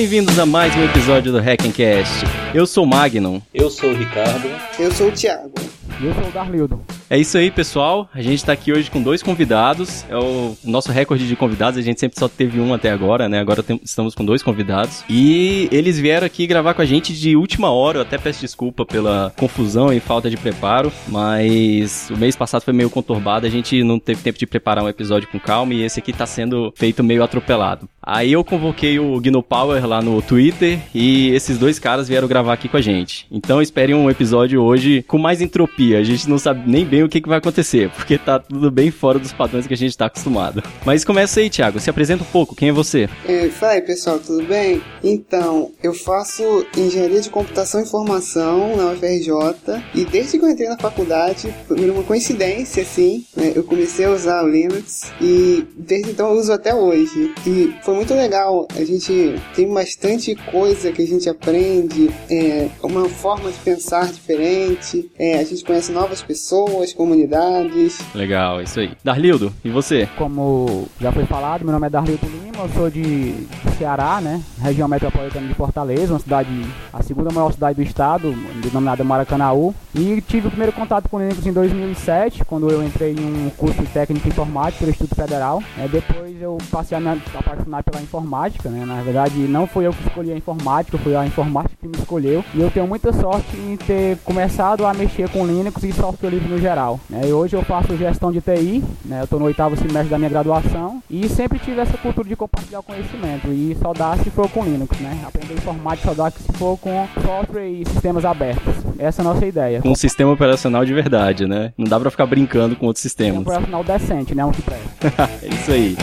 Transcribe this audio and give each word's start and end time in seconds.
bem-vindos 0.00 0.38
a 0.38 0.46
mais 0.46 0.74
um 0.74 0.82
episódio 0.82 1.30
do 1.30 1.38
Hackencast. 1.38 2.24
Eu 2.54 2.66
sou 2.66 2.84
o 2.84 2.86
Magnum. 2.86 3.38
Eu 3.52 3.68
sou 3.68 3.90
o 3.90 3.94
Ricardo. 3.94 4.48
Eu 4.78 4.90
sou 4.92 5.08
o 5.08 5.12
Thiago. 5.12 5.52
E 6.00 6.06
eu 6.06 6.14
sou 6.14 6.24
o 6.24 6.30
Darlildo. 6.32 6.80
É 7.10 7.18
isso 7.18 7.36
aí, 7.36 7.50
pessoal. 7.50 8.08
A 8.14 8.22
gente 8.22 8.42
tá 8.42 8.52
aqui 8.52 8.72
hoje 8.72 8.90
com 8.90 9.02
dois 9.02 9.22
convidados. 9.22 10.06
É 10.08 10.16
o 10.16 10.56
nosso 10.64 10.90
recorde 10.90 11.28
de 11.28 11.36
convidados. 11.36 11.78
A 11.78 11.82
gente 11.82 12.00
sempre 12.00 12.18
só 12.18 12.28
teve 12.28 12.58
um 12.58 12.72
até 12.72 12.90
agora, 12.90 13.28
né? 13.28 13.40
Agora 13.40 13.62
tem, 13.62 13.78
estamos 13.84 14.14
com 14.14 14.24
dois 14.24 14.42
convidados. 14.42 15.04
E 15.10 15.68
eles 15.70 15.98
vieram 15.98 16.26
aqui 16.26 16.46
gravar 16.46 16.72
com 16.72 16.80
a 16.80 16.86
gente 16.86 17.12
de 17.12 17.36
última 17.36 17.70
hora. 17.70 17.98
Eu 17.98 18.02
até 18.02 18.16
peço 18.16 18.40
desculpa 18.40 18.86
pela 18.86 19.34
confusão 19.36 19.92
e 19.92 20.00
falta 20.00 20.30
de 20.30 20.36
preparo. 20.38 20.90
Mas 21.08 22.08
o 22.10 22.16
mês 22.16 22.34
passado 22.34 22.62
foi 22.62 22.72
meio 22.72 22.88
conturbado. 22.88 23.44
A 23.44 23.50
gente 23.50 23.84
não 23.84 23.98
teve 23.98 24.22
tempo 24.22 24.38
de 24.38 24.46
preparar 24.46 24.82
um 24.82 24.88
episódio 24.88 25.28
com 25.28 25.38
calma. 25.38 25.74
E 25.74 25.82
esse 25.82 26.00
aqui 26.00 26.14
tá 26.14 26.24
sendo 26.24 26.72
feito 26.74 27.04
meio 27.04 27.22
atropelado. 27.22 27.86
Aí 28.02 28.32
eu 28.32 28.42
convoquei 28.42 28.98
o 28.98 29.20
Gno 29.20 29.42
Power 29.42 29.86
lá 29.86 30.00
no 30.00 30.20
Twitter. 30.22 30.78
E 30.94 31.30
esses 31.30 31.58
dois 31.58 31.78
caras 31.78 32.08
vieram 32.08 32.26
gravar 32.26 32.52
aqui 32.52 32.68
com 32.68 32.76
a 32.76 32.80
gente. 32.80 33.26
Então 33.30 33.60
esperem 33.60 33.94
um 33.94 34.10
episódio 34.10 34.62
hoje 34.62 35.02
com 35.06 35.18
mais 35.18 35.40
entropia. 35.40 35.98
A 35.98 36.02
gente 36.02 36.28
não 36.28 36.38
sabe 36.38 36.68
nem 36.70 36.84
bem 36.84 37.02
o 37.02 37.08
que, 37.08 37.20
que 37.20 37.28
vai 37.28 37.38
acontecer, 37.38 37.90
porque 37.96 38.16
tá 38.18 38.38
tudo 38.38 38.70
bem 38.70 38.90
fora 38.90 39.18
dos 39.18 39.32
padrões 39.32 39.66
que 39.66 39.74
a 39.74 39.76
gente 39.76 39.96
tá 39.96 40.06
acostumado. 40.06 40.62
Mas 40.84 41.04
começa 41.04 41.40
aí, 41.40 41.50
Thiago, 41.50 41.78
se 41.78 41.90
apresenta 41.90 42.22
um 42.22 42.26
pouco, 42.26 42.54
quem 42.54 42.70
é 42.70 42.72
você? 42.72 43.08
É, 43.26 43.48
fala 43.48 43.72
aí, 43.72 43.82
pessoal, 43.82 44.18
tudo 44.18 44.44
bem? 44.44 44.82
Então, 45.02 45.70
eu 45.82 45.92
faço 45.92 46.66
engenharia 46.76 47.20
de 47.20 47.30
computação 47.30 47.80
e 47.80 47.84
informação 47.84 48.76
na 48.76 48.92
UFRJ 48.92 49.82
e 49.94 50.04
desde 50.04 50.38
que 50.38 50.44
eu 50.44 50.50
entrei 50.50 50.68
na 50.68 50.78
faculdade, 50.78 51.54
por 51.66 51.78
uma 51.78 52.02
coincidência, 52.02 52.82
assim, 52.82 53.24
né, 53.36 53.52
eu 53.54 53.64
comecei 53.64 54.04
a 54.06 54.10
usar 54.10 54.44
o 54.44 54.48
Linux 54.48 55.12
e 55.20 55.66
desde 55.76 56.10
então 56.10 56.30
eu 56.30 56.38
uso 56.38 56.52
até 56.52 56.74
hoje. 56.74 57.34
E 57.46 57.74
foi 57.90 57.96
muito 57.96 58.14
legal, 58.14 58.68
a 58.76 58.84
gente 58.84 59.34
tem 59.52 59.68
bastante 59.74 60.36
coisa 60.36 60.92
que 60.92 61.02
a 61.02 61.06
gente 61.06 61.28
aprende, 61.28 62.08
é, 62.30 62.68
uma 62.84 63.08
forma 63.08 63.50
de 63.50 63.58
pensar 63.58 64.06
diferente, 64.06 65.10
é, 65.18 65.40
a 65.40 65.44
gente 65.44 65.64
conhece 65.64 65.90
novas 65.90 66.22
pessoas, 66.22 66.92
comunidades. 66.92 67.98
Legal, 68.14 68.62
isso 68.62 68.78
aí. 68.78 68.92
Darlildo, 69.02 69.52
e 69.64 69.70
você? 69.70 70.08
Como 70.16 70.86
já 71.00 71.10
foi 71.10 71.26
falado, 71.26 71.64
meu 71.64 71.72
nome 71.72 71.88
é 71.88 71.90
Darlildo 71.90 72.24
Lima, 72.26 72.62
eu 72.62 72.68
sou 72.68 72.88
de 72.88 73.34
Ceará, 73.76 74.20
né? 74.20 74.40
Região 74.60 74.86
metropolitana 74.86 75.48
de 75.48 75.54
Fortaleza, 75.54 76.12
uma 76.12 76.20
cidade, 76.20 76.48
a 76.92 77.02
segunda 77.02 77.32
maior 77.32 77.52
cidade 77.52 77.76
do 77.76 77.82
estado, 77.82 78.32
denominada 78.62 79.02
Maracanaú. 79.02 79.74
E 79.94 80.20
tive 80.20 80.46
o 80.46 80.50
primeiro 80.50 80.72
contato 80.72 81.08
com 81.08 81.18
Linux 81.18 81.44
em 81.44 81.52
2007, 81.52 82.44
quando 82.44 82.70
eu 82.70 82.84
entrei 82.84 83.12
em 83.12 83.46
um 83.46 83.50
curso 83.50 83.80
de 83.80 83.88
técnico 83.88 84.28
informática 84.28 84.78
pelo 84.78 84.90
Instituto 84.90 85.16
Federal. 85.16 85.62
É, 85.78 85.88
depois 85.88 86.40
eu 86.40 86.58
passei 86.70 86.96
a 86.96 87.00
me 87.00 87.08
apaixonar 87.34 87.79
pela 87.82 88.02
informática, 88.02 88.68
né? 88.68 88.84
Na 88.84 89.02
verdade, 89.02 89.38
não 89.40 89.66
foi 89.66 89.86
eu 89.86 89.92
que 89.92 90.06
escolhi 90.06 90.32
a 90.32 90.36
informática, 90.36 90.98
foi 90.98 91.16
a 91.16 91.26
informática 91.26 91.76
que 91.80 91.88
me 91.88 91.96
escolheu. 91.96 92.44
E 92.54 92.60
eu 92.60 92.70
tenho 92.70 92.86
muita 92.86 93.12
sorte 93.12 93.56
em 93.56 93.76
ter 93.76 94.18
começado 94.18 94.86
a 94.86 94.94
mexer 94.94 95.28
com 95.28 95.46
Linux 95.46 95.82
e 95.82 95.92
software 95.92 96.30
livre 96.30 96.48
no 96.48 96.58
geral. 96.58 97.00
Né? 97.08 97.22
E 97.28 97.32
hoje 97.32 97.56
eu 97.56 97.62
faço 97.62 97.96
gestão 97.96 98.32
de 98.32 98.40
TI, 98.40 98.82
né? 99.04 99.20
eu 99.20 99.24
estou 99.24 99.38
no 99.38 99.46
oitavo 99.46 99.76
semestre 99.76 100.08
da 100.08 100.18
minha 100.18 100.30
graduação 100.30 101.02
e 101.10 101.28
sempre 101.28 101.58
tive 101.58 101.80
essa 101.80 101.96
cultura 101.96 102.28
de 102.28 102.36
compartilhar 102.36 102.82
conhecimento. 102.82 103.48
E 103.48 103.76
só 103.80 103.92
dá 103.92 104.16
se 104.16 104.30
for 104.30 104.48
com 104.48 104.64
Linux, 104.64 104.98
né? 105.00 105.18
Aprender 105.26 105.54
informática 105.54 106.08
só 106.08 106.14
dá 106.14 106.30
se 106.30 106.52
for 106.52 106.78
com 106.78 107.06
software 107.24 107.68
e 107.68 107.84
sistemas 107.86 108.24
abertos. 108.24 108.74
Essa 108.98 109.22
é 109.22 109.24
a 109.24 109.28
nossa 109.32 109.46
ideia. 109.46 109.80
Com 109.80 109.90
um 109.90 109.94
sistema 109.94 110.32
operacional 110.32 110.84
de 110.84 110.92
verdade, 110.92 111.46
né? 111.46 111.72
Não 111.76 111.86
dá 111.86 111.98
pra 111.98 112.10
ficar 112.10 112.26
brincando 112.26 112.76
com 112.76 112.86
outros 112.86 113.02
sistemas. 113.02 113.38
Um 113.38 113.42
operacional 113.42 113.84
decente, 113.84 114.34
né? 114.34 114.44
Um 114.44 114.52
que 114.52 114.62
presta. 114.62 115.30
é 115.42 115.48
isso 115.48 115.70
aí. 115.70 115.96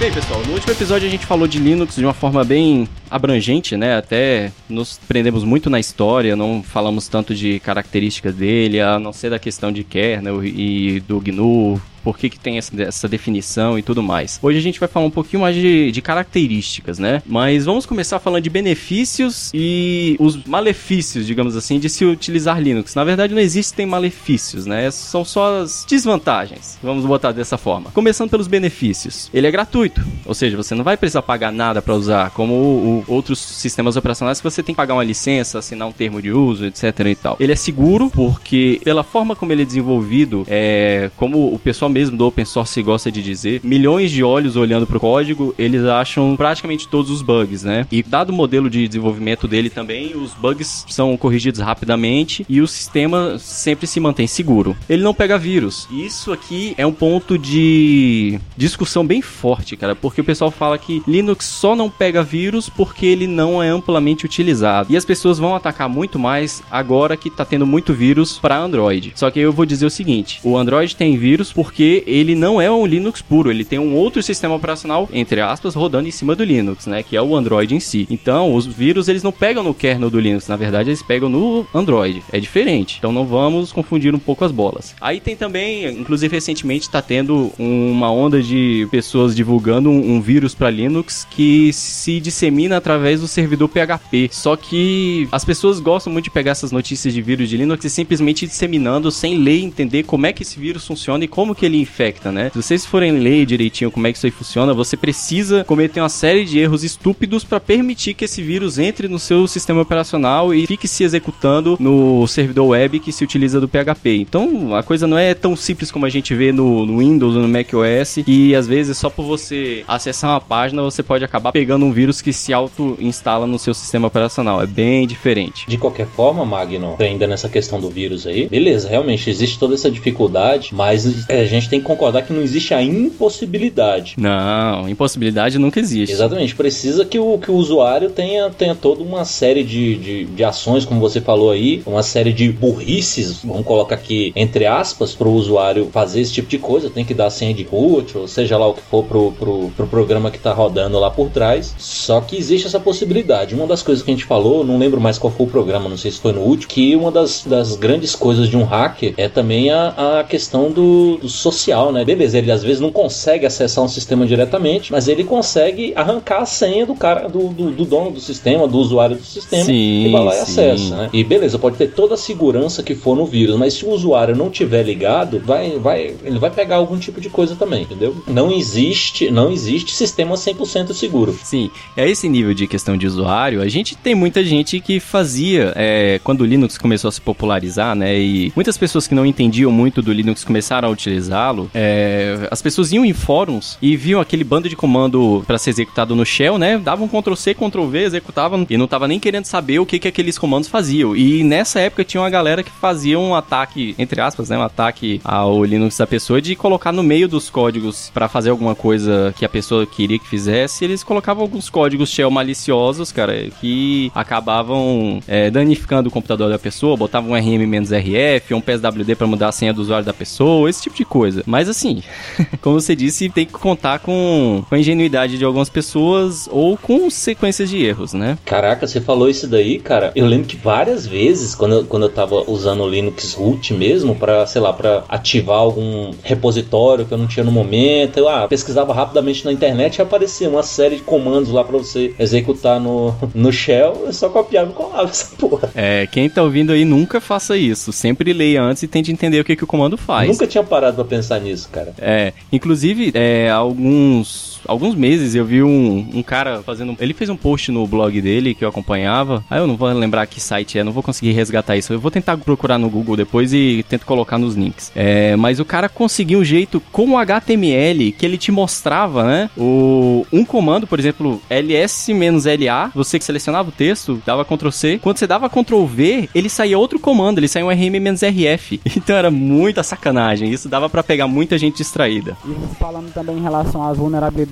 Bem, 0.00 0.10
pessoal, 0.10 0.40
no 0.46 0.54
último 0.54 0.72
episódio 0.72 1.06
a 1.06 1.10
gente 1.10 1.26
falou 1.26 1.46
de 1.46 1.58
Linux 1.58 1.96
de 1.96 2.02
uma 2.02 2.14
forma 2.14 2.42
bem 2.42 2.88
abrangente, 3.10 3.76
né? 3.76 3.98
Até 3.98 4.50
nos 4.66 4.98
prendemos 5.06 5.44
muito 5.44 5.68
na 5.68 5.78
história, 5.78 6.34
não 6.34 6.62
falamos 6.62 7.06
tanto 7.06 7.34
de 7.34 7.60
características 7.60 8.34
dele, 8.34 8.80
a 8.80 8.98
não 8.98 9.12
ser 9.12 9.28
da 9.28 9.38
questão 9.38 9.70
de 9.70 9.84
kernel 9.84 10.42
e 10.42 11.00
do 11.00 11.20
GNU, 11.20 11.78
por 12.02 12.18
que, 12.18 12.30
que 12.30 12.38
tem 12.38 12.58
essa, 12.58 12.82
essa, 12.82 13.08
definição 13.08 13.78
e 13.78 13.82
tudo 13.82 14.02
mais. 14.02 14.38
Hoje 14.42 14.58
a 14.58 14.62
gente 14.62 14.78
vai 14.78 14.88
falar 14.88 15.06
um 15.06 15.10
pouquinho 15.10 15.42
mais 15.42 15.54
de, 15.54 15.90
de, 15.90 16.02
características, 16.02 16.98
né? 16.98 17.22
Mas 17.26 17.64
vamos 17.64 17.86
começar 17.86 18.18
falando 18.18 18.42
de 18.42 18.50
benefícios 18.50 19.50
e 19.52 20.16
os 20.18 20.44
malefícios, 20.44 21.26
digamos 21.26 21.56
assim, 21.56 21.78
de 21.78 21.88
se 21.88 22.04
utilizar 22.04 22.60
Linux. 22.60 22.94
Na 22.94 23.04
verdade, 23.04 23.34
não 23.34 23.40
existem 23.40 23.86
malefícios, 23.86 24.66
né? 24.66 24.90
São 24.90 25.24
só 25.24 25.62
as 25.62 25.84
desvantagens. 25.88 26.78
Vamos 26.82 27.04
botar 27.04 27.32
dessa 27.32 27.58
forma. 27.58 27.90
Começando 27.90 28.30
pelos 28.30 28.46
benefícios. 28.46 29.30
Ele 29.32 29.46
é 29.46 29.50
gratuito, 29.50 30.04
ou 30.24 30.34
seja, 30.34 30.56
você 30.56 30.74
não 30.74 30.84
vai 30.84 30.96
precisar 30.96 31.22
pagar 31.22 31.52
nada 31.52 31.82
para 31.82 31.94
usar, 31.94 32.30
como 32.30 32.54
o, 32.54 33.04
o, 33.08 33.14
outros 33.14 33.38
sistemas 33.38 33.96
operacionais 33.96 34.38
que 34.38 34.44
você 34.44 34.62
tem 34.62 34.74
que 34.74 34.76
pagar 34.76 34.94
uma 34.94 35.04
licença, 35.04 35.58
assinar 35.58 35.88
um 35.88 35.92
termo 35.92 36.22
de 36.22 36.32
uso, 36.32 36.66
etc 36.66 37.00
e 37.06 37.14
tal. 37.14 37.36
Ele 37.40 37.52
é 37.52 37.56
seguro 37.56 38.10
porque, 38.10 38.80
pela 38.84 39.02
forma 39.02 39.34
como 39.36 39.52
ele 39.52 39.62
é 39.62 39.64
desenvolvido, 39.64 40.44
é, 40.48 41.10
como 41.16 41.52
o 41.52 41.58
pessoal 41.58 41.89
mesmo 41.90 42.16
do 42.16 42.26
open 42.26 42.44
source 42.44 42.82
gosta 42.82 43.10
de 43.10 43.22
dizer, 43.22 43.60
milhões 43.62 44.10
de 44.10 44.22
olhos 44.22 44.56
olhando 44.56 44.86
para 44.86 44.96
o 44.96 45.00
código, 45.00 45.54
eles 45.58 45.84
acham 45.84 46.36
praticamente 46.36 46.88
todos 46.88 47.10
os 47.10 47.22
bugs, 47.22 47.64
né? 47.64 47.86
E 47.90 48.02
dado 48.02 48.30
o 48.30 48.32
modelo 48.32 48.70
de 48.70 48.86
desenvolvimento 48.86 49.46
dele 49.46 49.70
também, 49.70 50.16
os 50.16 50.32
bugs 50.34 50.84
são 50.88 51.16
corrigidos 51.16 51.60
rapidamente 51.60 52.44
e 52.48 52.60
o 52.60 52.66
sistema 52.66 53.38
sempre 53.38 53.86
se 53.86 54.00
mantém 54.00 54.26
seguro. 54.26 54.76
Ele 54.88 55.02
não 55.02 55.14
pega 55.14 55.38
vírus. 55.38 55.88
Isso 55.90 56.32
aqui 56.32 56.74
é 56.76 56.86
um 56.86 56.92
ponto 56.92 57.38
de 57.38 58.38
discussão 58.56 59.06
bem 59.06 59.22
forte, 59.22 59.76
cara, 59.76 59.94
porque 59.94 60.20
o 60.20 60.24
pessoal 60.24 60.50
fala 60.50 60.78
que 60.78 61.02
Linux 61.06 61.44
só 61.44 61.74
não 61.74 61.90
pega 61.90 62.22
vírus 62.22 62.68
porque 62.68 63.06
ele 63.06 63.26
não 63.26 63.62
é 63.62 63.68
amplamente 63.68 64.24
utilizado. 64.24 64.92
E 64.92 64.96
as 64.96 65.04
pessoas 65.04 65.38
vão 65.38 65.54
atacar 65.54 65.88
muito 65.88 66.18
mais 66.18 66.62
agora 66.70 67.16
que 67.16 67.30
tá 67.30 67.44
tendo 67.44 67.66
muito 67.66 67.92
vírus 67.92 68.38
para 68.38 68.58
Android. 68.58 69.12
Só 69.14 69.30
que 69.30 69.40
eu 69.40 69.52
vou 69.52 69.66
dizer 69.66 69.86
o 69.86 69.90
seguinte: 69.90 70.40
o 70.44 70.56
Android 70.56 70.94
tem 70.96 71.16
vírus 71.16 71.52
porque 71.52 71.79
ele 71.82 72.34
não 72.34 72.60
é 72.60 72.70
um 72.70 72.86
Linux 72.86 73.22
puro, 73.22 73.50
ele 73.50 73.64
tem 73.64 73.78
um 73.78 73.94
outro 73.94 74.22
sistema 74.22 74.54
operacional, 74.54 75.08
entre 75.12 75.40
aspas, 75.40 75.74
rodando 75.74 76.08
em 76.08 76.12
cima 76.12 76.34
do 76.34 76.44
Linux, 76.44 76.86
né, 76.86 77.02
que 77.02 77.16
é 77.16 77.22
o 77.22 77.36
Android 77.36 77.74
em 77.74 77.80
si. 77.80 78.06
Então, 78.10 78.54
os 78.54 78.66
vírus 78.66 79.08
eles 79.08 79.22
não 79.22 79.32
pegam 79.32 79.62
no 79.62 79.74
kernel 79.74 80.10
do 80.10 80.20
Linux, 80.20 80.48
na 80.48 80.56
verdade 80.56 80.90
eles 80.90 81.02
pegam 81.02 81.28
no 81.28 81.66
Android. 81.74 82.22
É 82.32 82.40
diferente. 82.40 82.96
Então 82.98 83.12
não 83.12 83.26
vamos 83.26 83.72
confundir 83.72 84.14
um 84.14 84.18
pouco 84.18 84.44
as 84.44 84.52
bolas. 84.52 84.94
Aí 85.00 85.20
tem 85.20 85.36
também, 85.36 85.86
inclusive 85.86 86.34
recentemente 86.34 86.86
está 86.86 87.00
tendo 87.00 87.52
uma 87.58 88.10
onda 88.10 88.42
de 88.42 88.86
pessoas 88.90 89.34
divulgando 89.34 89.90
um, 89.90 90.16
um 90.16 90.20
vírus 90.20 90.54
para 90.54 90.70
Linux 90.70 91.26
que 91.30 91.72
se 91.72 92.20
dissemina 92.20 92.76
através 92.76 93.20
do 93.20 93.28
servidor 93.28 93.68
PHP. 93.68 94.28
Só 94.32 94.56
que 94.56 95.28
as 95.30 95.44
pessoas 95.44 95.80
gostam 95.80 96.12
muito 96.12 96.24
de 96.24 96.30
pegar 96.30 96.52
essas 96.52 96.72
notícias 96.72 97.14
de 97.14 97.22
vírus 97.22 97.48
de 97.48 97.56
Linux 97.56 97.84
e 97.84 97.90
simplesmente 97.90 98.46
disseminando 98.46 99.10
sem 99.10 99.38
ler 99.38 99.62
entender 99.62 100.02
como 100.02 100.26
é 100.26 100.32
que 100.32 100.42
esse 100.42 100.58
vírus 100.58 100.86
funciona 100.86 101.24
e 101.24 101.28
como 101.28 101.54
que 101.54 101.66
ele 101.70 101.80
infecta, 101.80 102.30
né? 102.30 102.50
Se 102.52 102.62
vocês 102.62 102.84
forem 102.84 103.12
ler 103.12 103.46
direitinho 103.46 103.90
como 103.90 104.06
é 104.06 104.12
que 104.12 104.18
isso 104.18 104.26
aí 104.26 104.32
funciona, 104.32 104.74
você 104.74 104.96
precisa 104.96 105.64
cometer 105.64 106.00
uma 106.00 106.08
série 106.08 106.44
de 106.44 106.58
erros 106.58 106.84
estúpidos 106.84 107.44
para 107.44 107.60
permitir 107.60 108.14
que 108.14 108.24
esse 108.24 108.42
vírus 108.42 108.78
entre 108.78 109.08
no 109.08 109.18
seu 109.18 109.46
sistema 109.46 109.80
operacional 109.80 110.54
e 110.54 110.66
fique 110.66 110.86
se 110.86 111.04
executando 111.04 111.76
no 111.80 112.26
servidor 112.26 112.68
web 112.68 113.00
que 113.00 113.12
se 113.12 113.24
utiliza 113.24 113.60
do 113.60 113.68
PHP. 113.68 114.16
Então, 114.16 114.74
a 114.74 114.82
coisa 114.82 115.06
não 115.06 115.16
é 115.16 115.34
tão 115.34 115.56
simples 115.56 115.90
como 115.90 116.06
a 116.06 116.08
gente 116.08 116.34
vê 116.34 116.52
no, 116.52 116.84
no 116.84 116.98
Windows 116.98 117.36
ou 117.36 117.42
no 117.42 117.48
macOS, 117.48 118.18
e 118.26 118.54
às 118.54 118.66
vezes 118.66 118.98
só 118.98 119.08
por 119.08 119.24
você 119.24 119.84
acessar 119.86 120.30
uma 120.30 120.40
página 120.40 120.82
você 120.82 121.02
pode 121.02 121.24
acabar 121.24 121.52
pegando 121.52 121.84
um 121.84 121.92
vírus 121.92 122.20
que 122.20 122.32
se 122.32 122.52
auto-instala 122.52 123.46
no 123.46 123.58
seu 123.58 123.74
sistema 123.74 124.08
operacional. 124.08 124.62
É 124.62 124.66
bem 124.66 125.06
diferente. 125.06 125.66
De 125.68 125.76
qualquer 125.76 126.06
forma, 126.06 126.44
Magno, 126.44 126.96
ainda 126.98 127.26
nessa 127.26 127.48
questão 127.48 127.80
do 127.80 127.90
vírus 127.90 128.26
aí, 128.26 128.48
beleza, 128.48 128.88
realmente 128.88 129.28
existe 129.30 129.58
toda 129.58 129.74
essa 129.74 129.90
dificuldade, 129.90 130.70
mas 130.72 131.28
é, 131.28 131.40
a 131.40 131.46
gente 131.46 131.59
tem 131.68 131.80
que 131.80 131.86
concordar 131.86 132.22
que 132.22 132.32
não 132.32 132.42
existe 132.42 132.72
a 132.74 132.82
impossibilidade. 132.82 134.14
Não, 134.16 134.88
impossibilidade 134.88 135.58
nunca 135.58 135.80
existe. 135.80 136.12
Exatamente. 136.12 136.54
Precisa 136.54 137.04
que 137.04 137.18
o, 137.18 137.38
que 137.38 137.50
o 137.50 137.54
usuário 137.54 138.10
tenha, 138.10 138.50
tenha 138.50 138.74
toda 138.74 139.02
uma 139.02 139.24
série 139.24 139.62
de, 139.62 139.96
de, 139.96 140.24
de 140.24 140.44
ações, 140.44 140.84
como 140.84 141.00
você 141.00 141.20
falou 141.20 141.50
aí, 141.50 141.82
uma 141.86 142.02
série 142.02 142.32
de 142.32 142.50
burrices, 142.50 143.40
vamos 143.44 143.64
colocar 143.64 143.94
aqui 143.94 144.32
entre 144.36 144.66
aspas, 144.66 145.14
para 145.14 145.28
o 145.28 145.34
usuário 145.34 145.88
fazer 145.92 146.20
esse 146.20 146.32
tipo 146.32 146.48
de 146.48 146.58
coisa. 146.58 146.90
Tem 146.90 147.04
que 147.04 147.14
dar 147.14 147.30
senha 147.30 147.54
de 147.54 147.62
root, 147.62 148.16
ou 148.16 148.28
seja 148.28 148.56
lá 148.56 148.66
o 148.66 148.74
que 148.74 148.82
for 148.82 149.04
pro, 149.04 149.32
pro, 149.32 149.70
pro 149.76 149.86
programa 149.86 150.30
que 150.30 150.36
está 150.36 150.52
rodando 150.52 150.98
lá 150.98 151.10
por 151.10 151.30
trás. 151.30 151.74
Só 151.78 152.20
que 152.20 152.36
existe 152.36 152.66
essa 152.66 152.80
possibilidade. 152.80 153.54
Uma 153.54 153.66
das 153.66 153.82
coisas 153.82 154.02
que 154.02 154.10
a 154.10 154.14
gente 154.14 154.24
falou, 154.24 154.64
não 154.64 154.78
lembro 154.78 155.00
mais 155.00 155.18
qual 155.18 155.32
foi 155.32 155.46
o 155.46 155.50
programa, 155.50 155.88
não 155.88 155.96
sei 155.96 156.10
se 156.10 156.20
foi 156.20 156.32
no 156.32 156.40
último, 156.40 156.70
que 156.70 156.94
uma 156.96 157.10
das, 157.10 157.44
das 157.44 157.76
grandes 157.76 158.14
coisas 158.14 158.48
de 158.48 158.56
um 158.56 158.64
hacker 158.64 159.14
é 159.16 159.28
também 159.28 159.70
a, 159.70 160.20
a 160.20 160.24
questão 160.24 160.70
do, 160.70 161.18
do 161.18 161.28
social, 161.50 161.92
né? 161.92 162.04
Beleza, 162.04 162.38
ele 162.38 162.50
às 162.50 162.62
vezes 162.62 162.80
não 162.80 162.92
consegue 162.92 163.44
acessar 163.44 163.84
um 163.84 163.88
sistema 163.88 164.26
diretamente, 164.26 164.92
mas 164.92 165.08
ele 165.08 165.24
consegue 165.24 165.92
arrancar 165.96 166.42
a 166.42 166.46
senha 166.46 166.86
do 166.86 166.94
cara, 166.94 167.28
do, 167.28 167.48
do, 167.48 167.70
do 167.70 167.84
dono 167.84 168.10
do 168.10 168.20
sistema, 168.20 168.66
do 168.68 168.78
usuário 168.78 169.16
do 169.16 169.24
sistema, 169.24 169.64
sim, 169.64 170.06
e 170.06 170.12
vai 170.12 170.24
lá 170.24 170.34
e 170.34 170.40
acessa, 170.40 170.96
né? 170.96 171.10
E 171.12 171.24
beleza, 171.24 171.58
pode 171.58 171.76
ter 171.76 171.92
toda 171.92 172.14
a 172.14 172.16
segurança 172.16 172.82
que 172.82 172.94
for 172.94 173.16
no 173.16 173.26
vírus, 173.26 173.56
mas 173.56 173.74
se 173.74 173.84
o 173.84 173.90
usuário 173.90 174.36
não 174.36 174.48
tiver 174.48 174.82
ligado, 174.82 175.40
vai, 175.40 175.78
vai, 175.78 176.14
ele 176.24 176.38
vai 176.38 176.50
pegar 176.50 176.76
algum 176.76 176.98
tipo 176.98 177.20
de 177.20 177.28
coisa 177.28 177.56
também, 177.56 177.82
entendeu? 177.82 178.16
Não 178.28 178.52
existe, 178.52 179.30
não 179.30 179.50
existe 179.50 179.92
sistema 179.92 180.36
100% 180.36 180.92
seguro. 180.92 181.36
Sim, 181.42 181.70
é 181.96 182.08
esse 182.08 182.28
nível 182.28 182.54
de 182.54 182.66
questão 182.66 182.96
de 182.96 183.06
usuário, 183.06 183.60
a 183.60 183.68
gente 183.68 183.96
tem 183.96 184.14
muita 184.14 184.44
gente 184.44 184.80
que 184.80 185.00
fazia, 185.00 185.72
é, 185.76 186.20
quando 186.22 186.42
o 186.42 186.44
Linux 186.44 186.78
começou 186.78 187.08
a 187.08 187.12
se 187.12 187.20
popularizar, 187.20 187.94
né, 187.96 188.18
e 188.18 188.52
muitas 188.54 188.78
pessoas 188.78 189.06
que 189.06 189.14
não 189.14 189.26
entendiam 189.26 189.72
muito 189.72 190.00
do 190.00 190.12
Linux 190.12 190.44
começaram 190.44 190.88
a 190.88 190.90
utilizá-lo, 191.40 191.70
é, 191.74 192.48
as 192.50 192.60
pessoas 192.60 192.92
iam 192.92 193.04
em 193.04 193.12
fóruns 193.12 193.78
e 193.80 193.96
viam 193.96 194.20
aquele 194.20 194.44
bando 194.44 194.68
de 194.68 194.76
comando 194.76 195.42
para 195.46 195.58
ser 195.58 195.70
executado 195.70 196.14
no 196.14 196.24
shell, 196.24 196.58
né, 196.58 196.78
davam 196.78 197.08
Ctrl 197.08 197.34
C, 197.34 197.54
Ctrl 197.54 197.86
V, 197.86 198.04
executavam 198.04 198.66
e 198.68 198.76
não 198.76 198.86
tava 198.86 199.08
nem 199.08 199.18
querendo 199.18 199.46
saber 199.46 199.78
o 199.78 199.86
que 199.86 199.98
que 199.98 200.08
aqueles 200.08 200.38
comandos 200.38 200.68
faziam. 200.68 201.16
E 201.16 201.42
nessa 201.42 201.80
época 201.80 202.04
tinha 202.04 202.20
uma 202.20 202.30
galera 202.30 202.62
que 202.62 202.70
fazia 202.70 203.18
um 203.18 203.34
ataque, 203.34 203.94
entre 203.98 204.20
aspas, 204.20 204.50
né, 204.50 204.58
um 204.58 204.62
ataque 204.62 205.20
ao 205.24 205.64
Linux 205.64 205.96
da 205.96 206.06
pessoa 206.06 206.40
de 206.40 206.54
colocar 206.54 206.92
no 206.92 207.02
meio 207.02 207.28
dos 207.28 207.48
códigos 207.48 208.10
para 208.12 208.28
fazer 208.28 208.50
alguma 208.50 208.74
coisa 208.74 209.34
que 209.36 209.44
a 209.44 209.48
pessoa 209.48 209.86
queria 209.86 210.18
que 210.18 210.28
fizesse, 210.28 210.84
eles 210.84 211.02
colocavam 211.02 211.42
alguns 211.42 211.70
códigos 211.70 212.10
shell 212.10 212.30
maliciosos, 212.30 213.12
cara, 213.12 213.48
que 213.60 214.10
acabavam 214.14 215.20
é, 215.26 215.50
danificando 215.50 216.08
o 216.08 216.12
computador 216.12 216.50
da 216.50 216.58
pessoa, 216.58 216.96
botavam 216.96 217.30
um 217.30 217.34
RM-RF, 217.34 218.54
um 218.54 218.60
PSWD 218.60 219.14
para 219.14 219.26
mudar 219.26 219.48
a 219.48 219.52
senha 219.52 219.72
do 219.72 219.80
usuário 219.80 220.04
da 220.04 220.12
pessoa, 220.12 220.68
esse 220.68 220.82
tipo 220.82 220.96
de 220.96 221.04
coisa. 221.04 221.19
Mas 221.46 221.68
assim, 221.68 222.02
como 222.60 222.80
você 222.80 222.94
disse, 222.94 223.28
tem 223.28 223.46
que 223.46 223.52
contar 223.52 223.98
com, 224.00 224.64
com 224.68 224.74
a 224.74 224.78
ingenuidade 224.78 225.38
de 225.38 225.44
algumas 225.44 225.68
pessoas 225.68 226.48
ou 226.50 226.76
com 226.76 227.08
sequências 227.10 227.68
de 227.68 227.84
erros, 227.84 228.12
né? 228.12 228.38
Caraca, 228.44 228.86
você 228.86 229.00
falou 229.00 229.28
isso 229.28 229.46
daí, 229.46 229.78
cara. 229.78 230.12
Eu 230.14 230.26
lembro 230.26 230.46
que 230.46 230.56
várias 230.56 231.06
vezes, 231.06 231.54
quando 231.54 231.74
eu, 231.76 231.84
quando 231.84 232.04
eu 232.04 232.10
tava 232.10 232.50
usando 232.50 232.82
o 232.82 232.88
Linux 232.88 233.34
root 233.34 233.74
mesmo, 233.74 234.14
para 234.14 234.46
sei 234.46 234.60
lá, 234.60 234.72
para 234.72 235.04
ativar 235.08 235.58
algum 235.58 236.12
repositório 236.22 237.04
que 237.04 237.12
eu 237.12 237.18
não 237.18 237.26
tinha 237.26 237.44
no 237.44 237.52
momento, 237.52 238.18
eu 238.18 238.28
ah, 238.28 238.48
pesquisava 238.48 238.92
rapidamente 238.92 239.44
na 239.44 239.52
internet 239.52 239.96
e 239.96 240.02
aparecia 240.02 240.48
uma 240.48 240.62
série 240.62 240.96
de 240.96 241.02
comandos 241.02 241.50
lá 241.50 241.64
para 241.64 241.78
você 241.78 242.14
executar 242.18 242.80
no, 242.80 243.14
no 243.34 243.52
shell, 243.52 244.04
eu 244.06 244.12
só 244.12 244.28
copiava 244.28 244.70
e 244.70 244.74
colava 244.74 245.08
essa 245.08 245.34
porra. 245.36 245.70
É, 245.74 246.06
quem 246.06 246.28
tá 246.28 246.42
ouvindo 246.42 246.72
aí 246.72 246.84
nunca 246.84 247.20
faça 247.20 247.56
isso. 247.56 247.92
Sempre 247.92 248.32
leia 248.32 248.62
antes 248.62 248.82
e 248.82 248.88
tente 248.88 249.12
entender 249.12 249.40
o 249.40 249.44
que, 249.44 249.56
que 249.56 249.64
o 249.64 249.66
comando 249.66 249.96
faz. 249.96 250.28
Nunca 250.28 250.46
tinha 250.46 250.62
parado 250.62 250.96
pra 250.96 251.04
pensar 251.10 251.40
nisso, 251.40 251.68
cara. 251.70 251.92
É, 251.98 252.32
inclusive, 252.50 253.10
é, 253.14 253.50
alguns 253.50 254.49
alguns 254.66 254.94
meses 254.94 255.34
eu 255.34 255.44
vi 255.44 255.62
um, 255.62 256.08
um 256.14 256.22
cara 256.22 256.62
fazendo. 256.62 256.96
Ele 257.00 257.14
fez 257.14 257.30
um 257.30 257.36
post 257.36 257.70
no 257.70 257.86
blog 257.86 258.20
dele 258.20 258.54
que 258.54 258.64
eu 258.64 258.68
acompanhava. 258.68 259.44
Aí 259.50 259.58
eu 259.58 259.66
não 259.66 259.76
vou 259.76 259.88
lembrar 259.88 260.26
que 260.26 260.40
site 260.40 260.78
é, 260.78 260.84
não 260.84 260.92
vou 260.92 261.02
conseguir 261.02 261.32
resgatar 261.32 261.76
isso. 261.76 261.92
Eu 261.92 262.00
vou 262.00 262.10
tentar 262.10 262.36
procurar 262.38 262.78
no 262.78 262.90
Google 262.90 263.16
depois 263.16 263.52
e 263.52 263.84
tento 263.88 264.06
colocar 264.06 264.38
nos 264.38 264.54
links. 264.54 264.92
É, 264.94 265.36
mas 265.36 265.60
o 265.60 265.64
cara 265.64 265.88
conseguiu 265.88 266.40
um 266.40 266.44
jeito 266.44 266.80
com 266.92 267.10
o 267.10 267.18
HTML 267.18 268.12
que 268.12 268.26
ele 268.26 268.38
te 268.38 268.52
mostrava, 268.52 269.24
né? 269.24 269.50
O, 269.56 270.26
um 270.32 270.44
comando, 270.44 270.86
por 270.86 270.98
exemplo, 270.98 271.40
ls-la, 271.48 272.90
você 272.94 273.18
que 273.18 273.24
selecionava 273.24 273.68
o 273.68 273.72
texto, 273.72 274.20
dava 274.24 274.44
Ctrl 274.44 274.70
C. 274.70 274.98
Quando 275.02 275.18
você 275.18 275.26
dava 275.26 275.48
Ctrl 275.48 275.84
V, 275.84 276.28
ele 276.34 276.48
saía 276.48 276.78
outro 276.78 276.98
comando, 276.98 277.38
ele 277.38 277.48
saía 277.48 277.66
um 277.66 277.70
rm-rf. 277.70 278.80
Então 279.00 279.16
era 279.16 279.30
muita 279.30 279.82
sacanagem. 279.82 280.50
Isso 280.50 280.68
dava 280.68 280.88
para 280.88 281.02
pegar 281.02 281.26
muita 281.26 281.56
gente 281.56 281.78
distraída. 281.78 282.36
E 282.44 282.76
falando 282.76 283.12
também 283.12 283.38
em 283.38 283.42
relação 283.42 283.82
às 283.82 283.96
vulnerabilidades 283.96 284.49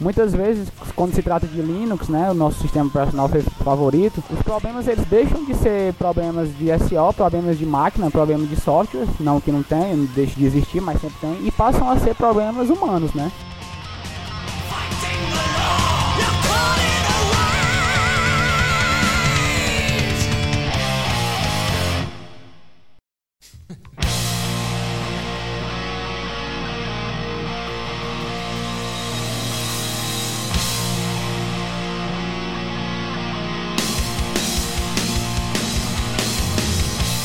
muitas 0.00 0.34
vezes 0.34 0.68
quando 0.94 1.14
se 1.14 1.22
trata 1.22 1.46
de 1.46 1.60
Linux, 1.60 2.08
né, 2.08 2.30
o 2.30 2.34
nosso 2.34 2.60
sistema 2.60 2.86
operacional 2.86 3.28
favorito, 3.62 4.22
os 4.30 4.42
problemas 4.42 4.86
eles 4.88 5.06
deixam 5.06 5.44
de 5.44 5.54
ser 5.54 5.94
problemas 5.94 6.48
de 6.56 6.66
SO, 6.78 7.12
problemas 7.14 7.58
de 7.58 7.64
máquina, 7.64 8.10
problemas 8.10 8.48
de 8.48 8.56
software, 8.56 9.06
não 9.20 9.40
que 9.40 9.52
não 9.52 9.62
tem, 9.62 9.96
não 9.96 10.04
deixe 10.06 10.34
de 10.34 10.44
existir, 10.44 10.80
mas 10.80 11.00
sempre 11.00 11.16
tem, 11.20 11.46
e 11.46 11.50
passam 11.50 11.90
a 11.90 11.98
ser 11.98 12.14
problemas 12.14 12.68
humanos, 12.68 13.14
né? 13.14 13.30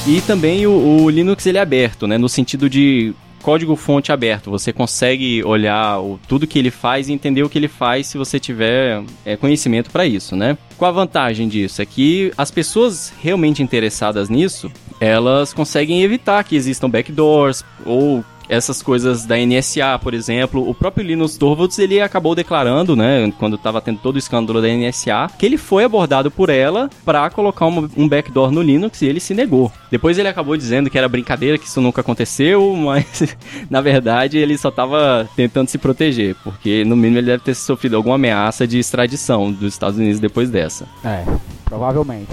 E 0.05 0.19
também 0.21 0.67
o, 0.67 1.03
o, 1.03 1.09
Linux 1.09 1.45
ele 1.45 1.57
é 1.57 1.61
aberto, 1.61 2.05
né? 2.05 2.17
No 2.17 2.27
sentido 2.27 2.69
de 2.69 3.13
código 3.41 3.75
fonte 3.75 4.11
aberto. 4.11 4.51
Você 4.51 4.73
consegue 4.73 5.41
olhar 5.43 5.99
o, 5.99 6.19
tudo 6.27 6.45
que 6.45 6.59
ele 6.59 6.71
faz 6.71 7.07
e 7.07 7.13
entender 7.13 7.41
o 7.43 7.49
que 7.49 7.57
ele 7.57 7.69
faz 7.69 8.07
se 8.07 8.17
você 8.17 8.37
tiver 8.37 9.01
é, 9.25 9.37
conhecimento 9.37 9.89
para 9.91 10.05
isso, 10.05 10.35
né? 10.35 10.57
Qual 10.77 10.89
a 10.89 10.93
vantagem 10.93 11.47
disso? 11.47 11.81
É 11.81 11.85
que 11.85 12.33
as 12.37 12.51
pessoas 12.51 13.13
realmente 13.21 13.63
interessadas 13.63 14.29
nisso, 14.29 14.69
elas 14.99 15.53
conseguem 15.53 16.03
evitar 16.03 16.43
que 16.43 16.55
existam 16.55 16.89
backdoors 16.89 17.63
ou 17.85 18.25
essas 18.49 18.81
coisas 18.81 19.25
da 19.25 19.35
NSA, 19.37 19.99
por 20.01 20.13
exemplo. 20.13 20.67
O 20.67 20.73
próprio 20.73 21.05
Linus 21.05 21.37
Torvalds, 21.37 21.79
ele 21.79 22.01
acabou 22.01 22.35
declarando, 22.35 22.95
né, 22.95 23.31
quando 23.39 23.55
estava 23.55 23.81
tendo 23.81 23.99
todo 23.99 24.15
o 24.15 24.19
escândalo 24.19 24.61
da 24.61 24.67
NSA, 24.67 25.27
que 25.37 25.45
ele 25.45 25.57
foi 25.57 25.83
abordado 25.83 26.29
por 26.29 26.49
ela 26.49 26.89
para 27.05 27.29
colocar 27.29 27.65
uma, 27.65 27.89
um 27.95 28.07
backdoor 28.07 28.51
no 28.51 28.61
Linux 28.61 29.01
e 29.01 29.05
ele 29.05 29.19
se 29.19 29.33
negou. 29.33 29.71
Depois 29.89 30.17
ele 30.17 30.27
acabou 30.27 30.57
dizendo 30.57 30.89
que 30.89 30.97
era 30.97 31.07
brincadeira, 31.07 31.57
que 31.57 31.67
isso 31.67 31.81
nunca 31.81 32.01
aconteceu, 32.01 32.73
mas 32.75 33.35
na 33.69 33.81
verdade 33.81 34.37
ele 34.37 34.57
só 34.57 34.69
estava 34.69 35.27
tentando 35.35 35.67
se 35.69 35.77
proteger, 35.77 36.35
porque 36.43 36.83
no 36.85 36.95
mínimo 36.95 37.19
ele 37.19 37.27
deve 37.27 37.43
ter 37.43 37.55
sofrido 37.55 37.95
alguma 37.95 38.15
ameaça 38.15 38.67
de 38.67 38.79
extradição 38.79 39.51
dos 39.51 39.73
Estados 39.73 39.97
Unidos 39.97 40.19
depois 40.19 40.49
dessa. 40.49 40.87
É, 41.03 41.23
provavelmente. 41.65 42.31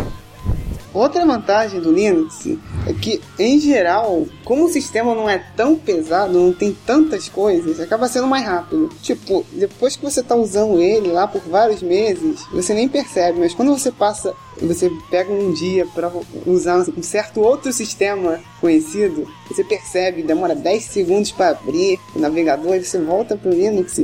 Outra 0.92 1.24
vantagem 1.24 1.80
do 1.80 1.92
Linux 1.92 2.46
é 2.86 2.92
que, 2.92 3.20
em 3.38 3.60
geral, 3.60 4.26
como 4.44 4.64
o 4.64 4.68
sistema 4.68 5.14
não 5.14 5.30
é 5.30 5.38
tão 5.56 5.76
pesado, 5.76 6.32
não 6.32 6.52
tem 6.52 6.76
tantas 6.84 7.28
coisas, 7.28 7.78
acaba 7.78 8.08
sendo 8.08 8.26
mais 8.26 8.44
rápido. 8.44 8.90
Tipo, 9.00 9.46
depois 9.52 9.94
que 9.94 10.02
você 10.02 10.18
está 10.20 10.34
usando 10.34 10.80
ele 10.80 11.12
lá 11.12 11.28
por 11.28 11.42
vários 11.42 11.80
meses, 11.80 12.44
você 12.52 12.74
nem 12.74 12.88
percebe, 12.88 13.38
mas 13.38 13.54
quando 13.54 13.76
você 13.76 13.92
passa, 13.92 14.34
você 14.60 14.90
pega 15.10 15.32
um 15.32 15.52
dia 15.52 15.86
para 15.86 16.10
usar 16.44 16.78
um 16.78 17.02
certo 17.02 17.40
outro 17.40 17.72
sistema 17.72 18.40
conhecido, 18.60 19.28
você 19.48 19.62
percebe, 19.62 20.24
demora 20.24 20.56
10 20.56 20.82
segundos 20.82 21.30
para 21.30 21.50
abrir 21.50 22.00
o 22.16 22.18
navegador 22.18 22.74
e 22.74 22.84
você 22.84 22.98
volta 22.98 23.36
para 23.36 23.50
o 23.50 23.54
Linux, 23.54 24.00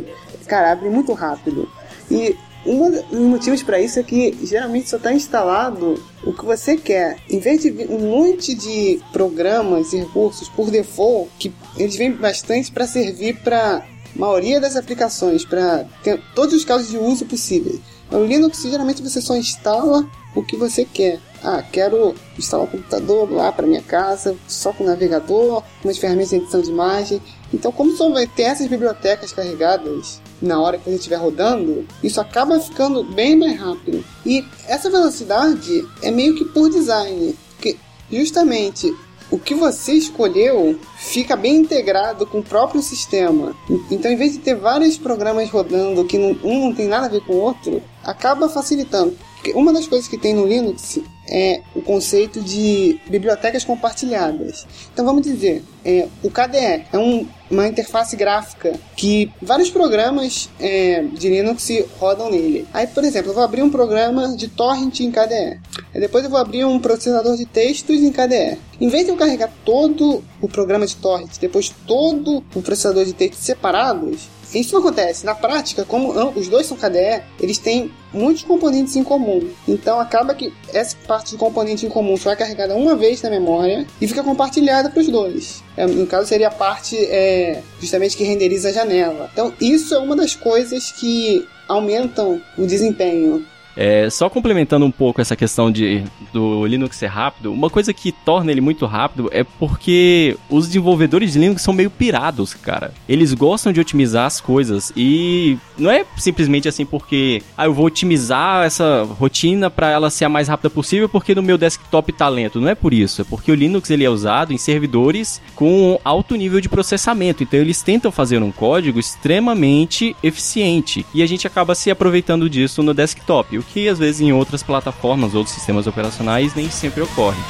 cara, 0.46 0.70
abre 0.70 0.88
muito 0.88 1.12
rápido. 1.12 1.68
E 2.08 2.36
um 2.66 2.90
dos 2.90 3.02
motivos 3.12 3.62
para 3.62 3.80
isso 3.80 3.98
é 3.98 4.02
que 4.02 4.36
geralmente 4.42 4.88
só 4.88 4.96
está 4.96 5.12
instalado 5.12 6.02
o 6.24 6.32
que 6.32 6.44
você 6.44 6.76
quer. 6.76 7.18
Em 7.30 7.38
vez 7.38 7.62
de 7.62 7.70
um 7.88 8.10
monte 8.10 8.54
de 8.54 9.00
programas 9.12 9.92
e 9.92 9.98
recursos 9.98 10.48
por 10.48 10.70
default, 10.70 11.30
que 11.38 11.52
eles 11.76 11.96
vêm 11.96 12.12
bastante 12.12 12.70
para 12.72 12.86
servir 12.86 13.36
para 13.42 13.86
maioria 14.14 14.60
das 14.60 14.76
aplicações, 14.76 15.44
para 15.44 15.86
todos 16.34 16.54
os 16.54 16.64
casos 16.64 16.88
de 16.88 16.98
uso 16.98 17.26
possíveis. 17.26 17.80
No 18.10 18.24
Linux, 18.24 18.62
geralmente 18.62 19.02
você 19.02 19.20
só 19.20 19.36
instala 19.36 20.08
o 20.34 20.42
que 20.42 20.56
você 20.56 20.84
quer. 20.84 21.20
Ah, 21.42 21.62
quero 21.62 22.14
instalar 22.38 22.66
um 22.66 22.70
computador 22.70 23.30
lá 23.30 23.52
para 23.52 23.66
minha 23.66 23.82
casa, 23.82 24.36
só 24.48 24.72
com 24.72 24.84
navegador, 24.84 25.62
com 25.82 25.88
as 25.88 25.98
ferramentas 25.98 26.30
de 26.30 26.36
edição 26.36 26.60
de 26.60 26.70
imagem. 26.70 27.20
Então, 27.52 27.70
como 27.72 27.96
só 27.96 28.10
vai 28.10 28.26
ter 28.26 28.42
essas 28.42 28.66
bibliotecas 28.66 29.32
carregadas 29.32 30.20
na 30.40 30.60
hora 30.60 30.78
que 30.78 30.88
ele 30.88 30.96
estiver 30.96 31.16
rodando, 31.16 31.86
isso 32.02 32.20
acaba 32.20 32.58
ficando 32.60 33.04
bem 33.04 33.36
mais 33.36 33.58
rápido. 33.58 34.04
E 34.24 34.44
essa 34.66 34.90
velocidade 34.90 35.86
é 36.02 36.10
meio 36.10 36.34
que 36.34 36.44
por 36.44 36.68
design, 36.68 37.36
porque 37.50 37.76
justamente 38.10 38.92
o 39.30 39.38
que 39.38 39.54
você 39.54 39.92
escolheu 39.92 40.78
fica 40.96 41.36
bem 41.36 41.56
integrado 41.56 42.26
com 42.26 42.38
o 42.38 42.44
próprio 42.44 42.80
sistema. 42.82 43.56
Então, 43.90 44.10
em 44.10 44.16
vez 44.16 44.32
de 44.32 44.38
ter 44.38 44.54
vários 44.54 44.96
programas 44.96 45.50
rodando 45.50 46.04
que 46.04 46.16
um 46.16 46.66
não 46.66 46.74
tem 46.74 46.86
nada 46.86 47.06
a 47.06 47.10
ver 47.10 47.22
com 47.22 47.34
o 47.34 47.40
outro, 47.40 47.82
acaba 48.04 48.48
facilitando. 48.48 49.16
Uma 49.54 49.72
das 49.72 49.86
coisas 49.86 50.08
que 50.08 50.18
tem 50.18 50.34
no 50.34 50.46
Linux 50.46 50.98
é 51.28 51.60
o 51.74 51.82
conceito 51.82 52.40
de 52.40 53.00
bibliotecas 53.08 53.64
compartilhadas. 53.64 54.66
Então 54.92 55.04
vamos 55.04 55.22
dizer, 55.22 55.62
é, 55.84 56.08
o 56.22 56.30
KDE 56.30 56.84
é 56.92 56.98
um, 56.98 57.26
uma 57.50 57.66
interface 57.66 58.16
gráfica 58.16 58.78
que 58.96 59.30
vários 59.42 59.70
programas 59.70 60.48
é, 60.60 61.02
de 61.12 61.28
Linux 61.28 61.68
rodam 61.98 62.30
nele. 62.30 62.66
Aí, 62.72 62.86
por 62.86 63.04
exemplo, 63.04 63.30
eu 63.30 63.34
vou 63.34 63.42
abrir 63.42 63.62
um 63.62 63.70
programa 63.70 64.36
de 64.36 64.48
torrent 64.48 65.00
em 65.00 65.10
KDE. 65.10 65.60
Aí 65.94 66.00
depois 66.00 66.24
eu 66.24 66.30
vou 66.30 66.38
abrir 66.38 66.64
um 66.64 66.78
processador 66.78 67.36
de 67.36 67.46
textos 67.46 67.96
em 67.96 68.12
KDE. 68.12 68.58
Em 68.80 68.88
vez 68.88 69.04
de 69.04 69.10
eu 69.10 69.16
carregar 69.16 69.50
todo 69.64 70.22
o 70.40 70.48
programa 70.48 70.86
de 70.86 70.96
torrent, 70.96 71.38
depois 71.40 71.72
todo 71.86 72.44
o 72.54 72.62
processador 72.62 73.04
de 73.04 73.12
textos 73.12 73.44
separados, 73.44 74.28
isso 74.60 74.72
não 74.72 74.80
acontece. 74.80 75.24
Na 75.24 75.34
prática, 75.34 75.84
como 75.84 76.10
os 76.30 76.48
dois 76.48 76.66
são 76.66 76.76
KDE, 76.76 77.22
eles 77.40 77.58
têm 77.58 77.90
muitos 78.12 78.42
componentes 78.42 78.96
em 78.96 79.04
comum. 79.04 79.48
Então 79.66 80.00
acaba 80.00 80.34
que 80.34 80.52
essa 80.72 80.96
parte 81.06 81.32
do 81.32 81.38
componente 81.38 81.86
em 81.86 81.88
comum 81.88 82.16
só 82.16 82.30
é 82.30 82.36
carregada 82.36 82.74
uma 82.74 82.94
vez 82.94 83.20
na 83.22 83.30
memória 83.30 83.86
e 84.00 84.06
fica 84.06 84.22
compartilhada 84.22 84.90
para 84.90 85.00
os 85.00 85.08
dois. 85.08 85.62
É, 85.76 85.86
no 85.86 86.06
caso 86.06 86.28
seria 86.28 86.48
a 86.48 86.50
parte 86.50 86.96
é, 86.96 87.62
justamente 87.80 88.16
que 88.16 88.24
renderiza 88.24 88.70
a 88.70 88.72
janela. 88.72 89.30
Então 89.32 89.52
isso 89.60 89.94
é 89.94 89.98
uma 89.98 90.16
das 90.16 90.34
coisas 90.34 90.90
que 90.92 91.46
aumentam 91.68 92.40
o 92.56 92.66
desempenho 92.66 93.44
é, 93.76 94.08
só 94.08 94.30
complementando 94.30 94.86
um 94.86 94.90
pouco 94.90 95.20
essa 95.20 95.36
questão 95.36 95.70
de, 95.70 96.02
do 96.32 96.66
Linux 96.66 96.96
ser 96.96 97.06
rápido, 97.06 97.52
uma 97.52 97.68
coisa 97.68 97.92
que 97.92 98.10
torna 98.10 98.50
ele 98.50 98.60
muito 98.60 98.86
rápido 98.86 99.28
é 99.32 99.44
porque 99.44 100.36
os 100.48 100.66
desenvolvedores 100.66 101.34
de 101.34 101.38
Linux 101.38 101.62
são 101.62 101.74
meio 101.74 101.90
pirados, 101.90 102.54
cara. 102.54 102.94
Eles 103.08 103.34
gostam 103.34 103.72
de 103.72 103.80
otimizar 103.80 104.26
as 104.26 104.40
coisas 104.40 104.92
e 104.96 105.58
não 105.76 105.90
é 105.90 106.04
simplesmente 106.16 106.68
assim 106.68 106.86
porque 106.86 107.42
ah, 107.56 107.66
eu 107.66 107.74
vou 107.74 107.86
otimizar 107.86 108.64
essa 108.64 109.06
rotina 109.18 109.68
para 109.68 109.90
ela 109.90 110.08
ser 110.10 110.24
a 110.24 110.28
mais 110.28 110.48
rápida 110.48 110.70
possível 110.70 111.08
porque 111.08 111.34
no 111.34 111.42
meu 111.42 111.58
desktop 111.58 112.12
tá 112.12 112.28
lento. 112.28 112.60
Não 112.60 112.68
é 112.68 112.74
por 112.74 112.94
isso, 112.94 113.20
é 113.20 113.24
porque 113.24 113.52
o 113.52 113.54
Linux 113.54 113.90
ele 113.90 114.04
é 114.04 114.10
usado 114.10 114.52
em 114.52 114.58
servidores 114.58 115.42
com 115.54 116.00
alto 116.02 116.34
nível 116.34 116.60
de 116.60 116.68
processamento. 116.68 117.42
Então 117.42 117.60
eles 117.60 117.82
tentam 117.82 118.10
fazer 118.10 118.42
um 118.42 118.50
código 118.50 118.98
extremamente 118.98 120.16
eficiente 120.22 121.04
e 121.12 121.22
a 121.22 121.26
gente 121.26 121.46
acaba 121.46 121.74
se 121.74 121.90
aproveitando 121.90 122.48
disso 122.48 122.82
no 122.82 122.94
desktop 122.94 123.65
que 123.72 123.88
às 123.88 123.98
vezes 123.98 124.20
em 124.20 124.32
outras 124.32 124.62
plataformas, 124.62 125.34
outros 125.34 125.54
sistemas 125.54 125.86
operacionais 125.86 126.54
nem 126.54 126.70
sempre 126.70 127.02
ocorre. 127.02 127.40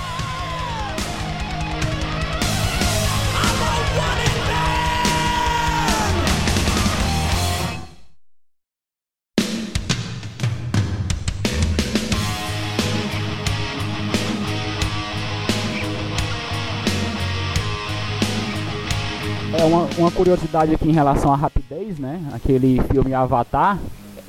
É 19.58 19.64
uma, 19.64 19.88
uma 19.96 20.11
curiosidade 20.11 20.75
aqui 20.75 20.88
em 20.88 20.92
relação 20.92 21.32
à 21.32 21.37
rapidez, 21.37 21.99
né? 21.99 22.20
Aquele 22.35 22.80
filme 22.92 23.14
Avatar, 23.14 23.78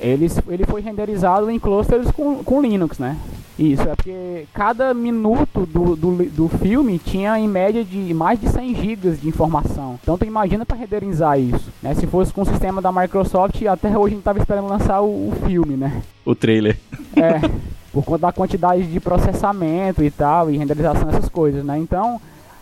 ele, 0.00 0.26
ele 0.48 0.64
foi 0.64 0.80
renderizado 0.80 1.50
em 1.50 1.58
clusters 1.58 2.10
com, 2.10 2.42
com 2.44 2.62
Linux, 2.62 2.98
né? 2.98 3.16
Isso, 3.58 3.82
é 3.82 3.96
porque 3.96 4.46
cada 4.54 4.94
minuto 4.94 5.66
do, 5.66 5.96
do, 5.96 6.24
do 6.30 6.48
filme 6.48 6.96
tinha 6.96 7.36
em 7.40 7.48
média 7.48 7.84
de 7.84 8.14
mais 8.14 8.40
de 8.40 8.48
100 8.48 8.74
GB 8.76 9.10
de 9.16 9.28
informação. 9.28 9.98
Então 10.00 10.16
tu 10.16 10.24
imagina 10.24 10.64
para 10.64 10.76
renderizar 10.76 11.40
isso. 11.40 11.68
Né? 11.82 11.92
Se 11.94 12.06
fosse 12.06 12.32
com 12.32 12.42
o 12.42 12.46
sistema 12.46 12.80
da 12.80 12.92
Microsoft, 12.92 13.60
até 13.64 13.88
hoje 13.88 13.98
a 13.98 14.08
gente 14.10 14.18
estava 14.18 14.38
esperando 14.38 14.68
lançar 14.68 15.00
o, 15.00 15.30
o 15.30 15.32
filme, 15.44 15.76
né? 15.76 16.02
O 16.24 16.36
trailer. 16.36 16.78
É, 17.16 17.40
por 17.92 18.04
conta 18.04 18.28
da 18.28 18.32
quantidade 18.32 18.84
de 18.84 19.00
processamento 19.00 20.04
e 20.04 20.10
tal, 20.10 20.48
e 20.48 20.56
renderização, 20.56 21.08
essas 21.08 21.28
coisas, 21.28 21.64
né? 21.64 21.76
Então, 21.78 22.20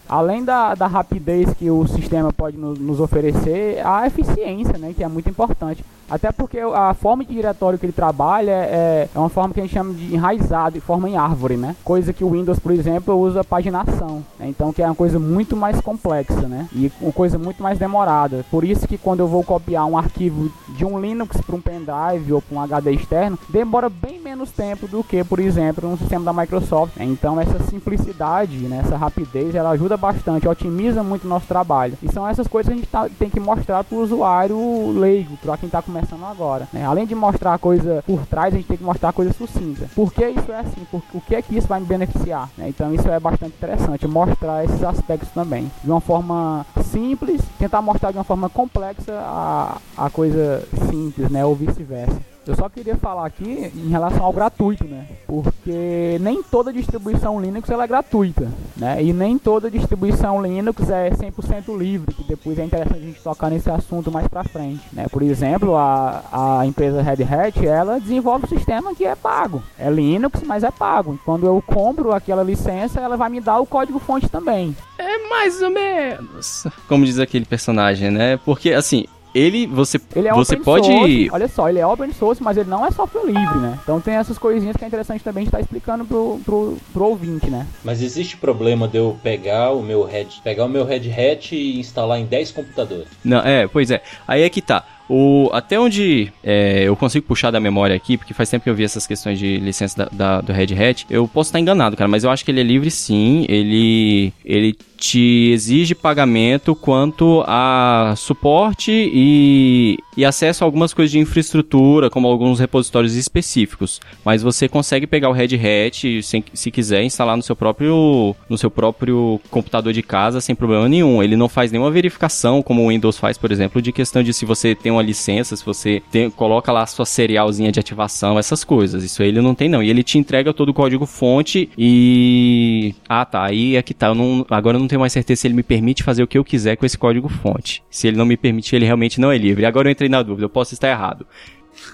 além 0.08 0.42
da, 0.42 0.74
da 0.74 0.86
rapidez 0.86 1.52
que 1.52 1.70
o 1.70 1.86
sistema 1.86 2.32
pode 2.32 2.56
nos, 2.56 2.78
nos 2.78 3.00
oferecer, 3.00 3.84
a 3.84 4.06
eficiência, 4.06 4.78
né? 4.78 4.94
Que 4.96 5.04
é 5.04 5.08
muito 5.08 5.28
importante. 5.28 5.84
Até 6.08 6.30
porque 6.30 6.58
a 6.60 6.94
forma 6.94 7.24
de 7.24 7.34
diretório 7.34 7.78
que 7.78 7.84
ele 7.84 7.92
trabalha 7.92 8.52
é, 8.52 9.08
é 9.12 9.18
uma 9.18 9.28
forma 9.28 9.52
que 9.52 9.60
a 9.60 9.62
gente 9.64 9.74
chama 9.74 9.92
de 9.92 10.14
enraizado, 10.14 10.74
de 10.74 10.80
forma 10.80 11.08
em 11.08 11.16
árvore, 11.16 11.56
né? 11.56 11.74
Coisa 11.84 12.12
que 12.12 12.22
o 12.22 12.30
Windows, 12.30 12.58
por 12.58 12.72
exemplo, 12.72 13.16
usa 13.16 13.42
paginação. 13.42 14.22
Né? 14.38 14.48
Então, 14.48 14.72
que 14.72 14.82
é 14.82 14.86
uma 14.86 14.94
coisa 14.94 15.18
muito 15.18 15.56
mais 15.56 15.80
complexa, 15.80 16.42
né? 16.42 16.68
E 16.72 16.92
uma 17.00 17.12
coisa 17.12 17.38
muito 17.38 17.62
mais 17.62 17.78
demorada. 17.78 18.44
Por 18.50 18.64
isso 18.64 18.86
que 18.86 18.96
quando 18.96 19.20
eu 19.20 19.26
vou 19.26 19.42
copiar 19.42 19.84
um 19.86 19.98
arquivo 19.98 20.50
de 20.68 20.84
um 20.84 20.98
Linux 21.00 21.40
para 21.40 21.56
um 21.56 21.60
pendrive 21.60 22.32
ou 22.32 22.40
para 22.40 22.56
um 22.56 22.60
HD 22.60 22.92
externo, 22.92 23.38
demora 23.48 23.88
bem 23.88 24.20
menos 24.20 24.50
tempo 24.52 24.86
do 24.86 25.02
que, 25.02 25.24
por 25.24 25.40
exemplo, 25.40 25.90
no 25.90 25.98
sistema 25.98 26.24
da 26.24 26.32
Microsoft. 26.32 26.96
Né? 26.96 27.04
Então, 27.04 27.40
essa 27.40 27.58
simplicidade, 27.64 28.56
né? 28.58 28.82
essa 28.84 28.96
rapidez, 28.96 29.54
ela 29.54 29.70
ajuda 29.70 29.96
bastante, 29.96 30.46
otimiza 30.46 31.02
muito 31.02 31.24
o 31.24 31.28
nosso 31.28 31.46
trabalho. 31.46 31.98
E 32.00 32.12
são 32.12 32.26
essas 32.26 32.46
coisas 32.46 32.72
que 32.72 32.74
a 32.74 32.76
gente 32.76 32.88
tá, 32.88 33.08
tem 33.18 33.28
que 33.28 33.40
mostrar 33.40 33.82
para 33.82 33.96
o 33.96 34.02
usuário 34.02 34.92
leigo, 34.92 35.36
para 35.38 35.56
quem 35.56 35.66
está 35.66 35.82
começando 35.82 35.95
começando 35.96 36.24
agora. 36.24 36.68
Né? 36.72 36.84
Além 36.84 37.06
de 37.06 37.14
mostrar 37.14 37.54
a 37.54 37.58
coisa 37.58 38.02
por 38.06 38.26
trás, 38.26 38.52
a 38.52 38.56
gente 38.56 38.66
tem 38.66 38.76
que 38.76 38.84
mostrar 38.84 39.08
a 39.08 39.12
coisa 39.12 39.32
sucinta. 39.32 39.88
Por 39.94 40.12
que 40.12 40.26
isso 40.28 40.52
é 40.52 40.60
assim? 40.60 40.84
Por, 40.90 41.02
o 41.14 41.20
que 41.20 41.34
é 41.34 41.42
que 41.42 41.56
isso 41.56 41.66
vai 41.66 41.80
me 41.80 41.86
beneficiar? 41.86 42.48
Né? 42.56 42.68
Então 42.68 42.92
isso 42.94 43.08
é 43.08 43.18
bastante 43.18 43.54
interessante, 43.56 44.06
mostrar 44.06 44.64
esses 44.64 44.82
aspectos 44.82 45.30
também. 45.30 45.70
De 45.82 45.90
uma 45.90 46.00
forma 46.00 46.66
simples, 46.84 47.40
tentar 47.58 47.80
mostrar 47.80 48.10
de 48.10 48.18
uma 48.18 48.24
forma 48.24 48.48
complexa 48.48 49.12
a, 49.12 49.78
a 49.96 50.10
coisa 50.10 50.66
simples, 50.90 51.30
né? 51.30 51.44
Ou 51.44 51.54
vice-versa. 51.54 52.35
Eu 52.46 52.54
só 52.54 52.68
queria 52.68 52.96
falar 52.96 53.26
aqui 53.26 53.72
em 53.74 53.88
relação 53.88 54.24
ao 54.24 54.32
gratuito, 54.32 54.84
né? 54.84 55.04
Porque 55.26 56.16
nem 56.20 56.42
toda 56.44 56.72
distribuição 56.72 57.40
Linux 57.40 57.68
ela 57.68 57.82
é 57.82 57.86
gratuita, 57.88 58.48
né? 58.76 59.02
E 59.02 59.12
nem 59.12 59.36
toda 59.36 59.68
distribuição 59.68 60.40
Linux 60.40 60.88
é 60.88 61.10
100% 61.10 61.76
livre, 61.76 62.14
que 62.14 62.22
depois 62.22 62.56
é 62.58 62.64
interessante 62.64 62.98
a 62.98 63.06
gente 63.06 63.20
tocar 63.20 63.50
nesse 63.50 63.68
assunto 63.68 64.12
mais 64.12 64.28
pra 64.28 64.44
frente, 64.44 64.82
né? 64.92 65.06
Por 65.10 65.22
exemplo, 65.22 65.76
a, 65.76 66.60
a 66.60 66.66
empresa 66.66 67.02
Red 67.02 67.24
Hat, 67.24 67.66
ela 67.66 67.98
desenvolve 67.98 68.46
um 68.46 68.48
sistema 68.48 68.94
que 68.94 69.04
é 69.04 69.16
pago. 69.16 69.60
É 69.76 69.90
Linux, 69.90 70.40
mas 70.44 70.62
é 70.62 70.70
pago. 70.70 71.18
Quando 71.24 71.46
eu 71.46 71.60
compro 71.66 72.12
aquela 72.12 72.44
licença, 72.44 73.00
ela 73.00 73.16
vai 73.16 73.28
me 73.28 73.40
dar 73.40 73.58
o 73.58 73.66
código 73.66 73.98
fonte 73.98 74.28
também. 74.28 74.76
É 74.98 75.28
mais 75.28 75.60
ou 75.60 75.70
menos. 75.70 76.66
Como 76.88 77.04
diz 77.04 77.18
aquele 77.18 77.44
personagem, 77.44 78.10
né? 78.10 78.36
Porque, 78.44 78.72
assim, 78.72 79.06
ele 79.34 79.66
você 79.66 80.00
ele 80.14 80.28
é 80.28 80.32
você 80.32 80.56
pode 80.56 80.86
source, 80.86 81.30
olha 81.32 81.48
só 81.48 81.68
ele 81.68 81.78
é 81.78 81.86
open 81.86 82.12
source 82.12 82.42
mas 82.42 82.56
ele 82.56 82.68
não 82.70 82.84
é 82.84 82.90
software 82.90 83.26
livre 83.26 83.58
né? 83.58 83.78
Então 83.82 84.00
tem 84.00 84.14
essas 84.14 84.38
coisinhas 84.38 84.76
que 84.76 84.84
é 84.84 84.86
interessante 84.86 85.22
também 85.22 85.44
estar 85.44 85.60
explicando 85.60 86.04
pro, 86.04 86.40
pro, 86.44 86.76
pro 86.92 87.04
ouvinte 87.04 87.50
né? 87.50 87.66
Mas 87.84 88.02
existe 88.02 88.36
problema 88.36 88.88
de 88.88 88.98
eu 88.98 89.18
pegar 89.22 89.72
o 89.72 89.82
meu 89.82 90.04
Red 90.04 90.26
pegar 90.42 90.64
o 90.64 90.68
meu 90.68 90.84
Red 90.84 91.10
Hat 91.10 91.54
e 91.54 91.78
instalar 91.78 92.18
em 92.18 92.24
10 92.24 92.52
computadores. 92.52 93.08
Não 93.24 93.38
é 93.38 93.66
pois 93.66 93.90
é. 93.90 94.02
Aí 94.26 94.42
é 94.42 94.50
que 94.50 94.62
tá 94.62 94.84
o, 95.08 95.48
até 95.52 95.78
onde 95.78 96.32
é, 96.42 96.84
eu 96.84 96.96
consigo 96.96 97.26
puxar 97.26 97.50
da 97.50 97.60
memória 97.60 97.94
aqui, 97.94 98.16
porque 98.16 98.34
faz 98.34 98.50
tempo 98.50 98.64
que 98.64 98.70
eu 98.70 98.74
vi 98.74 98.84
essas 98.84 99.06
questões 99.06 99.38
de 99.38 99.58
licença 99.58 99.96
da, 99.96 100.08
da, 100.12 100.40
do 100.40 100.52
Red 100.52 100.74
Hat, 100.74 101.06
eu 101.08 101.28
posso 101.28 101.48
estar 101.48 101.60
enganado, 101.60 101.96
cara, 101.96 102.08
mas 102.08 102.24
eu 102.24 102.30
acho 102.30 102.44
que 102.44 102.50
ele 102.50 102.60
é 102.60 102.64
livre 102.64 102.90
sim. 102.90 103.46
Ele, 103.48 104.32
ele 104.44 104.76
te 104.96 105.50
exige 105.52 105.94
pagamento 105.94 106.74
quanto 106.74 107.44
a 107.46 108.14
suporte 108.16 108.90
e, 108.90 109.98
e 110.16 110.24
acesso 110.24 110.64
a 110.64 110.66
algumas 110.66 110.94
coisas 110.94 111.12
de 111.12 111.18
infraestrutura, 111.18 112.10
como 112.10 112.26
alguns 112.26 112.58
repositórios 112.58 113.14
específicos. 113.14 114.00
Mas 114.24 114.42
você 114.42 114.68
consegue 114.68 115.06
pegar 115.06 115.28
o 115.28 115.32
Red 115.32 115.54
Hat, 115.54 116.22
sem, 116.22 116.42
se 116.52 116.70
quiser, 116.70 117.02
instalar 117.02 117.36
no 117.36 117.42
seu 117.42 117.54
próprio 117.54 118.34
no 118.48 118.56
seu 118.56 118.70
próprio 118.70 119.40
computador 119.50 119.92
de 119.92 120.02
casa 120.02 120.40
sem 120.40 120.54
problema 120.54 120.88
nenhum. 120.88 121.22
Ele 121.22 121.36
não 121.36 121.48
faz 121.48 121.70
nenhuma 121.70 121.90
verificação, 121.90 122.62
como 122.62 122.82
o 122.82 122.88
Windows 122.88 123.18
faz, 123.18 123.36
por 123.36 123.52
exemplo, 123.52 123.82
de 123.82 123.92
questão 123.92 124.22
de 124.22 124.32
se 124.32 124.44
você 124.44 124.74
tem 124.74 124.90
uma 124.96 125.02
licença, 125.02 125.56
se 125.56 125.64
você 125.64 126.02
tem, 126.10 126.30
coloca 126.30 126.72
lá 126.72 126.82
a 126.82 126.86
sua 126.86 127.06
serialzinha 127.06 127.70
de 127.70 127.80
ativação, 127.80 128.38
essas 128.38 128.64
coisas. 128.64 129.04
Isso 129.04 129.22
aí 129.22 129.28
ele 129.28 129.40
não 129.40 129.54
tem 129.54 129.68
não. 129.68 129.82
E 129.82 129.90
ele 129.90 130.02
te 130.02 130.18
entrega 130.18 130.52
todo 130.52 130.70
o 130.70 130.74
código 130.74 131.06
fonte 131.06 131.70
e 131.76 132.94
ah, 133.08 133.24
tá, 133.24 133.44
aí 133.44 133.76
é 133.76 133.82
que 133.82 133.94
tá. 133.94 134.08
Eu 134.08 134.14
não, 134.14 134.46
agora 134.50 134.76
eu 134.76 134.80
não 134.80 134.88
tenho 134.88 135.00
mais 135.00 135.12
certeza 135.12 135.42
se 135.42 135.46
ele 135.46 135.54
me 135.54 135.62
permite 135.62 136.02
fazer 136.02 136.22
o 136.22 136.26
que 136.26 136.38
eu 136.38 136.44
quiser 136.44 136.76
com 136.76 136.86
esse 136.86 136.98
código 136.98 137.28
fonte. 137.28 137.82
Se 137.90 138.08
ele 138.08 138.16
não 138.16 138.26
me 138.26 138.36
permitir, 138.36 138.76
ele 138.76 138.86
realmente 138.86 139.20
não 139.20 139.30
é 139.30 139.38
livre. 139.38 139.66
Agora 139.66 139.88
eu 139.88 139.92
entrei 139.92 140.08
na 140.08 140.22
dúvida, 140.22 140.44
eu 140.44 140.50
posso 140.50 140.74
estar 140.74 140.88
errado. 140.88 141.26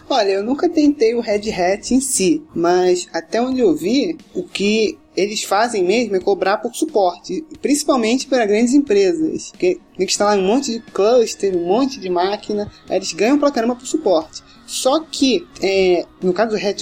Olha, 0.08 0.30
eu 0.30 0.44
nunca 0.44 0.68
tentei 0.68 1.14
o 1.14 1.20
Red 1.20 1.50
Hat 1.50 1.92
em 1.92 2.00
si, 2.00 2.42
mas 2.54 3.08
até 3.12 3.40
onde 3.42 3.60
eu 3.60 3.74
vi, 3.74 4.16
o 4.34 4.44
que 4.44 4.98
eles 5.16 5.42
fazem 5.42 5.84
mesmo 5.84 6.16
é 6.16 6.20
cobrar 6.20 6.58
por 6.58 6.74
suporte, 6.74 7.44
principalmente 7.60 8.26
para 8.26 8.46
grandes 8.46 8.74
empresas, 8.74 9.52
que 9.58 9.80
tem 9.96 10.06
que 10.06 10.12
instalar 10.12 10.38
um 10.38 10.46
monte 10.46 10.72
de 10.72 10.80
cluster, 10.80 11.56
um 11.56 11.66
monte 11.66 12.00
de 12.00 12.08
máquina, 12.08 12.70
eles 12.88 13.12
ganham 13.12 13.38
pra 13.38 13.50
caramba 13.50 13.76
por 13.76 13.86
suporte. 13.86 14.42
Só 14.66 15.00
que, 15.00 15.46
é, 15.60 16.06
no 16.22 16.32
caso 16.32 16.52
do 16.52 16.56
Red, 16.56 16.76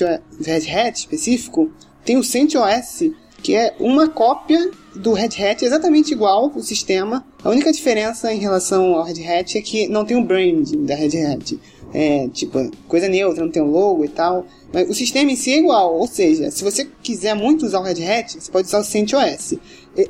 Red 0.44 0.70
Hat 0.70 0.99
específico, 0.99 1.70
tem 2.04 2.16
o 2.16 2.25
CentOS, 2.25 3.10
que 3.42 3.54
é 3.54 3.75
uma 3.80 4.08
cópia 4.08 4.70
do 4.94 5.12
Red 5.12 5.42
Hat 5.42 5.64
exatamente 5.64 6.12
igual 6.12 6.52
o 6.54 6.62
sistema. 6.62 7.25
A 7.42 7.50
única 7.50 7.72
diferença 7.72 8.32
em 8.32 8.38
relação 8.38 8.94
ao 8.94 9.04
Red 9.04 9.25
Hat 9.26 9.58
é 9.58 9.62
que 9.62 9.88
não 9.88 10.04
tem 10.04 10.16
o 10.16 10.25
brand 10.25 10.70
da 10.87 10.94
Red 10.94 11.20
Hat. 11.25 11.58
É, 11.92 12.28
tipo, 12.28 12.70
coisa 12.87 13.09
neutra, 13.09 13.44
não 13.44 13.50
tem 13.50 13.62
um 13.62 13.70
logo 13.70 14.04
e 14.04 14.09
tal. 14.09 14.47
Mas 14.73 14.88
o 14.88 14.94
sistema 14.94 15.30
em 15.30 15.37
si 15.37 15.52
é 15.52 15.59
igual, 15.59 15.94
ou 15.94 16.06
seja, 16.06 16.50
se 16.50 16.62
você 16.62 16.88
quiser 17.02 17.35
muito 17.35 17.66
usar 17.66 17.80
o 17.80 17.82
Red 17.82 18.04
Hat, 18.04 18.40
você 18.40 18.50
pode 18.50 18.68
usar 18.68 18.78
o 18.78 18.85
CentOS. 18.85 19.54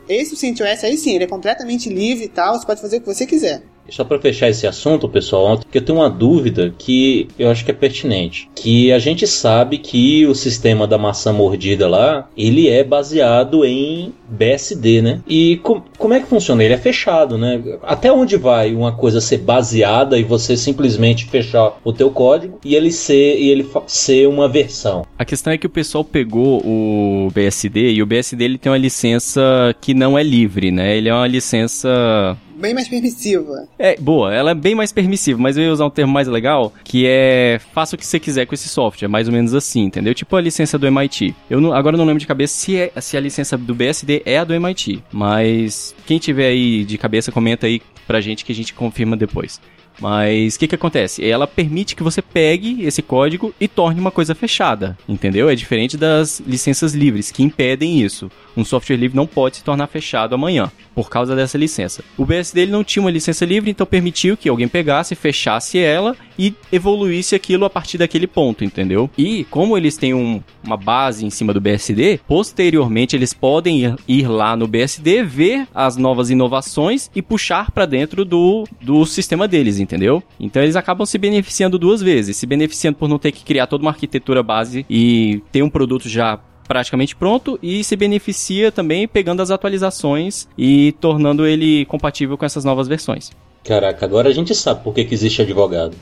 Esse 0.08 0.36
CentOS 0.36 0.84
aí 0.84 0.98
sim, 0.98 1.14
ele 1.14 1.24
é 1.24 1.26
completamente 1.26 1.88
livre 1.88 2.24
e 2.24 2.28
tal, 2.28 2.58
você 2.58 2.66
pode 2.66 2.80
fazer 2.80 2.98
o 2.98 3.00
que 3.00 3.06
você 3.06 3.26
quiser. 3.26 3.62
Só 3.90 4.04
para 4.04 4.20
fechar 4.20 4.48
esse 4.48 4.66
assunto, 4.66 5.08
pessoal, 5.08 5.58
porque 5.58 5.78
eu 5.78 5.82
tenho 5.82 5.98
uma 5.98 6.10
dúvida 6.10 6.72
que 6.78 7.28
eu 7.38 7.50
acho 7.50 7.64
que 7.64 7.70
é 7.70 7.74
pertinente, 7.74 8.48
que 8.54 8.92
a 8.92 8.98
gente 8.98 9.26
sabe 9.26 9.78
que 9.78 10.26
o 10.26 10.34
sistema 10.34 10.86
da 10.86 10.98
maçã 10.98 11.32
mordida 11.32 11.88
lá, 11.88 12.28
ele 12.36 12.68
é 12.68 12.84
baseado 12.84 13.64
em 13.64 14.12
BSD, 14.28 15.02
né? 15.02 15.20
E 15.26 15.56
com, 15.62 15.82
como 15.98 16.14
é 16.14 16.20
que 16.20 16.26
funciona? 16.26 16.62
Ele 16.62 16.74
é 16.74 16.78
fechado, 16.78 17.36
né? 17.36 17.60
Até 17.82 18.12
onde 18.12 18.36
vai 18.36 18.74
uma 18.74 18.92
coisa 18.92 19.20
ser 19.20 19.38
baseada 19.38 20.18
e 20.18 20.22
você 20.22 20.56
simplesmente 20.56 21.26
fechar 21.26 21.78
o 21.84 21.92
teu 21.92 22.10
código 22.10 22.58
e 22.64 22.74
ele 22.74 22.90
ser 22.90 23.38
e 23.38 23.48
ele 23.50 23.66
ser 23.86 24.28
uma 24.28 24.48
versão? 24.48 25.04
A 25.18 25.24
questão 25.24 25.52
é 25.52 25.58
que 25.58 25.66
o 25.66 25.70
pessoal 25.70 26.04
pegou 26.04 26.62
o 26.64 27.28
BSD 27.32 27.92
e 27.92 28.02
o 28.02 28.06
BSD 28.06 28.44
ele 28.44 28.58
tem 28.58 28.70
uma 28.70 28.78
licença 28.78 29.74
que 29.80 29.94
não 29.94 30.18
é 30.18 30.22
livre, 30.22 30.70
né? 30.70 30.96
Ele 30.96 31.08
é 31.08 31.14
uma 31.14 31.26
licença 31.26 32.36
bem 32.60 32.74
mais 32.74 32.88
permissiva. 32.88 33.68
É, 33.78 33.96
boa, 33.96 34.32
ela 34.32 34.52
é 34.52 34.54
bem 34.54 34.74
mais 34.74 34.92
permissiva, 34.92 35.40
mas 35.40 35.56
eu 35.56 35.64
ia 35.64 35.72
usar 35.72 35.86
um 35.86 35.90
termo 35.90 36.12
mais 36.12 36.28
legal, 36.28 36.72
que 36.84 37.06
é 37.06 37.60
faça 37.72 37.96
o 37.96 37.98
que 37.98 38.06
você 38.06 38.20
quiser 38.20 38.46
com 38.46 38.54
esse 38.54 38.68
software, 38.68 39.08
mais 39.08 39.26
ou 39.26 39.34
menos 39.34 39.54
assim, 39.54 39.84
entendeu? 39.84 40.14
Tipo 40.14 40.36
a 40.36 40.40
licença 40.40 40.78
do 40.78 40.86
MIT. 40.86 41.34
Eu 41.48 41.60
não, 41.60 41.72
agora 41.72 41.96
não 41.96 42.04
lembro 42.04 42.20
de 42.20 42.26
cabeça 42.26 42.54
se, 42.54 42.76
é, 42.76 42.92
se 43.00 43.16
a 43.16 43.20
licença 43.20 43.56
do 43.56 43.74
BSD 43.74 44.22
é 44.24 44.38
a 44.38 44.44
do 44.44 44.54
MIT, 44.54 45.02
mas 45.10 45.94
quem 46.06 46.18
tiver 46.18 46.48
aí 46.48 46.84
de 46.84 46.98
cabeça, 46.98 47.32
comenta 47.32 47.66
aí 47.66 47.80
pra 48.06 48.20
gente 48.20 48.44
que 48.44 48.52
a 48.52 48.54
gente 48.54 48.74
confirma 48.74 49.16
depois. 49.16 49.60
Mas 50.00 50.54
o 50.54 50.58
que, 50.58 50.68
que 50.68 50.74
acontece? 50.74 51.24
Ela 51.24 51.46
permite 51.46 51.94
que 51.94 52.02
você 52.02 52.22
pegue 52.22 52.82
esse 52.84 53.02
código 53.02 53.54
e 53.60 53.68
torne 53.68 54.00
uma 54.00 54.10
coisa 54.10 54.34
fechada, 54.34 54.96
entendeu? 55.08 55.50
É 55.50 55.54
diferente 55.54 55.96
das 55.96 56.40
licenças 56.40 56.94
livres, 56.94 57.30
que 57.30 57.42
impedem 57.42 58.00
isso. 58.00 58.30
Um 58.56 58.64
software 58.64 58.96
livre 58.96 59.16
não 59.16 59.26
pode 59.26 59.58
se 59.58 59.64
tornar 59.64 59.86
fechado 59.86 60.34
amanhã, 60.34 60.72
por 60.94 61.10
causa 61.10 61.36
dessa 61.36 61.58
licença. 61.58 62.02
O 62.16 62.24
BSD 62.24 62.62
ele 62.62 62.72
não 62.72 62.82
tinha 62.82 63.02
uma 63.02 63.10
licença 63.10 63.44
livre, 63.44 63.70
então 63.70 63.86
permitiu 63.86 64.36
que 64.36 64.48
alguém 64.48 64.68
pegasse, 64.68 65.14
fechasse 65.14 65.78
ela 65.78 66.16
e 66.40 66.54
evoluísse 66.72 67.34
aquilo 67.34 67.66
a 67.66 67.70
partir 67.70 67.98
daquele 67.98 68.26
ponto, 68.26 68.64
entendeu? 68.64 69.10
E 69.18 69.44
como 69.44 69.76
eles 69.76 69.98
têm 69.98 70.14
um, 70.14 70.42
uma 70.64 70.76
base 70.76 71.26
em 71.26 71.28
cima 71.28 71.52
do 71.52 71.60
BSD, 71.60 72.18
posteriormente 72.26 73.14
eles 73.14 73.34
podem 73.34 73.84
ir, 73.84 73.96
ir 74.08 74.26
lá 74.26 74.56
no 74.56 74.66
BSD, 74.66 75.22
ver 75.22 75.68
as 75.74 75.98
novas 75.98 76.30
inovações 76.30 77.10
e 77.14 77.20
puxar 77.20 77.70
para 77.70 77.84
dentro 77.84 78.24
do, 78.24 78.64
do 78.80 79.04
sistema 79.04 79.46
deles, 79.46 79.78
entendeu? 79.78 80.22
Então 80.40 80.62
eles 80.62 80.76
acabam 80.76 81.04
se 81.04 81.18
beneficiando 81.18 81.78
duas 81.78 82.00
vezes, 82.00 82.38
se 82.38 82.46
beneficiando 82.46 82.96
por 82.96 83.08
não 83.08 83.18
ter 83.18 83.32
que 83.32 83.44
criar 83.44 83.66
toda 83.66 83.84
uma 83.84 83.90
arquitetura 83.90 84.42
base 84.42 84.86
e 84.88 85.42
ter 85.52 85.62
um 85.62 85.68
produto 85.68 86.08
já 86.08 86.40
praticamente 86.66 87.16
pronto 87.16 87.58
e 87.60 87.82
se 87.82 87.96
beneficia 87.96 88.70
também 88.70 89.06
pegando 89.06 89.42
as 89.42 89.50
atualizações 89.50 90.48
e 90.56 90.92
tornando 91.00 91.44
ele 91.44 91.84
compatível 91.86 92.38
com 92.38 92.46
essas 92.46 92.64
novas 92.64 92.86
versões. 92.86 93.30
Caraca, 93.64 94.04
agora 94.04 94.28
a 94.28 94.32
gente 94.32 94.54
sabe 94.54 94.82
por 94.82 94.94
que, 94.94 95.04
que 95.04 95.14
existe 95.14 95.42
advogado. 95.42 95.94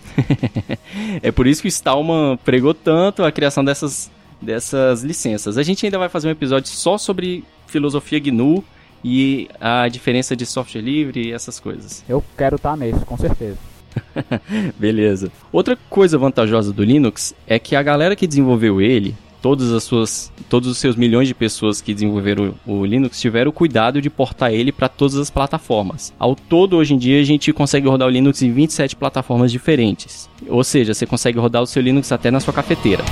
é 1.22 1.32
por 1.32 1.46
isso 1.46 1.62
que 1.62 1.68
o 1.68 1.70
Stallman 1.70 2.36
pregou 2.44 2.72
tanto 2.72 3.24
a 3.24 3.32
criação 3.32 3.64
dessas, 3.64 4.10
dessas 4.40 5.02
licenças. 5.02 5.58
A 5.58 5.62
gente 5.62 5.84
ainda 5.84 5.98
vai 5.98 6.08
fazer 6.08 6.28
um 6.28 6.32
episódio 6.32 6.68
só 6.70 6.96
sobre 6.96 7.44
filosofia 7.66 8.20
GNU 8.20 8.64
e 9.04 9.48
a 9.60 9.88
diferença 9.88 10.36
de 10.36 10.46
software 10.46 10.82
livre 10.82 11.28
e 11.28 11.32
essas 11.32 11.58
coisas. 11.58 12.04
Eu 12.08 12.22
quero 12.36 12.56
estar 12.56 12.70
tá 12.70 12.76
nesse, 12.76 13.04
com 13.04 13.16
certeza. 13.16 13.58
Beleza. 14.78 15.30
Outra 15.52 15.76
coisa 15.88 16.16
vantajosa 16.16 16.72
do 16.72 16.84
Linux 16.84 17.34
é 17.46 17.58
que 17.58 17.74
a 17.74 17.82
galera 17.82 18.14
que 18.14 18.26
desenvolveu 18.26 18.80
ele, 18.80 19.14
todas 19.40 19.72
as 19.72 19.84
suas, 19.84 20.32
todos 20.48 20.68
os 20.68 20.78
seus 20.78 20.96
milhões 20.96 21.28
de 21.28 21.34
pessoas 21.34 21.80
que 21.80 21.94
desenvolveram 21.94 22.54
o, 22.66 22.84
Linux 22.84 23.20
tiveram 23.20 23.50
o 23.50 23.52
cuidado 23.52 24.00
de 24.00 24.10
portar 24.10 24.52
ele 24.52 24.72
para 24.72 24.88
todas 24.88 25.16
as 25.16 25.30
plataformas. 25.30 26.12
Ao 26.18 26.34
todo, 26.34 26.76
hoje 26.76 26.94
em 26.94 26.98
dia, 26.98 27.20
a 27.20 27.24
gente 27.24 27.52
consegue 27.52 27.88
rodar 27.88 28.08
o 28.08 28.10
Linux 28.10 28.42
em 28.42 28.52
27 28.52 28.96
plataformas 28.96 29.52
diferentes. 29.52 30.28
Ou 30.48 30.64
seja, 30.64 30.94
você 30.94 31.06
consegue 31.06 31.38
rodar 31.38 31.62
o 31.62 31.66
seu 31.66 31.82
Linux 31.82 32.10
até 32.12 32.30
na 32.30 32.40
sua 32.40 32.52
cafeteira. 32.52 33.04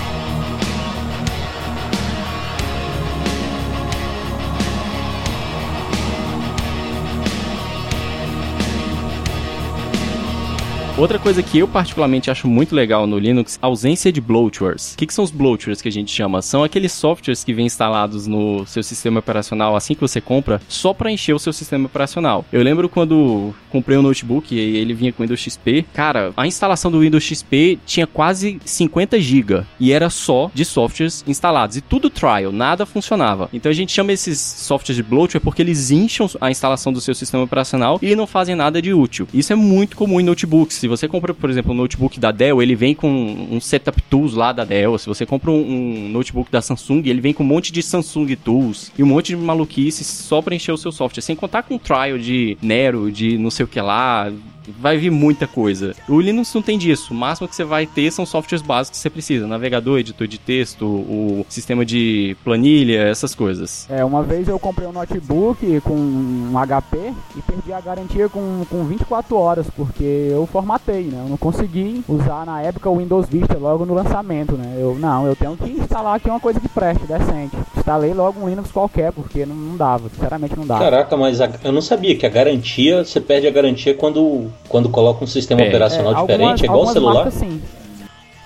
Outra 10.98 11.18
coisa 11.18 11.42
que 11.42 11.58
eu 11.58 11.68
particularmente 11.68 12.30
acho 12.30 12.48
muito 12.48 12.74
legal 12.74 13.06
no 13.06 13.18
Linux, 13.18 13.58
ausência 13.60 14.10
de 14.10 14.18
bloatwares. 14.18 14.94
O 14.94 14.96
que, 14.96 15.06
que, 15.06 15.12
são 15.12 15.22
os 15.22 15.30
bloatwares 15.30 15.82
que 15.82 15.88
a 15.88 15.92
gente 15.92 16.10
chama? 16.10 16.40
São 16.40 16.64
aqueles 16.64 16.90
softwares 16.90 17.44
que 17.44 17.52
vêm 17.52 17.66
instalados 17.66 18.26
no 18.26 18.64
seu 18.64 18.82
sistema 18.82 19.20
operacional 19.20 19.76
assim 19.76 19.94
que 19.94 20.00
você 20.00 20.22
compra, 20.22 20.58
só 20.66 20.94
para 20.94 21.12
encher 21.12 21.34
o 21.34 21.38
seu 21.38 21.52
sistema 21.52 21.84
operacional. 21.84 22.46
Eu 22.50 22.62
lembro 22.62 22.88
quando 22.88 23.54
comprei 23.70 23.98
um 23.98 24.00
notebook 24.00 24.54
e 24.54 24.58
ele 24.58 24.94
vinha 24.94 25.12
com 25.12 25.22
Windows 25.22 25.38
XP. 25.38 25.84
Cara, 25.92 26.32
a 26.34 26.46
instalação 26.46 26.90
do 26.90 27.00
Windows 27.00 27.24
XP 27.24 27.78
tinha 27.84 28.06
quase 28.06 28.58
50 28.64 29.20
GB 29.20 29.64
e 29.78 29.92
era 29.92 30.08
só 30.08 30.50
de 30.54 30.64
softwares 30.64 31.22
instalados 31.26 31.76
e 31.76 31.82
tudo 31.82 32.08
trial, 32.08 32.50
nada 32.50 32.86
funcionava. 32.86 33.50
Então 33.52 33.68
a 33.68 33.74
gente 33.74 33.92
chama 33.92 34.12
esses 34.12 34.40
softwares 34.40 34.96
de 34.96 35.02
bloatware 35.02 35.42
porque 35.42 35.60
eles 35.60 35.90
incham 35.90 36.26
a 36.40 36.50
instalação 36.50 36.90
do 36.90 37.02
seu 37.02 37.14
sistema 37.14 37.44
operacional 37.44 37.98
e 38.00 38.16
não 38.16 38.26
fazem 38.26 38.54
nada 38.54 38.80
de 38.80 38.94
útil. 38.94 39.28
Isso 39.34 39.52
é 39.52 39.56
muito 39.56 39.94
comum 39.94 40.18
em 40.18 40.24
notebooks 40.24 40.85
se 40.86 40.88
você 40.88 41.08
compra, 41.08 41.34
por 41.34 41.50
exemplo, 41.50 41.72
um 41.72 41.76
notebook 41.76 42.20
da 42.20 42.30
Dell, 42.30 42.62
ele 42.62 42.74
vem 42.74 42.94
com 42.94 43.08
um 43.50 43.60
setup 43.60 44.00
tools 44.02 44.34
lá 44.34 44.52
da 44.52 44.64
Dell. 44.64 44.96
Se 44.98 45.06
você 45.06 45.26
compra 45.26 45.50
um, 45.50 45.54
um 45.54 46.08
notebook 46.08 46.50
da 46.50 46.62
Samsung, 46.62 47.02
ele 47.06 47.20
vem 47.20 47.34
com 47.34 47.42
um 47.42 47.46
monte 47.46 47.72
de 47.72 47.82
Samsung 47.82 48.34
tools 48.36 48.92
e 48.96 49.02
um 49.02 49.06
monte 49.06 49.28
de 49.28 49.36
maluquice 49.36 50.04
só 50.04 50.40
para 50.40 50.54
encher 50.54 50.72
o 50.72 50.76
seu 50.76 50.92
software. 50.92 51.22
Sem 51.22 51.34
contar 51.34 51.64
com 51.64 51.76
trial 51.78 52.18
de 52.18 52.56
Nero, 52.62 53.10
de 53.10 53.36
não 53.36 53.50
sei 53.50 53.64
o 53.64 53.68
que 53.68 53.80
lá, 53.80 54.32
vai 54.72 54.96
vir 54.96 55.10
muita 55.10 55.46
coisa. 55.46 55.94
O 56.08 56.20
Linux 56.20 56.52
não 56.54 56.62
tem 56.62 56.78
disso. 56.78 57.12
O 57.12 57.16
máximo 57.16 57.48
que 57.48 57.54
você 57.54 57.64
vai 57.64 57.86
ter 57.86 58.10
são 58.10 58.26
softwares 58.26 58.62
básicos 58.66 58.98
que 58.98 59.02
você 59.02 59.10
precisa: 59.10 59.46
navegador, 59.46 59.98
editor 59.98 60.26
de 60.26 60.38
texto, 60.38 60.84
o 60.84 61.46
sistema 61.48 61.84
de 61.84 62.36
planilha, 62.44 63.02
essas 63.02 63.34
coisas. 63.34 63.86
É, 63.90 64.04
uma 64.04 64.22
vez 64.22 64.48
eu 64.48 64.58
comprei 64.58 64.86
um 64.86 64.92
notebook 64.92 65.80
com 65.80 65.94
um 65.94 66.52
HP 66.66 67.12
e 67.36 67.42
perdi 67.42 67.72
a 67.72 67.80
garantia 67.80 68.28
com, 68.28 68.64
com 68.68 68.84
24 68.84 69.36
horas, 69.36 69.66
porque 69.74 70.28
eu 70.30 70.46
formatei, 70.46 71.04
né? 71.04 71.22
Eu 71.24 71.28
não 71.28 71.36
consegui 71.36 72.02
usar 72.08 72.44
na 72.46 72.62
época 72.62 72.90
o 72.90 72.98
Windows 72.98 73.28
Vista 73.28 73.56
logo 73.58 73.84
no 73.84 73.94
lançamento, 73.94 74.56
né? 74.56 74.76
Eu, 74.78 74.96
não, 74.98 75.26
eu 75.26 75.36
tenho 75.36 75.56
que 75.56 75.70
instalar 75.70 76.16
aqui 76.16 76.28
uma 76.28 76.40
coisa 76.40 76.60
que 76.60 76.68
preste, 76.68 77.06
decente. 77.06 77.56
Instalei 77.76 78.12
logo 78.12 78.40
um 78.40 78.48
Linux 78.48 78.70
qualquer, 78.70 79.12
porque 79.12 79.44
não, 79.46 79.54
não 79.54 79.76
dava, 79.76 80.08
sinceramente 80.08 80.56
não 80.56 80.66
dava. 80.66 80.84
Caraca, 80.84 81.16
mas 81.16 81.40
a, 81.40 81.50
eu 81.62 81.72
não 81.72 81.82
sabia 81.82 82.16
que 82.16 82.26
a 82.26 82.28
garantia, 82.28 83.04
você 83.04 83.20
perde 83.20 83.46
a 83.46 83.50
garantia 83.50 83.94
quando 83.94 84.50
quando 84.68 84.88
coloca 84.88 85.24
um 85.24 85.26
sistema 85.26 85.62
é. 85.62 85.68
operacional 85.68 86.12
é, 86.12 86.20
diferente, 86.20 86.62
é 86.62 86.66
igual 86.66 86.82
o 86.82 86.92
celular. 86.92 87.14
Marcas, 87.14 87.34
sim. 87.34 87.60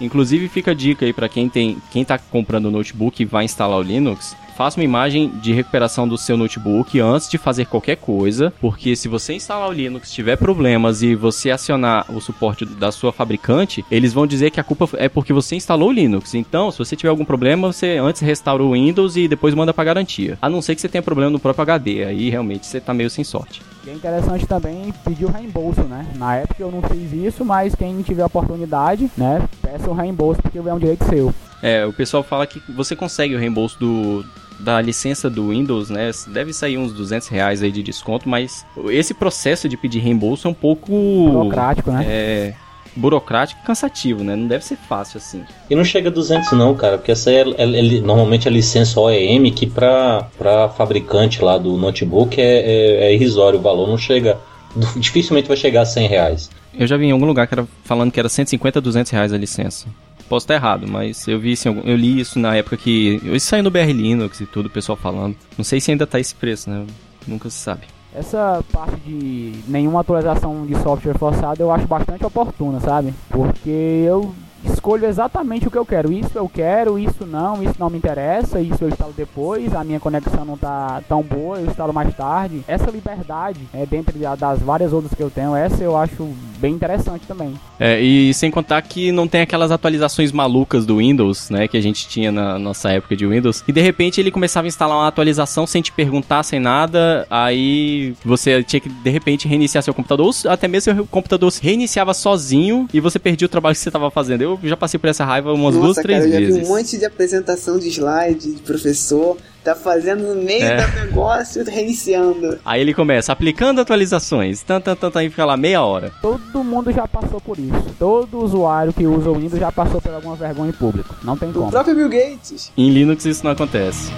Inclusive 0.00 0.48
fica 0.48 0.70
a 0.70 0.74
dica 0.74 1.04
aí 1.04 1.12
para 1.12 1.28
quem 1.28 1.48
tem, 1.48 1.76
quem 1.90 2.04
tá 2.04 2.18
comprando 2.18 2.66
o 2.66 2.70
notebook 2.70 3.22
e 3.22 3.26
vai 3.26 3.44
instalar 3.44 3.78
o 3.78 3.82
Linux, 3.82 4.34
faça 4.50 4.78
uma 4.78 4.84
imagem 4.84 5.28
de 5.28 5.52
recuperação 5.52 6.06
do 6.06 6.18
seu 6.18 6.36
notebook 6.36 6.98
antes 7.00 7.28
de 7.28 7.38
fazer 7.38 7.66
qualquer 7.66 7.96
coisa, 7.96 8.52
porque 8.60 8.94
se 8.94 9.08
você 9.08 9.34
instalar 9.34 9.68
o 9.68 9.72
Linux, 9.72 10.12
tiver 10.12 10.36
problemas 10.36 11.02
e 11.02 11.14
você 11.14 11.50
acionar 11.50 12.04
o 12.14 12.20
suporte 12.20 12.64
da 12.64 12.92
sua 12.92 13.12
fabricante, 13.12 13.84
eles 13.90 14.12
vão 14.12 14.26
dizer 14.26 14.50
que 14.50 14.60
a 14.60 14.64
culpa 14.64 14.88
é 14.94 15.08
porque 15.08 15.32
você 15.32 15.56
instalou 15.56 15.88
o 15.88 15.92
Linux. 15.92 16.34
Então, 16.34 16.70
se 16.70 16.78
você 16.78 16.96
tiver 16.96 17.10
algum 17.10 17.24
problema, 17.24 17.72
você 17.72 17.98
antes 17.98 18.20
restaura 18.20 18.62
o 18.62 18.72
Windows 18.72 19.16
e 19.16 19.28
depois 19.28 19.54
manda 19.54 19.72
para 19.72 19.84
garantia. 19.84 20.38
A 20.42 20.48
não 20.48 20.60
ser 20.60 20.74
que 20.74 20.80
você 20.80 20.88
tenha 20.88 21.02
problema 21.02 21.30
no 21.30 21.38
próprio 21.38 21.62
HD, 21.62 22.04
aí 22.04 22.30
realmente 22.30 22.66
você 22.66 22.80
tá 22.80 22.92
meio 22.92 23.10
sem 23.10 23.24
sorte. 23.24 23.62
E 23.84 23.90
é 23.90 23.94
interessante 23.94 24.46
também 24.46 24.92
pedir 25.04 25.24
o 25.24 25.30
reembolso, 25.30 25.82
né? 25.82 26.06
Na 26.16 26.36
época 26.36 26.62
eu 26.62 26.70
não 26.70 26.82
fiz 26.82 27.12
isso, 27.12 27.44
mas 27.44 27.74
quem 27.74 28.02
tiver 28.02 28.22
a 28.22 28.26
oportunidade, 28.26 29.10
né, 29.16 29.48
peça 29.62 29.88
o 29.88 29.94
reembolso 29.94 30.42
porque 30.42 30.58
é 30.58 30.74
um 30.74 30.78
direito 30.78 31.04
seu. 31.06 31.34
É, 31.62 31.84
o 31.86 31.92
pessoal 31.92 32.22
fala 32.22 32.46
que 32.46 32.60
você 32.72 32.96
consegue 32.96 33.34
o 33.34 33.38
reembolso 33.38 33.78
do, 33.78 34.24
da 34.60 34.80
licença 34.80 35.28
do 35.28 35.48
Windows, 35.48 35.90
né? 35.90 36.10
Deve 36.28 36.52
sair 36.52 36.78
uns 36.78 36.92
200 36.92 37.28
reais 37.28 37.62
aí 37.62 37.70
de 37.72 37.82
desconto, 37.82 38.28
mas 38.28 38.64
esse 38.88 39.14
processo 39.14 39.68
de 39.68 39.76
pedir 39.76 40.00
reembolso 40.00 40.46
é 40.46 40.50
um 40.50 40.54
pouco... 40.54 40.90
Burocrático, 40.92 41.90
né? 41.90 42.04
É 42.06 42.54
burocrático 42.94 43.60
e 43.62 43.66
cansativo, 43.66 44.22
né? 44.24 44.34
Não 44.36 44.46
deve 44.46 44.64
ser 44.64 44.76
fácil 44.76 45.18
assim. 45.18 45.42
E 45.68 45.74
não 45.74 45.84
chega 45.84 46.08
a 46.08 46.12
200 46.12 46.52
não, 46.52 46.74
cara, 46.74 46.98
porque 46.98 47.12
essa 47.12 47.30
é, 47.30 47.40
é, 47.40 47.54
é 47.58 48.00
normalmente 48.00 48.48
a 48.48 48.50
licença 48.50 49.00
OEM 49.00 49.50
que 49.52 49.66
para 49.66 50.26
para 50.38 50.68
fabricante 50.70 51.42
lá 51.42 51.58
do 51.58 51.76
notebook 51.76 52.40
é, 52.40 52.44
é, 52.44 53.06
é, 53.06 53.14
irrisório 53.14 53.58
o 53.58 53.62
valor, 53.62 53.88
não 53.88 53.98
chega, 53.98 54.38
dificilmente 54.96 55.48
vai 55.48 55.56
chegar 55.56 55.82
a 55.82 55.86
100 55.86 56.08
reais. 56.08 56.50
Eu 56.76 56.86
já 56.86 56.96
vi 56.96 57.06
em 57.06 57.10
algum 57.10 57.26
lugar 57.26 57.46
que 57.46 57.54
era 57.54 57.66
falando 57.84 58.12
que 58.12 58.20
era 58.20 58.28
150, 58.28 58.80
200 58.80 59.10
reais 59.10 59.32
a 59.32 59.38
licença. 59.38 59.88
Posso 60.30 60.44
estar 60.44 60.54
errado, 60.54 60.86
mas 60.86 61.26
eu 61.26 61.40
vi 61.40 61.54
assim, 61.54 61.68
eu 61.84 61.96
li 61.96 62.20
isso 62.20 62.38
na 62.38 62.54
época 62.54 62.76
que. 62.76 63.20
Isso 63.24 63.46
saiu 63.46 63.64
no 63.64 63.70
BR 63.70 63.90
Linux 63.90 64.40
e 64.40 64.46
tudo, 64.46 64.66
o 64.66 64.70
pessoal 64.70 64.96
falando. 64.96 65.34
Não 65.58 65.64
sei 65.64 65.80
se 65.80 65.90
ainda 65.90 66.06
tá 66.06 66.20
esse 66.20 66.32
preço, 66.36 66.70
né? 66.70 66.86
Nunca 67.26 67.50
se 67.50 67.58
sabe. 67.58 67.82
Essa 68.14 68.62
parte 68.72 68.94
de 69.00 69.54
nenhuma 69.66 70.02
atualização 70.02 70.64
de 70.64 70.76
software 70.82 71.18
forçado 71.18 71.60
eu 71.60 71.72
acho 71.72 71.84
bastante 71.84 72.24
oportuna, 72.24 72.78
sabe? 72.78 73.12
Porque 73.28 73.70
eu 73.70 74.32
escolho 74.64 75.06
exatamente 75.06 75.68
o 75.68 75.70
que 75.70 75.78
eu 75.78 75.86
quero. 75.86 76.12
Isso 76.12 76.36
eu 76.36 76.48
quero, 76.48 76.98
isso 76.98 77.26
não, 77.26 77.62
isso 77.62 77.74
não 77.78 77.90
me 77.90 77.98
interessa, 77.98 78.60
isso 78.60 78.84
eu 78.84 78.88
instalo 78.88 79.12
depois, 79.16 79.74
a 79.74 79.84
minha 79.84 80.00
conexão 80.00 80.44
não 80.44 80.56
tá 80.56 81.02
tão 81.08 81.22
boa, 81.22 81.58
eu 81.58 81.66
instalo 81.66 81.92
mais 81.92 82.14
tarde. 82.14 82.62
Essa 82.66 82.90
liberdade, 82.90 83.60
é, 83.72 83.84
dentre 83.86 84.18
das 84.38 84.60
várias 84.60 84.92
outras 84.92 85.14
que 85.14 85.22
eu 85.22 85.30
tenho, 85.30 85.54
essa 85.54 85.82
eu 85.82 85.96
acho 85.96 86.28
bem 86.58 86.74
interessante 86.74 87.26
também. 87.26 87.54
É, 87.78 88.00
e 88.00 88.32
sem 88.34 88.50
contar 88.50 88.80
que 88.82 89.10
não 89.10 89.26
tem 89.26 89.40
aquelas 89.40 89.70
atualizações 89.70 90.32
malucas 90.32 90.84
do 90.84 90.98
Windows, 90.98 91.50
né, 91.50 91.66
que 91.66 91.76
a 91.76 91.80
gente 91.80 92.06
tinha 92.08 92.30
na 92.30 92.58
nossa 92.58 92.90
época 92.90 93.16
de 93.16 93.26
Windows, 93.26 93.64
e 93.66 93.72
de 93.72 93.80
repente 93.80 94.20
ele 94.20 94.30
começava 94.30 94.66
a 94.66 94.68
instalar 94.68 94.96
uma 94.96 95.08
atualização 95.08 95.66
sem 95.66 95.80
te 95.80 95.90
perguntar, 95.90 96.42
sem 96.42 96.60
nada, 96.60 97.26
aí 97.30 98.14
você 98.24 98.62
tinha 98.62 98.80
que 98.80 98.88
de 98.88 99.10
repente 99.10 99.48
reiniciar 99.48 99.82
seu 99.82 99.94
computador, 99.94 100.26
ou 100.26 100.50
até 100.50 100.68
mesmo 100.68 100.94
seu 100.94 101.06
computador 101.06 101.50
se 101.50 101.62
reiniciava 101.62 102.12
sozinho 102.12 102.86
e 102.92 103.00
você 103.00 103.18
perdia 103.18 103.46
o 103.46 103.48
trabalho 103.48 103.74
que 103.74 103.80
você 103.80 103.88
estava 103.88 104.10
fazendo. 104.10 104.42
Eu 104.42 104.49
já 104.62 104.76
passei 104.76 104.98
por 104.98 105.08
essa 105.08 105.24
raiva 105.24 105.52
umas 105.52 105.74
Nossa, 105.74 105.86
duas, 105.86 105.96
três 105.98 106.20
cara, 106.24 106.28
eu 106.28 106.32
já 106.32 106.38
vezes. 106.40 106.56
vi 106.56 106.64
um 106.64 106.68
monte 106.76 106.98
de 106.98 107.04
apresentação 107.04 107.78
de 107.78 107.88
slide 107.88 108.52
de 108.54 108.62
professor, 108.62 109.36
tá 109.62 109.74
fazendo 109.74 110.22
no 110.34 110.42
meio 110.42 110.64
É. 110.64 110.86
do 110.86 111.00
negócio, 111.06 111.64
reiniciando. 111.64 112.58
Aí 112.64 112.80
ele 112.80 112.94
começa 112.94 113.32
aplicando 113.32 113.80
atualizações, 113.80 114.62
tan, 114.62 114.80
tan, 114.80 114.94
tan, 114.96 115.10
tan, 115.10 115.22
e 115.24 115.30
fica 115.30 115.44
lá 115.44 115.56
meia 115.56 115.82
hora. 115.82 116.10
Todo 116.22 116.64
mundo 116.64 116.90
já 116.92 117.06
passou 117.06 117.40
por 117.40 117.58
isso. 117.58 117.94
Todo 117.98 118.38
usuário 118.38 118.92
que 118.92 119.06
usa 119.06 119.30
o 119.30 119.34
Windows 119.34 119.60
já 119.60 119.70
passou 119.70 120.00
por 120.00 120.12
alguma 120.14 120.34
vergonha 120.36 120.70
em 120.70 120.72
público. 120.72 121.14
Não 121.22 121.36
tem 121.36 121.50
O 121.50 121.52
como. 121.52 121.70
próprio 121.70 121.94
Bill 121.94 122.08
Gates. 122.08 122.72
Em 122.76 122.90
Linux 122.90 123.24
isso 123.26 123.44
não 123.44 123.50
acontece. 123.52 124.10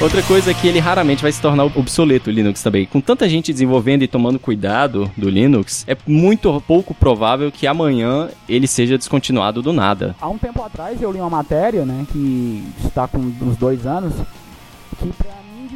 Outra 0.00 0.22
coisa 0.22 0.50
é 0.50 0.54
que 0.54 0.66
ele 0.66 0.78
raramente 0.78 1.20
vai 1.20 1.30
se 1.30 1.42
tornar 1.42 1.64
obsoleto 1.64 2.30
o 2.30 2.32
Linux 2.32 2.62
também. 2.62 2.86
Com 2.86 3.02
tanta 3.02 3.28
gente 3.28 3.52
desenvolvendo 3.52 4.02
e 4.02 4.08
tomando 4.08 4.38
cuidado 4.38 5.10
do 5.14 5.28
Linux, 5.28 5.84
é 5.86 5.94
muito 6.06 6.58
pouco 6.66 6.94
provável 6.94 7.52
que 7.52 7.66
amanhã 7.66 8.30
ele 8.48 8.66
seja 8.66 8.96
descontinuado 8.96 9.60
do 9.60 9.74
nada. 9.74 10.16
Há 10.18 10.26
um 10.30 10.38
tempo 10.38 10.62
atrás 10.62 11.02
eu 11.02 11.12
li 11.12 11.20
uma 11.20 11.28
matéria, 11.28 11.84
né, 11.84 12.06
que 12.10 12.64
está 12.82 13.06
com 13.06 13.18
uns 13.18 13.58
dois 13.58 13.86
anos, 13.86 14.14
que 14.98 15.04
mim 15.04 15.12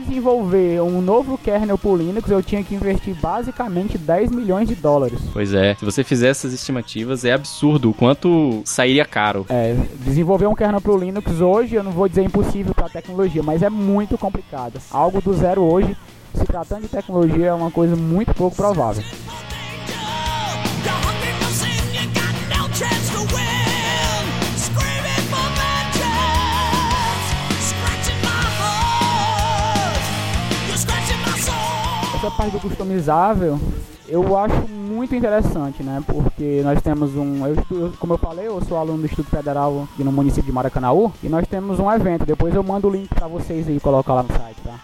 desenvolver 0.04 0.80
um 0.80 1.00
novo 1.00 1.36
kernel 1.38 1.76
pro 1.76 1.96
Linux 1.96 2.30
eu 2.30 2.42
tinha 2.42 2.62
que 2.62 2.74
investir 2.74 3.14
basicamente 3.14 3.98
10 3.98 4.30
milhões 4.30 4.68
de 4.68 4.74
dólares. 4.74 5.18
Pois 5.32 5.52
é, 5.52 5.74
se 5.74 5.84
você 5.84 6.04
fizer 6.04 6.28
essas 6.28 6.52
estimativas, 6.52 7.24
é 7.24 7.32
absurdo 7.32 7.90
o 7.90 7.94
quanto 7.94 8.62
sairia 8.64 9.04
caro. 9.04 9.46
É, 9.48 9.74
desenvolver 10.00 10.46
um 10.46 10.54
kernel 10.54 10.80
pro 10.80 10.96
Linux 10.96 11.40
hoje, 11.40 11.74
eu 11.74 11.82
não 11.82 11.92
vou 11.92 12.08
dizer 12.08 12.22
impossível 12.22 12.74
para 12.74 12.88
tecnologia, 12.88 13.42
mas 13.42 13.62
é 13.62 13.70
muito 13.70 14.16
complicado. 14.16 14.80
Algo 14.90 15.20
do 15.20 15.34
zero 15.34 15.62
hoje, 15.62 15.96
se 16.34 16.44
tratando 16.44 16.82
de 16.82 16.88
tecnologia, 16.88 17.46
é 17.46 17.54
uma 17.54 17.70
coisa 17.70 17.96
muito 17.96 18.34
pouco 18.34 18.56
provável. 18.56 19.02
Essa 32.24 32.34
parte 32.36 32.52
do 32.52 32.60
customizável 32.60 33.60
eu 34.08 34.34
acho 34.38 34.56
muito 34.68 35.14
interessante, 35.14 35.82
né? 35.82 36.02
Porque 36.06 36.62
nós 36.64 36.80
temos 36.80 37.14
um. 37.14 37.46
Eu, 37.46 37.54
estu- 37.54 37.74
eu- 37.74 37.92
como 38.00 38.14
eu 38.14 38.18
falei, 38.18 38.46
eu 38.46 38.62
sou 38.64 38.78
aluno 38.78 38.98
do 38.98 39.04
Instituto 39.04 39.28
Federal 39.28 39.86
no 39.98 40.10
município 40.12 40.44
de 40.44 40.52
Maracanaú 40.52 41.12
e 41.22 41.28
nós 41.28 41.46
temos 41.46 41.78
um 41.78 41.90
evento. 41.92 42.24
Depois 42.24 42.54
eu 42.54 42.62
mando 42.62 42.88
o 42.88 42.90
link 42.90 43.08
pra 43.14 43.28
vocês 43.28 43.68
aí 43.68 43.78
colocar 43.78 44.14
lá 44.14 44.22
no 44.22 44.28
site, 44.30 44.56
tá? 44.64 44.74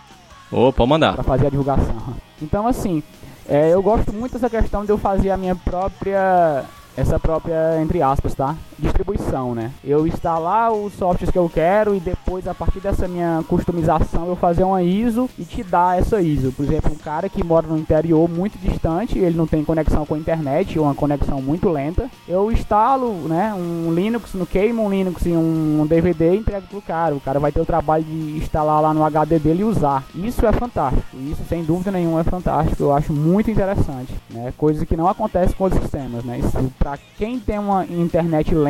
Ô, 0.52 0.70
pode 0.70 0.90
mandar. 0.90 1.14
Pra 1.14 1.22
fazer 1.22 1.46
a 1.46 1.50
divulgação. 1.50 1.96
Então, 2.42 2.66
assim, 2.66 3.02
é, 3.48 3.70
eu 3.72 3.82
gosto 3.82 4.12
muito 4.12 4.32
dessa 4.32 4.50
questão 4.50 4.84
de 4.84 4.90
eu 4.90 4.98
fazer 4.98 5.30
a 5.30 5.36
minha 5.38 5.56
própria. 5.56 6.64
Essa 6.94 7.18
própria, 7.18 7.80
entre 7.80 8.02
aspas, 8.02 8.34
tá? 8.34 8.54
Distribuição, 8.80 9.54
né? 9.54 9.70
Eu 9.84 10.06
instalar 10.06 10.72
os 10.72 10.92
softwares 10.94 11.30
que 11.30 11.38
eu 11.38 11.48
quero 11.48 11.94
e 11.94 12.00
depois, 12.00 12.46
a 12.48 12.54
partir 12.54 12.80
dessa 12.80 13.06
minha 13.06 13.44
customização, 13.48 14.26
eu 14.26 14.36
fazer 14.36 14.64
uma 14.64 14.82
ISO 14.82 15.28
e 15.38 15.44
te 15.44 15.62
dar 15.62 15.98
essa 15.98 16.20
ISO. 16.20 16.52
Por 16.52 16.64
exemplo, 16.64 16.92
um 16.92 16.96
cara 16.96 17.28
que 17.28 17.44
mora 17.44 17.66
no 17.66 17.78
interior 17.78 18.28
muito 18.28 18.58
distante, 18.58 19.18
ele 19.18 19.36
não 19.36 19.46
tem 19.46 19.64
conexão 19.64 20.04
com 20.04 20.14
a 20.14 20.18
internet 20.18 20.78
ou 20.78 20.86
uma 20.86 20.94
conexão 20.94 21.40
muito 21.40 21.68
lenta, 21.68 22.10
eu 22.28 22.50
instalo, 22.50 23.12
né, 23.28 23.54
um 23.54 23.92
Linux 23.92 24.34
no 24.34 24.46
queimo 24.46 24.80
um 24.80 24.90
Linux 24.90 25.26
em 25.26 25.36
um 25.36 25.86
DVD 25.86 26.34
e 26.34 26.38
entrego 26.38 26.66
pro 26.66 26.82
cara. 26.82 27.14
O 27.14 27.20
cara 27.20 27.38
vai 27.38 27.52
ter 27.52 27.60
o 27.60 27.66
trabalho 27.66 28.04
de 28.04 28.38
instalar 28.38 28.80
lá 28.80 28.94
no 28.94 29.04
HD 29.04 29.38
dele 29.38 29.60
e 29.60 29.64
usar. 29.64 30.04
Isso 30.14 30.46
é 30.46 30.52
fantástico. 30.52 31.04
Isso, 31.14 31.42
sem 31.48 31.62
dúvida 31.62 31.90
nenhuma, 31.90 32.20
é 32.20 32.24
fantástico. 32.24 32.82
Eu 32.82 32.92
acho 32.92 33.12
muito 33.12 33.50
interessante, 33.50 34.14
né? 34.30 34.52
Coisa 34.56 34.86
que 34.86 34.96
não 34.96 35.08
acontece 35.08 35.54
com 35.54 35.64
outros 35.64 35.82
sistemas, 35.82 36.24
né? 36.24 36.38
Isso, 36.38 36.72
pra 36.78 36.98
quem 37.18 37.38
tem 37.38 37.58
uma 37.58 37.84
internet 37.84 38.54
lenta, 38.54 38.69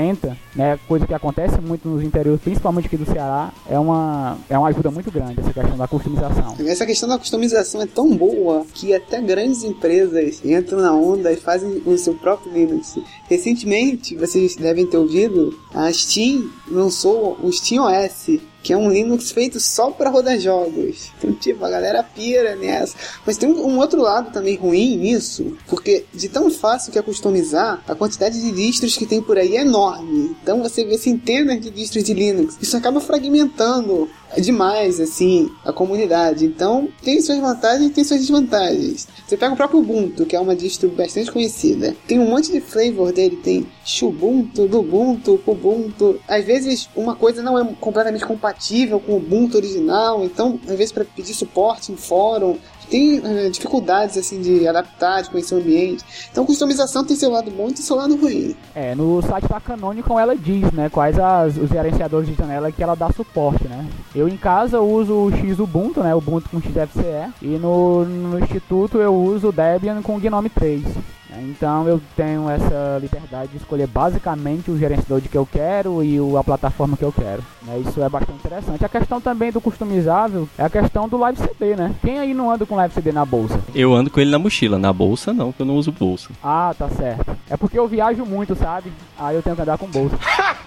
né, 0.55 0.79
coisa 0.89 1.07
que 1.07 1.15
acontece 1.15 1.61
muito 1.61 1.89
nos 1.89 2.03
interiores, 2.03 2.41
principalmente 2.41 2.87
aqui 2.87 2.97
do 2.97 3.05
Ceará, 3.05 3.53
é 3.69 3.79
uma 3.79 4.39
é 4.49 4.59
uma 4.59 4.69
ajuda 4.69 4.91
muito 4.91 5.11
grande 5.11 5.41
essa 5.41 5.53
questão 5.53 5.77
da 5.77 5.89
customização. 5.89 6.57
Essa 6.67 6.87
questão 6.87 7.09
da 7.09 7.19
customização 7.19 7.83
é 7.83 7.87
tão 7.87 8.17
boa 8.17 8.65
que 8.73 8.95
até 8.95 9.21
grandes 9.21 9.65
empresas 9.65 10.45
entram 10.45 10.81
na 10.81 10.93
onda 10.93 11.33
e 11.33 11.37
fazem 11.37 11.83
o 11.85 11.97
seu 11.97 12.15
próprio 12.15 12.53
Linux. 12.53 12.99
Recentemente, 13.29 14.17
vocês 14.17 14.57
devem 14.57 14.87
ter 14.87 14.97
ouvido, 14.97 15.59
a 15.75 15.93
Steam 15.93 16.51
lançou 16.69 17.39
o 17.43 17.53
Steam 17.53 17.85
OS, 17.85 18.41
que 18.63 18.73
é 18.73 18.77
um 18.77 18.91
Linux 18.91 19.31
feito 19.31 19.59
só 19.59 19.91
para 19.91 20.11
rodar 20.11 20.39
jogos. 20.39 21.11
Então, 21.19 21.33
tipo, 21.35 21.65
a 21.65 21.71
galera 21.71 22.03
pira 22.03 22.57
nessa. 22.57 22.95
Mas 23.27 23.37
tem 23.37 23.49
um, 23.49 23.67
um 23.67 23.79
outro 23.79 24.03
lado 24.03 24.33
também 24.33 24.57
ruim 24.57 24.97
nisso, 24.97 25.57
porque 25.67 26.05
de 26.13 26.29
tão 26.29 26.51
fácil 26.51 26.93
que 26.93 26.99
é 26.99 27.03
customizar, 27.03 27.83
a 27.89 27.95
quantidade 27.95 28.41
de 28.41 28.51
distros 28.53 28.97
que 28.97 29.07
tem 29.07 29.23
por 29.23 29.39
aí 29.39 29.57
é 29.57 29.63
enorme. 29.63 30.37
Então 30.43 30.63
você 30.63 30.85
vê 30.85 30.99
centenas 30.99 31.61
de 31.61 31.71
distros 31.71 32.05
de 32.05 32.15
Linux. 32.15 32.59
Isso 32.61 32.77
acaba 32.77 33.01
fragmentando 33.01 34.09
demais, 34.39 35.01
assim, 35.01 35.51
a 35.65 35.73
comunidade. 35.73 36.45
Então, 36.45 36.89
tem 37.03 37.21
suas 37.21 37.39
vantagens 37.39 37.91
e 37.91 37.93
tem 37.93 38.05
suas 38.05 38.21
desvantagens. 38.21 39.09
Você 39.27 39.37
pega 39.37 39.53
o 39.53 39.57
próprio 39.57 39.81
Ubuntu, 39.81 40.27
que 40.27 40.37
é 40.37 40.41
uma 40.41 40.55
distro 40.55 40.89
bastante 40.91 41.31
conhecida. 41.33 41.97
Tem 42.07 42.19
um 42.19 42.29
monte 42.29 42.53
de 42.53 42.61
flavor 42.61 43.13
dele, 43.13 43.37
tem 43.37 43.67
Xubuntu, 43.85 44.67
Lubuntu, 44.67 45.41
Ubuntu. 45.47 46.21
Às 46.29 46.45
vezes, 46.45 46.89
uma 46.95 47.17
coisa 47.17 47.43
não 47.43 47.59
é 47.59 47.65
completamente 47.81 48.25
compatível 48.25 49.01
com 49.01 49.13
o 49.13 49.17
Ubuntu 49.17 49.57
original, 49.57 50.25
então, 50.25 50.61
às 50.69 50.77
vezes, 50.77 50.93
para 50.93 51.05
pedir 51.05 51.35
suporte 51.35 51.93
em 51.93 51.97
fórum, 51.97 52.59
tem 52.91 53.23
eh, 53.25 53.49
dificuldades, 53.49 54.19
assim, 54.19 54.41
de 54.41 54.67
adaptar, 54.67 55.23
de 55.23 55.31
conhecer 55.31 55.55
o 55.55 55.59
ambiente. 55.59 56.05
Então, 56.31 56.45
customização 56.45 57.05
tem 57.05 57.17
seu 57.17 57.31
lado 57.31 57.51
bom 57.51 57.69
e 57.69 57.77
seu 57.77 57.97
lado 57.97 58.17
ruim. 58.17 58.57
É, 58.75 58.95
no 58.95 59.23
site 59.23 59.49
da 59.49 59.61
Canonical 59.61 60.19
ela 60.19 60.37
diz, 60.37 60.71
né, 60.73 60.89
quais 60.91 61.19
as, 61.19 61.57
os 61.57 61.71
gerenciadores 61.71 62.29
de 62.29 62.35
janela 62.35 62.73
que 62.73 62.83
ela 62.83 62.97
dá 62.97 63.11
suporte, 63.13 63.67
né. 63.69 63.87
Eu 64.15 64.29
em 64.29 64.37
casa 64.37 64.81
uso 64.81 65.15
o 65.15 65.31
X 65.31 65.59
Ubuntu, 65.61 66.03
né, 66.03 66.15
Ubuntu 66.15 66.51
com 66.51 66.61
XFCE, 66.61 67.33
e 67.41 67.59
no, 67.59 68.05
no 68.05 68.39
instituto 68.39 68.99
eu 68.99 69.15
uso 69.15 69.49
o 69.49 69.53
Debian 69.53 70.03
com 70.03 70.19
Gnome 70.19 70.49
3. 70.51 70.83
Né. 71.31 71.43
Então 71.49 71.87
eu 71.89 72.01
tenho 72.17 72.49
essa 72.51 72.99
liberdade 73.01 73.53
de 73.53 73.57
escolher 73.59 73.87
basicamente 73.87 74.71
o 74.71 74.77
gerenciador 74.79 75.21
de 75.21 75.29
que 75.29 75.39
eu 75.39 75.47
quero 75.51 76.03
e 76.03 76.21
o- 76.21 76.37
a 76.37 76.43
plataforma 76.45 76.97
que 76.97 77.05
eu 77.05 77.13
quero. 77.13 77.43
né. 77.63 77.79
Isso 77.79 78.03
é 78.03 78.09
bastante 78.09 78.39
interessante. 78.39 78.85
A 78.85 78.89
questão 78.89 79.21
também 79.21 79.51
do 79.53 79.61
customizável 79.61 80.49
é 80.59 80.65
a 80.65 80.71
questão 80.71 81.09
do 81.09 81.17
Live 81.17 81.39
CD, 81.39 81.77
né? 81.77 81.95
Quem 82.03 82.19
aí 82.19 82.35
não 82.35 82.51
anda 82.51 82.67
com 82.67 82.75
Live 82.77 82.93
CD 82.95 83.13
na 83.13 83.25
bolsa? 83.25 83.61
Eu 83.75 83.95
ando 83.95 84.11
com 84.11 84.21
ele 84.21 84.31
na 84.31 84.39
mochila, 84.39 84.79
na 84.79 84.93
bolsa 84.93 85.33
não, 85.33 85.53
que 85.53 85.63
eu 85.63 85.67
não 85.67 85.77
uso 85.77 85.93
bolsa. 85.93 86.31
Ah, 86.43 86.75
tá 86.77 86.89
certo. 86.89 87.37
É 87.49 87.57
porque 87.57 87.79
eu 87.79 87.87
viajo 87.87 88.25
muito, 88.27 88.55
sabe? 88.57 88.93
Aí 89.19 89.37
eu 89.37 89.43
tenho 89.43 89.55
que 89.57 89.63
andar 89.63 89.79
com 89.79 89.87
bolsa. 89.87 90.17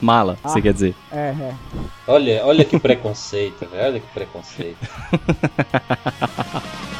Mala, 0.00 0.36
Ah. 0.44 0.48
você 0.48 0.60
quer 0.60 0.72
dizer. 0.72 0.94
É, 1.10 1.34
é. 1.38 1.54
Olha, 2.06 2.44
olha 2.44 2.64
que 2.64 2.78
preconceito, 2.78 3.66
velho. 3.70 3.84
Olha 3.84 4.00
que 4.00 4.06
preconceito. 4.12 4.76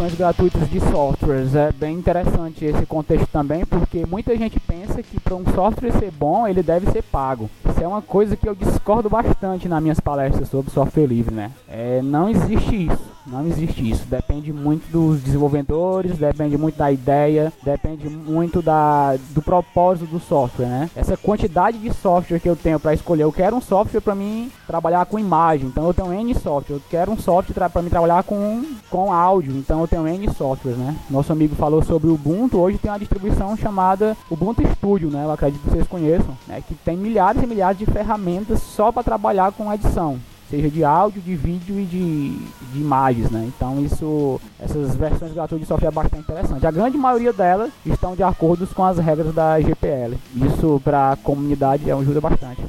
versões 0.00 0.14
gratuitas 0.14 0.68
de 0.70 0.80
softwares. 0.80 1.54
É 1.54 1.70
bem 1.72 1.96
interessante 1.96 2.64
esse 2.64 2.86
contexto 2.86 3.26
também, 3.30 3.66
porque 3.66 4.06
muita 4.06 4.36
gente 4.36 4.58
pensa 4.58 5.02
que 5.02 5.20
para 5.20 5.34
um 5.34 5.44
software 5.54 5.92
ser 5.92 6.10
bom, 6.10 6.46
ele 6.46 6.62
deve 6.62 6.90
ser 6.90 7.02
pago. 7.02 7.50
Isso 7.68 7.82
é 7.82 7.86
uma 7.86 8.00
coisa 8.00 8.36
que 8.36 8.48
eu 8.48 8.54
discordo 8.54 9.10
bastante 9.10 9.68
nas 9.68 9.82
minhas 9.82 10.00
palestras 10.00 10.48
sobre 10.48 10.70
software 10.70 11.06
livre, 11.06 11.34
né? 11.34 11.50
É, 11.68 12.00
não 12.02 12.28
existe 12.30 12.86
isso. 12.86 13.10
Não 13.26 13.46
existe 13.46 13.88
isso. 13.88 14.06
Depende 14.06 14.52
muito 14.52 14.90
dos 14.90 15.22
desenvolvedores, 15.22 16.16
depende 16.16 16.56
muito 16.56 16.76
da 16.76 16.90
ideia, 16.90 17.52
depende 17.62 18.08
muito 18.08 18.62
da, 18.62 19.16
do 19.30 19.42
propósito 19.42 20.06
do 20.06 20.18
software, 20.18 20.66
né? 20.66 20.90
Essa 20.96 21.16
quantidade 21.16 21.78
de 21.78 21.92
software 21.92 22.40
que 22.40 22.48
eu 22.48 22.56
tenho 22.56 22.80
para 22.80 22.94
escolher, 22.94 23.24
eu 23.24 23.32
quero 23.32 23.56
um 23.56 23.60
software 23.60 24.00
para 24.00 24.14
mim 24.14 24.50
trabalhar 24.66 25.04
com 25.06 25.18
imagem, 25.18 25.68
então 25.68 25.86
eu 25.86 25.94
tenho 25.94 26.12
N 26.12 26.34
software. 26.34 26.76
Eu 26.76 26.82
quero 26.88 27.12
um 27.12 27.18
software 27.18 27.68
para 27.68 27.82
mim 27.82 27.90
trabalhar 27.90 28.22
com, 28.22 28.64
com 28.88 29.12
áudio, 29.12 29.56
então 29.56 29.80
eu 29.80 29.88
tenho 29.90 30.06
N 30.06 30.32
softwares, 30.32 30.78
né? 30.78 30.96
Nosso 31.10 31.32
amigo 31.32 31.54
falou 31.56 31.82
sobre 31.82 32.08
o 32.08 32.14
Ubuntu, 32.14 32.58
hoje 32.58 32.78
tem 32.78 32.90
uma 32.90 32.98
distribuição 32.98 33.56
chamada 33.56 34.16
Ubuntu 34.30 34.62
Studio, 34.76 35.10
né? 35.10 35.24
Eu 35.24 35.32
acredito 35.32 35.62
que 35.62 35.70
vocês 35.70 35.86
conheçam, 35.88 36.36
né? 36.46 36.62
Que 36.66 36.74
tem 36.74 36.96
milhares 36.96 37.42
e 37.42 37.46
milhares 37.46 37.78
de 37.78 37.86
ferramentas 37.86 38.62
só 38.62 38.92
para 38.92 39.02
trabalhar 39.02 39.52
com 39.52 39.72
edição 39.72 40.18
seja 40.50 40.68
de 40.68 40.82
áudio, 40.82 41.22
de 41.22 41.36
vídeo 41.36 41.78
e 41.78 41.84
de, 41.84 42.30
de 42.72 42.80
imagens, 42.80 43.30
né? 43.30 43.48
Então 43.56 43.80
isso, 43.80 44.40
essas 44.58 44.96
versões 44.96 45.32
gratuitas 45.32 45.60
de 45.60 45.66
software 45.66 45.88
é 45.88 45.92
bastante 45.92 46.22
interessante. 46.22 46.66
A 46.66 46.70
grande 46.72 46.98
maioria 46.98 47.32
delas 47.32 47.70
estão 47.86 48.16
de 48.16 48.22
acordo 48.24 48.66
com 48.66 48.84
as 48.84 48.98
regras 48.98 49.32
da 49.32 49.60
GPL. 49.60 50.18
Isso 50.34 50.80
para 50.82 51.12
a 51.12 51.16
comunidade 51.16 51.90
ajuda 51.90 52.20
bastante. 52.20 52.60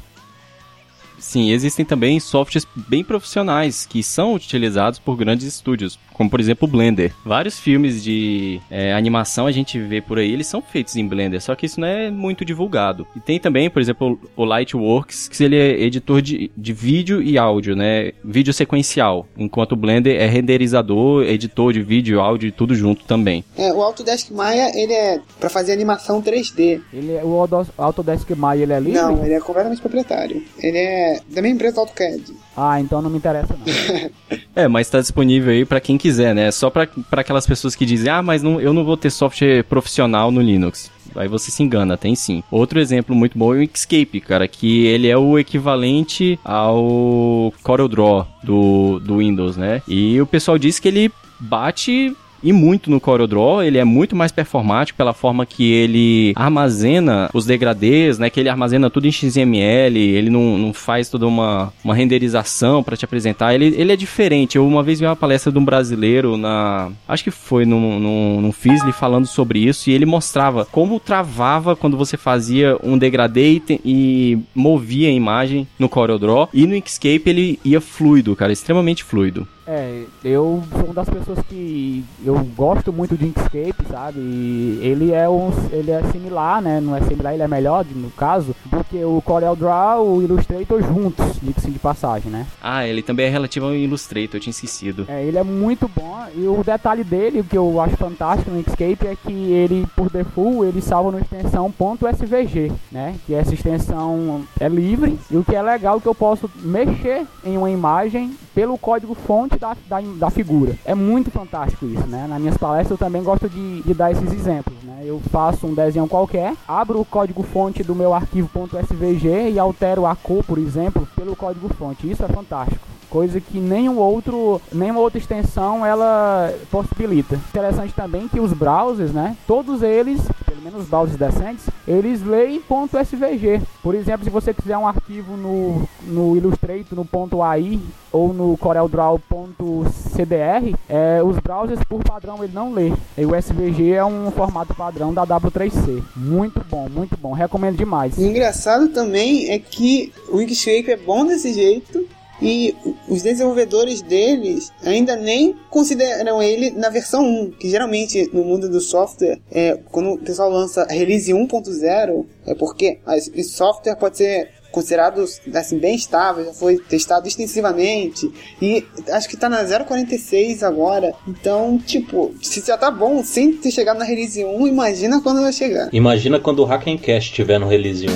Sim, 1.22 1.52
existem 1.52 1.84
também 1.84 2.18
softwares 2.18 2.66
bem 2.74 3.04
profissionais 3.04 3.86
que 3.86 4.02
são 4.02 4.34
utilizados 4.34 4.98
por 4.98 5.16
grandes 5.16 5.46
estúdios, 5.46 5.98
como 6.12 6.28
por 6.28 6.40
exemplo 6.40 6.66
o 6.66 6.70
Blender. 6.70 7.14
Vários 7.24 7.58
filmes 7.58 8.02
de 8.02 8.60
é, 8.68 8.92
animação 8.92 9.46
a 9.46 9.52
gente 9.52 9.78
vê 9.78 10.00
por 10.00 10.18
aí, 10.18 10.32
eles 10.32 10.48
são 10.48 10.60
feitos 10.60 10.96
em 10.96 11.06
Blender, 11.06 11.40
só 11.40 11.54
que 11.54 11.64
isso 11.64 11.80
não 11.80 11.86
é 11.86 12.10
muito 12.10 12.44
divulgado. 12.44 13.06
E 13.16 13.20
tem 13.20 13.38
também, 13.38 13.70
por 13.70 13.80
exemplo, 13.80 14.20
o 14.36 14.44
Lightworks, 14.44 15.28
que 15.28 15.44
ele 15.44 15.56
é 15.56 15.80
editor 15.80 16.20
de, 16.20 16.50
de 16.56 16.72
vídeo 16.72 17.22
e 17.22 17.38
áudio, 17.38 17.76
né? 17.76 18.12
Vídeo 18.24 18.52
sequencial, 18.52 19.26
enquanto 19.38 19.72
o 19.72 19.76
Blender 19.76 20.20
é 20.20 20.26
renderizador, 20.26 21.22
editor 21.22 21.72
de 21.72 21.82
vídeo, 21.82 22.20
áudio 22.20 22.48
e 22.48 22.52
tudo 22.52 22.74
junto 22.74 23.04
também. 23.04 23.44
É, 23.56 23.72
o 23.72 23.80
Autodesk 23.80 24.32
Maya, 24.32 24.72
ele 24.74 24.92
é 24.92 25.20
para 25.38 25.48
fazer 25.48 25.72
animação 25.72 26.20
3D. 26.20 26.80
Ele 26.92 27.12
é, 27.12 27.24
o 27.24 27.48
Autodesk 27.78 28.28
Maya, 28.30 28.64
ele 28.64 28.72
é 28.72 28.80
livre? 28.80 29.00
Não, 29.00 29.24
ele 29.24 29.34
é 29.34 29.40
completamente 29.40 29.80
proprietário. 29.80 30.42
Ele 30.58 30.78
é 30.78 31.11
da 31.28 31.42
mesma 31.42 31.56
empresa 31.56 31.80
AutoCAD. 31.80 32.22
Ah, 32.56 32.80
então 32.80 33.00
não 33.00 33.10
me 33.10 33.18
interessa 33.18 33.56
não. 33.56 34.10
é, 34.54 34.68
mas 34.68 34.86
está 34.86 35.00
disponível 35.00 35.52
aí 35.52 35.64
para 35.64 35.80
quem 35.80 35.96
quiser, 35.96 36.34
né? 36.34 36.50
Só 36.50 36.70
para 36.70 36.88
aquelas 37.12 37.46
pessoas 37.46 37.74
que 37.74 37.86
dizem, 37.86 38.10
ah, 38.10 38.22
mas 38.22 38.42
não, 38.42 38.60
eu 38.60 38.72
não 38.72 38.84
vou 38.84 38.96
ter 38.96 39.10
software 39.10 39.64
profissional 39.64 40.30
no 40.30 40.40
Linux. 40.40 40.90
Aí 41.14 41.28
você 41.28 41.50
se 41.50 41.62
engana, 41.62 41.96
tem 41.96 42.14
sim. 42.14 42.42
Outro 42.50 42.80
exemplo 42.80 43.14
muito 43.14 43.38
bom 43.38 43.54
é 43.54 43.58
o 43.58 43.62
Inkscape, 43.62 44.20
cara, 44.20 44.48
que 44.48 44.86
ele 44.86 45.08
é 45.08 45.16
o 45.16 45.38
equivalente 45.38 46.38
ao 46.44 47.52
CorelDRAW 47.62 48.26
do, 48.42 48.98
do 49.00 49.18
Windows, 49.18 49.56
né? 49.56 49.82
E 49.86 50.20
o 50.20 50.26
pessoal 50.26 50.58
diz 50.58 50.78
que 50.78 50.88
ele 50.88 51.12
bate 51.38 52.16
e 52.42 52.52
muito 52.52 52.90
no 52.90 53.00
CorelDRAW, 53.00 53.62
ele 53.62 53.78
é 53.78 53.84
muito 53.84 54.16
mais 54.16 54.32
performático 54.32 54.96
pela 54.96 55.12
forma 55.12 55.46
que 55.46 55.70
ele 55.72 56.32
armazena 56.36 57.30
os 57.32 57.46
degradês, 57.46 58.18
né, 58.18 58.30
que 58.30 58.40
ele 58.40 58.48
armazena 58.48 58.90
tudo 58.90 59.06
em 59.06 59.12
XML, 59.12 59.98
ele 59.98 60.30
não, 60.30 60.58
não 60.58 60.72
faz 60.72 61.08
toda 61.08 61.26
uma, 61.26 61.72
uma 61.84 61.94
renderização 61.94 62.82
para 62.82 62.96
te 62.96 63.04
apresentar, 63.04 63.54
ele, 63.54 63.74
ele 63.76 63.92
é 63.92 63.96
diferente. 63.96 64.56
Eu 64.56 64.66
uma 64.66 64.82
vez 64.82 65.00
vi 65.00 65.06
uma 65.06 65.16
palestra 65.16 65.52
de 65.52 65.58
um 65.58 65.64
brasileiro 65.64 66.36
na, 66.36 66.90
acho 67.06 67.24
que 67.24 67.30
foi 67.30 67.64
no, 67.64 67.98
no, 67.98 68.40
no 68.40 68.52
Fizzly 68.52 68.92
falando 68.92 69.26
sobre 69.26 69.60
isso 69.60 69.90
e 69.90 69.92
ele 69.92 70.06
mostrava 70.06 70.64
como 70.64 71.00
travava 71.00 71.76
quando 71.76 71.96
você 71.96 72.16
fazia 72.16 72.76
um 72.82 72.98
degradê 72.98 73.60
e, 73.68 73.80
e 73.84 74.38
movia 74.54 75.08
a 75.08 75.12
imagem 75.12 75.66
no 75.78 75.88
CorelDRAW 75.88 76.48
e 76.52 76.66
no 76.66 76.76
Inkscape 76.76 77.22
ele 77.26 77.58
ia 77.64 77.80
fluido, 77.80 78.34
cara, 78.34 78.52
extremamente 78.52 79.04
fluido. 79.04 79.46
É, 79.66 80.04
eu 80.24 80.62
sou 80.72 80.84
uma 80.86 80.94
das 80.94 81.08
pessoas 81.08 81.38
que 81.48 82.04
eu 82.24 82.36
gosto 82.56 82.92
muito 82.92 83.16
de 83.16 83.26
Inkscape, 83.26 83.86
sabe? 83.88 84.18
E 84.18 84.80
ele 84.82 85.12
é 85.12 85.28
um, 85.28 85.50
ele 85.70 85.90
é 85.90 86.02
similar, 86.10 86.60
né? 86.60 86.80
Não 86.80 86.96
é 86.96 87.00
similar, 87.02 87.32
ele 87.32 87.42
é 87.42 87.48
melhor 87.48 87.84
no 87.84 88.10
caso 88.10 88.54
do 88.64 88.82
que 88.84 89.04
o 89.04 89.22
CorelDRAW, 89.22 90.06
o 90.06 90.22
Illustrator 90.22 90.82
juntos, 90.82 91.38
diga-se 91.40 91.70
de 91.70 91.78
passagem, 91.78 92.30
né? 92.30 92.46
Ah, 92.60 92.86
ele 92.86 93.02
também 93.02 93.26
é 93.26 93.28
relativo 93.28 93.66
ao 93.66 93.74
Illustrator, 93.74 94.36
eu 94.36 94.40
tinha 94.40 94.50
esquecido. 94.50 95.06
É, 95.08 95.24
ele 95.24 95.38
é 95.38 95.44
muito 95.44 95.88
bom 95.88 96.26
e 96.34 96.46
o 96.46 96.62
detalhe 96.64 97.04
dele, 97.04 97.40
o 97.40 97.44
que 97.44 97.56
eu 97.56 97.80
acho 97.80 97.96
fantástico 97.96 98.50
no 98.50 98.58
Inkscape 98.58 99.06
é 99.06 99.16
que 99.16 99.32
ele, 99.32 99.86
por 99.94 100.10
default, 100.10 100.66
ele 100.66 100.80
salva 100.80 101.12
na 101.12 101.20
extensão 101.20 101.72
.svg, 101.72 102.72
né? 102.90 103.14
Que 103.26 103.34
essa 103.34 103.54
extensão 103.54 104.42
é 104.58 104.68
livre 104.68 105.18
e 105.30 105.36
o 105.36 105.44
que 105.44 105.54
é 105.54 105.62
legal 105.62 105.98
é 105.98 106.00
que 106.00 106.08
eu 106.08 106.14
posso 106.14 106.50
mexer 106.62 107.26
em 107.44 107.56
uma 107.56 107.70
imagem 107.70 108.36
pelo 108.54 108.76
código 108.76 109.14
fonte 109.14 109.51
da, 109.58 109.76
da, 109.88 110.00
da, 110.00 110.30
figura. 110.30 110.76
É 110.84 110.94
muito 110.94 111.30
fantástico 111.30 111.86
isso, 111.86 112.06
né? 112.06 112.26
Nas 112.28 112.40
minhas 112.40 112.56
palestras 112.56 112.90
eu 112.92 112.98
também 112.98 113.22
gosto 113.22 113.48
de, 113.48 113.82
de, 113.82 113.94
dar 113.94 114.10
esses 114.10 114.32
exemplos, 114.32 114.76
né? 114.92 115.02
Eu 115.04 115.20
faço 115.30 115.66
um 115.66 115.74
desenho 115.74 116.06
qualquer, 116.06 116.54
abro 116.68 117.00
o 117.00 117.04
código 117.04 117.42
fonte 117.42 117.82
do 117.82 117.94
meu 117.94 118.12
arquivo 118.12 118.50
.svg 118.54 119.50
e 119.50 119.58
altero 119.58 120.06
a 120.06 120.14
cor, 120.14 120.44
por 120.44 120.58
exemplo, 120.58 121.08
pelo 121.16 121.34
código 121.34 121.68
fonte. 121.74 122.10
Isso 122.10 122.24
é 122.24 122.28
fantástico 122.28 122.92
coisa 123.12 123.38
que 123.38 123.58
nenhum 123.58 123.98
outro, 123.98 124.58
nenhuma 124.72 125.00
outra 125.00 125.18
extensão 125.18 125.84
ela 125.84 126.50
possibilita. 126.70 127.38
Interessante 127.50 127.92
também 127.92 128.26
que 128.26 128.40
os 128.40 128.54
browsers, 128.54 129.12
né, 129.12 129.36
todos 129.46 129.82
eles, 129.82 130.22
pelo 130.46 130.62
menos 130.62 130.84
os 130.84 130.88
browsers 130.88 131.18
decentes, 131.18 131.68
eles 131.86 132.24
leem 132.24 132.62
.svg. 132.62 133.60
Por 133.82 133.94
exemplo, 133.94 134.24
se 134.24 134.30
você 134.30 134.54
quiser 134.54 134.78
um 134.78 134.86
arquivo 134.86 135.36
no, 135.36 135.86
no 136.04 136.38
Illustrator, 136.38 136.96
no 136.96 137.06
.ai 137.42 137.78
ou 138.10 138.32
no 138.32 138.56
CorelDRAW.cdr, 138.56 140.74
é, 140.88 141.22
os 141.22 141.38
browsers 141.38 141.84
por 141.84 142.02
padrão 142.02 142.42
ele 142.42 142.54
não 142.54 142.72
lê. 142.72 142.94
E 143.18 143.26
o 143.26 143.36
SVG 143.36 143.92
é 143.92 144.04
um 144.04 144.30
formato 144.30 144.72
padrão 144.82 145.14
da 145.14 145.24
W3C. 145.24 146.02
Muito 146.16 146.60
bom, 146.68 146.88
muito 146.88 147.16
bom. 147.16 147.32
Recomendo 147.32 147.76
demais. 147.76 148.18
O 148.18 148.22
engraçado 148.22 148.88
também 148.88 149.48
é 149.48 149.58
que 149.60 150.12
o 150.28 150.42
Inkscape 150.42 150.90
é 150.90 150.96
bom 150.96 151.24
desse 151.24 151.52
jeito 151.52 152.04
e 152.40 152.74
os 153.08 153.22
desenvolvedores 153.22 154.02
deles 154.02 154.72
ainda 154.84 155.14
nem 155.14 155.54
consideram 155.70 156.42
ele 156.42 156.72
na 156.72 156.88
versão 156.88 157.24
1, 157.24 157.50
que 157.52 157.70
geralmente 157.70 158.28
no 158.32 158.42
mundo 158.42 158.68
do 158.68 158.80
software, 158.80 159.38
é, 159.52 159.78
quando 159.92 160.14
o 160.14 160.18
pessoal 160.18 160.50
lança 160.50 160.84
release 160.90 161.32
1.0, 161.32 162.26
é 162.44 162.54
porque 162.56 162.98
esse 163.14 163.44
software 163.44 163.94
pode 163.94 164.16
ser 164.16 164.50
considerado 164.72 165.24
assim, 165.54 165.78
bem 165.78 165.94
estável, 165.94 166.46
já 166.46 166.52
foi 166.52 166.78
testado 166.78 167.28
extensivamente 167.28 168.32
e 168.60 168.84
acho 169.10 169.28
que 169.28 169.36
tá 169.36 169.48
na 169.48 169.62
0.46 169.62 170.62
agora. 170.62 171.14
Então, 171.28 171.78
tipo, 171.78 172.34
se 172.42 172.60
já 172.66 172.76
tá 172.76 172.90
bom 172.90 173.22
sem 173.22 173.52
ter 173.52 173.70
chegado 173.70 173.98
na 173.98 174.04
release 174.04 174.44
1, 174.44 174.66
imagina 174.66 175.20
quando 175.20 175.42
vai 175.42 175.52
chegar. 175.52 175.88
Imagina 175.92 176.40
quando 176.40 176.60
o 176.60 176.64
Hackencast 176.64 177.30
estiver 177.30 177.60
no 177.60 177.68
release 177.68 178.06
1. 178.08 178.12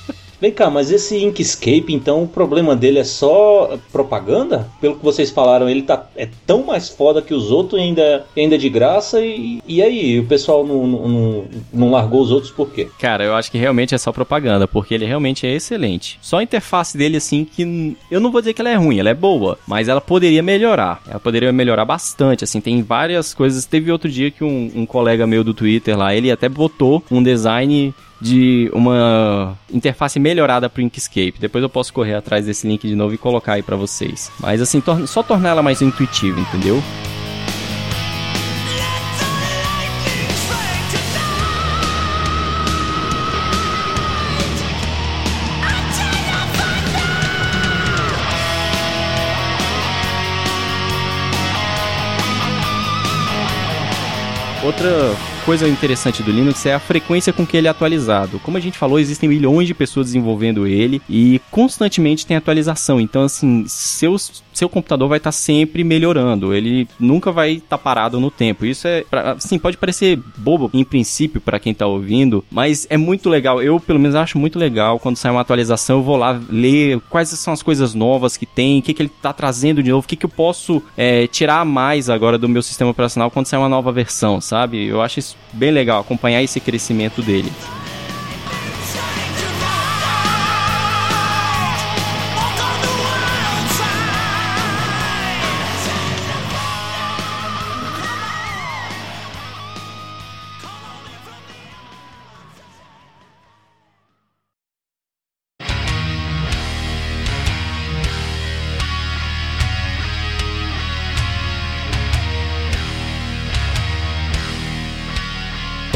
Vem 0.40 0.52
cá, 0.52 0.68
mas 0.68 0.90
esse 0.90 1.22
Inkscape, 1.24 1.86
então, 1.94 2.22
o 2.22 2.28
problema 2.28 2.76
dele 2.76 2.98
é 2.98 3.04
só 3.04 3.78
propaganda? 3.90 4.68
Pelo 4.80 4.96
que 4.96 5.04
vocês 5.04 5.30
falaram, 5.30 5.68
ele 5.68 5.82
tá, 5.82 6.06
é 6.16 6.28
tão 6.46 6.64
mais 6.64 6.88
foda 6.88 7.22
que 7.22 7.32
os 7.32 7.50
outros 7.50 7.80
ainda, 7.80 8.26
ainda 8.36 8.58
de 8.58 8.68
graça. 8.68 9.20
E, 9.20 9.62
e 9.66 9.82
aí, 9.82 10.20
o 10.20 10.26
pessoal 10.26 10.66
não, 10.66 10.86
não, 10.86 11.44
não 11.72 11.90
largou 11.90 12.20
os 12.20 12.30
outros 12.30 12.52
por 12.52 12.70
quê? 12.70 12.88
Cara, 12.98 13.24
eu 13.24 13.34
acho 13.34 13.50
que 13.50 13.58
realmente 13.58 13.94
é 13.94 13.98
só 13.98 14.12
propaganda, 14.12 14.68
porque 14.68 14.94
ele 14.94 15.06
realmente 15.06 15.46
é 15.46 15.54
excelente. 15.54 16.18
Só 16.20 16.38
a 16.38 16.42
interface 16.42 16.96
dele, 16.96 17.16
assim, 17.16 17.44
que 17.44 17.96
eu 18.10 18.20
não 18.20 18.30
vou 18.30 18.40
dizer 18.40 18.52
que 18.52 18.60
ela 18.60 18.70
é 18.70 18.74
ruim, 18.74 18.98
ela 18.98 19.10
é 19.10 19.14
boa, 19.14 19.58
mas 19.66 19.88
ela 19.88 20.00
poderia 20.00 20.42
melhorar. 20.42 21.02
Ela 21.08 21.20
poderia 21.20 21.52
melhorar 21.52 21.84
bastante, 21.84 22.44
assim, 22.44 22.60
tem 22.60 22.82
várias 22.82 23.32
coisas. 23.32 23.64
Teve 23.64 23.90
outro 23.90 24.10
dia 24.10 24.30
que 24.30 24.44
um, 24.44 24.70
um 24.74 24.86
colega 24.86 25.26
meu 25.26 25.42
do 25.42 25.54
Twitter 25.54 25.96
lá, 25.96 26.14
ele 26.14 26.30
até 26.30 26.48
botou 26.48 27.02
um 27.10 27.22
design 27.22 27.94
de 28.20 28.70
uma 28.72 29.56
interface 29.72 30.18
melhorada 30.18 30.68
para 30.68 30.80
o 30.80 30.82
Inkscape. 30.82 31.34
Depois 31.38 31.62
eu 31.62 31.68
posso 31.68 31.92
correr 31.92 32.14
atrás 32.14 32.46
desse 32.46 32.66
link 32.66 32.86
de 32.86 32.94
novo 32.94 33.14
e 33.14 33.18
colocar 33.18 33.54
aí 33.54 33.62
para 33.62 33.76
vocês. 33.76 34.30
Mas 34.40 34.60
assim, 34.60 34.80
tor 34.80 35.06
só 35.06 35.22
tornar 35.22 35.50
ela 35.50 35.62
mais 35.62 35.82
intuitiva, 35.82 36.40
entendeu? 36.40 36.82
Outra 54.64 55.14
coisa 55.46 55.68
interessante 55.68 56.24
do 56.24 56.32
Linux 56.32 56.66
é 56.66 56.74
a 56.74 56.80
frequência 56.80 57.32
com 57.32 57.46
que 57.46 57.56
ele 57.56 57.68
é 57.68 57.70
atualizado. 57.70 58.40
Como 58.40 58.56
a 58.56 58.60
gente 58.60 58.76
falou, 58.76 58.98
existem 58.98 59.28
milhões 59.28 59.68
de 59.68 59.74
pessoas 59.74 60.06
desenvolvendo 60.06 60.66
ele 60.66 61.00
e 61.08 61.40
constantemente 61.52 62.26
tem 62.26 62.36
atualização. 62.36 63.00
Então, 63.00 63.22
assim, 63.22 63.64
seu 63.68 64.68
computador 64.68 65.08
vai 65.08 65.18
estar 65.18 65.30
sempre 65.30 65.84
melhorando. 65.84 66.52
Ele 66.52 66.88
nunca 66.98 67.30
vai 67.30 67.52
estar 67.52 67.78
parado 67.78 68.18
no 68.18 68.28
tempo. 68.28 68.66
Isso 68.66 68.88
é, 68.88 69.04
assim, 69.12 69.56
pode 69.56 69.76
parecer 69.76 70.18
bobo 70.36 70.68
em 70.74 70.82
princípio 70.82 71.40
para 71.40 71.60
quem 71.60 71.72
tá 71.72 71.86
ouvindo, 71.86 72.44
mas 72.50 72.84
é 72.90 72.96
muito 72.96 73.28
legal. 73.28 73.62
Eu, 73.62 73.78
pelo 73.78 74.00
menos, 74.00 74.16
acho 74.16 74.38
muito 74.38 74.58
legal 74.58 74.98
quando 74.98 75.16
sai 75.16 75.30
uma 75.30 75.42
atualização, 75.42 75.98
eu 75.98 76.02
vou 76.02 76.16
lá 76.16 76.40
ler 76.50 77.00
quais 77.08 77.28
são 77.28 77.52
as 77.52 77.62
coisas 77.62 77.94
novas 77.94 78.36
que 78.36 78.46
tem, 78.46 78.80
o 78.80 78.82
que, 78.82 78.92
que 78.92 79.02
ele 79.02 79.12
tá 79.22 79.32
trazendo 79.32 79.80
de 79.80 79.92
novo, 79.92 80.04
o 80.04 80.08
que, 80.08 80.16
que 80.16 80.26
eu 80.26 80.30
posso 80.30 80.82
é, 80.96 81.28
tirar 81.28 81.64
mais 81.64 82.10
agora 82.10 82.36
do 82.36 82.48
meu 82.48 82.62
sistema 82.62 82.90
operacional 82.90 83.30
quando 83.30 83.46
sai 83.46 83.60
uma 83.60 83.68
nova 83.68 83.92
versão, 83.92 84.40
sabe? 84.40 84.86
Eu 84.86 85.00
acho 85.00 85.20
isso 85.20 85.35
bem 85.52 85.70
legal, 85.70 86.00
acompanhar 86.00 86.42
esse 86.42 86.60
crescimento 86.60 87.22
dele. 87.22 87.52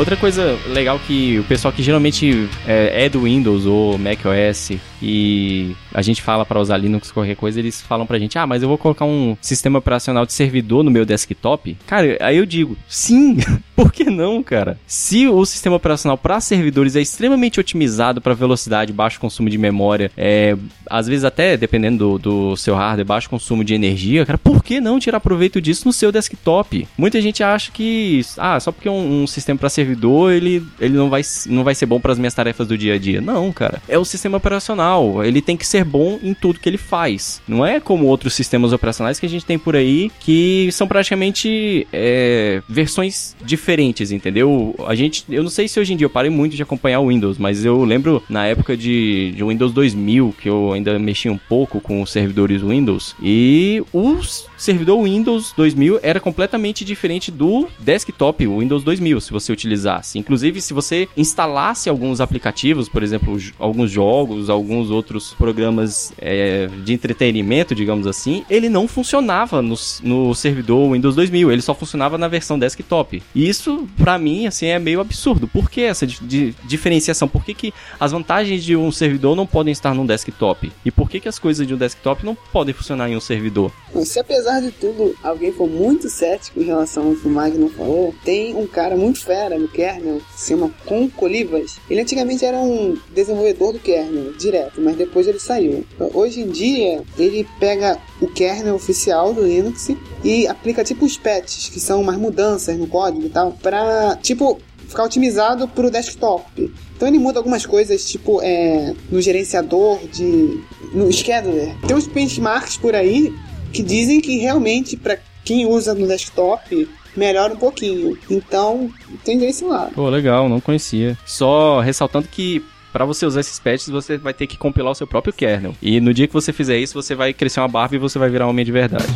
Outra 0.00 0.16
coisa 0.16 0.58
legal 0.68 0.98
que 0.98 1.38
o 1.38 1.44
pessoal 1.44 1.70
que 1.70 1.82
geralmente 1.82 2.48
é, 2.66 3.04
é 3.04 3.08
do 3.10 3.24
Windows 3.24 3.66
ou 3.66 3.98
Mac 3.98 4.20
OS 4.24 4.78
e 5.02 5.74
a 5.92 6.02
gente 6.02 6.22
fala 6.22 6.44
para 6.44 6.60
usar 6.60 6.76
Linux 6.76 7.10
qualquer 7.10 7.36
coisa, 7.36 7.58
eles 7.58 7.80
falam 7.80 8.06
pra 8.06 8.18
gente: 8.18 8.38
"Ah, 8.38 8.46
mas 8.46 8.62
eu 8.62 8.68
vou 8.68 8.78
colocar 8.78 9.04
um 9.04 9.36
sistema 9.40 9.78
operacional 9.78 10.26
de 10.26 10.32
servidor 10.32 10.82
no 10.82 10.90
meu 10.90 11.04
desktop?". 11.04 11.76
Cara, 11.86 12.16
aí 12.20 12.36
eu 12.36 12.46
digo: 12.46 12.76
"Sim, 12.88 13.38
por 13.74 13.92
que 13.92 14.04
não, 14.04 14.42
cara? 14.42 14.78
Se 14.86 15.26
o 15.28 15.44
sistema 15.44 15.76
operacional 15.76 16.18
para 16.18 16.40
servidores 16.40 16.96
é 16.96 17.00
extremamente 17.00 17.60
otimizado 17.60 18.20
para 18.20 18.34
velocidade, 18.34 18.92
baixo 18.92 19.20
consumo 19.20 19.48
de 19.48 19.58
memória, 19.58 20.10
é, 20.16 20.56
às 20.88 21.06
vezes 21.06 21.24
até 21.24 21.56
dependendo 21.56 22.18
do, 22.18 22.18
do 22.18 22.56
seu 22.56 22.74
hardware, 22.74 23.06
baixo 23.06 23.30
consumo 23.30 23.64
de 23.64 23.74
energia, 23.74 24.24
cara, 24.26 24.38
por 24.38 24.62
que 24.62 24.80
não 24.80 24.98
tirar 24.98 25.20
proveito 25.20 25.60
disso 25.60 25.86
no 25.86 25.92
seu 25.92 26.10
desktop? 26.12 26.86
Muita 26.96 27.20
gente 27.20 27.42
acha 27.42 27.70
que, 27.70 28.20
ah, 28.36 28.58
só 28.58 28.72
porque 28.72 28.88
um, 28.88 29.22
um 29.22 29.26
sistema 29.26 29.58
para 29.58 29.68
servidor 29.68 30.32
ele, 30.32 30.62
ele 30.80 30.96
não, 30.96 31.08
vai, 31.08 31.22
não 31.46 31.64
vai 31.64 31.74
ser 31.74 31.86
bom 31.86 32.00
para 32.00 32.12
as 32.12 32.18
minhas 32.18 32.34
tarefas 32.34 32.66
do 32.66 32.76
dia 32.76 32.94
a 32.94 32.98
dia. 32.98 33.20
Não, 33.20 33.52
cara. 33.52 33.80
É 33.88 33.98
o 33.98 34.04
sistema 34.04 34.36
operacional. 34.36 34.89
Ele 35.24 35.40
tem 35.40 35.56
que 35.56 35.66
ser 35.66 35.84
bom 35.84 36.18
em 36.22 36.34
tudo 36.34 36.58
que 36.58 36.68
ele 36.68 36.78
faz. 36.78 37.40
Não 37.46 37.64
é 37.64 37.80
como 37.80 38.06
outros 38.06 38.34
sistemas 38.34 38.72
operacionais 38.72 39.20
que 39.20 39.26
a 39.26 39.28
gente 39.28 39.44
tem 39.44 39.58
por 39.58 39.76
aí 39.76 40.10
que 40.20 40.68
são 40.72 40.86
praticamente 40.86 41.86
é, 41.92 42.62
versões 42.68 43.36
diferentes, 43.44 44.10
entendeu? 44.10 44.74
A 44.86 44.94
gente, 44.94 45.24
eu 45.28 45.42
não 45.42 45.50
sei 45.50 45.68
se 45.68 45.78
hoje 45.78 45.92
em 45.92 45.96
dia 45.96 46.06
eu 46.06 46.10
parei 46.10 46.30
muito 46.30 46.56
de 46.56 46.62
acompanhar 46.62 47.00
o 47.00 47.08
Windows, 47.08 47.38
mas 47.38 47.64
eu 47.64 47.84
lembro 47.84 48.22
na 48.28 48.46
época 48.46 48.76
de, 48.76 49.32
de 49.32 49.44
Windows 49.44 49.72
2000 49.72 50.34
que 50.40 50.48
eu 50.48 50.72
ainda 50.72 50.98
mexia 50.98 51.32
um 51.32 51.38
pouco 51.38 51.80
com 51.80 52.02
os 52.02 52.10
servidores 52.10 52.62
Windows 52.62 53.14
e 53.22 53.82
o 53.92 54.18
servidor 54.56 55.02
Windows 55.02 55.52
2000 55.56 56.00
era 56.02 56.20
completamente 56.20 56.84
diferente 56.84 57.30
do 57.30 57.68
desktop 57.78 58.46
Windows 58.46 58.82
2000, 58.84 59.20
se 59.20 59.32
você 59.32 59.52
utilizasse. 59.52 60.18
Inclusive, 60.18 60.60
se 60.60 60.72
você 60.72 61.08
instalasse 61.16 61.88
alguns 61.88 62.20
aplicativos, 62.20 62.88
por 62.88 63.02
exemplo, 63.02 63.36
alguns 63.58 63.90
jogos, 63.90 64.50
alguns 64.50 64.79
outros 64.88 65.34
programas 65.34 66.12
é, 66.16 66.68
de 66.84 66.92
entretenimento, 66.94 67.74
digamos 67.74 68.06
assim, 68.06 68.44
ele 68.48 68.68
não 68.68 68.86
funcionava 68.86 69.60
no, 69.60 69.74
no 70.04 70.32
servidor 70.34 70.92
Windows 70.92 71.16
2000, 71.16 71.50
ele 71.50 71.60
só 71.60 71.74
funcionava 71.74 72.16
na 72.16 72.28
versão 72.28 72.56
desktop. 72.56 73.20
E 73.34 73.48
isso, 73.48 73.88
pra 73.96 74.16
mim, 74.16 74.46
assim, 74.46 74.66
é 74.66 74.78
meio 74.78 75.00
absurdo. 75.00 75.48
Por 75.48 75.68
que 75.68 75.80
essa 75.82 76.06
di- 76.06 76.18
di- 76.22 76.54
diferenciação? 76.64 77.26
Por 77.26 77.44
que, 77.44 77.52
que 77.52 77.74
as 77.98 78.12
vantagens 78.12 78.62
de 78.62 78.76
um 78.76 78.92
servidor 78.92 79.34
não 79.34 79.46
podem 79.46 79.72
estar 79.72 79.92
num 79.92 80.06
desktop? 80.06 80.70
E 80.84 80.90
por 80.92 81.10
que, 81.10 81.18
que 81.18 81.28
as 81.28 81.38
coisas 81.38 81.66
de 81.66 81.74
um 81.74 81.76
desktop 81.76 82.24
não 82.24 82.36
podem 82.52 82.72
funcionar 82.72 83.10
em 83.10 83.16
um 83.16 83.20
servidor? 83.20 83.72
Se 84.04 84.20
apesar 84.20 84.60
de 84.60 84.70
tudo 84.70 85.16
alguém 85.22 85.52
for 85.52 85.68
muito 85.68 86.08
cético 86.08 86.60
em 86.60 86.64
relação 86.64 87.08
ao 87.08 87.14
que 87.16 87.26
o 87.26 87.30
Magno 87.30 87.68
falou, 87.70 88.14
tem 88.24 88.54
um 88.54 88.66
cara 88.66 88.96
muito 88.96 89.24
fera 89.24 89.58
no 89.58 89.66
kernel 89.66 90.20
que 90.32 90.40
se 90.40 90.48
chama 90.50 90.70
Con 90.86 91.08
Colivas. 91.10 91.78
Ele 91.90 92.00
antigamente 92.00 92.44
era 92.44 92.58
um 92.58 92.96
desenvolvedor 93.14 93.72
do 93.72 93.78
kernel, 93.78 94.32
direto, 94.38 94.69
mas 94.78 94.96
depois 94.96 95.26
ele 95.26 95.38
saiu. 95.38 95.84
Hoje 96.14 96.40
em 96.40 96.48
dia, 96.48 97.02
ele 97.18 97.46
pega 97.58 97.98
o 98.20 98.26
kernel 98.26 98.74
oficial 98.74 99.32
do 99.32 99.46
Linux 99.46 99.90
e 100.24 100.46
aplica 100.46 100.84
tipo 100.84 101.04
os 101.04 101.16
patches, 101.16 101.68
que 101.68 101.80
são 101.80 102.00
umas 102.00 102.16
mudanças 102.16 102.76
no 102.76 102.86
código 102.86 103.26
e 103.26 103.30
tal, 103.30 103.52
pra 103.52 104.16
tipo 104.22 104.60
ficar 104.86 105.04
otimizado 105.04 105.68
pro 105.68 105.90
desktop. 105.90 106.72
Então 106.96 107.08
ele 107.08 107.18
muda 107.18 107.38
algumas 107.38 107.64
coisas, 107.64 108.04
tipo 108.04 108.40
é, 108.42 108.94
no 109.10 109.20
gerenciador 109.22 109.98
de. 110.08 110.60
no 110.92 111.10
scheduler. 111.12 111.74
Tem 111.86 111.96
uns 111.96 112.06
benchmarks 112.06 112.76
por 112.76 112.94
aí 112.94 113.34
que 113.72 113.82
dizem 113.82 114.20
que 114.20 114.36
realmente 114.38 114.96
para 114.96 115.18
quem 115.44 115.66
usa 115.66 115.94
no 115.94 116.06
desktop 116.06 116.88
melhora 117.16 117.54
um 117.54 117.56
pouquinho. 117.56 118.18
Então 118.28 118.90
tem 119.24 119.38
desse 119.38 119.64
lado. 119.64 119.92
Pô, 119.94 120.08
legal, 120.08 120.48
não 120.48 120.60
conhecia. 120.60 121.16
Só 121.24 121.80
ressaltando 121.80 122.28
que 122.28 122.62
Pra 122.92 123.04
você 123.04 123.24
usar 123.24 123.40
esses 123.40 123.58
patches, 123.58 123.88
você 123.88 124.18
vai 124.18 124.34
ter 124.34 124.46
que 124.46 124.56
compilar 124.56 124.92
o 124.92 124.94
seu 124.94 125.06
próprio 125.06 125.32
kernel. 125.32 125.74
E 125.80 126.00
no 126.00 126.12
dia 126.12 126.26
que 126.26 126.32
você 126.32 126.52
fizer 126.52 126.76
isso, 126.78 126.94
você 127.00 127.14
vai 127.14 127.32
crescer 127.32 127.60
uma 127.60 127.68
barba 127.68 127.94
e 127.94 127.98
você 127.98 128.18
vai 128.18 128.28
virar 128.28 128.46
um 128.46 128.50
homem 128.50 128.64
de 128.64 128.72
verdade. 128.72 129.06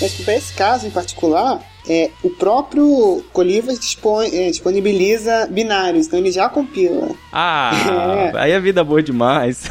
Mas 0.00 0.14
para 0.24 0.34
esse 0.36 0.52
caso 0.54 0.86
em 0.86 0.90
particular, 0.90 1.60
é, 1.88 2.10
o 2.22 2.30
próprio 2.30 3.24
Colivas 3.32 3.78
é, 4.32 4.50
disponibiliza 4.50 5.46
binários, 5.50 6.06
então 6.06 6.18
ele 6.18 6.30
já 6.30 6.48
compila. 6.48 7.10
Ah, 7.32 8.32
É. 8.34 8.38
aí 8.38 8.54
a 8.54 8.60
vida 8.60 8.80
é 8.80 8.84
boa 8.84 9.02
demais. 9.02 9.68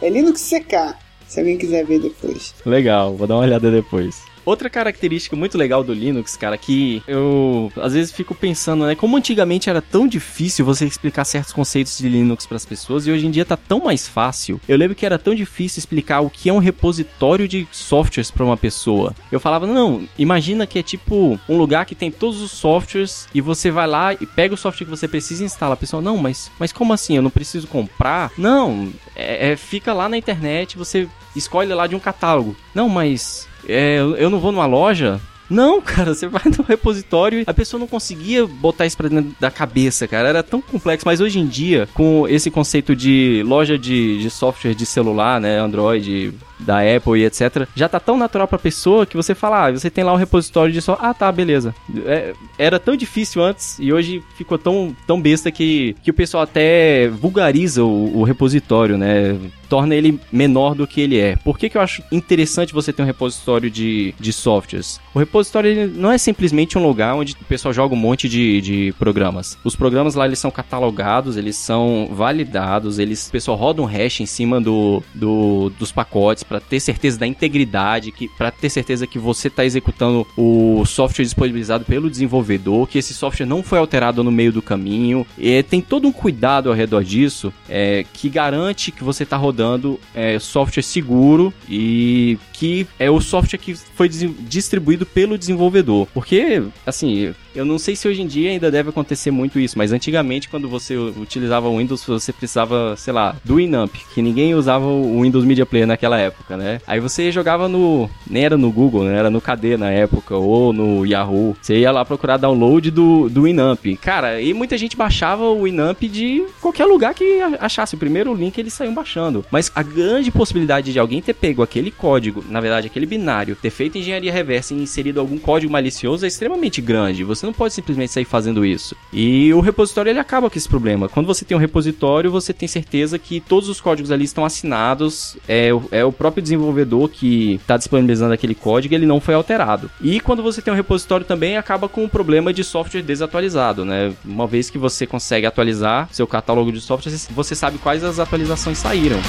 É 0.00 0.08
Linux 0.08 0.48
CK, 0.50 0.94
se 1.26 1.40
alguém 1.40 1.56
quiser 1.56 1.84
ver 1.84 2.00
depois. 2.00 2.54
legal, 2.66 3.14
vou 3.16 3.26
dar 3.26 3.36
uma 3.36 3.42
olhada 3.44 3.70
depois. 3.70 4.22
Outra 4.50 4.68
característica 4.68 5.36
muito 5.36 5.56
legal 5.56 5.84
do 5.84 5.94
Linux, 5.94 6.36
cara, 6.36 6.58
que 6.58 7.04
eu 7.06 7.70
às 7.80 7.92
vezes 7.94 8.10
fico 8.10 8.34
pensando, 8.34 8.84
né, 8.84 8.96
como 8.96 9.16
antigamente 9.16 9.70
era 9.70 9.80
tão 9.80 10.08
difícil 10.08 10.64
você 10.64 10.84
explicar 10.84 11.24
certos 11.24 11.52
conceitos 11.52 11.96
de 11.96 12.08
Linux 12.08 12.46
para 12.46 12.56
as 12.56 12.66
pessoas 12.66 13.06
e 13.06 13.12
hoje 13.12 13.28
em 13.28 13.30
dia 13.30 13.44
tá 13.44 13.56
tão 13.56 13.84
mais 13.84 14.08
fácil. 14.08 14.60
Eu 14.66 14.76
lembro 14.76 14.96
que 14.96 15.06
era 15.06 15.20
tão 15.20 15.36
difícil 15.36 15.78
explicar 15.78 16.18
o 16.20 16.28
que 16.28 16.48
é 16.48 16.52
um 16.52 16.58
repositório 16.58 17.46
de 17.46 17.68
softwares 17.70 18.28
para 18.28 18.44
uma 18.44 18.56
pessoa. 18.56 19.14
Eu 19.30 19.38
falava, 19.38 19.68
não, 19.68 20.02
imagina 20.18 20.66
que 20.66 20.80
é 20.80 20.82
tipo 20.82 21.38
um 21.48 21.56
lugar 21.56 21.86
que 21.86 21.94
tem 21.94 22.10
todos 22.10 22.40
os 22.40 22.50
softwares 22.50 23.28
e 23.32 23.40
você 23.40 23.70
vai 23.70 23.86
lá 23.86 24.14
e 24.14 24.26
pega 24.26 24.52
o 24.52 24.58
software 24.58 24.84
que 24.84 24.90
você 24.90 25.06
precisa 25.06 25.44
e 25.44 25.46
instala. 25.46 25.74
A 25.74 25.76
pessoa, 25.76 26.02
não, 26.02 26.16
mas, 26.16 26.50
mas 26.58 26.72
como 26.72 26.92
assim? 26.92 27.14
Eu 27.14 27.22
não 27.22 27.30
preciso 27.30 27.68
comprar? 27.68 28.32
Não, 28.36 28.92
é, 29.14 29.52
é- 29.52 29.56
fica 29.56 29.92
lá 29.92 30.08
na 30.08 30.18
internet, 30.18 30.76
você 30.76 31.06
escolhe 31.36 31.72
lá 31.72 31.86
de 31.86 31.94
um 31.94 32.00
catálogo. 32.00 32.56
Não, 32.74 32.88
mas 32.88 33.48
é, 33.68 33.98
eu 33.98 34.30
não 34.30 34.38
vou 34.38 34.52
numa 34.52 34.66
loja? 34.66 35.20
Não, 35.50 35.80
cara, 35.82 36.14
você 36.14 36.28
vai 36.28 36.42
no 36.56 36.62
repositório 36.62 37.40
e 37.40 37.44
a 37.46 37.52
pessoa 37.52 37.80
não 37.80 37.88
conseguia 37.88 38.46
botar 38.46 38.86
isso 38.86 38.96
pra 38.96 39.08
dentro 39.08 39.34
da 39.40 39.50
cabeça, 39.50 40.06
cara. 40.06 40.28
Era 40.28 40.42
tão 40.42 40.62
complexo. 40.62 41.04
Mas 41.04 41.20
hoje 41.20 41.40
em 41.40 41.46
dia, 41.46 41.88
com 41.92 42.26
esse 42.28 42.50
conceito 42.50 42.94
de 42.94 43.42
loja 43.44 43.76
de, 43.76 44.20
de 44.22 44.30
software 44.30 44.74
de 44.74 44.86
celular, 44.86 45.40
né, 45.40 45.58
Android, 45.58 46.32
da 46.60 46.78
Apple 46.80 47.20
e 47.20 47.24
etc., 47.24 47.66
já 47.74 47.88
tá 47.88 47.98
tão 48.00 48.16
natural 48.16 48.46
pra 48.48 48.58
pessoa 48.58 49.06
que 49.06 49.16
você 49.16 49.34
fala, 49.34 49.66
ah, 49.66 49.72
você 49.72 49.90
tem 49.90 50.04
lá 50.04 50.12
um 50.12 50.16
repositório 50.16 50.72
de 50.72 50.80
só, 50.80 50.96
ah, 51.00 51.14
tá, 51.14 51.30
beleza. 51.32 51.74
É, 52.06 52.32
era 52.58 52.78
tão 52.78 52.96
difícil 52.96 53.42
antes 53.42 53.78
e 53.78 53.92
hoje 53.92 54.22
ficou 54.36 54.58
tão, 54.58 54.94
tão 55.06 55.20
besta 55.20 55.50
que, 55.50 55.94
que 56.02 56.10
o 56.10 56.14
pessoal 56.14 56.42
até 56.44 57.08
vulgariza 57.08 57.84
o, 57.84 58.18
o 58.18 58.22
repositório, 58.22 58.96
né? 58.98 59.36
Torna 59.68 59.94
ele 59.94 60.18
menor 60.32 60.74
do 60.74 60.84
que 60.86 61.00
ele 61.00 61.16
é. 61.18 61.36
Por 61.36 61.56
que, 61.56 61.68
que 61.70 61.76
eu 61.76 61.80
acho 61.80 62.02
interessante 62.10 62.72
você 62.74 62.92
ter 62.92 63.02
um 63.02 63.06
repositório 63.06 63.70
de, 63.70 64.12
de 64.18 64.32
softwares? 64.32 65.00
O 65.14 65.18
repositório 65.20 65.88
não 65.94 66.10
é 66.10 66.18
simplesmente 66.18 66.76
um 66.76 66.82
lugar 66.82 67.14
onde 67.14 67.34
o 67.40 67.44
pessoal 67.44 67.72
joga 67.72 67.94
um 67.94 67.98
monte 67.98 68.28
de, 68.28 68.60
de 68.60 68.94
programas. 68.98 69.56
Os 69.62 69.76
programas 69.76 70.16
lá 70.16 70.26
eles 70.26 70.40
são 70.40 70.50
catalogados, 70.50 71.36
eles 71.36 71.54
são 71.56 72.08
validados, 72.12 72.98
eles 72.98 73.28
o 73.28 73.30
pessoal 73.30 73.56
roda 73.56 73.80
um 73.80 73.84
hash 73.84 74.20
em 74.20 74.26
cima 74.26 74.60
do, 74.60 75.02
do- 75.14 75.70
dos 75.78 75.92
pacotes 75.92 76.42
para 76.50 76.58
ter 76.58 76.80
certeza 76.80 77.16
da 77.16 77.28
integridade, 77.28 78.10
que 78.10 78.26
para 78.26 78.50
ter 78.50 78.68
certeza 78.68 79.06
que 79.06 79.20
você 79.20 79.46
está 79.46 79.64
executando 79.64 80.26
o 80.36 80.84
software 80.84 81.24
disponibilizado 81.24 81.84
pelo 81.84 82.10
desenvolvedor, 82.10 82.88
que 82.88 82.98
esse 82.98 83.14
software 83.14 83.46
não 83.46 83.62
foi 83.62 83.78
alterado 83.78 84.24
no 84.24 84.32
meio 84.32 84.52
do 84.52 84.60
caminho. 84.60 85.24
E 85.38 85.62
tem 85.62 85.80
todo 85.80 86.08
um 86.08 86.12
cuidado 86.12 86.68
ao 86.68 86.74
redor 86.74 87.04
disso 87.04 87.52
é, 87.68 88.04
que 88.12 88.28
garante 88.28 88.90
que 88.90 89.04
você 89.04 89.22
está 89.22 89.36
rodando 89.36 90.00
é, 90.12 90.40
software 90.40 90.82
seguro 90.82 91.54
e 91.68 92.36
que 92.52 92.84
é 92.98 93.08
o 93.08 93.20
software 93.20 93.58
que 93.58 93.76
foi 93.76 94.08
distribuído 94.08 95.06
pelo 95.06 95.38
desenvolvedor. 95.38 96.08
Porque, 96.12 96.64
assim, 96.84 97.32
Eu 97.54 97.64
não 97.64 97.78
sei 97.78 97.96
se 97.96 98.06
hoje 98.06 98.22
em 98.22 98.26
dia 98.26 98.50
ainda 98.50 98.70
deve 98.70 98.90
acontecer 98.90 99.30
muito 99.30 99.58
isso, 99.58 99.76
mas 99.76 99.92
antigamente 99.92 100.48
quando 100.48 100.68
você 100.68 100.96
utilizava 100.96 101.68
o 101.68 101.78
Windows, 101.78 102.04
você 102.04 102.32
precisava, 102.32 102.94
sei 102.96 103.12
lá, 103.12 103.36
do 103.44 103.56
Winamp, 103.56 103.94
que 104.14 104.22
ninguém 104.22 104.54
usava 104.54 104.86
o 104.86 105.22
Windows 105.22 105.44
Media 105.44 105.66
Player 105.66 105.86
naquela 105.86 106.18
época, 106.18 106.56
né? 106.56 106.80
Aí 106.86 107.00
você 107.00 107.32
jogava 107.32 107.68
no, 107.68 108.08
nem 108.28 108.44
era 108.44 108.56
no 108.56 108.70
Google, 108.70 109.04
né? 109.04 109.16
Era 109.16 109.30
no 109.30 109.40
KD 109.40 109.76
na 109.76 109.90
época 109.90 110.36
ou 110.36 110.72
no 110.72 111.06
Yahoo. 111.06 111.56
Você 111.60 111.78
ia 111.78 111.90
lá 111.90 112.04
procurar 112.04 112.36
download 112.36 112.90
do 112.90 113.28
do 113.28 113.42
Winamp. 113.42 113.84
Cara, 114.00 114.40
e 114.40 114.52
muita 114.54 114.76
gente 114.76 114.96
baixava 114.96 115.44
o 115.44 115.64
Winamp 115.64 116.02
de 116.02 116.44
qualquer 116.60 116.84
lugar 116.84 117.14
que 117.14 117.40
achasse 117.58 117.94
o 117.94 117.98
primeiro 117.98 118.34
link, 118.34 118.56
eles 118.58 118.72
saíam 118.72 118.94
baixando. 118.94 119.44
Mas 119.50 119.70
a 119.74 119.82
grande 119.82 120.30
possibilidade 120.30 120.92
de 120.92 120.98
alguém 120.98 121.20
ter 121.20 121.34
pego 121.34 121.62
aquele 121.62 121.90
código, 121.90 122.44
na 122.48 122.60
verdade, 122.60 122.86
aquele 122.86 123.06
binário, 123.06 123.56
ter 123.56 123.70
feito 123.70 123.98
engenharia 123.98 124.32
reversa 124.32 124.74
e 124.74 124.82
inserido 124.82 125.20
algum 125.20 125.38
código 125.38 125.72
malicioso 125.72 126.24
é 126.24 126.28
extremamente 126.28 126.80
grande. 126.80 127.24
Você 127.24 127.39
não 127.46 127.52
pode 127.52 127.74
simplesmente 127.74 128.12
sair 128.12 128.24
fazendo 128.24 128.64
isso. 128.64 128.96
E 129.12 129.52
o 129.52 129.60
repositório 129.60 130.10
ele 130.10 130.18
acaba 130.18 130.50
com 130.50 130.56
esse 130.56 130.68
problema. 130.68 131.08
Quando 131.08 131.26
você 131.26 131.44
tem 131.44 131.56
um 131.56 131.60
repositório, 131.60 132.30
você 132.30 132.52
tem 132.52 132.68
certeza 132.68 133.18
que 133.18 133.40
todos 133.40 133.68
os 133.68 133.80
códigos 133.80 134.10
ali 134.10 134.24
estão 134.24 134.44
assinados, 134.44 135.36
é, 135.48 135.70
é 135.90 136.04
o 136.04 136.12
próprio 136.12 136.42
desenvolvedor 136.42 137.08
que 137.08 137.54
está 137.54 137.76
disponibilizando 137.76 138.32
aquele 138.32 138.54
código, 138.54 138.94
ele 138.94 139.06
não 139.06 139.20
foi 139.20 139.34
alterado. 139.34 139.90
E 140.00 140.20
quando 140.20 140.42
você 140.42 140.60
tem 140.62 140.72
um 140.72 140.76
repositório 140.76 141.26
também, 141.26 141.56
acaba 141.56 141.88
com 141.88 142.04
o 142.04 142.08
problema 142.08 142.52
de 142.52 142.64
software 142.64 143.02
desatualizado, 143.02 143.84
né? 143.84 144.12
Uma 144.24 144.46
vez 144.46 144.70
que 144.70 144.78
você 144.78 145.06
consegue 145.06 145.46
atualizar 145.46 146.08
seu 146.12 146.26
catálogo 146.26 146.72
de 146.72 146.80
software, 146.80 147.12
você 147.30 147.54
sabe 147.54 147.78
quais 147.78 148.04
as 148.04 148.18
atualizações 148.18 148.78
saíram. 148.78 149.20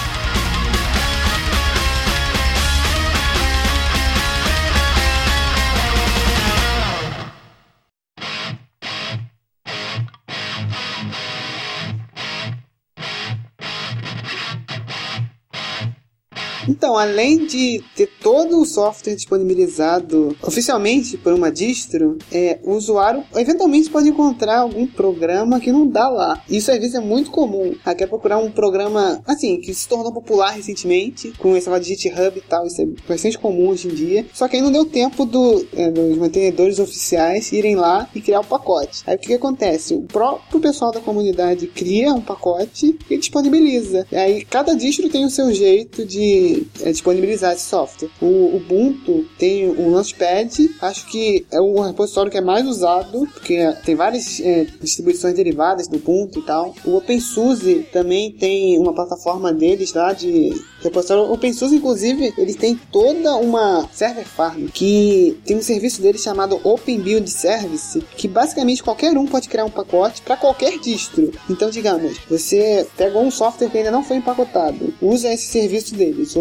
Então, 16.71 16.97
além 16.97 17.45
de 17.45 17.83
ter 17.97 18.09
todo 18.21 18.61
o 18.61 18.65
software 18.65 19.13
disponibilizado 19.13 20.35
oficialmente 20.41 21.17
por 21.17 21.33
uma 21.33 21.51
distro, 21.51 22.17
é, 22.31 22.59
o 22.63 22.71
usuário 22.71 23.25
eventualmente 23.35 23.89
pode 23.89 24.07
encontrar 24.07 24.59
algum 24.59 24.87
programa 24.87 25.59
que 25.59 25.69
não 25.69 25.85
dá 25.85 26.07
lá. 26.07 26.41
Isso 26.49 26.71
às 26.71 26.79
vezes 26.79 26.95
é 26.95 27.01
muito 27.01 27.29
comum. 27.29 27.75
Ah, 27.83 27.93
quer 27.93 28.07
procurar 28.07 28.37
um 28.37 28.49
programa, 28.49 29.21
assim, 29.27 29.59
que 29.59 29.73
se 29.73 29.85
tornou 29.85 30.13
popular 30.13 30.51
recentemente, 30.51 31.33
com 31.37 31.57
esse 31.57 31.69
de 31.79 31.87
GitHub 31.89 32.37
e 32.37 32.41
tal, 32.41 32.65
isso 32.65 32.81
é 32.81 32.85
bastante 33.07 33.37
comum 33.37 33.67
hoje 33.67 33.89
em 33.89 33.93
dia. 33.93 34.25
Só 34.33 34.47
que 34.47 34.55
aí 34.55 34.61
não 34.61 34.71
deu 34.71 34.85
tempo 34.85 35.25
do, 35.25 35.65
é, 35.73 35.91
dos 35.91 36.17
mantenedores 36.17 36.79
oficiais 36.79 37.51
irem 37.51 37.75
lá 37.75 38.09
e 38.15 38.21
criar 38.21 38.39
o 38.39 38.45
pacote. 38.45 39.03
Aí 39.05 39.17
o 39.17 39.19
que, 39.19 39.27
que 39.27 39.33
acontece? 39.33 39.93
O 39.93 40.03
próprio 40.03 40.61
pessoal 40.61 40.93
da 40.93 41.01
comunidade 41.01 41.67
cria 41.67 42.13
um 42.13 42.21
pacote 42.21 42.97
e 43.09 43.17
disponibiliza. 43.17 44.07
E 44.09 44.15
aí 44.15 44.45
cada 44.45 44.73
distro 44.73 45.09
tem 45.09 45.25
o 45.25 45.29
seu 45.29 45.53
jeito 45.53 46.05
de 46.05 46.60
é, 46.81 46.91
disponibilizar 46.91 47.53
esse 47.53 47.65
software. 47.65 48.09
O 48.21 48.55
Ubuntu 48.55 49.25
tem 49.37 49.69
o 49.69 49.91
Launchpad, 49.91 50.75
acho 50.81 51.07
que 51.07 51.45
é 51.51 51.59
o 51.59 51.81
repositório 51.81 52.31
que 52.31 52.37
é 52.37 52.41
mais 52.41 52.67
usado, 52.67 53.27
porque 53.33 53.57
tem 53.85 53.95
várias 53.95 54.39
é, 54.39 54.65
distribuições 54.81 55.35
derivadas 55.35 55.87
do 55.87 55.97
Ubuntu 55.97 56.39
e 56.39 56.45
tal. 56.45 56.73
O 56.85 56.95
OpenSUSE 56.95 57.87
também 57.91 58.31
tem 58.31 58.77
uma 58.77 58.93
plataforma 58.93 59.53
deles 59.53 59.93
lá 59.93 60.13
de 60.13 60.53
repositório. 60.81 61.23
O 61.23 61.33
OpenSUSE, 61.33 61.75
inclusive, 61.75 62.33
ele 62.37 62.53
tem 62.53 62.79
toda 62.91 63.35
uma 63.35 63.87
server 63.93 64.25
farm 64.25 64.67
que 64.67 65.39
tem 65.45 65.57
um 65.57 65.61
serviço 65.61 66.01
dele 66.01 66.17
chamado 66.17 66.59
Open 66.63 66.99
Build 66.99 67.29
Service, 67.29 68.01
que 68.17 68.27
basicamente 68.27 68.83
qualquer 68.83 69.17
um 69.17 69.25
pode 69.25 69.49
criar 69.49 69.65
um 69.65 69.69
pacote 69.69 70.21
para 70.21 70.37
qualquer 70.37 70.79
distro. 70.79 71.31
Então, 71.49 71.69
digamos, 71.69 72.17
você 72.29 72.87
pegou 72.97 73.23
um 73.23 73.31
software 73.31 73.69
que 73.69 73.77
ainda 73.77 73.91
não 73.91 74.03
foi 74.03 74.17
empacotado, 74.17 74.93
usa 75.01 75.33
esse 75.33 75.47
serviço 75.47 75.95
deles, 75.95 76.35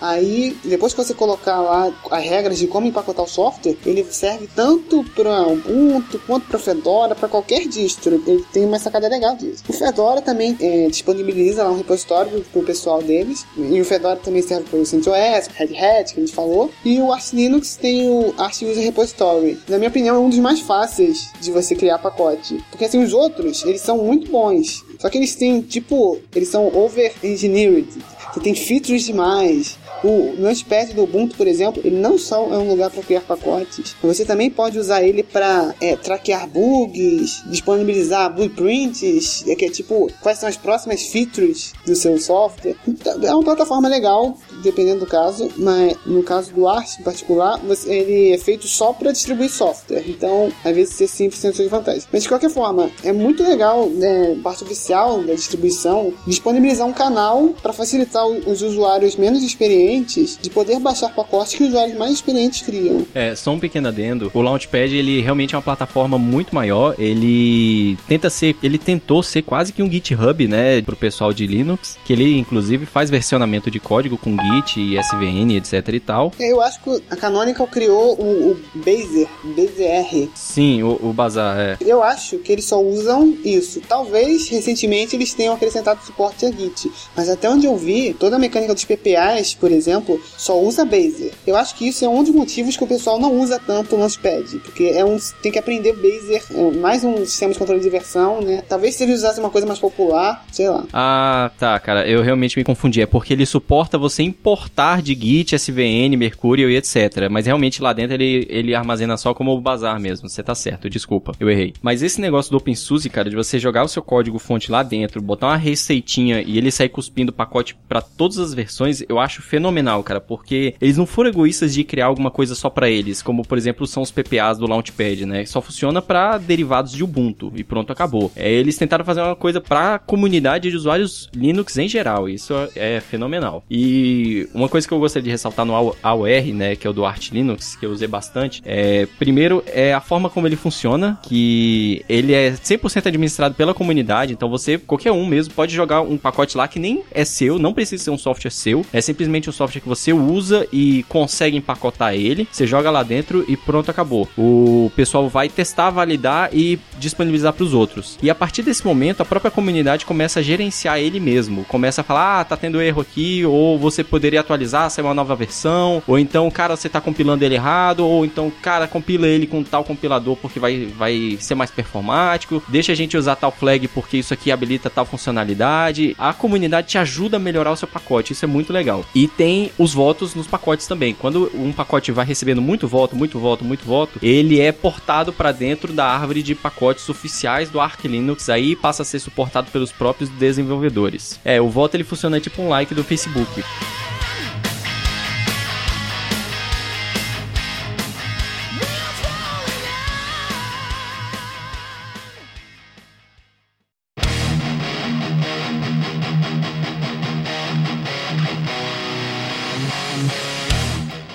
Aí, 0.00 0.56
depois 0.64 0.92
que 0.92 1.02
você 1.02 1.14
colocar 1.14 1.60
lá 1.60 1.92
as 2.10 2.24
regras 2.24 2.58
de 2.58 2.66
como 2.66 2.86
empacotar 2.86 3.24
o 3.24 3.28
software, 3.28 3.76
ele 3.84 4.04
serve 4.10 4.48
tanto 4.54 5.04
para 5.14 5.46
Ubuntu 5.46 6.20
quanto 6.26 6.46
para 6.46 6.58
Fedora, 6.58 7.14
para 7.14 7.28
qualquer 7.28 7.66
distro. 7.66 8.22
Ele 8.26 8.44
tem 8.52 8.64
uma 8.64 8.78
sacada 8.78 9.08
legal 9.08 9.36
disso. 9.36 9.62
O 9.68 9.72
Fedora 9.72 10.20
também 10.20 10.56
é, 10.60 10.86
disponibiliza 10.88 11.64
lá 11.64 11.70
um 11.70 11.76
repositório 11.76 12.44
para 12.52 12.60
o 12.60 12.64
pessoal 12.64 13.02
deles. 13.02 13.46
E 13.56 13.80
o 13.80 13.84
Fedora 13.84 14.16
também 14.16 14.42
serve 14.42 14.68
para 14.68 14.78
o 14.78 14.86
CentOS, 14.86 15.48
Red 15.54 15.76
Hat, 15.76 16.14
que 16.14 16.20
a 16.20 16.24
gente 16.24 16.34
falou. 16.34 16.70
E 16.84 16.98
o 17.00 17.12
Arch 17.12 17.32
Linux 17.32 17.76
tem 17.76 18.08
o 18.08 18.34
Arch 18.38 18.62
User 18.62 18.82
Repository. 18.82 19.58
Na 19.68 19.78
minha 19.78 19.90
opinião, 19.90 20.16
é 20.16 20.18
um 20.18 20.28
dos 20.28 20.38
mais 20.38 20.60
fáceis 20.60 21.30
de 21.40 21.50
você 21.50 21.74
criar 21.74 21.98
pacote. 21.98 22.62
Porque 22.70 22.84
assim, 22.84 23.02
os 23.02 23.12
outros, 23.12 23.64
eles 23.64 23.80
são 23.80 23.98
muito 23.98 24.30
bons. 24.30 24.84
Só 25.00 25.08
que 25.08 25.16
eles 25.16 25.34
têm, 25.34 25.62
tipo, 25.62 26.18
eles 26.34 26.48
são 26.48 26.66
over-engineered 26.76 27.88
que 28.32 28.40
tem 28.40 28.54
features 28.54 29.04
demais. 29.04 29.78
O 30.02 30.34
Launchpad 30.38 30.94
do 30.94 31.02
Ubuntu, 31.02 31.36
por 31.36 31.46
exemplo, 31.46 31.82
ele 31.84 31.96
não 31.96 32.16
só 32.16 32.46
é 32.52 32.56
um 32.56 32.68
lugar 32.68 32.90
para 32.90 33.02
criar 33.02 33.20
pacotes, 33.20 33.94
você 34.02 34.24
também 34.24 34.48
pode 34.50 34.78
usar 34.78 35.02
ele 35.02 35.22
para 35.22 35.74
é, 35.80 35.94
traquear 35.96 36.48
bugs, 36.48 37.42
disponibilizar 37.46 38.34
blueprints, 38.34 39.46
é 39.46 39.54
que 39.54 39.66
é 39.66 39.70
tipo 39.70 40.10
quais 40.22 40.38
são 40.38 40.48
as 40.48 40.56
próximas 40.56 41.02
features 41.02 41.74
do 41.84 41.94
seu 41.94 42.18
software. 42.18 42.76
Então, 42.88 43.22
é 43.22 43.34
uma 43.34 43.44
plataforma 43.44 43.88
legal, 43.88 44.38
dependendo 44.62 45.00
do 45.00 45.06
caso, 45.06 45.50
mas 45.56 45.96
no 46.06 46.22
caso 46.22 46.52
do 46.52 46.68
Arch 46.68 46.98
em 47.00 47.02
particular, 47.02 47.58
você, 47.58 47.92
ele 47.92 48.32
é 48.32 48.38
feito 48.38 48.66
só 48.66 48.92
para 48.92 49.12
distribuir 49.12 49.50
software. 49.50 50.04
Então, 50.06 50.52
às 50.64 50.74
vezes 50.74 50.94
você 50.94 51.06
simples 51.06 51.40
tem 51.40 51.52
suas 51.52 51.68
vantagens. 51.68 52.08
Mas 52.12 52.22
de 52.22 52.28
qualquer 52.28 52.50
forma, 52.50 52.90
é 53.02 53.12
muito 53.12 53.42
legal, 53.42 53.88
né, 53.88 54.36
parte 54.42 54.64
oficial 54.64 55.22
da 55.22 55.34
distribuição, 55.34 56.12
disponibilizar 56.26 56.86
um 56.86 56.92
canal 56.92 57.54
para 57.62 57.72
facilitar 57.72 58.26
os 58.26 58.62
usuários 58.62 59.16
menos 59.16 59.42
experientes 59.42 60.38
de 60.40 60.50
poder 60.50 60.78
baixar 60.78 61.14
pacotes 61.14 61.54
que 61.54 61.62
os 61.62 61.70
usuários 61.70 61.96
mais 61.96 62.12
experientes 62.12 62.62
criam. 62.62 63.06
É, 63.14 63.34
só 63.34 63.52
um 63.52 63.58
pequeno 63.58 63.88
adendo. 63.88 64.30
O 64.34 64.42
Launchpad, 64.42 64.94
ele 64.94 65.20
realmente 65.20 65.54
é 65.54 65.58
uma 65.58 65.62
plataforma 65.62 66.18
muito 66.18 66.54
maior. 66.54 66.94
Ele 66.98 67.96
tenta 68.06 68.28
ser, 68.28 68.56
ele 68.62 68.78
tentou 68.78 69.22
ser 69.22 69.42
quase 69.42 69.72
que 69.72 69.82
um 69.82 69.90
GitHub, 69.90 70.46
né, 70.46 70.82
pro 70.82 70.96
pessoal 70.96 71.32
de 71.32 71.46
Linux, 71.46 71.98
que 72.04 72.12
ele 72.12 72.38
inclusive 72.38 72.86
faz 72.86 73.10
versionamento 73.10 73.70
de 73.70 73.80
código 73.80 74.16
com 74.16 74.30
Git 74.30 74.49
e 74.76 74.98
SVN, 74.98 75.56
etc 75.56 75.88
e 75.88 76.00
tal. 76.00 76.32
Eu 76.38 76.60
acho 76.60 76.80
que 76.82 77.02
a 77.10 77.16
Canonical 77.16 77.66
criou 77.66 78.14
o, 78.18 78.52
o 78.52 78.60
Bazer, 78.74 79.28
BZR. 79.44 80.28
Sim, 80.34 80.82
o, 80.82 80.98
o 81.02 81.12
Bazar, 81.12 81.58
é. 81.58 81.76
Eu 81.80 82.02
acho 82.02 82.38
que 82.38 82.52
eles 82.52 82.64
só 82.64 82.80
usam 82.80 83.36
isso. 83.44 83.80
Talvez 83.88 84.48
recentemente 84.48 85.14
eles 85.14 85.32
tenham 85.32 85.54
acrescentado 85.54 86.04
suporte 86.04 86.44
a 86.46 86.50
Git, 86.50 86.90
mas 87.16 87.28
até 87.28 87.48
onde 87.48 87.66
eu 87.66 87.76
vi, 87.76 88.12
toda 88.14 88.36
a 88.36 88.38
mecânica 88.38 88.74
dos 88.74 88.84
PPAs, 88.84 89.54
por 89.54 89.70
exemplo, 89.70 90.20
só 90.36 90.58
usa 90.60 90.84
Bazer. 90.84 91.32
Eu 91.46 91.56
acho 91.56 91.74
que 91.76 91.86
isso 91.88 92.04
é 92.04 92.08
um 92.08 92.22
dos 92.22 92.34
motivos 92.34 92.76
que 92.76 92.84
o 92.84 92.86
pessoal 92.86 93.18
não 93.18 93.40
usa 93.40 93.60
tanto 93.64 93.94
o 93.94 93.98
Launchpad, 93.98 94.58
porque 94.64 94.84
é 94.84 95.04
um 95.04 95.18
tem 95.42 95.52
que 95.52 95.58
aprender 95.58 95.94
Bazer, 95.94 96.42
é 96.54 96.70
mais 96.78 97.04
um 97.04 97.24
sistema 97.24 97.52
de 97.52 97.58
controle 97.58 97.80
de 97.80 97.90
versão, 97.90 98.40
né? 98.40 98.62
Talvez 98.68 98.96
se 98.96 99.04
ele 99.04 99.12
usasse 99.12 99.38
uma 99.38 99.50
coisa 99.50 99.66
mais 99.66 99.78
popular, 99.78 100.44
sei 100.50 100.68
lá. 100.68 100.84
Ah, 100.92 101.50
tá, 101.58 101.78
cara, 101.78 102.06
eu 102.08 102.22
realmente 102.22 102.58
me 102.58 102.64
confundi. 102.64 103.00
É 103.00 103.06
porque 103.06 103.32
ele 103.32 103.46
suporta 103.46 103.98
você 103.98 104.22
importar 104.40 105.02
de 105.02 105.14
Git, 105.14 105.54
SVN, 105.54 106.16
Mercurial 106.16 106.70
e 106.70 106.76
etc. 106.76 107.28
Mas 107.30 107.46
realmente 107.46 107.82
lá 107.82 107.92
dentro 107.92 108.14
ele, 108.14 108.46
ele 108.48 108.74
armazena 108.74 109.16
só 109.16 109.34
como 109.34 109.52
o 109.52 109.60
bazar 109.60 110.00
mesmo. 110.00 110.28
Você 110.28 110.42
tá 110.42 110.54
certo, 110.54 110.88
desculpa, 110.88 111.32
eu 111.38 111.50
errei. 111.50 111.74
Mas 111.82 112.02
esse 112.02 112.20
negócio 112.20 112.50
do 112.50 112.56
OpenSUSE, 112.56 113.10
cara, 113.10 113.28
de 113.28 113.36
você 113.36 113.58
jogar 113.58 113.84
o 113.84 113.88
seu 113.88 114.02
código 114.02 114.38
fonte 114.38 114.72
lá 114.72 114.82
dentro, 114.82 115.20
botar 115.20 115.48
uma 115.48 115.56
receitinha 115.56 116.40
e 116.40 116.56
ele 116.56 116.70
sair 116.70 116.88
cuspindo 116.88 117.32
pacote 117.32 117.76
para 117.86 118.00
todas 118.00 118.38
as 118.38 118.54
versões, 118.54 119.02
eu 119.08 119.18
acho 119.18 119.42
fenomenal 119.42 120.02
cara, 120.02 120.20
porque 120.20 120.74
eles 120.80 120.96
não 120.96 121.06
foram 121.06 121.30
egoístas 121.30 121.74
de 121.74 121.84
criar 121.84 122.06
alguma 122.06 122.30
coisa 122.30 122.54
só 122.54 122.70
para 122.70 122.88
eles, 122.88 123.22
como 123.22 123.42
por 123.46 123.58
exemplo 123.58 123.86
são 123.86 124.02
os 124.02 124.10
PPAs 124.10 124.58
do 124.58 124.66
Launchpad, 124.66 125.26
né? 125.26 125.44
Só 125.44 125.60
funciona 125.60 126.00
para 126.00 126.38
derivados 126.38 126.92
de 126.92 127.04
Ubuntu 127.04 127.52
e 127.54 127.62
pronto, 127.62 127.92
acabou. 127.92 128.32
É, 128.34 128.50
eles 128.50 128.76
tentaram 128.76 129.04
fazer 129.04 129.20
uma 129.20 129.36
coisa 129.36 129.60
para 129.60 129.98
comunidade 129.98 130.70
de 130.70 130.76
usuários 130.76 131.28
Linux 131.34 131.76
em 131.76 131.88
geral, 131.88 132.28
isso 132.28 132.54
é 132.74 133.00
fenomenal. 133.00 133.64
E 133.70 134.29
uma 134.54 134.68
coisa 134.68 134.86
que 134.86 134.94
eu 134.94 134.98
gostaria 134.98 135.24
de 135.24 135.30
ressaltar 135.30 135.64
no 135.64 135.74
AOR, 136.02 136.54
né, 136.54 136.76
que 136.76 136.86
é 136.86 136.90
o 136.90 136.92
do 136.92 137.04
Arch 137.04 137.30
Linux, 137.30 137.76
que 137.76 137.86
eu 137.86 137.90
usei 137.90 138.08
bastante, 138.08 138.62
é 138.64 139.06
primeiro 139.18 139.62
é 139.66 139.92
a 139.92 140.00
forma 140.00 140.28
como 140.28 140.46
ele 140.46 140.56
funciona, 140.56 141.18
que 141.22 142.04
ele 142.08 142.32
é 142.32 142.52
100% 142.52 143.06
administrado 143.06 143.54
pela 143.54 143.74
comunidade, 143.74 144.32
então 144.32 144.48
você, 144.48 144.78
qualquer 144.78 145.12
um 145.12 145.26
mesmo, 145.26 145.54
pode 145.54 145.74
jogar 145.74 146.00
um 146.00 146.16
pacote 146.16 146.56
lá 146.56 146.66
que 146.68 146.78
nem 146.78 147.02
é 147.10 147.24
seu, 147.24 147.58
não 147.58 147.72
precisa 147.72 148.04
ser 148.04 148.10
um 148.10 148.18
software 148.18 148.50
seu, 148.50 148.84
é 148.92 149.00
simplesmente 149.00 149.48
um 149.48 149.52
software 149.52 149.80
que 149.80 149.88
você 149.88 150.12
usa 150.12 150.66
e 150.72 151.02
consegue 151.04 151.56
empacotar 151.56 152.14
ele. 152.14 152.46
Você 152.50 152.66
joga 152.66 152.90
lá 152.90 153.02
dentro 153.02 153.44
e 153.48 153.56
pronto, 153.56 153.90
acabou. 153.90 154.28
O 154.36 154.90
pessoal 154.94 155.28
vai 155.28 155.48
testar, 155.48 155.90
validar 155.90 156.50
e 156.52 156.78
disponibilizar 156.98 157.52
para 157.52 157.64
os 157.64 157.74
outros. 157.74 158.18
E 158.22 158.30
a 158.30 158.34
partir 158.34 158.62
desse 158.62 158.84
momento, 158.84 159.20
a 159.20 159.24
própria 159.24 159.50
comunidade 159.50 160.06
começa 160.06 160.40
a 160.40 160.42
gerenciar 160.42 160.98
ele 160.98 161.20
mesmo. 161.20 161.64
Começa 161.64 162.00
a 162.00 162.04
falar: 162.04 162.40
ah, 162.40 162.44
tá 162.44 162.56
tendo 162.56 162.80
erro 162.80 163.00
aqui, 163.00 163.44
ou 163.44 163.78
você 163.78 164.04
poderia 164.04 164.19
atualizar, 164.38 164.90
sair 164.90 165.04
uma 165.04 165.14
nova 165.14 165.34
versão, 165.34 166.02
ou 166.06 166.18
então, 166.18 166.50
cara, 166.50 166.76
você 166.76 166.88
tá 166.88 167.00
compilando 167.00 167.44
ele 167.44 167.54
errado, 167.54 168.06
ou 168.06 168.24
então, 168.24 168.50
cara, 168.62 168.86
compila 168.86 169.26
ele 169.26 169.46
com 169.46 169.62
tal 169.62 169.84
compilador 169.84 170.36
porque 170.36 170.58
vai, 170.58 170.86
vai 170.86 171.36
ser 171.40 171.54
mais 171.54 171.70
performático, 171.70 172.62
deixa 172.68 172.92
a 172.92 172.94
gente 172.94 173.16
usar 173.16 173.36
tal 173.36 173.50
flag 173.50 173.88
porque 173.88 174.18
isso 174.18 174.34
aqui 174.34 174.50
habilita 174.50 174.90
tal 174.90 175.04
funcionalidade. 175.04 176.14
A 176.18 176.32
comunidade 176.32 176.88
te 176.88 176.98
ajuda 176.98 177.36
a 177.36 177.40
melhorar 177.40 177.72
o 177.72 177.76
seu 177.76 177.88
pacote, 177.88 178.32
isso 178.32 178.44
é 178.44 178.48
muito 178.48 178.72
legal. 178.72 179.04
E 179.14 179.26
tem 179.28 179.70
os 179.78 179.94
votos 179.94 180.34
nos 180.34 180.46
pacotes 180.46 180.86
também. 180.86 181.14
Quando 181.14 181.50
um 181.54 181.72
pacote 181.72 182.12
vai 182.12 182.24
recebendo 182.24 182.62
muito 182.62 182.86
voto, 182.86 183.16
muito 183.16 183.38
voto, 183.38 183.64
muito 183.64 183.84
voto, 183.84 184.18
ele 184.22 184.60
é 184.60 184.72
portado 184.72 185.32
para 185.32 185.52
dentro 185.52 185.92
da 185.92 186.06
árvore 186.06 186.42
de 186.42 186.54
pacotes 186.54 187.08
oficiais 187.08 187.70
do 187.70 187.80
Arch 187.80 188.04
Linux, 188.04 188.48
aí 188.48 188.76
passa 188.76 189.02
a 189.02 189.04
ser 189.04 189.18
suportado 189.18 189.70
pelos 189.70 189.92
próprios 189.92 190.30
desenvolvedores. 190.30 191.38
É, 191.44 191.60
o 191.60 191.68
voto 191.68 191.96
ele 191.96 192.04
funciona 192.04 192.40
tipo 192.40 192.62
um 192.62 192.68
like 192.68 192.94
do 192.94 193.04
Facebook. 193.04 193.62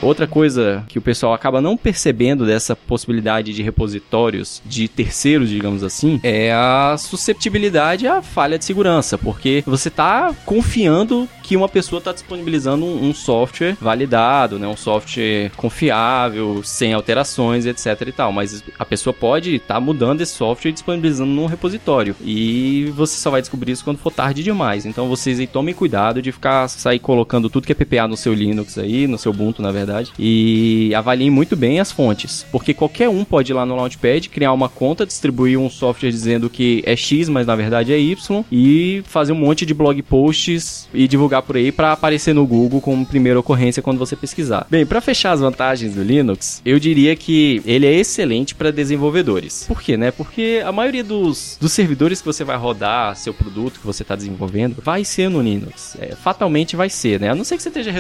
Outra 0.06 0.28
coisa 0.28 0.84
que 0.88 1.00
o 1.00 1.02
pessoal 1.02 1.34
acaba 1.34 1.60
não 1.60 1.76
percebendo 1.76 2.46
dessa 2.46 2.76
possibilidade 2.76 3.52
de 3.52 3.64
repositórios 3.64 4.62
de 4.64 4.88
terceiros, 4.88 5.50
digamos 5.50 5.84
assim, 5.84 6.20
é 6.22 6.54
a 6.54 6.96
susceptibilidade 6.96 8.08
à 8.08 8.22
falha 8.22 8.60
de 8.60 8.66
segurança, 8.66 9.18
porque 9.18 9.64
você 9.66 9.88
está 9.88 10.32
confiando 10.46 11.28
que 11.42 11.58
uma 11.58 11.68
pessoa 11.68 11.98
está 11.98 12.12
disponibilizando 12.12 12.86
um, 12.86 13.10
um, 13.10 13.14
software 13.16 13.76
validado, 13.82 14.60
né, 14.60 14.68
um 14.68 14.78
software 14.78 15.52
confiável, 15.58 16.62
sem 16.64 16.94
alterações, 16.94 17.66
etc 17.66 18.00
e 18.08 18.12
tal, 18.12 18.32
mas 18.32 18.64
a 18.78 18.86
pessoa 18.86 19.14
pode 19.14 19.56
estar 19.56 19.76
tá 19.76 19.80
mudando 19.80 20.22
esse 20.22 20.34
software 20.34 20.70
e 20.70 20.74
disponibilizando 20.74 21.32
num 21.32 21.48
repositório, 21.48 22.16
e 22.24 22.94
você 22.96 23.18
só 23.18 23.32
vai 23.32 23.42
descobrir 23.42 23.72
isso 23.72 23.84
quando 23.84 23.98
for 23.98 24.12
tarde 24.12 24.44
demais. 24.44 24.86
Então 24.86 25.08
vocês 25.08 25.40
aí 25.40 25.48
tomem 25.48 25.74
cuidado 25.74 26.22
de 26.22 26.32
ficar 26.32 26.68
sair 26.68 27.00
colocando 27.00 27.50
tudo 27.50 27.66
que 27.66 27.72
é 27.72 27.76
PPA 27.76 28.08
no 28.08 28.18
seu 28.18 28.36
Linux 28.36 28.78
aí, 28.78 29.08
no 29.08 29.18
seu 29.18 29.32
Ubuntu, 29.32 29.64
na 29.64 29.72
verdade 29.72 29.95
verdade. 29.96 30.12
E 30.20 30.94
avaliem 30.96 31.30
muito 31.30 31.56
bem 31.56 31.80
as 31.80 31.92
fontes, 31.92 32.46
porque 32.52 32.74
qualquer 32.74 33.10
um 33.10 33.24
pode 33.24 33.52
ir 33.52 33.56
lá 33.56 33.66
no 33.66 33.76
Launchpad, 33.76 34.30
criar 34.30 34.52
uma 34.52 34.70
conta, 34.70 35.06
distribuir 35.06 35.60
um 35.60 35.70
software 35.70 36.10
dizendo 36.10 36.50
que 36.50 36.84
é 36.86 36.96
X, 36.96 37.30
mas 37.30 37.48
na 37.48 37.56
verdade 37.56 37.94
é 37.94 38.00
Y, 38.00 38.44
e 38.52 39.04
fazer 39.06 39.32
um 39.32 39.38
monte 39.38 39.66
de 39.66 39.74
blog 39.74 40.02
posts 40.04 40.88
e 40.94 41.08
divulgar 41.08 41.42
por 41.42 41.56
aí 41.56 41.72
para 41.72 41.92
aparecer 41.92 42.34
no 42.34 42.46
Google 42.46 42.82
como 42.82 43.06
primeira 43.06 43.40
ocorrência 43.40 43.82
quando 43.82 43.98
você 43.98 44.16
pesquisar. 44.16 44.68
Bem, 44.70 44.86
para 44.86 45.02
fechar 45.02 45.32
as 45.32 45.40
vantagens 45.40 45.96
do 45.96 46.04
Linux, 46.04 46.62
eu 46.66 46.80
diria 46.80 47.16
que 47.16 47.62
ele 47.66 47.86
é 47.86 47.94
excelente 47.94 48.56
para 48.56 48.72
desenvolvedores. 48.72 49.66
Por 49.68 49.82
quê, 49.82 49.98
né? 49.98 50.12
Porque 50.12 50.62
a 50.66 50.72
maioria 50.72 51.04
dos, 51.04 51.58
dos 51.60 51.72
servidores 51.72 52.20
que 52.20 52.26
você 52.26 52.44
vai 52.44 52.58
rodar 52.58 53.16
seu 53.16 53.34
produto 53.34 53.80
que 53.80 53.86
você 53.86 54.04
está 54.04 54.16
desenvolvendo 54.16 54.78
vai 54.82 55.04
ser 55.04 55.30
no 55.30 55.42
Linux. 55.42 55.96
É, 56.00 56.16
fatalmente 56.16 56.76
vai 56.76 56.90
ser, 56.90 57.20
né? 57.20 57.30
A 57.30 57.36
não 57.36 57.44
ser 57.44 57.58
que 57.58 57.64
você 57.64 57.70
esteja 57.70 57.92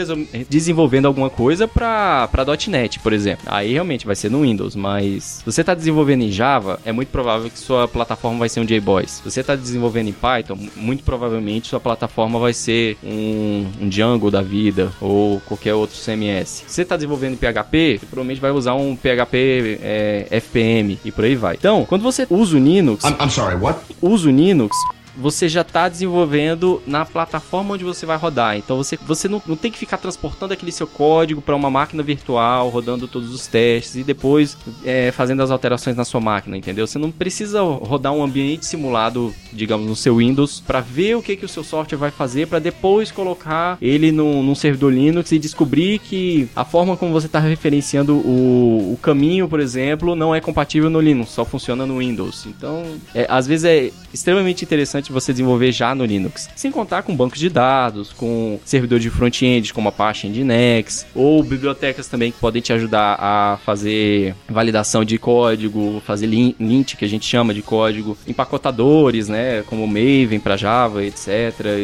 desenvolvendo 0.49 1.05
alguma 1.05 1.29
coisa 1.29 1.67
para 1.67 1.84
para 2.31 2.45
.NET, 2.67 2.99
por 2.99 3.13
exemplo. 3.13 3.45
Aí 3.47 3.73
realmente 3.73 4.05
vai 4.05 4.15
ser 4.15 4.29
no 4.29 4.41
Windows, 4.41 4.75
mas 4.75 5.23
se 5.23 5.45
você 5.45 5.61
está 5.61 5.73
desenvolvendo 5.73 6.23
em 6.23 6.31
Java, 6.31 6.79
é 6.86 6.91
muito 6.91 7.09
provável 7.09 7.49
que 7.49 7.59
sua 7.59 7.88
plataforma 7.88 8.39
vai 8.39 8.49
ser 8.49 8.59
um 8.59 8.65
JBoss. 8.65 9.21
Se 9.23 9.31
você 9.31 9.41
está 9.41 9.55
desenvolvendo 9.55 10.09
em 10.09 10.13
Python, 10.13 10.57
muito 10.75 11.03
provavelmente 11.03 11.67
sua 11.67 11.79
plataforma 11.79 12.39
vai 12.39 12.53
ser 12.53 12.97
um, 13.03 13.67
um 13.81 13.89
Django 13.89 14.29
da 14.29 14.41
vida 14.41 14.91
ou 14.99 15.39
qualquer 15.41 15.73
outro 15.73 15.97
CMS. 15.97 16.63
Se 16.67 16.73
você 16.73 16.81
está 16.81 16.95
desenvolvendo 16.95 17.33
em 17.33 17.38
PHP, 17.38 17.99
você 17.99 18.05
provavelmente 18.05 18.41
vai 18.41 18.51
usar 18.51 18.73
um 18.75 18.95
PHP 18.95 19.79
é, 19.81 20.27
FPM 20.31 20.99
e 21.03 21.11
por 21.11 21.25
aí 21.25 21.36
vai. 21.36 21.55
Então, 21.55 21.86
quando 21.86 22.01
você 22.01 22.25
usa 22.29 22.57
o 22.57 22.59
Linux, 22.59 23.03
I'm, 23.03 23.15
I'm 23.23 23.29
sorry, 23.29 23.55
what? 23.55 23.79
Usa 24.01 24.27
o 24.27 24.31
Linux, 24.31 24.75
você 25.18 25.47
já 25.47 25.61
está 25.61 25.88
desenvolvendo 25.89 26.82
na 26.86 27.05
plataforma 27.05 27.74
onde 27.74 27.84
você 27.84 28.05
vai 28.05 28.18
rodar. 28.18 28.57
Então 28.57 28.78
você, 28.78 28.97
você 28.97 29.28
não, 29.28 29.41
não 29.45 29.55
tem 29.55 29.72
que 29.72 29.78
ficar 29.78 29.97
transportando 29.97 30.53
aquele 30.53 30.72
seu 30.72 30.88
código 30.88 31.41
para 31.41 31.55
uma 31.55 31.70
máquina 31.70 32.03
virtual, 32.03 32.70
rodando 32.70 33.07
todos 33.07 33.34
os 33.34 33.47
testes 33.47 33.95
e 33.95 34.03
depois 34.03 34.57
é, 34.84 35.11
fazendo 35.11 35.41
as 35.41 35.51
alterações 35.51 35.95
na 35.95 36.05
sua 36.05 36.22
máquina, 36.22 36.57
entendeu? 36.57 36.86
Você 36.86 36.99
não 36.99 37.11
precisa 37.11 37.61
rodar 37.61 38.13
um 38.13 38.24
ambiente 38.24 38.66
simulado, 38.66 39.34
digamos, 39.51 39.88
no 39.88 39.95
seu 39.95 40.18
Windows 40.18 40.61
para 40.66 40.82
ver 40.82 41.16
o 41.16 41.22
que, 41.22 41.36
que 41.36 41.45
o 41.45 41.49
seu 41.49 41.63
software 41.63 41.97
vai 41.97 42.11
fazer 42.11 42.47
para 42.47 42.59
depois 42.59 43.11
colocar 43.11 43.78
ele 43.82 44.11
no, 44.11 44.43
num 44.43 44.55
servidor 44.55 44.93
Linux 44.93 45.32
e 45.32 45.39
descobrir 45.39 45.99
que 45.99 46.49
a 46.55 46.66
forma 46.66 46.97
como 46.97 47.11
você 47.11 47.28
está 47.28 47.39
referenciando 47.39 48.16
o, 48.16 48.93
o 48.93 48.99
caminho, 49.01 49.47
por 49.47 49.59
exemplo, 49.59 50.16
não 50.16 50.34
é 50.34 50.41
compatível 50.41 50.89
no 50.89 50.99
Linux, 50.99 51.32
só 51.32 51.45
funciona 51.45 51.86
no 51.86 51.99
Windows. 51.99 52.45
Então, 52.45 52.84
é, 53.13 53.26
às 53.30 53.47
vezes 53.47 53.66
é 53.66 53.91
extremamente 54.13 54.63
interessante 54.63 55.05
você 55.12 55.32
desenvolver 55.32 55.72
já 55.72 55.93
no 55.93 56.06
Linux. 56.06 56.49
Sem 56.56 56.72
contar 56.72 57.03
com 57.03 57.16
bancos 57.16 57.39
de 57.39 57.49
dados, 57.49 58.12
com 58.14 58.60
servidores 58.66 59.03
de 59.03 59.10
front-end 59.10 59.74
como 59.74 59.89
Apache 59.89 60.28
Nginx, 60.28 61.06
ou 61.14 61.43
bibliotecas 61.43 62.08
também 62.08 62.32
que 62.32 62.39
podem 62.39 62.62
te 62.62 62.74
ajudar 62.74 63.18
a 63.20 63.58
fazer 63.66 64.36
validação 64.49 65.03
de 65.03 65.18
código, 65.18 66.01
fazer 66.06 66.28
lint, 66.28 66.95
que 66.95 67.06
a 67.06 67.08
gente 67.08 67.26
chama 67.26 67.53
de 67.53 67.62
código, 67.62 68.18
empacotadores, 68.28 69.28
né, 69.28 69.64
como 69.64 69.88
Maven 69.88 70.39
para 70.39 70.58
Java, 70.58 71.03
etc. 71.03 71.28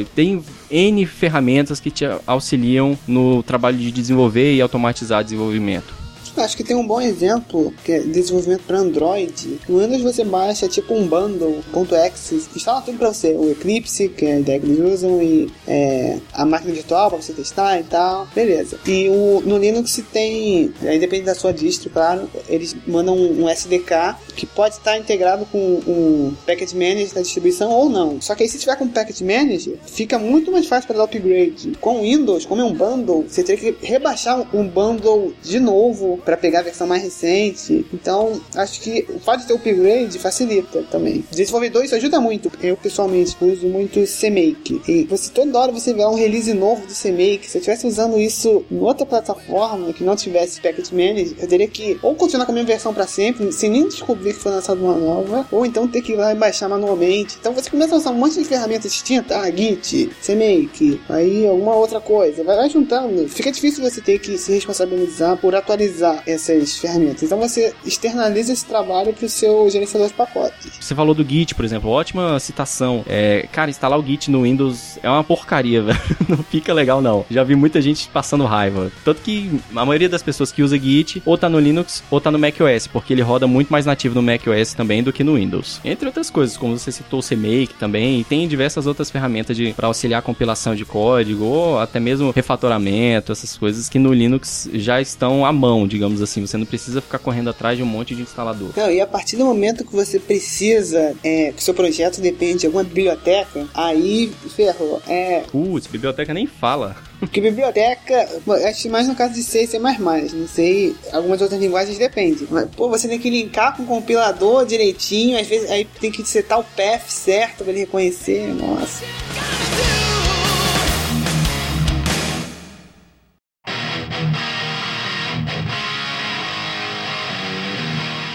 E 0.01 0.07
tem 0.15 0.43
N 0.69 1.05
ferramentas 1.05 1.79
que 1.79 1.91
te 1.91 2.05
auxiliam 2.25 2.97
no 3.07 3.43
trabalho 3.43 3.77
de 3.77 3.91
desenvolver 3.91 4.55
e 4.55 4.61
automatizar 4.61 5.23
desenvolvimento. 5.23 6.00
Acho 6.37 6.57
que 6.57 6.63
tem 6.63 6.75
um 6.75 6.85
bom 6.85 7.01
exemplo, 7.01 7.73
que 7.83 7.91
é 7.91 7.99
desenvolvimento 7.99 8.63
para 8.63 8.79
Android. 8.79 9.59
No 9.67 9.79
Windows 9.79 10.01
você 10.01 10.23
baixa 10.23 10.67
tipo 10.67 10.93
um 10.93 11.07
bundle.exe, 11.07 12.35
instala 12.55 12.81
tudo 12.81 12.97
para 12.97 13.13
você. 13.13 13.33
O 13.33 13.51
Eclipse, 13.51 14.09
que 14.09 14.25
é 14.25 14.33
a 14.33 14.39
ideia 14.39 14.59
que 14.59 14.65
eles 14.65 14.79
usam, 14.79 15.21
e 15.21 15.51
é, 15.67 16.17
a 16.33 16.45
máquina 16.45 16.73
virtual 16.73 17.09
para 17.09 17.21
você 17.21 17.33
testar 17.33 17.79
e 17.79 17.83
tal. 17.83 18.27
Beleza. 18.33 18.79
E 18.85 19.09
o, 19.09 19.41
no 19.45 19.57
Linux 19.57 20.01
tem, 20.11 20.73
aí 20.81 20.99
depende 20.99 21.25
da 21.25 21.35
sua 21.35 21.51
distro, 21.53 21.89
claro, 21.89 22.29
eles 22.47 22.75
mandam 22.87 23.15
um, 23.15 23.43
um 23.43 23.49
SDK 23.49 24.15
que 24.35 24.45
pode 24.45 24.75
estar 24.75 24.97
integrado 24.97 25.45
com 25.45 25.57
o 25.57 26.33
Package 26.45 26.75
Manager 26.75 27.13
da 27.15 27.21
distribuição 27.21 27.71
ou 27.71 27.89
não. 27.89 28.21
Só 28.21 28.35
que 28.35 28.43
aí 28.43 28.49
se 28.49 28.57
tiver 28.57 28.75
com 28.75 28.85
o 28.85 28.89
Package 28.89 29.23
Manager, 29.23 29.77
fica 29.85 30.17
muito 30.17 30.51
mais 30.51 30.65
fácil 30.65 30.87
para 30.87 30.97
dar 30.97 31.03
upgrade. 31.03 31.73
Com 31.79 31.99
o 31.99 32.01
Windows, 32.01 32.45
como 32.45 32.61
é 32.61 32.65
um 32.65 32.73
bundle, 32.73 33.25
você 33.27 33.43
teria 33.43 33.73
que 33.73 33.85
rebaixar 33.85 34.45
um 34.55 34.67
bundle 34.67 35.33
de 35.41 35.59
novo 35.59 36.20
para 36.23 36.37
pegar 36.37 36.59
a 36.59 36.63
versão 36.63 36.87
mais 36.87 37.03
recente. 37.03 37.85
Então, 37.93 38.39
acho 38.55 38.81
que 38.81 39.05
o 39.09 39.19
fato 39.19 39.41
de 39.41 39.47
ter 39.47 39.53
upgrade 39.53 40.19
facilita 40.19 40.83
também. 40.89 41.23
Desenvolvedor 41.31 41.83
isso 41.83 41.95
ajuda 41.95 42.19
muito. 42.19 42.51
Eu 42.61 42.77
pessoalmente 42.77 43.35
uso 43.41 43.67
muito 43.67 43.99
CMake. 44.05 44.81
E 44.87 45.03
você 45.03 45.31
toda 45.31 45.57
hora 45.59 45.71
você 45.71 45.93
vê 45.93 46.05
um 46.05 46.15
release 46.15 46.53
novo 46.53 46.85
do 46.85 46.93
CMake. 46.93 47.49
Se 47.49 47.57
eu 47.57 47.59
estivesse 47.59 47.87
usando 47.87 48.19
isso 48.19 48.63
em 48.71 48.79
outra 48.79 49.05
plataforma 49.05 49.93
que 49.93 50.03
não 50.03 50.15
tivesse 50.15 50.61
Package 50.61 50.93
Manager, 50.93 51.35
eu 51.39 51.47
teria 51.47 51.67
que 51.67 51.99
ou 52.01 52.15
continuar 52.15 52.45
com 52.45 52.51
a 52.51 52.55
minha 52.55 52.65
versão 52.65 52.93
para 52.93 53.07
sempre, 53.07 53.51
sem 53.51 53.69
nem 53.69 53.87
descobrir 53.87 54.33
que 54.33 54.39
foi 54.39 54.51
lançada 54.51 54.79
uma 54.79 54.95
nova, 54.95 55.47
ou 55.51 55.65
então 55.65 55.87
ter 55.87 56.01
que 56.01 56.13
ir 56.13 56.15
lá 56.15 56.31
e 56.31 56.35
baixar 56.35 56.69
manualmente. 56.69 57.37
Então 57.39 57.53
você 57.53 57.69
começa 57.69 57.95
a 57.95 57.97
usar 57.97 58.11
um 58.11 58.15
monte 58.15 58.39
de 58.39 58.45
ferramentas 58.45 58.91
distintas, 58.91 59.35
ah, 59.37 59.49
Git, 59.51 60.11
CMake, 60.25 61.01
aí 61.09 61.47
alguma 61.47 61.75
outra 61.75 61.99
coisa. 61.99 62.43
Vai 62.43 62.69
juntando. 62.69 63.27
Fica 63.27 63.51
difícil 63.51 63.83
você 63.83 64.01
ter 64.01 64.19
que 64.19 64.37
se 64.37 64.51
responsabilizar 64.51 65.37
por 65.37 65.55
atualizar 65.55 66.10
essas 66.25 66.77
ferramentas. 66.77 67.23
Então 67.23 67.39
você 67.39 67.73
externaliza 67.85 68.53
esse 68.53 68.65
trabalho 68.65 69.13
para 69.13 69.25
o 69.25 69.29
seu 69.29 69.69
gerenciador 69.69 70.07
de 70.07 70.13
pacotes. 70.13 70.71
Você 70.79 70.95
falou 70.95 71.13
do 71.13 71.23
Git, 71.23 71.55
por 71.55 71.65
exemplo, 71.65 71.89
ótima 71.89 72.39
citação. 72.39 73.03
É, 73.07 73.47
cara, 73.51 73.69
instalar 73.69 73.99
o 73.99 74.05
Git 74.05 74.29
no 74.29 74.43
Windows 74.43 74.97
é 75.01 75.09
uma 75.09 75.23
porcaria, 75.23 75.81
velho. 75.83 75.99
Não 76.27 76.37
fica 76.37 76.73
legal, 76.73 77.01
não. 77.01 77.25
Já 77.29 77.43
vi 77.43 77.55
muita 77.55 77.81
gente 77.81 78.07
passando 78.09 78.45
raiva. 78.45 78.91
Tanto 79.03 79.21
que 79.21 79.59
a 79.75 79.85
maioria 79.85 80.09
das 80.09 80.23
pessoas 80.23 80.51
que 80.51 80.63
usa 80.63 80.77
Git 80.77 81.21
ou 81.25 81.37
tá 81.37 81.49
no 81.49 81.59
Linux 81.59 82.03
ou 82.09 82.19
tá 82.19 82.31
no 82.31 82.39
macOS, 82.39 82.87
porque 82.87 83.13
ele 83.13 83.21
roda 83.21 83.47
muito 83.47 83.69
mais 83.69 83.85
nativo 83.85 84.15
no 84.15 84.21
macOS 84.21 84.73
também 84.73 85.03
do 85.03 85.13
que 85.13 85.23
no 85.23 85.35
Windows. 85.35 85.79
Entre 85.83 86.05
outras 86.05 86.29
coisas, 86.29 86.57
como 86.57 86.77
você 86.77 86.91
citou 86.91 87.19
o 87.19 87.23
CMake 87.23 87.73
também, 87.79 88.19
e 88.19 88.23
tem 88.23 88.47
diversas 88.47 88.87
outras 88.87 89.09
ferramentas 89.09 89.57
para 89.75 89.87
auxiliar 89.87 90.19
a 90.19 90.21
compilação 90.21 90.75
de 90.75 90.85
código 90.85 91.45
ou 91.45 91.79
até 91.79 91.99
mesmo 91.99 92.31
refatoramento, 92.31 93.31
essas 93.31 93.57
coisas 93.57 93.89
que 93.89 93.99
no 93.99 94.13
Linux 94.13 94.69
já 94.73 95.01
estão 95.01 95.45
à 95.45 95.51
mão, 95.51 95.87
digamos 95.87 96.00
digamos 96.01 96.19
assim. 96.19 96.45
Você 96.45 96.57
não 96.57 96.65
precisa 96.65 96.99
ficar 96.99 97.19
correndo 97.19 97.51
atrás 97.51 97.77
de 97.77 97.83
um 97.83 97.85
monte 97.85 98.15
de 98.15 98.23
instalador. 98.23 98.71
Não, 98.75 98.89
e 98.89 98.99
a 98.99 99.05
partir 99.05 99.37
do 99.37 99.45
momento 99.45 99.85
que 99.85 99.95
você 99.95 100.19
precisa, 100.19 101.15
é, 101.23 101.51
que 101.51 101.59
o 101.59 101.61
seu 101.61 101.75
projeto 101.75 102.19
depende 102.19 102.59
de 102.59 102.65
alguma 102.65 102.83
biblioteca, 102.83 103.67
aí 103.73 104.31
ferrou. 104.55 104.99
É... 105.07 105.43
Putz, 105.51 105.85
biblioteca 105.85 106.33
nem 106.33 106.47
fala. 106.47 106.97
Porque 107.19 107.39
biblioteca, 107.39 108.27
acho 108.67 108.89
mais 108.89 109.07
no 109.07 109.13
caso 109.13 109.35
de 109.35 109.43
C 109.43 109.63
e 109.63 109.67
C++, 109.67 109.77
não 109.77 110.47
sei, 110.47 110.95
algumas 111.13 111.39
outras 111.39 111.61
linguagens 111.61 111.99
depende. 111.99 112.47
Mas, 112.49 112.67
pô, 112.75 112.89
você 112.89 113.07
tem 113.07 113.19
que 113.19 113.29
linkar 113.29 113.77
com 113.77 113.83
o 113.83 113.85
compilador 113.85 114.65
direitinho, 114.65 115.39
às 115.39 115.45
vezes 115.45 115.69
aí 115.69 115.85
tem 115.85 116.11
que 116.11 116.27
setar 116.27 116.59
o 116.59 116.63
path 116.63 117.09
certo 117.09 117.63
para 117.63 117.69
ele 117.69 117.81
reconhecer, 117.81 118.47
nossa. 118.55 119.03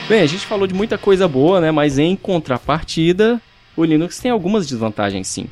Bem, 0.08 0.20
a 0.20 0.26
gente 0.26 0.46
falou 0.46 0.68
de 0.68 0.74
muita 0.74 0.96
coisa 0.96 1.26
boa, 1.26 1.60
né? 1.60 1.72
Mas 1.72 1.98
em 1.98 2.14
contrapartida, 2.14 3.42
o 3.76 3.84
Linux 3.84 4.20
tem 4.20 4.30
algumas 4.30 4.64
desvantagens 4.64 5.26
sim. 5.26 5.48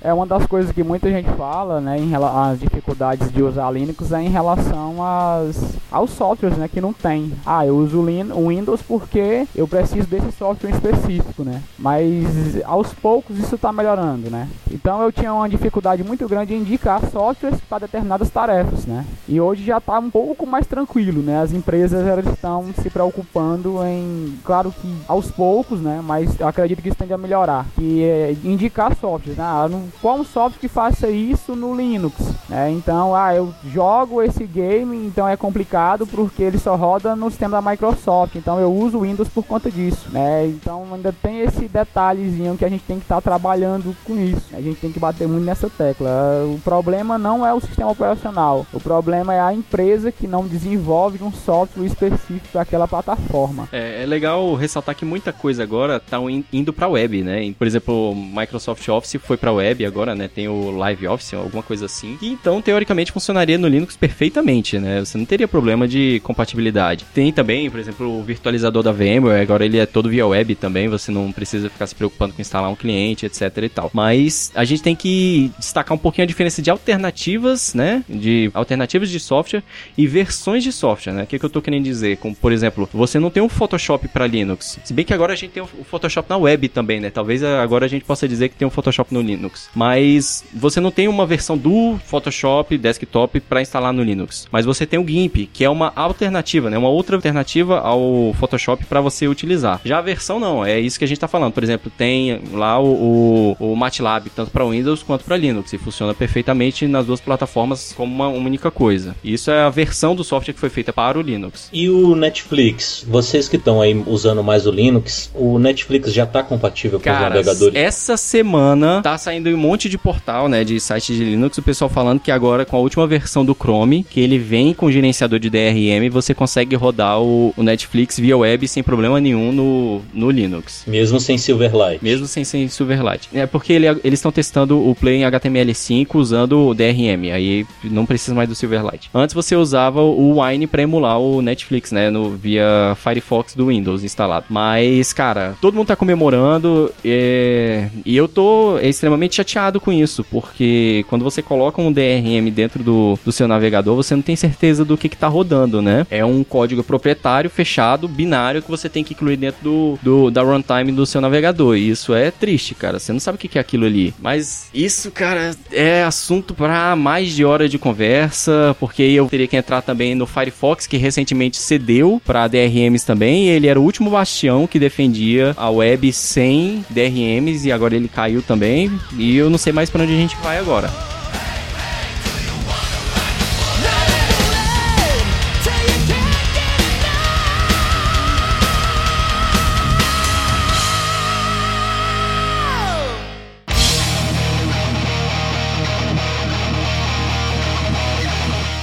É 0.00 0.12
uma 0.14 0.26
das 0.26 0.46
coisas 0.46 0.70
que 0.70 0.82
muita 0.82 1.10
gente 1.10 1.28
fala, 1.32 1.80
né, 1.80 1.98
em 1.98 2.14
às 2.14 2.60
dificuldades 2.60 3.32
de 3.32 3.42
usar 3.42 3.70
Linux 3.70 4.12
é 4.12 4.22
em 4.22 4.28
relação 4.28 4.96
às, 5.02 5.76
aos 5.90 6.10
softwares, 6.10 6.56
né, 6.56 6.68
que 6.68 6.80
não 6.80 6.92
tem. 6.92 7.32
Ah, 7.44 7.66
eu 7.66 7.76
uso 7.76 8.00
o 8.00 8.48
Windows 8.48 8.80
porque 8.82 9.46
eu 9.56 9.66
preciso 9.66 10.06
desse 10.06 10.30
software 10.32 10.70
específico, 10.70 11.42
né? 11.42 11.62
Mas 11.78 12.62
aos 12.64 12.92
poucos 12.94 13.38
isso 13.38 13.56
está 13.56 13.72
melhorando, 13.72 14.30
né? 14.30 14.48
Então 14.70 15.02
eu 15.02 15.10
tinha 15.10 15.32
uma 15.32 15.48
dificuldade 15.48 16.04
muito 16.04 16.28
grande 16.28 16.54
em 16.54 16.58
indicar 16.58 17.04
softwares 17.10 17.60
para 17.68 17.80
determinadas 17.80 18.30
tarefas, 18.30 18.86
né? 18.86 19.04
E 19.28 19.40
hoje 19.40 19.64
já 19.64 19.78
está 19.78 19.98
um 19.98 20.10
pouco 20.10 20.46
mais 20.46 20.66
tranquilo, 20.66 21.22
né? 21.22 21.40
As 21.40 21.52
empresas 21.52 22.06
elas 22.06 22.26
estão 22.26 22.66
se 22.80 22.88
preocupando 22.90 23.84
em, 23.84 24.38
claro 24.44 24.72
que 24.72 24.94
aos 25.06 25.30
poucos, 25.30 25.80
né? 25.80 26.00
Mas 26.04 26.40
acredito 26.40 26.82
que 26.82 26.88
isso 26.88 26.98
tende 26.98 27.12
a 27.12 27.18
melhorar, 27.18 27.66
que 27.74 28.04
é 28.04 28.36
indicar 28.44 28.94
softwares, 28.96 29.36
né? 29.36 29.44
Ah, 29.44 29.68
não 29.68 29.87
qual 30.00 30.18
um 30.18 30.24
software 30.24 30.60
que 30.60 30.68
faça 30.68 31.08
isso 31.08 31.54
no 31.54 31.74
Linux. 31.74 32.14
Né? 32.48 32.70
Então, 32.70 33.14
ah, 33.14 33.34
eu 33.34 33.52
jogo 33.72 34.22
esse 34.22 34.44
game, 34.44 34.96
então 35.06 35.28
é 35.28 35.36
complicado 35.36 36.06
porque 36.06 36.42
ele 36.42 36.58
só 36.58 36.76
roda 36.76 37.14
no 37.14 37.30
sistema 37.30 37.60
da 37.60 37.70
Microsoft. 37.70 38.36
Então 38.36 38.58
eu 38.58 38.72
uso 38.72 38.98
o 38.98 39.00
Windows 39.02 39.28
por 39.28 39.44
conta 39.44 39.70
disso. 39.70 40.08
Né? 40.10 40.46
Então 40.46 40.86
ainda 40.92 41.12
tem 41.12 41.40
esse 41.40 41.68
detalhezinho 41.68 42.56
que 42.56 42.64
a 42.64 42.68
gente 42.68 42.84
tem 42.84 42.98
que 42.98 43.04
estar 43.04 43.16
tá 43.16 43.20
trabalhando 43.20 43.94
com 44.04 44.16
isso. 44.18 44.46
A 44.52 44.60
gente 44.60 44.80
tem 44.80 44.92
que 44.92 44.98
bater 44.98 45.28
muito 45.28 45.44
nessa 45.44 45.68
tecla. 45.68 46.08
O 46.46 46.58
problema 46.60 47.18
não 47.18 47.46
é 47.46 47.52
o 47.52 47.60
sistema 47.60 47.90
operacional. 47.90 48.66
O 48.72 48.80
problema 48.80 49.34
é 49.34 49.40
a 49.40 49.52
empresa 49.52 50.10
que 50.10 50.26
não 50.26 50.46
desenvolve 50.46 51.22
um 51.22 51.32
software 51.32 51.86
específico 51.86 52.48
para 52.52 52.62
aquela 52.62 52.88
plataforma. 52.88 53.68
É, 53.72 54.02
é, 54.02 54.06
legal 54.06 54.54
ressaltar 54.54 54.94
que 54.94 55.04
muita 55.04 55.32
coisa 55.32 55.62
agora 55.62 55.96
está 55.96 56.18
indo 56.52 56.72
para 56.72 56.86
a 56.86 56.90
web, 56.90 57.22
né? 57.22 57.52
Por 57.58 57.66
exemplo, 57.66 58.12
o 58.12 58.14
Microsoft 58.14 58.86
Office 58.88 59.20
foi 59.22 59.36
para 59.36 59.50
a 59.50 59.54
web 59.54 59.77
web 59.78 59.86
agora, 59.86 60.14
né? 60.14 60.28
Tem 60.28 60.48
o 60.48 60.70
Live 60.70 61.06
Office, 61.06 61.34
alguma 61.34 61.62
coisa 61.62 61.86
assim. 61.86 62.18
E 62.20 62.28
então, 62.28 62.60
teoricamente, 62.60 63.12
funcionaria 63.12 63.56
no 63.56 63.68
Linux 63.68 63.96
perfeitamente, 63.96 64.78
né? 64.78 65.00
Você 65.00 65.16
não 65.16 65.24
teria 65.24 65.46
problema 65.46 65.86
de 65.86 66.20
compatibilidade. 66.20 67.04
Tem 67.14 67.32
também, 67.32 67.70
por 67.70 67.78
exemplo, 67.78 68.18
o 68.18 68.22
virtualizador 68.22 68.82
da 68.82 68.92
VMware, 68.92 69.40
agora 69.40 69.64
ele 69.64 69.78
é 69.78 69.86
todo 69.86 70.08
via 70.08 70.26
web 70.26 70.54
também, 70.54 70.88
você 70.88 71.10
não 71.10 71.30
precisa 71.30 71.70
ficar 71.70 71.86
se 71.86 71.94
preocupando 71.94 72.34
com 72.34 72.40
instalar 72.40 72.70
um 72.70 72.74
cliente, 72.74 73.26
etc 73.26 73.56
e 73.58 73.68
tal. 73.68 73.90
Mas 73.94 74.50
a 74.54 74.64
gente 74.64 74.82
tem 74.82 74.96
que 74.96 75.50
destacar 75.58 75.94
um 75.94 75.98
pouquinho 75.98 76.24
a 76.24 76.26
diferença 76.26 76.60
de 76.60 76.70
alternativas, 76.70 77.74
né? 77.74 78.02
De 78.08 78.50
alternativas 78.54 79.08
de 79.08 79.20
software 79.20 79.62
e 79.96 80.06
versões 80.06 80.64
de 80.64 80.72
software, 80.72 81.12
né? 81.12 81.22
O 81.22 81.26
que, 81.26 81.38
que 81.38 81.44
eu 81.44 81.50
tô 81.50 81.62
querendo 81.62 81.84
dizer? 81.84 82.16
Como, 82.16 82.34
por 82.34 82.52
exemplo, 82.52 82.88
você 82.92 83.18
não 83.18 83.30
tem 83.30 83.42
um 83.42 83.48
Photoshop 83.48 84.08
para 84.08 84.26
Linux. 84.26 84.78
Se 84.84 84.92
bem 84.92 85.04
que 85.04 85.14
agora 85.14 85.32
a 85.32 85.36
gente 85.36 85.50
tem 85.50 85.62
o 85.62 85.84
Photoshop 85.84 86.28
na 86.28 86.36
web 86.36 86.68
também, 86.68 87.00
né? 87.00 87.10
Talvez 87.10 87.42
agora 87.42 87.84
a 87.86 87.88
gente 87.88 88.04
possa 88.04 88.26
dizer 88.26 88.48
que 88.48 88.56
tem 88.56 88.66
um 88.66 88.70
Photoshop 88.70 89.12
no 89.12 89.20
Linux 89.20 89.67
mas 89.74 90.44
você 90.52 90.80
não 90.80 90.90
tem 90.90 91.08
uma 91.08 91.26
versão 91.26 91.56
do 91.56 91.98
Photoshop 92.06 92.76
desktop 92.78 93.40
para 93.40 93.62
instalar 93.62 93.92
no 93.92 94.02
Linux. 94.02 94.46
Mas 94.50 94.64
você 94.64 94.86
tem 94.86 94.98
o 94.98 95.06
GIMP, 95.06 95.48
que 95.52 95.64
é 95.64 95.70
uma 95.70 95.92
alternativa, 95.94 96.70
né? 96.70 96.78
Uma 96.78 96.88
outra 96.88 97.16
alternativa 97.16 97.78
ao 97.80 98.34
Photoshop 98.38 98.84
para 98.86 99.00
você 99.00 99.28
utilizar. 99.28 99.80
Já 99.84 99.98
a 99.98 100.02
versão 100.02 100.40
não, 100.40 100.64
é 100.64 100.78
isso 100.78 100.98
que 100.98 101.04
a 101.04 101.08
gente 101.08 101.16
está 101.16 101.28
falando. 101.28 101.52
Por 101.52 101.62
exemplo, 101.62 101.90
tem 101.96 102.40
lá 102.52 102.78
o, 102.80 103.56
o, 103.60 103.72
o 103.72 103.76
MATLAB 103.76 104.28
tanto 104.34 104.50
para 104.50 104.64
Windows 104.64 105.02
quanto 105.02 105.24
para 105.24 105.36
Linux 105.36 105.72
e 105.72 105.78
funciona 105.78 106.14
perfeitamente 106.14 106.86
nas 106.86 107.06
duas 107.06 107.20
plataformas 107.20 107.92
como 107.96 108.12
uma, 108.12 108.28
única 108.28 108.70
coisa. 108.70 109.14
Isso 109.22 109.50
é 109.50 109.62
a 109.62 109.68
versão 109.68 110.14
do 110.14 110.24
software 110.24 110.54
que 110.54 110.60
foi 110.60 110.70
feita 110.70 110.92
para 110.92 111.18
o 111.18 111.22
Linux. 111.22 111.68
E 111.72 111.88
o 111.88 112.14
Netflix? 112.14 113.04
Vocês 113.08 113.48
que 113.48 113.56
estão 113.56 113.80
aí 113.80 114.00
usando 114.06 114.42
mais 114.42 114.66
o 114.66 114.70
Linux, 114.70 115.30
o 115.34 115.58
Netflix 115.58 116.12
já 116.12 116.24
está 116.24 116.42
compatível 116.42 117.00
com 117.00 117.10
os 117.10 117.20
navegadores? 117.20 117.74
Essa 117.74 118.16
semana 118.16 119.02
tá 119.02 119.16
saindo 119.18 119.48
um 119.58 119.60
monte 119.60 119.88
de 119.88 119.98
portal, 119.98 120.48
né, 120.48 120.62
de 120.62 120.78
sites 120.78 121.16
de 121.16 121.24
Linux, 121.24 121.58
o 121.58 121.62
pessoal 121.62 121.90
falando 121.90 122.20
que 122.20 122.30
agora 122.30 122.64
com 122.64 122.76
a 122.76 122.80
última 122.80 123.06
versão 123.06 123.44
do 123.44 123.54
Chrome, 123.54 124.06
que 124.08 124.20
ele 124.20 124.38
vem 124.38 124.72
com 124.72 124.90
gerenciador 124.90 125.38
de 125.40 125.50
DRM, 125.50 126.08
você 126.10 126.32
consegue 126.32 126.76
rodar 126.76 127.20
o, 127.20 127.52
o 127.56 127.62
Netflix 127.62 128.18
via 128.18 128.36
web 128.36 128.68
sem 128.68 128.82
problema 128.82 129.20
nenhum 129.20 129.50
no, 129.50 130.02
no 130.14 130.30
Linux. 130.30 130.84
Mesmo 130.86 131.18
sem 131.18 131.36
Silverlight. 131.36 132.02
Mesmo 132.02 132.26
sem, 132.26 132.44
sem 132.44 132.68
Silverlight. 132.68 133.28
É 133.34 133.46
porque 133.46 133.72
ele, 133.72 133.88
eles 134.04 134.20
estão 134.20 134.30
testando 134.30 134.88
o 134.88 134.94
Play 134.94 135.16
em 135.16 135.24
HTML5 135.24 136.14
usando 136.14 136.68
o 136.68 136.74
DRM, 136.74 137.32
aí 137.32 137.66
não 137.82 138.06
precisa 138.06 138.34
mais 138.34 138.48
do 138.48 138.54
Silverlight. 138.54 139.10
Antes 139.12 139.34
você 139.34 139.56
usava 139.56 140.00
o 140.00 140.40
Wine 140.40 140.68
para 140.68 140.82
emular 140.82 141.18
o 141.18 141.42
Netflix, 141.42 141.90
né, 141.90 142.10
no, 142.10 142.30
via 142.30 142.96
Firefox 143.02 143.54
do 143.54 143.66
Windows 143.66 144.04
instalado. 144.04 144.46
Mas, 144.48 145.12
cara, 145.12 145.56
todo 145.60 145.74
mundo 145.74 145.88
tá 145.88 145.96
comemorando 145.96 146.92
é, 147.04 147.88
e 148.04 148.16
eu 148.16 148.28
tô 148.28 148.78
extremamente 148.78 149.34
chateado 149.34 149.47
com 149.80 149.92
isso, 149.92 150.24
porque 150.24 151.04
quando 151.08 151.22
você 151.22 151.40
coloca 151.40 151.80
um 151.80 151.90
DRM 151.90 152.50
dentro 152.52 152.82
do, 152.82 153.18
do 153.24 153.32
seu 153.32 153.48
navegador, 153.48 153.96
você 153.96 154.14
não 154.14 154.22
tem 154.22 154.36
certeza 154.36 154.84
do 154.84 154.96
que, 154.96 155.08
que 155.08 155.16
tá 155.16 155.28
rodando, 155.28 155.80
né? 155.80 156.06
É 156.10 156.24
um 156.24 156.44
código 156.44 156.82
proprietário, 156.84 157.48
fechado, 157.48 158.06
binário, 158.06 158.62
que 158.62 158.70
você 158.70 158.88
tem 158.88 159.02
que 159.02 159.14
incluir 159.14 159.36
dentro 159.36 159.62
do, 159.62 159.98
do 160.02 160.30
da 160.30 160.42
runtime 160.42 160.92
do 160.92 161.06
seu 161.06 161.20
navegador. 161.20 161.76
E 161.76 161.88
isso 161.88 162.14
é 162.14 162.30
triste, 162.30 162.74
cara. 162.74 162.98
Você 162.98 163.12
não 163.12 163.20
sabe 163.20 163.36
o 163.36 163.38
que, 163.38 163.48
que 163.48 163.58
é 163.58 163.60
aquilo 163.60 163.86
ali. 163.86 164.14
Mas 164.20 164.68
isso, 164.74 165.10
cara, 165.10 165.56
é 165.72 166.02
assunto 166.02 166.54
para 166.54 166.94
mais 166.94 167.32
de 167.32 167.44
hora 167.44 167.68
de 167.68 167.78
conversa, 167.78 168.76
porque 168.78 169.02
eu 169.02 169.26
teria 169.26 169.46
que 169.46 169.56
entrar 169.56 169.80
também 169.82 170.14
no 170.14 170.26
Firefox, 170.26 170.86
que 170.86 170.96
recentemente 170.96 171.56
cedeu 171.56 172.20
para 172.24 172.48
DRMs 172.48 173.04
também. 173.04 173.48
ele 173.48 173.66
era 173.66 173.80
o 173.80 173.84
último 173.84 174.10
bastião 174.10 174.66
que 174.66 174.78
defendia 174.78 175.54
a 175.56 175.70
web 175.70 176.12
sem 176.12 176.84
DRMs 176.90 177.66
e 177.66 177.72
agora 177.72 177.96
ele 177.96 178.08
caiu 178.08 178.42
também. 178.42 178.90
E 179.16 179.37
eu 179.38 179.50
não 179.50 179.58
sei 179.58 179.72
mais 179.72 179.90
para 179.90 180.02
onde 180.02 180.12
a 180.12 180.16
gente 180.16 180.36
vai 180.42 180.58
agora. 180.58 180.90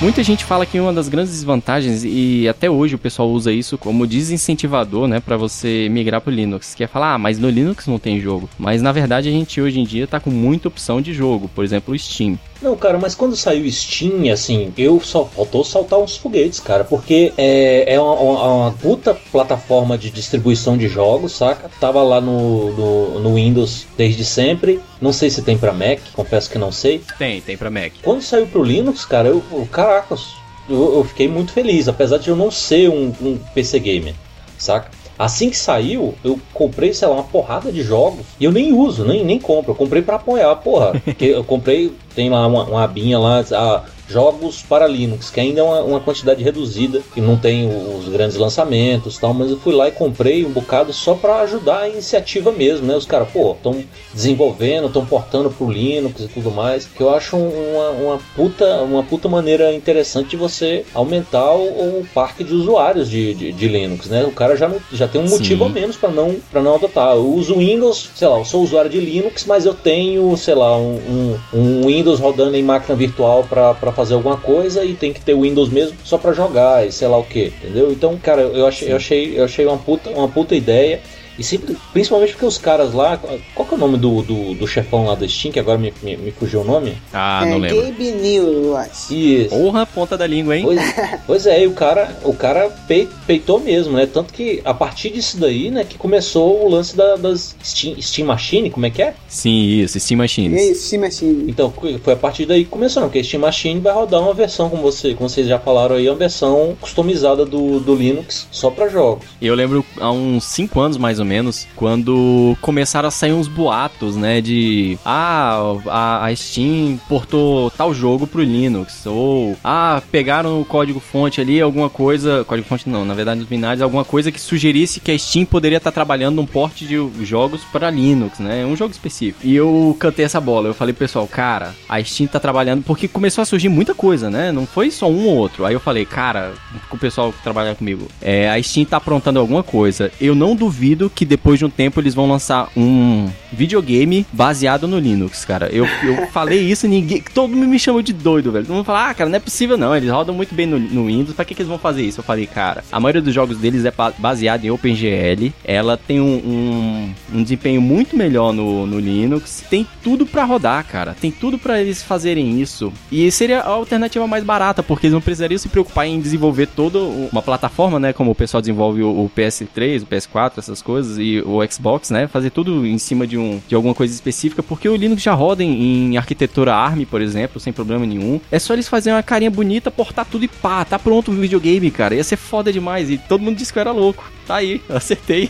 Muita 0.06 0.22
gente 0.22 0.46
fala 0.46 0.68
que 0.68 0.80
uma 0.80 0.94
das 0.94 1.10
grandes 1.10 1.34
desvantagens, 1.34 2.04
e 2.06 2.48
até 2.48 2.70
hoje 2.70 2.94
o 2.94 2.98
pessoal 3.00 3.28
usa 3.28 3.52
isso 3.52 3.76
como 3.76 4.06
desincentivador, 4.06 5.08
né, 5.08 5.20
para 5.20 5.36
você 5.36 5.90
migrar 5.90 6.22
pro 6.22 6.32
Linux, 6.32 6.76
que 6.76 6.84
é 6.84 6.88
falar, 6.88 7.16
ah, 7.16 7.18
mas 7.18 7.40
no 7.40 7.50
Linux 7.50 7.88
não 7.88 7.98
tem 7.98 8.22
jogo. 8.22 8.48
Mas 8.56 8.84
na 8.84 8.92
verdade 8.92 9.28
a 9.28 9.32
gente 9.32 9.60
hoje 9.60 9.80
em 9.80 9.84
dia 9.84 10.06
tá 10.06 10.20
com 10.20 10.30
muita 10.30 10.68
opção 10.68 11.02
de 11.02 11.12
jogo, 11.12 11.50
por 11.56 11.64
exemplo, 11.64 11.92
o 11.92 11.98
Steam. 11.98 12.38
Não, 12.62 12.76
cara, 12.76 12.98
mas 12.98 13.14
quando 13.14 13.36
saiu 13.36 13.70
Steam, 13.72 14.32
assim, 14.32 14.74
eu 14.78 15.00
só 15.00 15.26
faltou 15.26 15.64
saltar 15.64 16.00
uns 16.00 16.16
foguetes, 16.16 16.60
cara, 16.60 16.84
porque 16.84 17.34
é, 17.38 17.94
é 17.94 18.00
uma, 18.00 18.14
uma, 18.14 18.72
puta 18.72 19.14
plataforma 19.14 19.98
de 19.98 20.10
distribuição 20.10 20.78
de 20.78 20.88
jogos, 20.88 21.34
saca? 21.34 21.70
Tava 21.80 22.02
lá 22.02 22.22
no, 22.22 22.72
no, 22.72 23.20
no 23.20 23.36
Windows 23.36 23.86
desde 23.98 24.24
sempre. 24.24 24.80
Não 25.02 25.12
sei 25.12 25.30
se 25.30 25.42
tem 25.42 25.58
para 25.58 25.74
Mac, 25.74 26.00
confesso 26.14 26.50
que 26.50 26.58
não 26.58 26.72
sei. 26.72 27.02
Tem, 27.18 27.42
tem 27.42 27.58
para 27.58 27.70
Mac. 27.70 27.92
Quando 28.02 28.22
saiu 28.22 28.48
pro 28.48 28.64
Linux, 28.64 29.06
cara, 29.06 29.28
eu, 29.28 29.44
caracas, 29.72 30.34
eu, 30.70 30.96
eu, 30.96 31.04
fiquei 31.04 31.28
muito 31.28 31.52
feliz, 31.52 31.88
apesar 31.88 32.18
de 32.18 32.30
eu 32.30 32.36
não 32.36 32.50
ser 32.50 32.90
um, 32.90 33.14
um 33.22 33.38
PC 33.54 33.80
gamer, 33.80 34.16
saca? 34.58 34.90
Assim 35.18 35.50
que 35.50 35.58
saiu, 35.58 36.14
eu 36.24 36.40
comprei, 36.54 36.94
sei 36.94 37.08
lá, 37.08 37.16
uma 37.16 37.24
porrada 37.24 37.72
de 37.72 37.82
jogos 37.82 38.26
e 38.40 38.44
eu 38.46 38.52
nem 38.52 38.74
uso, 38.74 39.06
nem, 39.06 39.24
nem 39.24 39.40
compro. 39.40 39.72
Eu 39.72 39.76
comprei 39.76 40.02
para 40.02 40.16
apoiar, 40.16 40.54
porra. 40.58 41.00
Porque 41.04 41.26
eu 41.26 41.44
comprei, 41.44 41.92
tem 42.14 42.30
lá 42.30 42.46
uma, 42.46 42.64
uma 42.66 42.84
abinha 42.84 43.18
lá, 43.18 43.44
a, 43.52 43.84
jogos 44.08 44.62
para 44.62 44.88
Linux, 44.88 45.30
que 45.30 45.40
ainda 45.40 45.62
é 45.62 45.64
uma, 45.64 45.82
uma, 45.82 46.00
quantidade 46.00 46.44
reduzida, 46.44 47.02
que 47.14 47.22
não 47.22 47.38
tem 47.38 47.68
os 47.68 48.08
grandes 48.08 48.38
lançamentos 48.38 49.18
tal, 49.18 49.34
mas 49.34 49.50
eu 49.50 49.58
fui 49.58 49.74
lá 49.74 49.88
e 49.88 49.92
comprei 49.92 50.46
um 50.46 50.52
bocado 50.52 50.94
só 50.94 51.16
para 51.16 51.42
ajudar 51.42 51.82
a 51.82 51.90
iniciativa 51.90 52.52
mesmo, 52.52 52.86
né? 52.86 52.96
Os 52.96 53.06
caras, 53.06 53.30
pô, 53.30 53.52
estão 53.54 53.84
desenvolvendo, 54.14 54.88
estão 54.88 55.06
portando 55.06 55.50
pro 55.50 55.70
Linux 55.70 56.22
e 56.22 56.28
tudo 56.28 56.52
mais, 56.52 56.86
que 56.86 57.02
eu 57.02 57.14
acho 57.14 57.36
uma, 57.36 57.90
uma, 57.90 58.20
puta, 58.36 58.82
uma 58.84 59.04
puta 59.04 59.28
maneira 59.28 59.74
interessante 59.74 60.30
de 60.30 60.38
você 60.38 60.86
aumentar 60.94 61.54
o, 61.54 62.00
o 62.00 62.08
parque 62.14 62.44
de 62.44 62.54
usuários 62.54 63.10
de, 63.10 63.34
de, 63.34 63.52
de, 63.52 63.68
Linux, 63.68 64.08
né? 64.08 64.24
O 64.24 64.32
cara 64.32 64.56
já, 64.56 64.68
não, 64.68 64.78
já 64.94 65.08
tem 65.08 65.22
um 65.22 65.28
motivo 65.28 65.66
Sim. 65.66 65.72
a 65.72 65.74
menos 65.74 65.96
para 65.96 66.12
não, 66.12 66.36
pra 66.52 66.62
não 66.62 66.76
adotar. 66.76 67.16
Eu 67.16 67.34
uso 67.34 67.58
Windows, 67.58 68.10
sei 68.16 68.28
lá, 68.28 68.38
eu 68.38 68.46
sou 68.46 68.64
usuário 68.64 68.90
de 68.90 69.00
Linux, 69.00 69.46
mas 69.46 69.66
eu 69.66 69.74
tenho, 69.74 70.36
sei 70.38 70.56
lá, 70.56 70.78
um, 70.78 70.96
um, 70.96 71.40
um 71.54 71.88
Windows 71.88 72.20
rodando 72.20 72.56
em 72.56 72.64
máquina 72.64 72.96
virtual 72.96 73.44
para 73.44 73.74
fazer 73.96 74.14
alguma 74.14 74.38
coisa 74.38 74.84
e 74.84 74.94
tem 74.94 75.14
que 75.14 75.22
ter 75.22 75.34
o 75.34 75.42
Windows 75.42 75.70
mesmo 75.70 75.98
só 76.04 76.18
para 76.18 76.34
jogar 76.34 76.86
e 76.86 76.92
sei 76.92 77.08
lá 77.08 77.18
o 77.18 77.24
que, 77.24 77.48
entendeu? 77.48 77.92
Então, 77.92 78.18
cara, 78.18 78.42
eu 78.42 78.68
achei, 78.68 78.92
eu 78.92 78.96
achei, 78.96 79.40
eu 79.40 79.46
achei 79.46 79.66
uma 79.66 79.78
puta, 79.78 80.10
uma 80.10 80.28
puta 80.28 80.56
ideia. 80.56 81.02
E 81.38 81.44
sempre, 81.44 81.76
principalmente 81.94 82.32
porque 82.34 82.46
os 82.46 82.58
caras 82.58 82.94
lá. 82.94 83.18
Qual 83.54 83.68
que 83.68 83.74
é 83.74 83.78
o 83.78 83.80
nome 83.80 83.98
do, 83.98 84.22
do, 84.22 84.54
do 84.54 84.68
chefão 84.68 85.06
lá 85.06 85.16
da 85.16 85.28
Steam, 85.28 85.52
que 85.52 85.60
agora 85.60 85.78
me, 85.78 85.94
me, 86.02 86.16
me 86.18 86.32
fugiu 86.32 86.62
o 86.62 86.64
nome? 86.64 86.94
Ah, 87.14 87.44
é 87.46 87.50
não 87.50 87.58
lembro. 87.58 87.82
Gabe 87.84 88.12
New, 88.12 88.48
eu 88.66 88.78
acho. 88.78 89.14
Isso. 89.14 89.50
Porra, 89.50 89.86
ponta 89.86 90.18
da 90.18 90.26
língua, 90.26 90.56
hein? 90.56 90.64
Pois, 90.66 90.80
pois 91.28 91.46
é, 91.48 91.64
e 91.64 91.68
o 91.68 91.72
cara, 91.74 92.18
o 92.24 92.34
cara 92.34 92.70
pei- 92.88 93.08
peitou 93.28 93.60
mesmo, 93.60 93.94
né? 93.98 94.06
Tanto 94.06 94.34
que 94.34 94.62
a 94.64 94.74
partir 94.74 95.10
disso 95.12 95.38
daí, 95.38 95.70
né, 95.72 95.84
que 95.84 95.98
começou 95.98 96.66
o 96.66 96.70
lance 96.70 96.96
da- 96.96 97.16
das 97.16 97.56
Steam, 97.64 98.02
Steam 98.02 98.28
Machine, 98.28 98.70
como 98.70 98.86
é 98.86 98.90
que 98.90 99.02
é? 99.02 99.14
Sim, 99.28 99.82
isso, 99.82 100.00
Steam 100.00 100.16
E 100.16 100.20
Machines. 100.20 100.62
é 100.62 100.72
isso, 100.72 100.88
Steam 100.88 101.02
Machine. 101.02 101.46
Então, 101.50 101.74
foi 102.04 102.14
a 102.14 102.18
partir 102.18 102.46
daí 102.46 102.64
que 102.64 102.70
começou, 102.70 103.02
não, 103.02 103.10
porque 103.10 103.20
a 103.20 103.24
Steam 103.24 103.42
Machine 103.42 103.80
vai 103.80 103.94
rodar 103.94 104.22
uma 104.22 104.34
versão, 104.34 104.70
como, 104.70 104.82
você, 104.82 105.14
como 105.14 105.30
vocês 105.30 105.48
já 105.48 105.60
falaram 105.60 105.96
aí, 105.96 106.08
uma 106.10 106.16
versão 106.16 106.76
customizada 106.80 107.46
do, 107.46 107.80
do 107.80 107.96
Linux 107.96 108.48
só 108.52 108.70
pra 108.70 108.88
jogos. 108.88 109.26
Eu 109.42 109.54
lembro 109.56 109.86
há 110.00 110.12
uns 110.12 110.44
5 110.46 110.80
anos 110.80 110.98
mais 110.98 111.20
ou 111.20 111.25
menos, 111.26 111.68
quando 111.76 112.56
começaram 112.62 113.08
a 113.08 113.12
sair 113.12 113.34
uns 113.34 113.48
boatos, 113.48 114.16
né? 114.16 114.42
De 114.42 114.98
ah, 115.06 115.76
a, 115.88 116.26
a 116.26 116.36
Steam 116.36 117.00
portou 117.10 117.70
tal 117.72 117.94
jogo 117.94 118.28
pro 118.28 118.42
Linux. 118.42 119.06
Ou 119.06 119.58
ah, 119.64 120.02
pegaram 120.12 120.62
o 120.62 120.66
código 120.66 121.00
fonte 121.00 121.42
ali, 121.42 121.60
alguma 121.62 121.90
coisa. 121.90 122.44
Código 122.46 122.68
fonte 122.68 122.90
não, 122.90 123.06
na 123.06 123.14
verdade 123.14 123.40
nos 123.40 123.50
binários, 123.50 123.82
alguma 123.82 124.06
coisa 124.06 124.32
que 124.32 124.40
sugerisse 124.40 125.00
que 125.00 125.12
a 125.12 125.18
Steam 125.18 125.46
poderia 125.46 125.78
estar 125.78 125.92
trabalhando 125.92 126.36
num 126.36 126.46
porte 126.46 126.86
de 126.86 127.26
jogos 127.26 127.62
para 127.72 127.90
Linux, 127.90 128.40
né? 128.40 128.66
Um 128.66 128.76
jogo 128.76 128.92
específico. 128.92 129.46
E 129.46 129.56
eu 129.56 129.96
cantei 130.00 130.26
essa 130.26 130.40
bola. 130.40 130.68
Eu 130.68 130.74
falei, 130.74 130.94
pessoal, 130.94 131.28
cara, 131.28 131.74
a 131.88 132.04
Steam 132.04 132.28
tá 132.28 132.40
trabalhando. 132.40 132.84
Porque 132.84 133.08
começou 133.08 133.42
a 133.42 133.46
surgir 133.46 133.70
muita 133.70 133.94
coisa, 133.94 134.30
né? 134.30 134.52
Não 134.52 134.66
foi 134.66 134.92
só 134.92 135.10
um 135.10 135.28
ou 135.28 135.36
outro. 135.36 135.66
Aí 135.66 135.74
eu 135.74 135.80
falei, 135.80 136.06
cara, 136.06 136.54
com 136.90 136.96
o 136.96 137.00
pessoal 137.00 137.32
que 137.32 137.42
trabalha 137.42 137.76
comigo, 137.76 138.08
é, 138.22 138.50
a 138.50 138.62
Steam 138.62 138.86
tá 138.86 138.98
aprontando 138.98 139.40
alguma 139.40 139.64
coisa. 139.64 140.12
Eu 140.20 140.36
não 140.36 140.56
duvido 140.56 141.10
que 141.16 141.26
depois 141.26 141.58
de 141.58 141.66
um 141.66 141.70
tempo 141.70 142.00
eles 142.00 142.14
vão 142.14 142.28
lançar 142.30 142.70
um 142.76 143.30
videogame 143.54 144.26
baseado 144.34 144.88
no 144.88 145.00
Linux, 145.00 145.46
cara. 145.46 145.70
Eu, 145.72 145.86
eu 146.04 146.28
falei 146.32 146.60
isso 146.60 146.86
e 146.86 146.90
ninguém. 146.90 147.24
Todo 147.34 147.56
mundo 147.56 147.68
me 147.68 147.80
chamou 147.80 148.02
de 148.02 148.12
doido, 148.14 148.52
velho. 148.52 148.66
Todo 148.66 148.76
mundo 148.76 148.86
fala, 148.86 149.10
ah, 149.10 149.14
cara, 149.14 149.30
não 149.30 149.38
é 149.38 149.40
possível 149.40 149.78
não. 149.78 149.96
Eles 149.96 150.10
rodam 150.12 150.36
muito 150.36 150.54
bem 150.54 150.66
no, 150.68 150.78
no 150.78 151.06
Windows. 151.08 151.34
Pra 151.36 151.46
que, 151.46 151.56
que 151.56 151.62
eles 151.62 151.70
vão 151.70 151.80
fazer 151.80 152.04
isso? 152.04 152.20
Eu 152.20 152.24
falei, 152.24 152.46
cara, 152.46 152.84
a 152.92 153.00
maioria 153.00 153.22
dos 153.22 153.34
jogos 153.34 153.58
deles 153.58 153.86
é 153.86 153.92
ba- 153.92 154.14
baseado 154.18 154.66
em 154.66 154.72
OpenGL. 154.72 155.54
Ela 155.64 155.98
tem 155.98 156.20
um, 156.20 156.36
um, 156.36 157.14
um 157.40 157.44
desempenho 157.44 157.82
muito 157.82 158.16
melhor 158.18 158.52
no, 158.54 158.86
no 158.86 159.00
Linux. 159.00 159.64
Tem 159.70 159.88
tudo 160.04 160.26
pra 160.26 160.44
rodar, 160.44 160.86
cara. 160.86 161.16
Tem 161.20 161.32
tudo 161.32 161.58
pra 161.58 161.80
eles 161.82 162.04
fazerem 162.04 162.60
isso. 162.62 162.92
E 163.12 163.32
seria 163.32 163.62
a 163.62 163.70
alternativa 163.70 164.28
mais 164.28 164.44
barata, 164.44 164.84
porque 164.84 165.08
eles 165.08 165.14
não 165.14 165.22
precisariam 165.22 165.58
se 165.58 165.70
preocupar 165.70 166.08
em 166.08 166.20
desenvolver 166.20 166.68
toda 166.68 167.00
uma 167.00 167.42
plataforma, 167.42 168.00
né? 168.00 168.12
Como 168.12 168.32
o 168.32 168.36
pessoal 168.36 168.62
desenvolve 168.62 169.02
o, 169.02 169.10
o 169.26 169.32
PS3, 169.36 170.04
o 170.04 170.06
PS4, 170.06 170.54
essas 170.58 170.82
coisas, 170.82 171.05
e 171.18 171.42
o 171.42 171.60
Xbox, 171.70 172.10
né? 172.10 172.28
Fazer 172.28 172.50
tudo 172.50 172.86
em 172.86 172.98
cima 172.98 173.26
de, 173.26 173.38
um, 173.38 173.62
de 173.68 173.76
alguma 173.76 173.94
coisa 173.94 174.14
específica, 174.14 174.62
porque 174.62 174.88
o 174.88 174.96
Linux 174.96 175.22
já 175.22 175.34
roda 175.34 175.64
em, 175.64 176.12
em 176.14 176.18
arquitetura 176.18 176.74
ARM, 176.74 177.06
por 177.06 177.22
exemplo, 177.22 177.60
sem 177.60 177.74
problema 177.74 178.06
nenhum. 178.06 178.40
É 178.52 178.60
só 178.60 178.74
eles 178.74 178.88
fazerem 178.88 179.16
uma 179.16 179.24
carinha 179.24 179.52
bonita, 179.52 179.92
portar 179.92 180.26
tudo 180.26 180.46
e 180.46 180.48
pá, 180.48 180.84
tá 180.86 181.00
pronto 181.00 181.32
o 181.32 181.34
videogame, 181.34 181.92
cara. 181.92 182.16
Ia 182.16 182.24
ser 182.24 182.38
foda 182.38 182.72
demais. 182.72 183.10
E 183.10 183.18
todo 183.18 183.42
mundo 183.42 183.58
disse 183.58 183.72
que 183.72 183.80
eu 183.80 183.82
era 183.82 183.92
louco. 183.92 184.30
Tá 184.46 184.56
aí, 184.56 184.82
acertei. 184.90 185.50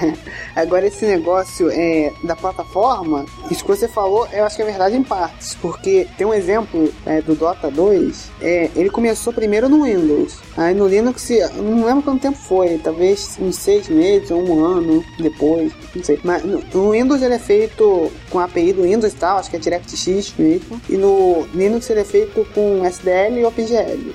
Agora 0.54 0.86
esse 0.86 1.06
negócio 1.06 1.68
é, 1.70 2.12
da 2.22 2.36
plataforma, 2.36 3.24
isso 3.50 3.64
que 3.64 3.70
você 3.70 3.88
falou, 3.88 4.26
eu 4.32 4.44
acho 4.44 4.56
que 4.56 4.62
é 4.62 4.64
verdade 4.64 4.96
em 4.96 5.02
partes, 5.02 5.54
porque 5.60 6.06
tem 6.16 6.26
um 6.26 6.34
exemplo 6.34 6.92
é, 7.06 7.20
do 7.22 7.34
Dota 7.34 7.70
2, 7.70 8.30
é, 8.40 8.70
ele 8.74 8.90
começou 8.90 9.32
primeiro 9.32 9.68
no 9.68 9.84
Windows, 9.84 10.38
aí 10.56 10.74
no 10.74 10.86
Linux, 10.86 11.28
não 11.56 11.84
lembro 11.84 12.02
quanto 12.02 12.22
tempo 12.22 12.38
foi, 12.38 12.78
talvez 12.78 13.36
uns 13.40 13.56
seis 13.56 13.88
meses 13.88 14.30
ou 14.30 14.42
um 14.48 14.64
ano 14.64 14.83
depois, 15.18 15.72
não 15.94 16.02
sei, 16.02 16.18
mas 16.22 16.42
no, 16.44 16.90
Windows 16.90 17.22
ele 17.22 17.34
é 17.34 17.38
feito 17.38 18.10
com 18.30 18.38
a 18.38 18.44
API 18.44 18.72
do 18.72 18.82
Windows 18.82 19.12
e 19.12 19.16
tal, 19.16 19.38
acho 19.38 19.50
que 19.50 19.56
é 19.56 19.58
DirectX 19.58 20.34
mesmo, 20.38 20.80
e 20.88 20.96
no 20.96 21.46
Linux 21.54 21.88
ele 21.90 22.00
é 22.00 22.04
feito 22.04 22.46
com 22.54 22.84
SDL 22.84 23.40
e 23.40 23.44
OpenGL. 23.44 24.12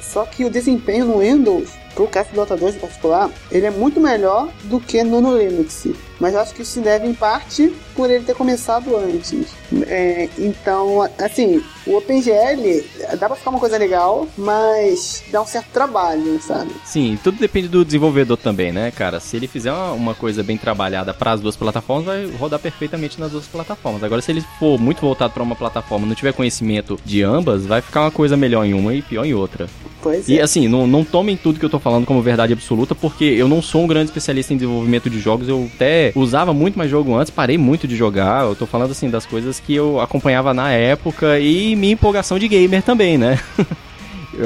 Só 0.00 0.24
que 0.24 0.44
o 0.44 0.50
desempenho 0.50 1.04
no 1.04 1.18
Windows, 1.18 1.70
pro 1.94 2.08
Dota 2.34 2.56
2 2.56 2.76
em 2.76 2.78
particular, 2.78 3.30
ele 3.50 3.66
é 3.66 3.70
muito 3.70 4.00
melhor 4.00 4.48
do 4.64 4.80
que 4.80 5.02
no 5.04 5.36
Linux. 5.36 5.88
Mas 6.20 6.34
eu 6.34 6.40
acho 6.40 6.54
que 6.54 6.62
isso 6.62 6.72
se 6.72 6.80
deve 6.80 7.06
em 7.06 7.14
parte 7.14 7.72
por 7.96 8.10
ele 8.10 8.24
ter 8.24 8.34
começado 8.34 8.94
antes. 8.96 9.46
É, 9.86 10.28
então, 10.38 11.08
assim, 11.18 11.62
o 11.86 11.96
OpenGL 11.96 12.84
dá 13.18 13.26
pra 13.26 13.36
ficar 13.36 13.50
uma 13.50 13.58
coisa 13.58 13.78
legal, 13.78 14.28
mas 14.36 15.24
dá 15.30 15.40
um 15.40 15.46
certo 15.46 15.68
trabalho, 15.72 16.40
sabe? 16.42 16.70
Sim, 16.84 17.18
tudo 17.22 17.38
depende 17.38 17.68
do 17.68 17.84
desenvolvedor 17.84 18.36
também, 18.36 18.70
né, 18.70 18.90
cara? 18.90 19.18
Se 19.18 19.36
ele 19.36 19.46
fizer 19.46 19.72
uma, 19.72 19.92
uma 19.92 20.14
coisa 20.14 20.42
bem 20.42 20.58
trabalhada 20.58 21.14
para 21.14 21.32
as 21.32 21.40
duas 21.40 21.56
plataformas, 21.56 22.04
vai 22.04 22.26
rodar 22.38 22.60
perfeitamente 22.60 23.18
nas 23.18 23.32
duas 23.32 23.46
plataformas. 23.46 24.04
Agora, 24.04 24.20
se 24.20 24.30
ele 24.30 24.44
for 24.58 24.78
muito 24.78 25.00
voltado 25.00 25.32
para 25.32 25.42
uma 25.42 25.56
plataforma, 25.56 26.06
não 26.06 26.14
tiver 26.14 26.32
conhecimento 26.32 26.98
de 27.04 27.22
ambas, 27.22 27.64
vai 27.64 27.80
ficar 27.80 28.02
uma 28.02 28.10
coisa 28.10 28.36
melhor 28.36 28.64
em 28.64 28.74
uma 28.74 28.94
e 28.94 29.02
pior 29.02 29.24
em 29.24 29.34
outra. 29.34 29.68
Pois 30.02 30.28
E 30.28 30.38
é. 30.38 30.42
assim, 30.42 30.66
não, 30.68 30.86
não 30.86 31.04
tomem 31.04 31.36
tudo 31.36 31.58
que 31.58 31.64
eu 31.64 31.70
tô 31.70 31.78
falando 31.78 32.06
como 32.06 32.22
verdade 32.22 32.52
absoluta, 32.52 32.94
porque 32.94 33.24
eu 33.24 33.48
não 33.48 33.60
sou 33.60 33.84
um 33.84 33.86
grande 33.86 34.06
especialista 34.06 34.52
em 34.52 34.56
desenvolvimento 34.56 35.10
de 35.10 35.20
jogos. 35.20 35.48
Eu 35.48 35.68
até 35.74 36.09
usava 36.14 36.52
muito 36.52 36.78
mais 36.78 36.90
jogo 36.90 37.14
antes, 37.14 37.30
parei 37.30 37.58
muito 37.58 37.86
de 37.86 37.96
jogar. 37.96 38.44
Eu 38.44 38.54
tô 38.54 38.66
falando 38.66 38.90
assim 38.90 39.10
das 39.10 39.26
coisas 39.26 39.60
que 39.60 39.74
eu 39.74 40.00
acompanhava 40.00 40.54
na 40.54 40.70
época 40.72 41.38
e 41.38 41.74
minha 41.76 41.92
empolgação 41.92 42.38
de 42.38 42.48
gamer 42.48 42.82
também, 42.82 43.18
né? 43.18 43.38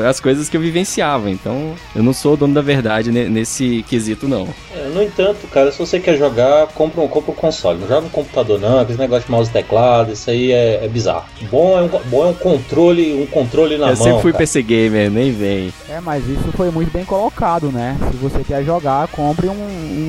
As 0.08 0.20
coisas 0.20 0.48
que 0.48 0.56
eu 0.56 0.60
vivenciava. 0.60 1.30
Então, 1.30 1.74
eu 1.94 2.02
não 2.02 2.12
sou 2.12 2.34
o 2.34 2.36
dono 2.36 2.54
da 2.54 2.62
verdade 2.62 3.10
ne- 3.12 3.28
nesse 3.28 3.84
quesito, 3.88 4.26
não. 4.28 4.46
É, 4.74 4.88
no 4.88 5.02
entanto, 5.02 5.46
cara, 5.48 5.70
se 5.70 5.78
você 5.78 6.00
quer 6.00 6.16
jogar, 6.16 6.66
compra 6.68 7.00
um, 7.00 7.08
compra 7.08 7.32
um 7.32 7.34
console. 7.34 7.78
Não 7.80 7.88
joga 7.88 8.00
no 8.02 8.10
computador 8.10 8.58
não, 8.60 8.78
aquele 8.80 8.98
negócio 8.98 9.24
de 9.26 9.30
mouse 9.30 9.50
e 9.50 9.52
teclado, 9.52 10.12
isso 10.12 10.30
aí 10.30 10.52
é, 10.52 10.84
é 10.84 10.88
bizarro. 10.88 11.24
Bom 11.50 11.78
é, 11.78 11.82
um, 11.82 11.88
bom 11.88 12.24
é 12.24 12.28
um 12.28 12.34
controle, 12.34 13.14
um 13.14 13.26
controle 13.26 13.76
na 13.76 13.90
eu 13.90 13.96
mão. 13.96 14.04
sempre 14.04 14.22
fui 14.22 14.32
cara. 14.32 14.42
PC 14.42 14.62
gamer, 14.62 15.10
nem 15.10 15.32
vem. 15.32 15.72
É, 15.88 16.00
mas 16.00 16.26
isso 16.28 16.50
foi 16.56 16.70
muito 16.70 16.90
bem 16.92 17.04
colocado, 17.04 17.70
né? 17.70 17.96
Se 18.10 18.16
você 18.16 18.42
quer 18.42 18.64
jogar, 18.64 19.06
compre 19.08 19.48
um, 19.48 19.52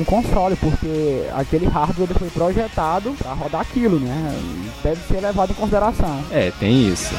um 0.00 0.04
console, 0.04 0.56
porque 0.56 1.22
aquele 1.34 1.66
hardware 1.66 2.08
foi 2.18 2.28
projetado 2.30 3.12
para 3.18 3.32
rodar 3.34 3.60
aquilo, 3.60 3.98
né? 4.00 4.34
Deve 4.82 5.00
ser 5.06 5.20
levado 5.20 5.50
em 5.50 5.54
consideração. 5.54 6.20
É, 6.30 6.50
tem 6.58 6.88
isso. 6.88 7.14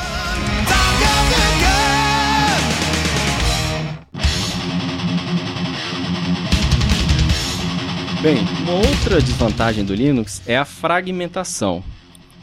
Bem, 8.22 8.39
uma 8.63 8.74
outra 8.74 9.22
desvantagem 9.22 9.86
do 9.86 9.93
Linux 9.93 10.41
é 10.47 10.57
a 10.57 10.65
fragmentação. 10.65 11.84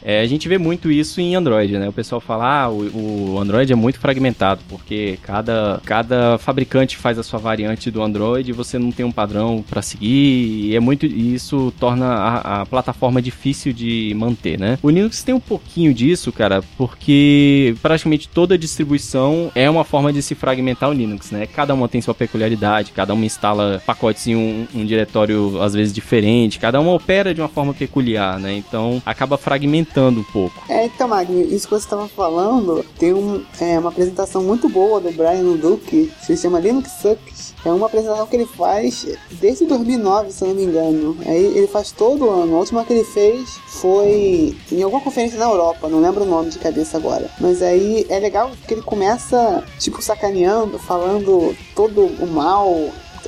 É, 0.07 0.21
a 0.21 0.27
gente 0.27 0.47
vê 0.47 0.59
muito 0.59 0.91
isso 0.91 1.19
em 1.19 1.35
Android, 1.35 1.79
né? 1.79 1.89
O 1.89 1.91
pessoal 1.91 2.21
fala, 2.21 2.65
ah, 2.65 2.69
o, 2.69 3.33
o 3.33 3.39
Android 3.39 3.73
é 3.73 3.75
muito 3.75 3.99
fragmentado, 3.99 4.61
porque 4.69 5.17
cada, 5.23 5.81
cada 5.83 6.37
fabricante 6.37 6.95
faz 6.95 7.17
a 7.17 7.23
sua 7.23 7.39
variante 7.39 7.89
do 7.89 8.03
Android 8.03 8.53
você 8.53 8.77
não 8.77 8.91
tem 8.91 9.03
um 9.03 9.11
padrão 9.11 9.65
para 9.67 9.81
seguir, 9.81 10.67
e 10.67 10.75
é 10.75 10.79
muito 10.79 11.07
e 11.07 11.33
isso 11.33 11.73
torna 11.79 12.05
a, 12.05 12.61
a 12.61 12.65
plataforma 12.67 13.19
difícil 13.19 13.73
de 13.73 14.13
manter, 14.15 14.59
né? 14.59 14.77
O 14.83 14.91
Linux 14.91 15.23
tem 15.23 15.33
um 15.33 15.39
pouquinho 15.39 15.91
disso, 15.91 16.31
cara, 16.31 16.63
porque 16.77 17.75
praticamente 17.81 18.29
toda 18.29 18.55
distribuição 18.59 19.51
é 19.55 19.67
uma 19.67 19.83
forma 19.83 20.13
de 20.13 20.21
se 20.21 20.35
fragmentar 20.35 20.87
o 20.87 20.93
Linux, 20.93 21.31
né? 21.31 21.47
Cada 21.47 21.73
uma 21.73 21.89
tem 21.89 21.99
sua 21.99 22.13
peculiaridade, 22.13 22.91
cada 22.91 23.11
uma 23.15 23.25
instala 23.25 23.81
pacotes 23.83 24.27
em 24.27 24.35
um, 24.35 24.67
um 24.75 24.85
diretório 24.85 25.59
às 25.63 25.73
vezes 25.73 25.91
diferente, 25.91 26.59
cada 26.59 26.79
uma 26.79 26.91
opera 26.91 27.33
de 27.33 27.41
uma 27.41 27.49
forma 27.49 27.73
peculiar, 27.73 28.39
né? 28.39 28.53
Então 28.53 29.01
acaba 29.03 29.35
fragmentando 29.35 29.94
um 30.01 30.23
pouco. 30.23 30.55
É, 30.69 30.85
então, 30.85 31.07
Magno, 31.07 31.41
isso 31.41 31.67
que 31.67 31.73
você 31.73 31.85
estava 31.85 32.07
falando, 32.07 32.85
tem 32.97 33.13
um, 33.13 33.43
é, 33.59 33.79
uma 33.79 33.89
apresentação 33.89 34.43
muito 34.43 34.67
boa 34.67 34.99
do 34.99 35.11
Brian 35.11 35.43
Duke, 35.55 36.11
se 36.21 36.35
chama 36.37 36.59
Linux 36.59 36.91
Sucks. 37.01 37.53
É 37.65 37.69
uma 37.69 37.87
apresentação 37.87 38.27
que 38.27 38.35
ele 38.35 38.45
faz 38.45 39.07
desde 39.31 39.65
2009, 39.65 40.31
se 40.31 40.43
não 40.43 40.53
me 40.53 40.63
engano. 40.63 41.17
Aí 41.25 41.57
ele 41.57 41.67
faz 41.67 41.91
todo 41.91 42.29
ano. 42.29 42.55
A 42.55 42.59
última 42.59 42.85
que 42.85 42.93
ele 42.93 43.03
fez 43.03 43.57
foi 43.67 44.55
em 44.71 44.83
alguma 44.83 45.01
conferência 45.01 45.39
na 45.39 45.45
Europa, 45.45 45.89
não 45.89 46.01
lembro 46.01 46.23
o 46.23 46.27
nome 46.27 46.51
de 46.51 46.59
cabeça 46.59 46.97
agora. 46.97 47.29
Mas 47.39 47.61
aí 47.61 48.05
é 48.09 48.19
legal 48.19 48.51
que 48.67 48.73
ele 48.73 48.81
começa, 48.81 49.63
tipo, 49.79 50.01
sacaneando, 50.01 50.77
falando 50.77 51.55
todo 51.75 52.05
o 52.05 52.27
mal 52.27 52.69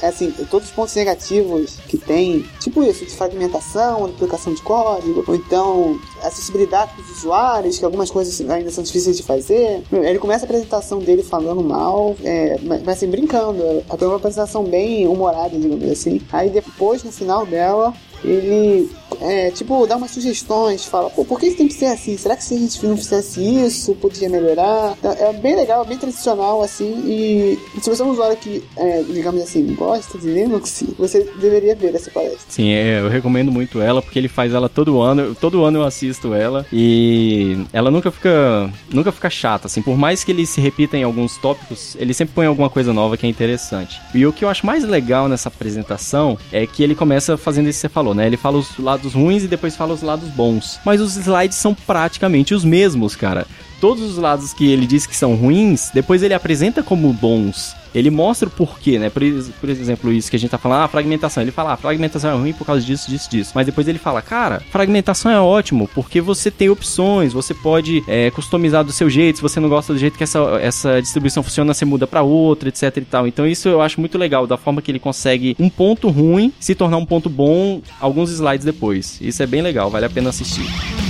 assim, 0.01 0.31
todos 0.49 0.69
os 0.69 0.73
pontos 0.73 0.95
negativos 0.95 1.77
que 1.87 1.97
tem, 1.97 2.45
tipo 2.59 2.83
isso, 2.83 3.05
de 3.05 3.11
fragmentação, 3.15 4.07
duplicação 4.07 4.53
de 4.53 4.61
código, 4.61 5.23
ou 5.27 5.35
então 5.35 5.99
acessibilidade 6.23 6.93
para 6.93 7.03
os 7.03 7.17
usuários, 7.19 7.77
que 7.77 7.85
algumas 7.85 8.09
coisas 8.09 8.39
ainda 8.49 8.71
são 8.71 8.83
difíceis 8.83 9.17
de 9.17 9.23
fazer. 9.23 9.83
Ele 9.91 10.19
começa 10.19 10.45
a 10.45 10.47
apresentação 10.47 10.99
dele 10.99 11.23
falando 11.23 11.63
mal, 11.63 12.15
é, 12.23 12.57
mas 12.63 12.77
mas, 12.87 12.97
assim, 12.97 13.07
brincando. 13.07 13.61
É 13.63 14.05
uma 14.05 14.15
apresentação 14.15 14.63
bem 14.63 15.07
humorada, 15.07 15.57
digamos 15.57 15.91
assim. 15.91 16.21
Aí 16.31 16.49
depois, 16.49 17.03
no 17.03 17.11
final 17.11 17.45
dela, 17.45 17.93
ele 18.24 18.89
é, 19.22 19.51
tipo, 19.51 19.86
dá 19.88 19.95
umas 19.95 20.11
sugestões, 20.11 20.86
fala, 20.86 21.09
pô, 21.09 21.26
por 21.26 21.39
que 21.39 21.51
tem 21.51 21.68
que 21.68 21.74
ser 21.74 21.88
assim? 21.88 22.18
Será 22.18 22.36
que 22.36 22.43
se 22.43 22.53
a 22.53 22.57
gente 22.57 22.86
não 22.86 22.97
fizesse 22.97 23.41
isso, 23.41 23.95
poderia 23.95 24.30
melhorar? 24.30 24.95
Então, 24.97 25.11
é 25.11 25.34
bem 25.34 25.55
legal, 25.55 25.86
bem 25.86 25.97
tradicional, 25.97 26.61
assim, 26.61 27.03
e 27.05 27.57
se 27.82 27.89
você 27.89 28.01
é 28.01 28.05
um 28.05 28.11
usuário 28.11 28.38
que, 28.38 28.63
é, 28.76 29.03
digamos 29.03 29.41
assim, 29.41 29.74
gosta 29.76 30.18
de 30.18 30.28
Linux, 30.28 30.84
você 30.97 31.28
deveria 31.39 31.76
ver 31.76 31.95
essa 31.95 32.11
palestra. 32.11 32.39
Sim, 32.49 32.72
é, 32.72 32.99
eu 32.99 33.09
recomendo 33.09 33.51
muito 33.51 33.82
ela, 33.82 34.01
porque 34.01 34.20
ele 34.20 34.28
faz 34.28 34.53
ela 34.53 34.70
todo 34.70 35.01
ano, 35.01 35.36
todo 35.36 35.63
ano 35.63 35.80
eu 35.80 35.84
assisto 35.84 36.34
ela, 36.34 36.65
e 36.72 37.65
ela 37.74 37.89
nunca 37.89 38.11
fica, 38.11 38.72
nunca 38.91 39.11
fica 39.11 39.30
chata, 39.30 39.68
assim, 39.68 39.82
por 39.82 39.97
mais 39.97 40.24
que 40.24 40.32
ele 40.32 40.45
se 40.45 40.61
repita 40.61 40.97
em 40.97 41.03
alguns 41.03 41.38
tópicos, 41.38 41.95
ele 41.99 42.13
sempre 42.13 42.36
põe 42.36 42.45
alguma 42.45 42.70
coisa 42.70 42.93
nova 42.93 43.18
que 43.18 43.26
é 43.26 43.30
interessante. 43.30 43.99
E 44.13 44.26
o 44.26 44.34
que 44.34 44.43
eu 44.45 44.49
acho 44.49 44.65
mais 44.65 44.84
legal 44.84 45.28
nessa 45.28 45.49
apresentação 45.49 46.38
é 46.51 46.65
que 46.68 46.84
ele 46.84 46.95
começa 46.95 47.38
fazendo 47.38 47.70
isso 47.70 47.78
que 47.78 47.82
você 47.82 47.89
falou, 47.89 48.07
né? 48.14 48.28
Ele 48.28 48.38
fala 48.38 48.58
os 48.58 48.78
lados 48.78 49.14
ruins 49.14 49.43
e 49.43 49.47
depois 49.47 49.76
fala 49.76 49.93
os 49.93 50.01
lados 50.01 50.30
bons. 50.30 50.80
Mas 50.86 50.99
os 50.99 51.16
slides 51.16 51.58
são 51.58 51.74
praticamente 51.74 52.53
os 52.53 52.64
mesmos, 52.64 53.16
cara. 53.16 53.45
Todos 53.80 54.03
os 54.03 54.18
lados 54.18 54.53
que 54.53 54.70
ele 54.70 54.88
diz 54.88 55.05
que 55.05 55.16
são 55.16 55.36
ruins, 55.36 55.91
depois 55.93 56.24
ele 56.24 56.34
apresenta 56.34 56.82
como 56.82 57.14
bons. 57.14 57.76
Ele 57.93 58.09
mostra 58.09 58.47
o 58.47 58.51
porquê, 58.51 58.99
né? 58.99 59.09
Por, 59.09 59.21
por 59.59 59.69
exemplo, 59.69 60.11
isso 60.11 60.29
que 60.29 60.35
a 60.35 60.39
gente 60.39 60.49
tá 60.49 60.57
falando, 60.57 60.83
ah, 60.83 60.88
fragmentação. 60.88 61.43
Ele 61.43 61.51
fala, 61.51 61.73
ah, 61.73 61.77
fragmentação 61.77 62.31
é 62.31 62.35
ruim 62.35 62.53
por 62.53 62.65
causa 62.65 62.85
disso, 62.85 63.09
disso, 63.09 63.29
disso. 63.29 63.51
Mas 63.55 63.65
depois 63.65 63.88
ele 63.88 63.99
fala, 63.99 64.21
cara, 64.21 64.61
fragmentação 64.71 65.31
é 65.31 65.39
ótimo, 65.39 65.89
porque 65.93 66.21
você 66.21 66.51
tem 66.51 66.69
opções, 66.69 67.33
você 67.33 67.53
pode 67.53 68.03
é, 68.07 68.31
customizar 68.31 68.83
do 68.83 68.91
seu 68.91 69.09
jeito. 69.09 69.38
Se 69.38 69.41
você 69.41 69.59
não 69.59 69.69
gosta 69.69 69.93
do 69.93 69.99
jeito 69.99 70.17
que 70.17 70.23
essa, 70.23 70.39
essa 70.61 71.01
distribuição 71.01 71.43
funciona, 71.43 71.73
você 71.73 71.85
muda 71.85 72.07
pra 72.07 72.21
outra, 72.21 72.69
etc 72.69 72.97
e 72.97 73.01
tal. 73.01 73.27
Então 73.27 73.47
isso 73.47 73.67
eu 73.67 73.81
acho 73.81 73.99
muito 73.99 74.17
legal, 74.17 74.45
da 74.47 74.57
forma 74.57 74.81
que 74.81 74.91
ele 74.91 74.99
consegue 74.99 75.55
um 75.59 75.69
ponto 75.69 76.09
ruim 76.09 76.53
se 76.59 76.75
tornar 76.75 76.97
um 76.97 77.05
ponto 77.05 77.29
bom 77.29 77.81
alguns 77.99 78.31
slides 78.31 78.65
depois. 78.65 79.19
Isso 79.21 79.41
é 79.41 79.47
bem 79.47 79.61
legal, 79.61 79.89
vale 79.89 80.05
a 80.05 80.09
pena 80.09 80.29
assistir. 80.29 81.07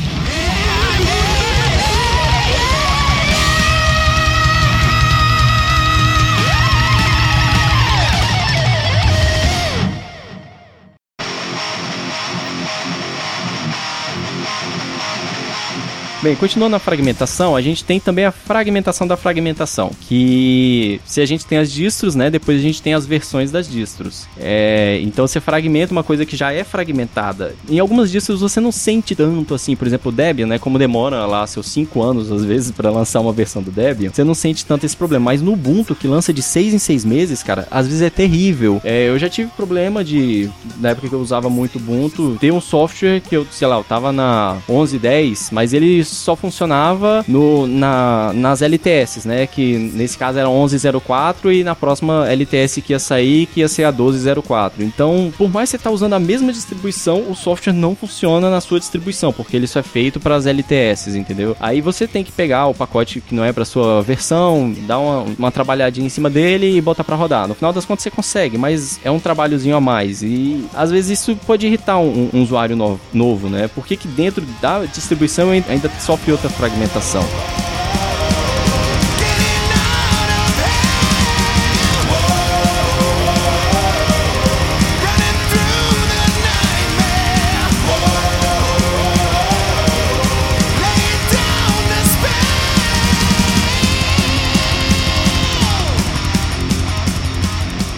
Bem, 16.27 16.35
continuando 16.35 16.71
na 16.71 16.79
fragmentação, 16.79 17.55
a 17.55 17.61
gente 17.61 17.85
tem 17.85 18.01
também 18.01 18.25
a 18.25 18.33
fragmentação 18.33 19.07
da 19.07 19.15
fragmentação, 19.15 19.91
que 20.01 20.99
se 21.05 21.21
a 21.21 21.25
gente 21.25 21.45
tem 21.45 21.57
as 21.57 21.71
distros, 21.71 22.15
né, 22.15 22.29
depois 22.29 22.59
a 22.59 22.61
gente 22.61 22.81
tem 22.81 22.93
as 22.93 23.05
versões 23.05 23.49
das 23.49 23.65
distros. 23.65 24.27
É, 24.37 24.99
então 25.03 25.25
você 25.25 25.39
fragmenta 25.39 25.93
uma 25.93 26.03
coisa 26.03 26.25
que 26.25 26.35
já 26.35 26.51
é 26.51 26.65
fragmentada. 26.65 27.55
Em 27.69 27.79
algumas 27.79 28.11
distros 28.11 28.41
você 28.41 28.59
não 28.59 28.73
sente 28.73 29.15
tanto 29.15 29.55
assim, 29.55 29.73
por 29.73 29.87
exemplo, 29.87 30.11
o 30.11 30.13
Debian, 30.13 30.47
né, 30.47 30.59
como 30.59 30.77
demora 30.77 31.25
lá 31.25 31.47
seus 31.47 31.67
5 31.67 32.03
anos 32.03 32.29
às 32.29 32.43
vezes 32.43 32.71
para 32.71 32.91
lançar 32.91 33.21
uma 33.21 33.31
versão 33.31 33.63
do 33.63 33.71
Debian, 33.71 34.11
você 34.11 34.25
não 34.25 34.33
sente 34.33 34.65
tanto 34.65 34.85
esse 34.85 34.97
problema. 34.97 35.23
Mas 35.23 35.41
no 35.41 35.53
Ubuntu, 35.53 35.95
que 35.95 36.09
lança 36.09 36.33
de 36.33 36.41
6 36.41 36.73
em 36.73 36.77
6 36.77 37.05
meses, 37.05 37.41
cara, 37.41 37.69
às 37.71 37.87
vezes 37.87 38.01
é 38.01 38.09
terrível. 38.09 38.81
É, 38.83 39.07
eu 39.07 39.17
já 39.17 39.29
tive 39.29 39.49
problema 39.51 40.03
de, 40.03 40.49
na 40.81 40.89
época 40.89 41.07
que 41.07 41.15
eu 41.15 41.21
usava 41.21 41.49
muito 41.49 41.77
Ubuntu, 41.77 42.35
ter 42.37 42.51
um 42.51 42.59
software 42.59 43.21
que 43.21 43.37
eu, 43.37 43.47
sei 43.49 43.65
lá, 43.65 43.77
eu 43.77 43.83
tava 43.85 44.11
na 44.11 44.57
11.10, 44.67 45.53
mas 45.53 45.71
ele 45.71 46.03
só 46.17 46.35
funcionava 46.35 47.23
no, 47.27 47.67
na, 47.67 48.31
nas 48.33 48.61
LTS, 48.61 49.25
né? 49.25 49.47
Que 49.47 49.77
nesse 49.77 50.17
caso 50.17 50.39
era 50.39 50.47
11.04 50.47 51.53
e 51.53 51.63
na 51.63 51.75
próxima 51.75 52.27
LTS 52.29 52.81
que 52.81 52.93
ia 52.93 52.99
sair, 52.99 53.45
que 53.47 53.61
ia 53.61 53.67
ser 53.67 53.83
a 53.83 53.93
12.04. 53.93 54.71
Então, 54.79 55.31
por 55.37 55.49
mais 55.49 55.71
que 55.71 55.77
você 55.77 55.83
tá 55.83 55.91
usando 55.91 56.13
a 56.13 56.19
mesma 56.19 56.51
distribuição, 56.51 57.29
o 57.29 57.35
software 57.35 57.73
não 57.73 57.95
funciona 57.95 58.49
na 58.49 58.61
sua 58.61 58.79
distribuição, 58.79 59.31
porque 59.31 59.55
ele 59.55 59.67
só 59.67 59.79
é 59.79 59.83
feito 59.83 60.19
para 60.19 60.35
as 60.35 60.45
LTS, 60.45 61.15
entendeu? 61.15 61.55
Aí 61.59 61.81
você 61.81 62.07
tem 62.07 62.23
que 62.23 62.31
pegar 62.31 62.67
o 62.67 62.73
pacote 62.73 63.21
que 63.21 63.35
não 63.35 63.43
é 63.43 63.51
para 63.51 63.65
sua 63.65 64.01
versão, 64.01 64.73
dar 64.85 64.99
uma, 64.99 65.25
uma 65.37 65.51
trabalhadinha 65.51 66.05
em 66.05 66.09
cima 66.09 66.29
dele 66.29 66.77
e 66.77 66.81
botar 66.81 67.03
para 67.03 67.15
rodar. 67.15 67.47
No 67.47 67.55
final 67.55 67.73
das 67.73 67.85
contas 67.85 68.03
você 68.03 68.11
consegue, 68.11 68.57
mas 68.57 68.99
é 69.03 69.11
um 69.11 69.19
trabalhozinho 69.19 69.75
a 69.75 69.81
mais 69.81 70.21
e 70.21 70.65
às 70.73 70.91
vezes 70.91 71.19
isso 71.19 71.35
pode 71.45 71.65
irritar 71.65 71.97
um, 71.97 72.29
um 72.33 72.41
usuário 72.41 72.75
novo, 72.75 72.99
novo, 73.13 73.49
né? 73.49 73.69
Porque 73.73 73.95
que 73.95 74.07
dentro 74.07 74.43
da 74.61 74.85
distribuição 74.85 75.51
ainda 75.51 75.89
sofre 76.07 76.31
outra 76.31 76.49
fragmentação. 76.49 77.66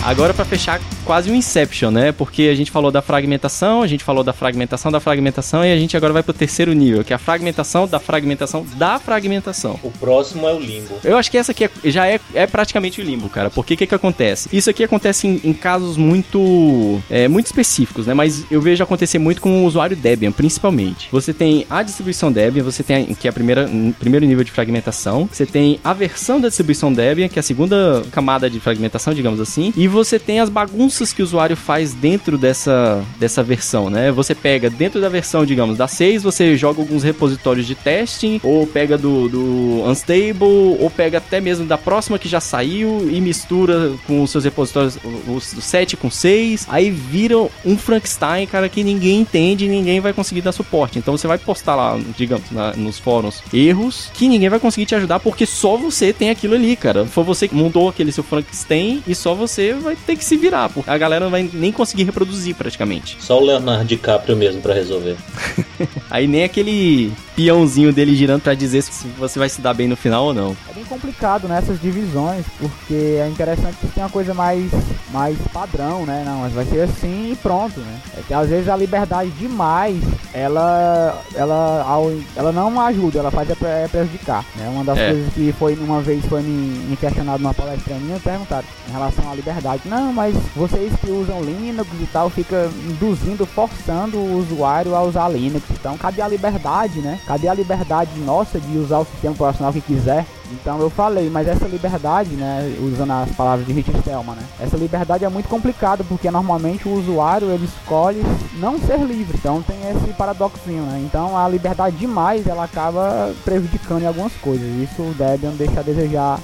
Agora 0.10 0.34
pra 0.34 0.44
fechar 0.44 0.82
quase 1.06 1.30
um 1.30 1.36
Inception, 1.36 1.92
né? 1.92 2.12
Porque 2.12 2.50
a 2.52 2.56
gente 2.56 2.72
falou 2.72 2.90
da 2.90 3.00
fragmentação, 3.00 3.84
a 3.84 3.88
gente 3.88 4.04
falou 4.04 4.24
da 4.24 4.34
fragmentação 4.34 4.92
da 4.92 5.00
fragmentação 5.00 5.64
e 5.64 5.72
a 5.72 5.78
gente 5.78 5.96
agora 5.96 6.12
vai 6.12 6.24
pro 6.24 6.34
terceiro 6.34 6.74
nível, 6.74 7.04
que 7.04 7.14
é 7.14 7.16
a 7.16 7.20
fragmentação 7.20 7.88
da 7.88 8.00
fragmentação 8.00 8.66
da 8.76 8.98
fragmentação. 8.98 9.80
O 9.84 9.92
próximo 9.92 10.48
é 10.48 10.54
o 10.54 10.60
limbo. 10.60 10.96
Eu 11.04 11.16
acho 11.16 11.30
que 11.30 11.38
essa 11.38 11.52
aqui 11.52 11.66
é- 11.66 11.70
já 11.86 12.08
é, 12.08 12.20
é 12.34 12.48
praticamente 12.48 13.00
o 13.00 13.04
limbo, 13.04 13.30
cara. 13.30 13.52
Porque 13.52 13.76
o 13.76 13.78
que 13.78 13.86
que 13.86 13.94
acontece? 13.94 14.50
Isso 14.52 14.68
aqui 14.68 14.84
acontece 14.84 15.28
em, 15.28 15.40
em 15.44 15.54
casos 15.54 15.96
muito 15.96 17.00
é, 17.08 17.28
muito 17.28 17.46
específicos, 17.46 18.08
né? 18.08 18.16
Mas 18.16 18.46
eu 18.50 18.60
vejo 18.60 18.84
acontecer 18.84 19.20
muito 19.20 19.42
com 19.42 19.62
o 19.64 19.66
usuário 19.68 19.96
Debian, 19.96 20.32
principalmente. 20.32 21.08
Você 21.12 21.36
tem 21.36 21.68
a 21.70 21.84
distribuição 21.84 22.32
Debian, 22.32 22.64
você 22.64 22.82
tem 22.82 22.96
a, 23.12 23.14
que 23.14 23.28
é 23.28 23.30
a 23.30 23.34
primeira 23.34 23.70
primeiro 24.00 24.26
nível 24.26 24.44
de 24.44 24.50
fragmentação. 24.50 25.30
Você 25.32 25.46
tem 25.46 25.80
a 25.84 25.94
versão 25.94 26.42
da 26.42 26.48
distribuição 26.48 26.92
Debian, 26.92 27.28
que 27.28 27.38
é 27.38 27.42
a 27.42 27.44
segunda 27.44 28.04
camada 28.12 28.50
de 28.50 28.60
fragmentação, 28.60 29.14
digamos 29.14 29.40
assim. 29.40 29.72
E 29.78 29.88
você 29.88 29.99
tem 30.20 30.40
as 30.40 30.50
bagunças 30.50 31.12
que 31.12 31.22
o 31.22 31.26
usuário 31.26 31.56
faz 31.58 31.94
dentro 31.94 32.38
dessa, 32.38 33.04
dessa 33.20 33.44
versão, 33.44 33.90
né? 33.90 34.12
Você 34.12 34.34
pega 34.34 34.70
dentro 34.70 35.02
da 35.02 35.10
versão, 35.10 35.46
digamos, 35.46 35.78
da 35.78 35.88
6, 35.88 36.24
você 36.24 36.56
joga 36.56 36.80
alguns 36.80 37.04
repositórios 37.04 37.66
de 37.68 37.76
testing, 37.76 38.40
ou 38.44 38.66
pega 38.66 38.98
do, 38.98 39.28
do 39.28 39.84
Unstable, 39.86 40.78
ou 40.80 40.90
pega 40.96 41.18
até 41.18 41.42
mesmo 41.42 41.66
da 41.66 41.78
próxima 41.78 42.18
que 42.20 42.28
já 42.30 42.40
saiu 42.40 43.10
e 43.10 43.20
mistura 43.20 43.94
com 44.08 44.22
os 44.24 44.32
seus 44.32 44.44
repositórios, 44.44 44.98
os 45.28 45.54
do 45.54 45.62
7 45.62 45.98
com 45.98 46.10
6, 46.10 46.68
aí 46.70 46.90
vira 46.92 47.38
um 47.66 47.78
Frankenstein, 47.78 48.46
cara, 48.48 48.70
que 48.70 48.84
ninguém 48.84 49.20
entende 49.22 49.66
e 49.66 49.68
ninguém 49.68 50.00
vai 50.00 50.14
conseguir 50.14 50.42
dar 50.42 50.52
suporte. 50.52 51.00
Então 51.00 51.18
você 51.18 51.28
vai 51.28 51.38
postar 51.38 51.76
lá, 51.76 52.00
digamos, 52.18 52.50
na- 52.52 52.74
nos 52.74 52.98
fóruns, 53.00 53.42
erros 53.54 54.10
que 54.14 54.28
ninguém 54.28 54.50
vai 54.50 54.60
conseguir 54.60 54.86
te 54.86 54.96
ajudar 54.96 55.20
porque 55.20 55.46
só 55.46 55.76
você 55.78 56.14
tem 56.14 56.30
aquilo 56.30 56.56
ali, 56.56 56.76
cara. 56.76 57.06
Foi 57.06 57.24
você 57.24 57.48
que 57.48 57.56
montou 57.56 57.90
aquele 57.90 58.12
seu 58.12 58.24
Frankenstein 58.24 59.04
e 59.08 59.16
só 59.16 59.34
você 59.34 59.74
vai 59.74 59.89
ter 59.96 60.16
que 60.16 60.24
se 60.26 60.38
virar, 60.38 60.70
porque 60.70 60.90
a 60.90 60.98
galera 60.98 61.26
não 61.26 61.32
vai 61.32 61.50
nem 61.54 61.72
conseguir 61.72 62.04
reproduzir 62.04 62.56
praticamente. 62.56 63.18
Só 63.20 63.40
o 63.40 63.46
Leonardo 63.46 63.86
DiCaprio 63.86 64.36
mesmo 64.36 64.62
pra 64.62 64.74
resolver. 64.74 65.16
Aí 66.10 66.28
nem 66.28 66.44
aquele 66.44 67.12
peãozinho 67.36 67.94
dele 67.94 68.16
girando 68.16 68.42
pra 68.42 68.54
dizer 68.54 68.82
se 68.82 69.08
você 69.18 69.40
vai 69.40 69.48
se 69.48 69.62
dar 69.62 69.74
bem 69.74 69.88
no 69.88 69.96
final 69.96 70.26
ou 70.26 70.34
não. 70.34 70.56
É 70.70 70.74
bem 70.74 70.84
complicado 70.84 71.48
nessas 71.48 71.80
divisões, 71.82 72.46
porque 72.60 72.94
é 73.20 73.28
interessante 73.30 73.78
que 73.80 73.88
tem 73.88 74.04
uma 74.04 74.10
coisa 74.10 74.34
mais, 74.34 74.70
mais 75.12 75.38
padrão, 75.54 76.06
né? 76.06 76.24
Não, 76.26 76.40
mas 76.42 76.54
vai 76.54 76.66
ser 76.66 76.82
assim 76.82 77.32
e 77.32 77.36
pronto, 77.36 77.80
né? 77.80 78.00
É 78.18 78.22
que 78.28 78.34
às 78.34 78.50
vezes 78.50 78.68
a 78.68 78.76
liberdade 78.76 79.30
demais, 79.32 80.02
ela, 80.34 81.22
ela, 81.36 81.84
ao, 81.88 82.12
ela 82.36 82.52
não 82.52 82.80
ajuda, 82.82 83.20
ela 83.20 83.32
faz 83.32 83.50
é 83.50 83.54
é 83.70 83.88
prejudicar, 83.88 84.44
né? 84.56 84.68
Uma 84.70 84.84
das 84.84 84.98
É. 84.98 85.12
coisas 85.12 85.34
que 85.34 85.54
foi 85.58 85.76
uma 85.76 86.02
vez 86.02 86.24
foi 86.26 86.42
me, 86.42 86.80
me 86.90 86.98
questionado 86.98 87.42
numa 87.42 87.54
palestra 87.54 87.96
minha, 87.96 88.20
perguntaram 88.20 88.66
em 88.88 88.92
relação 88.92 89.32
à 89.32 89.36
liberdade. 89.36 89.79
Não, 89.86 90.12
mas 90.12 90.36
vocês 90.56 90.94
que 91.00 91.10
usam 91.10 91.42
Linux 91.42 91.90
e 92.02 92.06
tal, 92.08 92.30
fica 92.30 92.70
induzindo, 92.88 93.46
forçando 93.46 94.18
o 94.18 94.38
usuário 94.38 94.96
a 94.96 95.02
usar 95.02 95.30
Linux. 95.30 95.64
Então, 95.72 95.98
cadê 95.98 96.22
a 96.22 96.28
liberdade, 96.28 97.00
né? 97.00 97.20
Cadê 97.26 97.48
a 97.48 97.54
liberdade 97.54 98.12
nossa 98.20 98.60
de 98.60 98.78
usar 98.78 99.00
o 99.00 99.06
sistema 99.06 99.34
operacional 99.34 99.74
que 99.74 99.82
quiser? 99.82 100.26
Então 100.52 100.80
eu 100.80 100.90
falei, 100.90 101.30
mas 101.30 101.48
essa 101.48 101.68
liberdade, 101.68 102.32
né, 102.32 102.76
usando 102.82 103.12
as 103.12 103.30
palavras 103.36 103.66
de 103.68 103.72
Richard 103.72 104.00
Stallman, 104.00 104.36
né, 104.36 104.44
essa 104.60 104.78
liberdade 104.78 105.24
é 105.24 105.30
muito 105.30 105.48
complicada 105.48 106.04
porque 106.04 106.32
normalmente 106.32 106.88
o 106.88 106.94
usuário 106.94 107.52
ele 107.52 107.66
escolhe 107.66 108.24
não 108.56 108.80
ser 108.80 108.98
livre, 109.00 109.38
então 109.38 109.62
tem 109.62 109.78
esse 109.92 110.12
paradoxinho, 110.14 110.84
né? 110.84 111.02
Então 111.06 111.38
a 111.38 111.48
liberdade 111.48 111.98
demais 111.98 112.48
ela 112.48 112.64
acaba 112.64 113.32
prejudicando 113.46 114.02
em 114.02 114.08
algumas 114.08 114.34
coisas. 114.34 114.68
Isso 114.82 115.02
o 115.02 115.14
Debian 115.14 115.52
deixa 115.52 115.82
a 115.82 115.84
desejar 115.84 116.40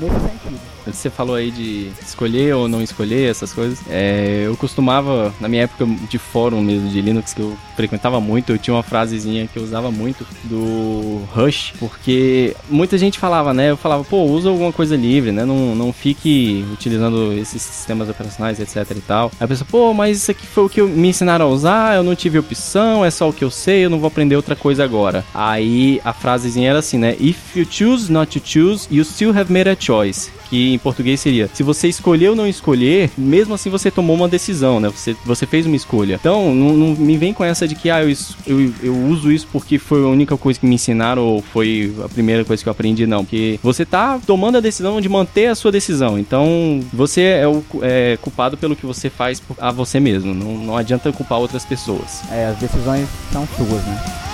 nesse 0.00 0.20
sentido. 0.20 0.60
Você 0.92 1.10
falou 1.10 1.34
aí 1.34 1.50
de 1.50 1.90
escolher 2.02 2.54
ou 2.54 2.68
não 2.68 2.82
escolher 2.82 3.30
essas 3.30 3.52
coisas. 3.52 3.78
É, 3.88 4.42
eu 4.46 4.56
costumava, 4.56 5.32
na 5.40 5.48
minha 5.48 5.64
época 5.64 5.86
de 6.08 6.18
fórum 6.18 6.60
mesmo 6.60 6.88
de 6.88 7.00
Linux, 7.00 7.34
que 7.34 7.40
eu 7.40 7.56
frequentava 7.76 8.20
muito, 8.20 8.52
eu 8.52 8.58
tinha 8.58 8.74
uma 8.74 8.82
frasezinha 8.82 9.46
que 9.46 9.58
eu 9.58 9.62
usava 9.62 9.90
muito 9.90 10.26
do 10.44 11.22
Rush, 11.32 11.72
porque 11.78 12.54
muita 12.68 12.98
gente 12.98 13.18
falava, 13.18 13.54
né? 13.54 13.70
Eu 13.70 13.76
falava, 13.76 14.04
pô, 14.04 14.24
usa 14.24 14.48
alguma 14.48 14.72
coisa 14.72 14.96
livre, 14.96 15.32
né? 15.32 15.44
Não, 15.44 15.74
não 15.74 15.92
fique 15.92 16.64
utilizando 16.72 17.32
esses 17.32 17.62
sistemas 17.62 18.08
operacionais, 18.08 18.60
etc 18.60 18.96
e 18.96 19.00
tal. 19.00 19.30
Aí 19.38 19.44
a 19.44 19.48
pessoa, 19.48 19.66
pô, 19.70 19.94
mas 19.94 20.18
isso 20.18 20.30
aqui 20.30 20.46
foi 20.46 20.64
o 20.64 20.68
que 20.68 20.82
me 20.82 21.08
ensinaram 21.08 21.46
a 21.46 21.48
usar, 21.48 21.96
eu 21.96 22.02
não 22.02 22.14
tive 22.14 22.38
opção, 22.38 23.04
é 23.04 23.10
só 23.10 23.28
o 23.28 23.32
que 23.32 23.44
eu 23.44 23.50
sei, 23.50 23.84
eu 23.84 23.90
não 23.90 23.98
vou 23.98 24.08
aprender 24.08 24.36
outra 24.36 24.56
coisa 24.56 24.84
agora. 24.84 25.24
Aí 25.34 26.00
a 26.04 26.12
frasezinha 26.12 26.70
era 26.70 26.78
assim, 26.78 26.98
né? 26.98 27.16
If 27.18 27.56
you 27.56 27.66
choose 27.68 28.10
not 28.10 28.38
to 28.38 28.46
choose, 28.46 28.86
you 28.90 29.04
still 29.04 29.36
have 29.36 29.52
made 29.52 29.68
a 29.68 29.76
choice 29.78 30.30
que 30.50 30.74
em 30.74 30.78
português 30.78 31.20
seria: 31.20 31.48
se 31.54 31.62
você 31.62 31.88
escolher 31.88 32.30
ou 32.30 32.36
não 32.36 32.46
escolher, 32.46 33.10
mesmo 33.16 33.54
assim 33.54 33.70
você 33.70 33.90
tomou 33.90 34.16
uma 34.16 34.28
decisão, 34.28 34.80
né? 34.80 34.88
Você, 34.88 35.16
você 35.24 35.46
fez 35.46 35.64
uma 35.64 35.76
escolha. 35.76 36.16
Então, 36.20 36.52
não, 36.54 36.72
não 36.72 36.96
me 36.96 37.16
vem 37.16 37.32
com 37.32 37.44
essa 37.44 37.66
de 37.66 37.76
que 37.76 37.88
ah, 37.88 38.02
eu, 38.02 38.10
eu, 38.46 38.72
eu, 38.82 38.96
uso 39.06 39.30
isso 39.30 39.46
porque 39.52 39.78
foi 39.78 40.02
a 40.02 40.08
única 40.08 40.36
coisa 40.36 40.58
que 40.58 40.66
me 40.66 40.74
ensinaram 40.74 41.22
ou 41.22 41.40
foi 41.40 41.94
a 42.04 42.08
primeira 42.08 42.44
coisa 42.44 42.62
que 42.62 42.68
eu 42.68 42.72
aprendi, 42.72 43.06
não. 43.06 43.24
Porque 43.24 43.60
você 43.62 43.86
tá 43.86 44.20
tomando 44.26 44.58
a 44.58 44.60
decisão 44.60 45.00
de 45.00 45.08
manter 45.08 45.46
a 45.46 45.54
sua 45.54 45.70
decisão. 45.70 46.18
Então, 46.18 46.80
você 46.92 47.22
é, 47.22 47.46
o, 47.46 47.62
é 47.80 48.18
culpado 48.20 48.56
pelo 48.56 48.74
que 48.74 48.84
você 48.84 49.08
faz 49.08 49.40
a 49.58 49.70
você 49.70 50.00
mesmo. 50.00 50.34
Não, 50.34 50.58
não 50.58 50.76
adianta 50.76 51.12
culpar 51.12 51.38
outras 51.38 51.64
pessoas. 51.64 52.22
É, 52.32 52.46
as 52.46 52.58
decisões 52.58 53.08
são 53.32 53.46
suas, 53.56 53.84
né? 53.84 54.30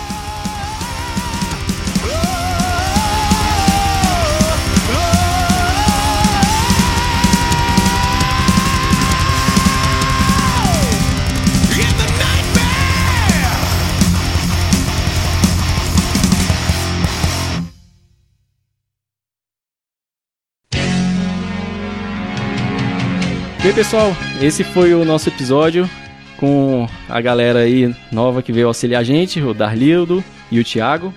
Bem, 23.66 23.74
pessoal, 23.74 24.16
esse 24.40 24.62
foi 24.62 24.94
o 24.94 25.04
nosso 25.04 25.28
episódio 25.28 25.90
com 26.36 26.86
a 27.08 27.20
galera 27.20 27.58
aí 27.58 27.92
nova 28.12 28.40
que 28.40 28.52
veio 28.52 28.68
auxiliar 28.68 29.00
a 29.00 29.04
gente, 29.04 29.42
o 29.42 29.52
Darlildo 29.52 30.22
e 30.52 30.60
o 30.60 30.64
Thiago. 30.64 31.12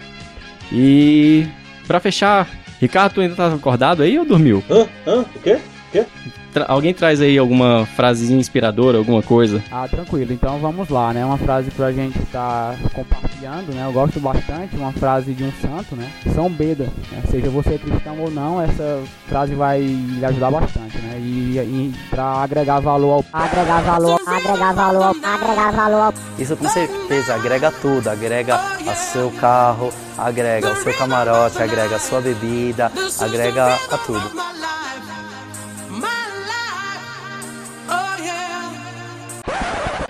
E 0.71 1.45
pra 1.85 1.99
fechar, 1.99 2.49
Ricardo, 2.81 3.13
tu 3.13 3.21
ainda 3.21 3.35
tá 3.35 3.53
acordado 3.53 4.01
aí 4.01 4.17
ou 4.17 4.25
dormiu? 4.25 4.63
Hã? 4.67 4.87
Hã? 5.05 5.19
O 5.19 5.39
quê? 5.43 5.59
O 5.59 5.91
quê? 5.91 6.05
Tra- 6.53 6.65
alguém 6.67 6.93
traz 6.93 7.21
aí 7.21 7.37
alguma 7.37 7.85
frasezinha 7.95 8.39
inspiradora, 8.39 8.97
alguma 8.97 9.21
coisa? 9.21 9.63
Ah, 9.71 9.87
tranquilo. 9.87 10.33
Então 10.33 10.57
vamos 10.59 10.89
lá, 10.89 11.13
né? 11.13 11.23
Uma 11.23 11.37
frase 11.37 11.69
pra 11.71 11.91
gente 11.91 12.17
estar 12.19 12.75
compartilhando, 12.93 13.73
né? 13.73 13.85
Eu 13.85 13.91
gosto 13.91 14.19
bastante, 14.19 14.75
uma 14.75 14.91
frase 14.91 15.33
de 15.33 15.43
um 15.43 15.51
santo, 15.61 15.95
né? 15.95 16.09
São 16.33 16.49
Beda. 16.49 16.85
Né? 17.11 17.21
Seja 17.29 17.49
você 17.49 17.77
cristão 17.77 18.19
ou 18.19 18.31
não, 18.31 18.61
essa 18.61 19.01
frase 19.27 19.53
vai 19.53 19.79
lhe 19.81 20.25
ajudar 20.25 20.49
bastante, 20.51 20.97
né? 20.97 21.17
E, 21.19 21.57
e 21.57 21.93
para 22.09 22.23
agregar 22.23 22.79
valor 22.79 23.11
ao 23.11 23.25
agregar 23.41 23.81
valor, 23.81 24.19
agregar 24.25 24.73
valor, 24.73 25.15
agregar 25.23 25.71
valor. 25.71 26.13
Isso 26.37 26.55
com 26.57 26.67
certeza 26.67 27.35
agrega 27.35 27.71
tudo, 27.71 28.07
agrega 28.09 28.55
a 28.55 28.95
seu 28.95 29.29
carro, 29.31 29.91
agrega 30.17 30.71
o 30.71 30.75
seu 30.77 30.93
camarote, 30.97 31.61
agrega 31.61 31.95
a 31.95 31.99
sua 31.99 32.21
bebida, 32.21 32.91
agrega 33.19 33.75
a 33.91 33.97
tudo. 33.99 34.31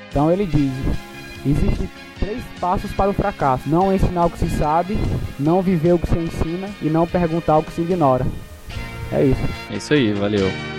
Então 0.09 0.31
ele 0.31 0.45
diz: 0.45 0.71
existem 1.45 1.89
três 2.19 2.43
passos 2.59 2.91
para 2.91 3.09
o 3.09 3.13
fracasso: 3.13 3.67
não 3.67 3.93
ensinar 3.93 4.25
o 4.25 4.29
que 4.29 4.39
se 4.39 4.49
sabe, 4.49 4.97
não 5.39 5.61
viver 5.61 5.93
o 5.93 5.99
que 5.99 6.07
se 6.09 6.17
ensina 6.17 6.69
e 6.81 6.89
não 6.89 7.07
perguntar 7.07 7.57
o 7.57 7.63
que 7.63 7.71
se 7.71 7.81
ignora. 7.81 8.25
É 9.11 9.23
isso. 9.23 9.41
É 9.71 9.77
isso 9.77 9.93
aí, 9.93 10.13
valeu. 10.13 10.78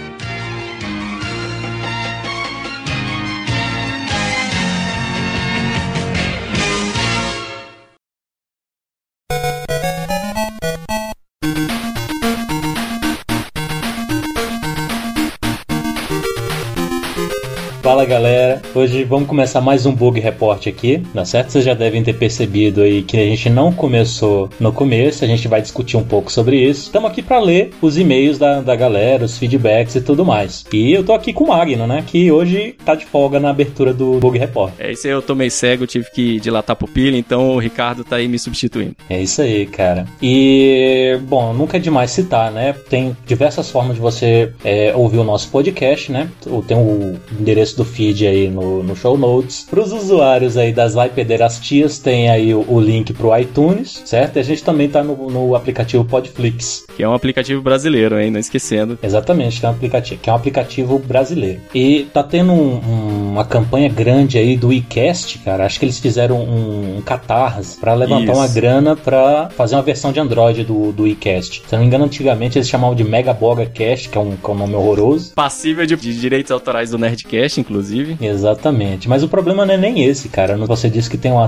Fala 17.91 18.05
galera, 18.05 18.63
hoje 18.73 19.03
vamos 19.03 19.29
começar 19.29 19.61
mais 19.61 19.85
um 19.85 19.93
Bug 19.93 20.21
Report 20.21 20.65
aqui, 20.69 21.03
tá 21.13 21.25
certo? 21.25 21.51
Vocês 21.51 21.65
já 21.65 21.75
devem 21.75 22.05
ter 22.05 22.13
percebido 22.13 22.83
aí 22.83 23.03
que 23.03 23.17
a 23.17 23.25
gente 23.25 23.51
não 23.51 23.73
começou 23.73 24.49
no 24.61 24.73
começo, 24.73 25.25
a 25.25 25.27
gente 25.27 25.49
vai 25.49 25.61
discutir 25.61 25.97
um 25.97 26.05
pouco 26.05 26.31
sobre 26.31 26.57
isso. 26.57 26.83
Estamos 26.83 27.11
aqui 27.11 27.21
para 27.21 27.41
ler 27.41 27.73
os 27.83 27.99
e-mails 27.99 28.39
da, 28.39 28.61
da 28.61 28.77
galera, 28.77 29.25
os 29.25 29.37
feedbacks 29.37 29.97
e 29.97 30.01
tudo 30.01 30.25
mais. 30.25 30.65
E 30.73 30.93
eu 30.93 31.03
tô 31.03 31.13
aqui 31.13 31.33
com 31.33 31.43
o 31.43 31.49
Magno, 31.49 31.85
né? 31.85 32.05
Que 32.07 32.31
hoje 32.31 32.77
tá 32.85 32.95
de 32.95 33.05
folga 33.05 33.41
na 33.41 33.51
abertura 33.51 33.93
do 33.93 34.21
Bug 34.21 34.39
Report. 34.39 34.73
É 34.79 34.93
isso 34.93 35.09
aí, 35.09 35.13
eu 35.13 35.21
tomei 35.21 35.51
cego, 35.51 35.85
tive 35.85 36.13
que 36.13 36.39
dilatar 36.39 36.75
a 36.75 36.77
pupila, 36.77 37.17
então 37.17 37.57
o 37.57 37.59
Ricardo 37.59 38.05
tá 38.05 38.15
aí 38.15 38.29
me 38.29 38.39
substituindo. 38.39 38.95
É 39.09 39.21
isso 39.21 39.43
aí, 39.43 39.67
cara. 39.67 40.07
E, 40.23 41.19
bom, 41.23 41.53
nunca 41.53 41.77
é 41.77 41.81
demais 41.81 42.13
citar, 42.13 42.53
né? 42.53 42.73
Tem 42.89 43.17
diversas 43.27 43.69
formas 43.69 43.97
de 43.97 44.01
você 44.01 44.53
é, 44.65 44.95
ouvir 44.95 45.19
o 45.19 45.25
nosso 45.25 45.51
podcast, 45.51 46.13
né? 46.13 46.31
Tem 46.69 46.77
o 46.77 47.19
endereço 47.37 47.80
do 47.81 47.85
feed 47.85 48.27
aí 48.27 48.49
no, 48.49 48.83
no 48.83 48.95
show 48.95 49.17
notes. 49.17 49.67
Para 49.69 49.81
os 49.81 49.93
usuários 49.93 50.57
aí 50.57 50.73
das 50.73 50.93
Vai 50.95 51.09
Pederastias, 51.09 51.99
tem 51.99 52.29
aí 52.31 52.55
o, 52.55 52.65
o 52.69 52.79
link 52.81 53.13
pro 53.15 53.37
iTunes, 53.37 54.03
certo? 54.05 54.37
E 54.37 54.41
a 54.41 54.43
gente 54.43 54.63
também 54.63 54.89
tá 54.89 55.03
no, 55.03 55.31
no 55.31 55.55
aplicativo 55.55 56.05
Podflix. 56.05 56.85
Que 56.97 57.03
é 57.03 57.09
um 57.09 57.15
aplicativo 57.15 57.63
brasileiro, 57.63 58.21
hein? 58.21 58.31
Não 58.31 58.39
esquecendo. 58.41 58.99
Exatamente, 59.03 59.59
que 59.61 59.67
é 59.67 59.69
um 59.69 59.73
aplicativo, 59.73 60.21
que 60.21 60.29
é 60.29 60.33
um 60.33 60.37
aplicativo 60.37 60.99
brasileiro. 60.99 61.61
E 61.75 62.07
tá 62.13 62.23
tendo 62.23 62.53
um- 62.53 62.77
um- 62.77 63.31
uma 63.33 63.45
campanha 63.45 63.89
grande 63.89 64.37
aí 64.37 64.57
do 64.57 64.73
iCast, 64.73 65.39
cara. 65.39 65.65
Acho 65.65 65.79
que 65.79 65.85
eles 65.87 65.99
fizeram 65.99 66.37
um, 66.41 66.99
um 66.99 67.01
catarse 67.03 67.79
para 67.79 67.95
levantar 67.95 68.33
Isso. 68.33 68.41
uma 68.41 68.49
grana 68.49 68.97
para 68.97 69.49
fazer 69.57 69.77
uma 69.77 69.83
versão 69.83 70.13
de 70.13 70.21
Android 70.21 70.65
do, 70.65 70.93
do 70.93 71.07
iCast. 71.07 71.63
Se 71.67 71.73
não 71.73 71.81
me 71.81 71.87
engano, 71.87 72.05
antigamente 72.05 72.59
eles 72.59 72.69
chamavam 72.69 72.95
de 72.95 73.05
Mega 73.05 73.33
Boga 73.33 73.65
Cast, 73.67 74.09
que 74.09 74.19
é 74.19 74.21
um, 74.21 74.37
que 74.37 74.51
é 74.51 74.53
um 74.53 74.57
nome 74.57 74.75
horroroso. 74.75 75.33
Passível 75.35 75.87
de, 75.87 75.97
de 75.97 76.21
direitos 76.21 76.51
autorais 76.53 76.91
do 76.91 76.99
Nerdcast, 76.99 77.60
inclusive. 77.61 78.17
Exatamente. 78.21 79.09
Mas 79.09 79.23
o 79.23 79.29
problema 79.29 79.65
não 79.65 79.75
é 79.75 79.77
nem 79.77 80.03
esse, 80.05 80.29
cara. 80.29 80.57
Você 80.57 80.89
disse 80.91 81.09
que 81.11 81.17
tem 81.19 81.31
uma 81.33 81.45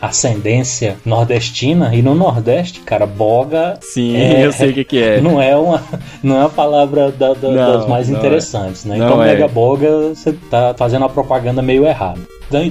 ascendência 0.00 0.96
nordestina 1.04 1.94
e 1.94 2.02
no 2.02 2.14
Nordeste, 2.14 2.80
cara, 2.80 3.06
boga 3.06 3.78
Sim, 3.80 4.16
É, 4.16 4.44
eu 4.46 4.52
sei 4.52 4.70
o 4.70 4.74
que, 4.74 4.84
que 4.84 5.02
é. 5.02 5.20
não 5.22 5.40
é 5.40 5.56
uma 5.56 5.82
não 6.22 6.36
é 6.36 6.40
uma 6.40 6.48
palavra 6.50 7.10
da- 7.10 7.34
da- 7.34 7.48
Não, 7.50 7.72
das 7.78 7.86
mais 7.88 8.08
não 8.08 8.18
interessantes, 8.18 8.84
né? 8.84 8.96
Não 8.96 9.06
então, 9.06 9.22
é. 9.22 9.26
Mega 9.28 9.48
Boga, 9.48 10.08
você 10.14 10.32
tá 10.50 10.74
fazendo 10.76 11.02
uma 11.02 11.08
propaganda 11.08 11.62
meio 11.62 11.86
errada. 11.86 12.20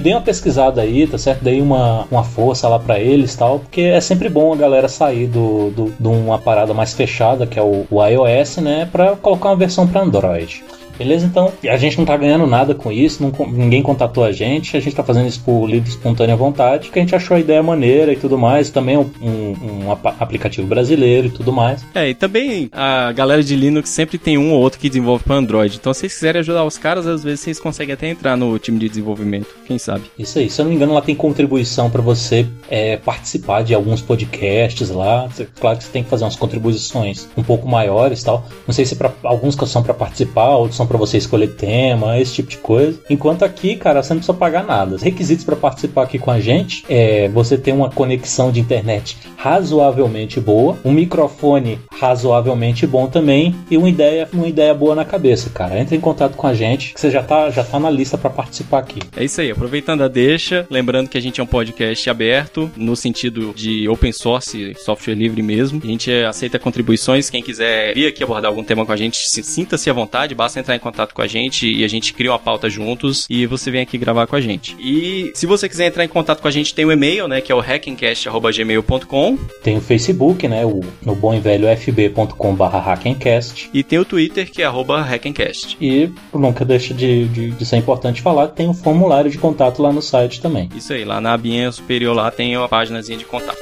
Dê 0.00 0.12
uma 0.12 0.20
pesquisada 0.20 0.80
aí, 0.80 1.08
tá 1.08 1.18
certo? 1.18 1.42
Dei 1.42 1.60
uma, 1.60 2.06
uma 2.08 2.22
força 2.22 2.68
lá 2.68 2.78
pra 2.78 3.00
eles 3.00 3.34
tal, 3.34 3.58
porque 3.58 3.80
é 3.80 4.00
sempre 4.00 4.28
bom 4.28 4.52
a 4.52 4.56
galera 4.56 4.88
sair 4.88 5.26
do, 5.26 5.70
do, 5.70 5.92
de 5.98 6.06
uma 6.08 6.38
parada 6.38 6.72
mais 6.72 6.94
fechada, 6.94 7.46
que 7.48 7.58
é 7.58 7.62
o, 7.62 7.84
o 7.90 8.04
iOS, 8.06 8.58
né? 8.58 8.88
Pra 8.92 9.16
colocar 9.16 9.48
uma 9.48 9.56
versão 9.56 9.84
pra 9.86 10.02
Android. 10.02 10.62
Beleza? 10.98 11.26
Então, 11.26 11.52
a 11.68 11.76
gente 11.76 11.98
não 11.98 12.04
tá 12.04 12.16
ganhando 12.16 12.46
nada 12.46 12.74
com 12.74 12.90
isso, 12.92 13.22
não 13.22 13.32
ninguém 13.48 13.82
contatou 13.82 14.24
a 14.24 14.32
gente, 14.32 14.76
a 14.76 14.80
gente 14.80 14.94
tá 14.94 15.02
fazendo 15.02 15.26
isso 15.28 15.40
por 15.44 15.66
livre 15.66 15.88
espontânea 15.88 16.36
vontade, 16.36 16.86
porque 16.86 16.98
a 16.98 17.02
gente 17.02 17.14
achou 17.14 17.36
a 17.36 17.40
ideia 17.40 17.62
maneira 17.62 18.12
e 18.12 18.16
tudo 18.16 18.36
mais. 18.38 18.70
Também 18.70 18.94
é 18.94 18.98
um, 18.98 19.10
um- 19.22 19.86
um 19.86 19.90
aplicativo 20.20 20.66
brasileiro 20.66 21.26
e 21.26 21.30
tudo 21.30 21.52
mais. 21.52 21.84
É, 21.94 22.08
e 22.10 22.14
também 22.14 22.68
a 22.72 23.12
galera 23.12 23.42
de 23.42 23.54
Linux 23.56 23.90
sempre 23.90 24.18
tem 24.18 24.38
um 24.38 24.52
ou 24.52 24.60
outro 24.60 24.78
que 24.78 24.88
desenvolve 24.88 25.24
para 25.24 25.36
Android. 25.36 25.76
Então, 25.80 25.92
se 25.92 26.00
vocês 26.00 26.14
quiserem 26.14 26.40
ajudar 26.40 26.64
os 26.64 26.78
caras, 26.78 27.06
às 27.06 27.22
vezes 27.24 27.40
vocês 27.40 27.58
conseguem 27.60 27.94
até 27.94 28.08
entrar 28.08 28.36
no 28.36 28.58
time 28.58 28.78
de 28.78 28.88
desenvolvimento. 28.88 29.46
Quem 29.66 29.78
sabe? 29.78 30.04
Isso 30.18 30.38
aí, 30.38 30.48
se 30.50 30.60
eu 30.60 30.64
não 30.64 30.70
me 30.70 30.76
engano, 30.76 30.92
lá 30.94 31.00
tem 31.00 31.14
contribuição 31.14 31.90
para 31.90 32.02
você 32.02 32.46
é, 32.70 32.96
participar 32.96 33.62
de 33.62 33.74
alguns 33.74 34.00
podcasts 34.00 34.90
lá. 34.90 35.28
Claro 35.60 35.78
que 35.78 35.84
você 35.84 35.90
tem 35.90 36.02
que 36.04 36.10
fazer 36.10 36.24
umas 36.24 36.36
contribuições 36.36 37.28
um 37.36 37.42
pouco 37.42 37.68
maiores 37.68 38.22
tal. 38.22 38.44
Não 38.66 38.74
sei 38.74 38.84
se 38.84 38.96
pra, 38.96 39.10
alguns 39.24 39.54
que 39.54 39.66
são 39.66 39.82
para 39.82 39.94
participar, 39.94 40.56
outros 40.56 40.76
são 40.76 40.81
opção 40.82 40.86
para 40.86 40.98
você 40.98 41.16
escolher 41.16 41.48
tema, 41.48 42.18
esse 42.18 42.34
tipo 42.34 42.50
de 42.50 42.58
coisa. 42.58 42.98
Enquanto 43.08 43.44
aqui, 43.44 43.76
cara, 43.76 44.02
você 44.02 44.12
não 44.12 44.18
precisa 44.20 44.36
pagar 44.36 44.64
nada. 44.64 44.94
Os 44.94 45.02
requisitos 45.02 45.44
para 45.44 45.56
participar 45.56 46.02
aqui 46.04 46.18
com 46.18 46.30
a 46.30 46.40
gente 46.40 46.84
é 46.88 47.28
você 47.28 47.56
ter 47.56 47.72
uma 47.72 47.90
conexão 47.90 48.50
de 48.50 48.60
internet 48.60 49.16
razoavelmente 49.36 50.40
boa, 50.40 50.78
um 50.84 50.92
microfone 50.92 51.78
razoavelmente 51.98 52.86
bom 52.86 53.06
também 53.06 53.54
e 53.70 53.76
uma 53.76 53.88
ideia, 53.88 54.28
uma 54.32 54.46
ideia 54.46 54.74
boa 54.74 54.94
na 54.94 55.04
cabeça, 55.04 55.50
cara. 55.50 55.78
Entre 55.80 55.96
em 55.96 56.00
contato 56.00 56.36
com 56.36 56.46
a 56.46 56.54
gente, 56.54 56.94
que 56.94 57.00
você 57.00 57.10
já 57.10 57.22
tá, 57.22 57.50
já 57.50 57.64
tá 57.64 57.78
na 57.78 57.90
lista 57.90 58.16
para 58.18 58.30
participar 58.30 58.78
aqui. 58.78 59.00
É 59.16 59.24
isso 59.24 59.40
aí, 59.40 59.50
aproveitando 59.50 60.02
a 60.02 60.08
deixa, 60.08 60.66
lembrando 60.70 61.08
que 61.08 61.18
a 61.18 61.20
gente 61.20 61.40
é 61.40 61.44
um 61.44 61.46
podcast 61.46 62.08
aberto, 62.08 62.70
no 62.76 62.94
sentido 62.96 63.52
de 63.54 63.88
open 63.88 64.12
source, 64.12 64.74
software 64.78 65.14
livre 65.14 65.42
mesmo. 65.42 65.80
A 65.82 65.86
gente 65.86 66.10
aceita 66.10 66.58
contribuições, 66.58 67.30
quem 67.30 67.42
quiser 67.42 67.94
vir 67.94 68.06
aqui 68.06 68.22
abordar 68.22 68.50
algum 68.50 68.64
tema 68.64 68.84
com 68.86 68.92
a 68.92 68.96
gente, 68.96 69.28
se- 69.28 69.42
sinta-se 69.42 69.88
à 69.90 69.92
vontade, 69.92 70.34
basta 70.34 70.58
entrar 70.60 70.71
em 70.76 70.78
contato 70.78 71.14
com 71.14 71.22
a 71.22 71.26
gente 71.26 71.70
e 71.70 71.84
a 71.84 71.88
gente 71.88 72.12
cria 72.12 72.32
uma 72.32 72.38
pauta 72.38 72.68
juntos 72.68 73.26
e 73.28 73.46
você 73.46 73.70
vem 73.70 73.82
aqui 73.82 73.98
gravar 73.98 74.26
com 74.26 74.36
a 74.36 74.40
gente. 74.40 74.76
E 74.78 75.30
se 75.34 75.46
você 75.46 75.68
quiser 75.68 75.86
entrar 75.86 76.04
em 76.04 76.08
contato 76.08 76.40
com 76.40 76.48
a 76.48 76.50
gente, 76.50 76.74
tem 76.74 76.84
o 76.84 76.92
e-mail, 76.92 77.28
né, 77.28 77.40
que 77.40 77.52
é 77.52 77.54
o 77.54 77.60
hackencast.gmail.com 77.60 79.38
Tem 79.62 79.76
o 79.76 79.80
Facebook, 79.80 80.46
né? 80.48 80.64
O, 80.64 80.80
no 81.04 81.14
bom 81.14 81.34
e 81.34 81.40
velho 81.40 81.68
fb.com.br 81.76 82.64
hackencast. 82.64 83.70
e 83.72 83.82
tem 83.82 83.98
o 83.98 84.04
Twitter, 84.04 84.50
que 84.50 84.62
é 84.62 84.64
arroba 84.64 85.00
hackencast. 85.02 85.76
E 85.80 86.10
nunca 86.32 86.64
deixa 86.64 86.94
de, 86.94 87.28
de, 87.28 87.50
de 87.50 87.66
ser 87.66 87.76
importante 87.76 88.20
falar, 88.20 88.48
tem 88.48 88.68
um 88.68 88.74
formulário 88.74 89.30
de 89.30 89.38
contato 89.38 89.82
lá 89.82 89.92
no 89.92 90.02
site 90.02 90.40
também. 90.40 90.68
Isso 90.74 90.92
aí, 90.92 91.04
lá 91.04 91.20
na 91.20 91.32
abinha 91.32 91.70
superior 91.72 92.14
lá 92.14 92.30
tem 92.30 92.54
a 92.56 92.68
páginazinha 92.68 93.18
de 93.18 93.24
contato. 93.24 93.60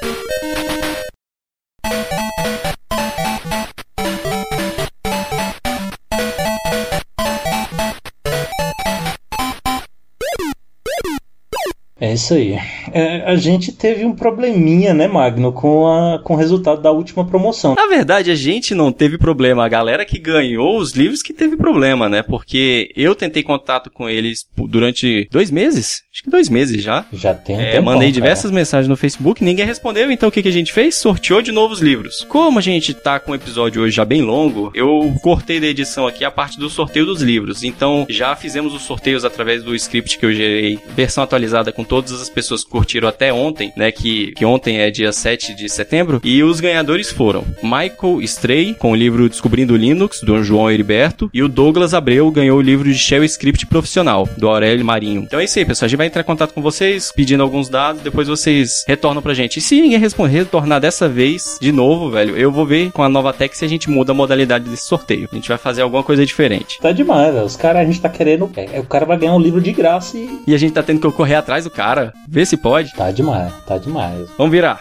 É 12.11 12.15
isso 12.15 12.35
aí. 12.35 12.80
É, 12.93 13.23
a 13.25 13.37
gente 13.37 13.73
teve 13.73 14.05
um 14.05 14.13
probleminha, 14.15 14.93
né, 14.95 15.07
Magno, 15.09 15.53
com, 15.53 15.87
a, 15.87 16.19
com 16.23 16.35
o 16.35 16.37
resultado 16.37 16.81
da 16.83 16.91
última 16.91 17.25
promoção. 17.25 17.75
Na 17.75 17.87
verdade, 17.87 18.31
a 18.31 18.35
gente 18.35 18.75
não 18.75 18.93
teve 18.93 19.19
problema. 19.19 19.65
A 19.65 19.69
galera 19.69 20.05
que 20.05 20.19
ganhou 20.19 20.79
os 20.79 20.93
livros 20.93 21.23
que 21.23 21.33
teve 21.33 21.57
problema, 21.57 22.09
né? 22.09 22.23
Porque 22.23 22.91
eu 22.97 23.15
tentei 23.15 23.43
contato 23.43 23.91
com 23.91 24.09
eles 24.09 24.45
durante 24.69 25.29
dois 25.31 25.51
meses. 25.51 26.03
Acho 26.13 26.25
que 26.25 26.31
dois 26.31 26.49
meses 26.49 26.83
já. 26.83 27.05
Já 27.13 27.35
tem 27.35 27.57
um 27.57 27.61
É, 27.61 27.71
tempão, 27.73 27.85
mandei 27.85 28.09
cara. 28.09 28.13
diversas 28.13 28.51
mensagens 28.51 28.89
no 28.89 28.97
Facebook, 28.97 29.45
ninguém 29.45 29.65
respondeu, 29.67 30.11
então 30.11 30.29
o 30.29 30.33
que, 30.33 30.43
que 30.43 30.49
a 30.49 30.53
gente 30.53 30.73
fez? 30.73 30.97
Sorteou 30.97 31.41
de 31.41 31.53
novos 31.53 31.81
livros. 31.81 32.25
Como 32.29 32.59
a 32.59 32.63
gente 32.63 32.93
tá 32.95 33.19
com 33.21 33.33
o 33.33 33.35
episódio 33.35 33.83
hoje 33.83 33.95
já 33.97 34.05
bem 34.05 34.23
longo, 34.23 34.71
eu 34.75 35.13
cortei 35.23 35.61
da 35.61 35.67
edição 35.67 36.07
aqui 36.07 36.25
a 36.25 36.31
parte 36.31 36.59
do 36.59 36.69
sorteio 36.69 37.07
dos 37.07 37.23
livros. 37.23 37.63
Então 37.63 38.07
já 38.09 38.35
fizemos 38.37 38.75
os 38.75 38.83
sorteios 38.83 39.25
através 39.25 39.63
do 39.63 39.75
script 39.75 40.19
que 40.19 40.27
eu 40.27 40.33
gerei, 40.33 40.79
versão 40.97 41.23
atualizada 41.25 41.73
com 41.73 41.85
todas 41.85 42.13
as 42.21 42.29
pessoas 42.29 42.65
que 42.65 42.71
curtiram 42.81 43.09
até 43.09 43.31
ontem, 43.31 43.73
né? 43.77 43.93
Que, 43.93 44.33
que 44.33 44.45
ontem 44.45 44.79
é 44.79 44.91
dia 44.91 45.13
7 45.13 45.55
de 45.55 45.69
setembro. 45.69 46.19
E 46.25 46.43
os 46.43 46.61
ganhadores 46.61 47.11
foram 47.13 47.45
Michael 47.63 48.23
Stray, 48.23 48.75
com 48.75 48.93
o 48.93 48.95
livro 48.95 49.29
Descobrindo 49.29 49.77
Linux, 49.77 50.23
do 50.23 50.43
João 50.43 50.71
Heriberto, 50.71 51.29
e 51.35 51.43
o 51.43 51.49
Douglas 51.49 51.93
Abreu 51.93 52.31
ganhou 52.31 52.59
o 52.59 52.63
livro 52.63 52.91
de 52.91 52.99
Shell 52.99 53.23
Script 53.25 53.67
Profissional, 53.67 54.27
do 54.39 54.49
Aurélio 54.49 54.85
Marinho. 54.85 55.23
Então 55.23 55.39
é 55.39 55.45
isso 55.45 55.59
aí, 55.59 55.65
pessoal. 55.67 55.87
A 55.87 55.89
gente 55.89 55.99
vai 55.99 56.07
entrar 56.07 56.23
em 56.23 56.25
contato 56.25 56.55
com 56.55 56.63
vocês, 56.63 57.13
pedindo 57.15 57.43
alguns 57.43 57.69
dados, 57.69 58.01
depois 58.01 58.29
vocês 58.29 58.83
retornam 58.89 59.21
pra 59.21 59.35
gente. 59.35 59.59
E 59.59 59.61
se 59.61 59.79
ninguém 59.79 59.99
responder, 59.99 60.39
retornar 60.39 60.81
dessa 60.81 61.07
vez, 61.07 61.59
de 61.61 61.73
novo, 61.73 62.11
velho, 62.11 62.35
eu 62.39 62.51
vou 62.51 62.65
ver 62.65 62.91
com 62.93 63.03
a 63.03 63.11
nova 63.11 63.33
tech 63.35 63.55
se 63.57 63.65
a 63.65 63.69
gente 63.69 63.91
muda 63.91 64.13
a 64.13 64.15
modalidade 64.15 64.71
desse 64.71 64.87
sorteio. 64.87 65.29
A 65.31 65.35
gente 65.35 65.49
vai 65.51 65.59
fazer 65.59 65.83
alguma 65.83 66.03
coisa 66.03 66.25
diferente. 66.25 66.79
Tá 66.81 66.93
demais, 66.93 67.35
velho. 67.35 67.45
Os 67.45 67.57
caras, 67.57 67.83
a 67.83 67.85
gente 67.85 68.01
tá 68.01 68.09
querendo. 68.09 68.51
É, 68.57 68.81
o 68.81 68.85
cara 68.85 69.05
vai 69.05 69.19
ganhar 69.19 69.35
um 69.35 69.41
livro 69.41 69.61
de 69.61 69.71
graça 69.71 70.17
e. 70.17 70.41
E 70.47 70.55
a 70.55 70.59
gente 70.59 70.73
tá 70.73 70.83
tendo 70.83 71.01
que 71.01 71.11
correr 71.15 71.35
atrás 71.35 71.65
do 71.65 71.71
cara, 71.71 72.15
ver 72.27 72.47
se 72.47 72.57
pode. 72.57 72.70
Tá 72.93 73.11
demais, 73.11 73.53
tá 73.67 73.79
demais. 73.79 74.29
Vamos 74.39 74.53
virar. 74.53 74.81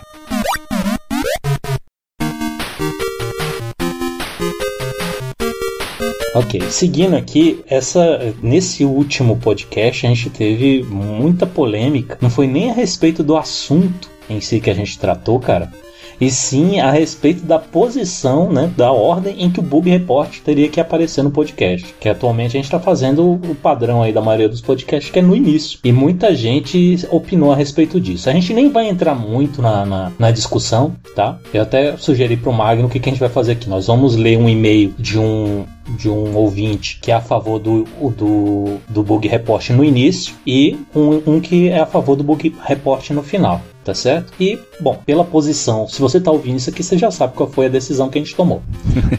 Ok, 6.35 6.61
seguindo 6.69 7.15
aqui, 7.15 7.63
essa 7.67 8.33
nesse 8.43 8.85
último 8.85 9.37
podcast 9.37 10.05
a 10.05 10.09
gente 10.09 10.29
teve 10.29 10.83
muita 10.83 11.47
polêmica. 11.47 12.19
Não 12.21 12.29
foi 12.29 12.45
nem 12.45 12.69
a 12.69 12.73
respeito 12.75 13.23
do 13.23 13.35
assunto 13.35 14.07
em 14.29 14.39
si 14.39 14.59
que 14.59 14.69
a 14.69 14.75
gente 14.75 14.99
tratou, 14.99 15.39
cara. 15.39 15.73
E 16.21 16.29
sim 16.29 16.79
a 16.79 16.91
respeito 16.91 17.45
da 17.45 17.59
posição, 17.59 18.51
né, 18.51 18.71
da 18.75 18.91
ordem 18.91 19.43
em 19.43 19.49
que 19.49 19.59
o 19.59 19.63
Bug 19.63 19.89
Report 19.89 20.39
teria 20.39 20.69
que 20.69 20.79
aparecer 20.79 21.23
no 21.23 21.31
podcast. 21.31 21.93
Que 21.99 22.09
atualmente 22.09 22.49
a 22.49 22.59
gente 22.59 22.65
está 22.65 22.79
fazendo 22.79 23.23
o 23.25 23.49
o 23.49 23.55
padrão 23.55 24.01
aí 24.01 24.13
da 24.13 24.21
maioria 24.21 24.47
dos 24.47 24.61
podcasts, 24.61 25.11
que 25.11 25.19
é 25.19 25.21
no 25.21 25.35
início. 25.35 25.79
E 25.83 25.91
muita 25.91 26.35
gente 26.35 27.07
opinou 27.09 27.51
a 27.51 27.55
respeito 27.55 27.99
disso. 27.99 28.29
A 28.29 28.33
gente 28.33 28.53
nem 28.53 28.69
vai 28.69 28.87
entrar 28.87 29.15
muito 29.15 29.61
na, 29.61 29.85
na, 29.85 30.11
na 30.17 30.31
discussão, 30.31 30.95
tá? 31.15 31.37
Eu 31.53 31.61
até 31.61 31.97
sugeri 31.97 32.37
pro 32.37 32.53
Magno 32.53 32.87
o 32.87 32.89
que, 32.89 32.99
que 32.99 33.09
a 33.09 33.11
gente 33.11 33.19
vai 33.19 33.29
fazer 33.29 33.53
aqui. 33.53 33.69
Nós 33.69 33.87
vamos 33.87 34.15
ler 34.15 34.37
um 34.37 34.47
e-mail 34.47 34.93
de 34.97 35.17
um 35.17 35.65
de 35.97 36.07
um 36.07 36.35
ouvinte 36.35 36.99
que 37.01 37.11
é 37.11 37.15
a 37.15 37.21
favor 37.21 37.57
do, 37.57 37.83
do, 38.15 38.77
do 38.87 39.01
bug 39.01 39.27
report 39.27 39.71
no 39.71 39.83
início 39.83 40.35
e 40.45 40.77
um, 40.95 41.21
um 41.25 41.39
que 41.39 41.69
é 41.69 41.79
a 41.79 41.85
favor 41.87 42.15
do 42.15 42.23
bug 42.23 42.55
report 42.63 43.09
no 43.09 43.23
final, 43.23 43.59
tá 43.83 43.93
certo? 43.93 44.33
E, 44.39 44.57
bom, 44.79 45.01
pela 45.05 45.23
posição, 45.23 45.87
se 45.87 45.99
você 46.01 46.19
tá 46.19 46.31
ouvindo 46.31 46.57
isso 46.57 46.69
aqui, 46.69 46.83
você 46.83 46.97
já 46.97 47.11
sabe 47.11 47.33
qual 47.33 47.49
foi 47.49 47.65
a 47.65 47.69
decisão 47.69 48.09
que 48.09 48.17
a 48.17 48.21
gente 48.21 48.35
tomou, 48.35 48.61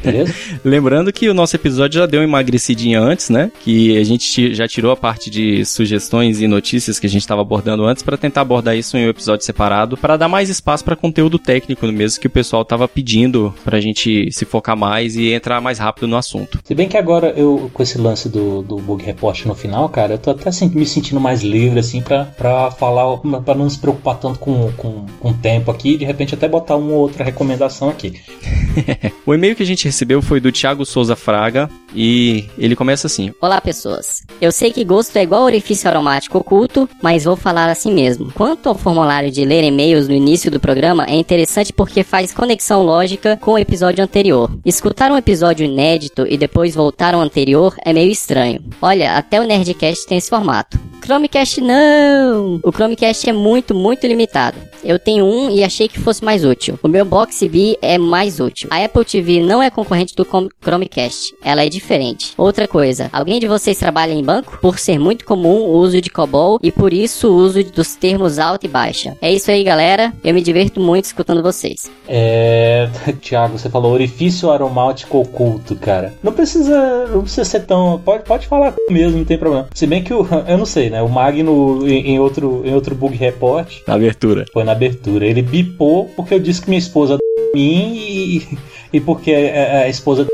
beleza? 0.02 0.34
Lembrando 0.64 1.12
que 1.12 1.28
o 1.28 1.34
nosso 1.34 1.56
episódio 1.56 2.00
já 2.00 2.06
deu 2.06 2.20
uma 2.20 2.24
emagrecidinha 2.24 3.00
antes, 3.00 3.30
né? 3.30 3.50
Que 3.60 3.98
a 3.98 4.04
gente 4.04 4.54
já 4.54 4.66
tirou 4.66 4.92
a 4.92 4.96
parte 4.96 5.30
de 5.30 5.64
sugestões 5.64 6.40
e 6.40 6.46
notícias 6.46 6.98
que 6.98 7.06
a 7.06 7.10
gente 7.10 7.22
estava 7.22 7.40
abordando 7.40 7.84
antes 7.84 8.02
para 8.02 8.16
tentar 8.16 8.42
abordar 8.42 8.76
isso 8.76 8.96
em 8.96 9.06
um 9.06 9.10
episódio 9.10 9.44
separado, 9.44 9.96
para 9.96 10.16
dar 10.16 10.28
mais 10.28 10.48
espaço 10.48 10.84
para 10.84 10.96
conteúdo 10.96 11.38
técnico 11.38 11.86
mesmo 11.86 12.20
que 12.20 12.26
o 12.26 12.30
pessoal 12.30 12.64
tava 12.64 12.86
pedindo 12.86 13.54
pra 13.64 13.80
gente 13.80 14.30
se 14.32 14.44
focar 14.44 14.76
mais 14.76 15.16
e 15.16 15.32
entrar 15.32 15.60
mais 15.60 15.78
rápido 15.78 16.06
no 16.06 16.16
assunto. 16.16 16.60
Se 16.64 16.74
bem 16.74 16.88
que 16.88 16.96
agora 16.96 17.32
eu, 17.36 17.70
com 17.72 17.82
esse 17.82 17.98
lance 17.98 18.28
do, 18.28 18.62
do 18.62 18.76
bug 18.76 19.04
report 19.04 19.44
no 19.46 19.54
final, 19.54 19.88
cara, 19.88 20.14
eu 20.14 20.18
tô 20.18 20.30
até 20.30 20.48
assim, 20.48 20.68
me 20.68 20.86
sentindo 20.86 21.20
mais 21.20 21.42
livre, 21.42 21.78
assim, 21.78 22.00
pra, 22.00 22.24
pra 22.24 22.70
falar, 22.70 23.18
pra 23.44 23.54
não 23.54 23.68
se 23.68 23.78
preocupar 23.78 24.18
tanto 24.18 24.38
com, 24.38 24.49
com, 24.76 25.06
com 25.18 25.30
o 25.30 25.34
tempo 25.34 25.70
aqui 25.70 25.94
e 25.94 25.98
de 25.98 26.04
repente 26.04 26.34
até 26.34 26.48
botar 26.48 26.76
uma 26.76 26.92
ou 26.92 26.98
outra 26.98 27.24
recomendação 27.24 27.88
aqui. 27.88 28.20
O 29.26 29.34
e-mail 29.34 29.54
que 29.54 29.62
a 29.62 29.66
gente 29.66 29.84
recebeu 29.84 30.20
foi 30.20 30.40
do 30.40 30.50
Thiago 30.50 30.84
Souza 30.84 31.14
Fraga 31.14 31.70
e 31.94 32.46
ele 32.58 32.74
começa 32.74 33.06
assim: 33.06 33.32
Olá, 33.40 33.60
pessoas. 33.60 34.24
Eu 34.40 34.50
sei 34.50 34.72
que 34.72 34.84
gosto 34.84 35.16
é 35.16 35.22
igual 35.22 35.44
orifício 35.44 35.88
aromático 35.88 36.38
oculto, 36.38 36.88
mas 37.02 37.24
vou 37.24 37.36
falar 37.36 37.68
assim 37.68 37.92
mesmo. 37.92 38.32
Quanto 38.32 38.68
ao 38.68 38.74
formulário 38.74 39.30
de 39.30 39.44
ler 39.44 39.62
e-mails 39.62 40.08
no 40.08 40.14
início 40.14 40.50
do 40.50 40.58
programa, 40.58 41.04
é 41.06 41.14
interessante 41.14 41.72
porque 41.72 42.02
faz 42.02 42.32
conexão 42.32 42.82
lógica 42.82 43.36
com 43.36 43.52
o 43.52 43.58
episódio 43.58 44.02
anterior. 44.02 44.50
Escutar 44.64 45.12
um 45.12 45.16
episódio 45.16 45.64
inédito 45.64 46.26
e 46.28 46.36
depois 46.36 46.74
voltar 46.74 47.14
ao 47.14 47.20
anterior 47.20 47.76
é 47.84 47.92
meio 47.92 48.10
estranho. 48.10 48.64
Olha, 48.82 49.16
até 49.16 49.40
o 49.40 49.44
Nerdcast 49.44 50.06
tem 50.06 50.18
esse 50.18 50.30
formato. 50.30 50.89
Chromecast 51.14 51.60
não! 51.60 52.60
O 52.62 52.70
Chromecast 52.70 53.28
é 53.28 53.32
muito, 53.32 53.74
muito 53.74 54.06
limitado. 54.06 54.56
Eu 54.84 54.96
tenho 54.96 55.24
um 55.26 55.50
e 55.50 55.64
achei 55.64 55.88
que 55.88 55.98
fosse 55.98 56.24
mais 56.24 56.44
útil. 56.44 56.78
O 56.84 56.86
meu 56.88 57.04
Box 57.04 57.46
B 57.48 57.76
é 57.82 57.98
mais 57.98 58.38
útil. 58.38 58.68
A 58.70 58.82
Apple 58.84 59.04
TV 59.04 59.40
não 59.42 59.60
é 59.60 59.68
concorrente 59.70 60.14
do 60.14 60.24
Chrome- 60.24 60.48
Chromecast. 60.62 61.34
Ela 61.44 61.64
é 61.64 61.68
diferente. 61.68 62.32
Outra 62.38 62.68
coisa, 62.68 63.10
alguém 63.12 63.40
de 63.40 63.48
vocês 63.48 63.76
trabalha 63.76 64.12
em 64.12 64.22
banco? 64.22 64.56
Por 64.62 64.78
ser 64.78 65.00
muito 65.00 65.24
comum 65.24 65.62
o 65.62 65.72
uso 65.78 66.00
de 66.00 66.08
COBOL 66.10 66.60
e 66.62 66.70
por 66.70 66.92
isso 66.92 67.28
o 67.28 67.34
uso 67.34 67.62
dos 67.64 67.96
termos 67.96 68.38
alta 68.38 68.66
e 68.66 68.68
baixa. 68.68 69.16
É 69.20 69.32
isso 69.32 69.50
aí, 69.50 69.64
galera. 69.64 70.12
Eu 70.22 70.32
me 70.32 70.40
diverto 70.40 70.80
muito 70.80 71.06
escutando 71.06 71.42
vocês. 71.42 71.90
É. 72.08 72.88
Tiago, 73.20 73.58
você 73.58 73.68
falou 73.68 73.92
orifício 73.92 74.48
aromático 74.48 75.18
oculto, 75.18 75.74
cara. 75.74 76.14
Não 76.22 76.32
precisa. 76.32 77.06
Não 77.08 77.22
precisa 77.22 77.44
ser 77.44 77.66
tão. 77.66 78.00
Pode, 78.04 78.22
pode 78.22 78.46
falar 78.46 78.74
mesmo, 78.88 79.18
não 79.18 79.24
tem 79.24 79.36
problema. 79.36 79.68
Se 79.74 79.88
bem 79.88 80.04
que 80.04 80.14
o. 80.14 80.20
Eu 80.46 80.56
não 80.56 80.66
sei, 80.66 80.88
né? 80.88 80.99
O 81.02 81.08
Magno 81.08 81.86
em, 81.88 82.12
em 82.12 82.20
outro, 82.20 82.62
em 82.64 82.74
outro 82.74 82.94
bug 82.94 83.16
report 83.16 83.78
na 83.86 83.94
abertura. 83.94 84.46
foi 84.52 84.64
na 84.64 84.72
abertura. 84.72 85.26
Ele 85.26 85.42
bipou 85.42 86.06
porque 86.16 86.34
eu 86.34 86.38
disse 86.38 86.62
que 86.62 86.68
minha 86.68 86.78
esposa 86.78 87.18
mim 87.54 87.94
e, 87.96 88.58
e 88.92 89.00
porque 89.00 89.32
a, 89.32 89.82
a 89.82 89.88
esposa 89.88 90.26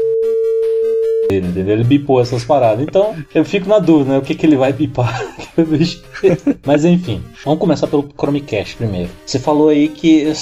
dele, 1.29 1.49
entendeu? 1.49 1.75
Ele 1.75 1.85
bipou 1.85 2.21
essas 2.21 2.45
paradas. 2.45 2.83
Então 2.83 3.15
eu 3.35 3.45
fico 3.45 3.69
na 3.69 3.79
dúvida, 3.79 4.13
né? 4.13 4.19
O 4.19 4.23
que, 4.23 4.35
que 4.35 4.47
ele 4.47 4.57
vai 4.57 4.73
bipar? 4.73 5.25
Mas 6.65 6.85
enfim, 6.85 7.23
vamos 7.45 7.61
começar 7.61 7.87
pelo 7.87 8.09
Chromecast 8.19 8.77
primeiro. 8.77 9.11
Você 9.25 9.39
falou 9.39 9.69
aí 9.69 9.89
que 9.89 10.33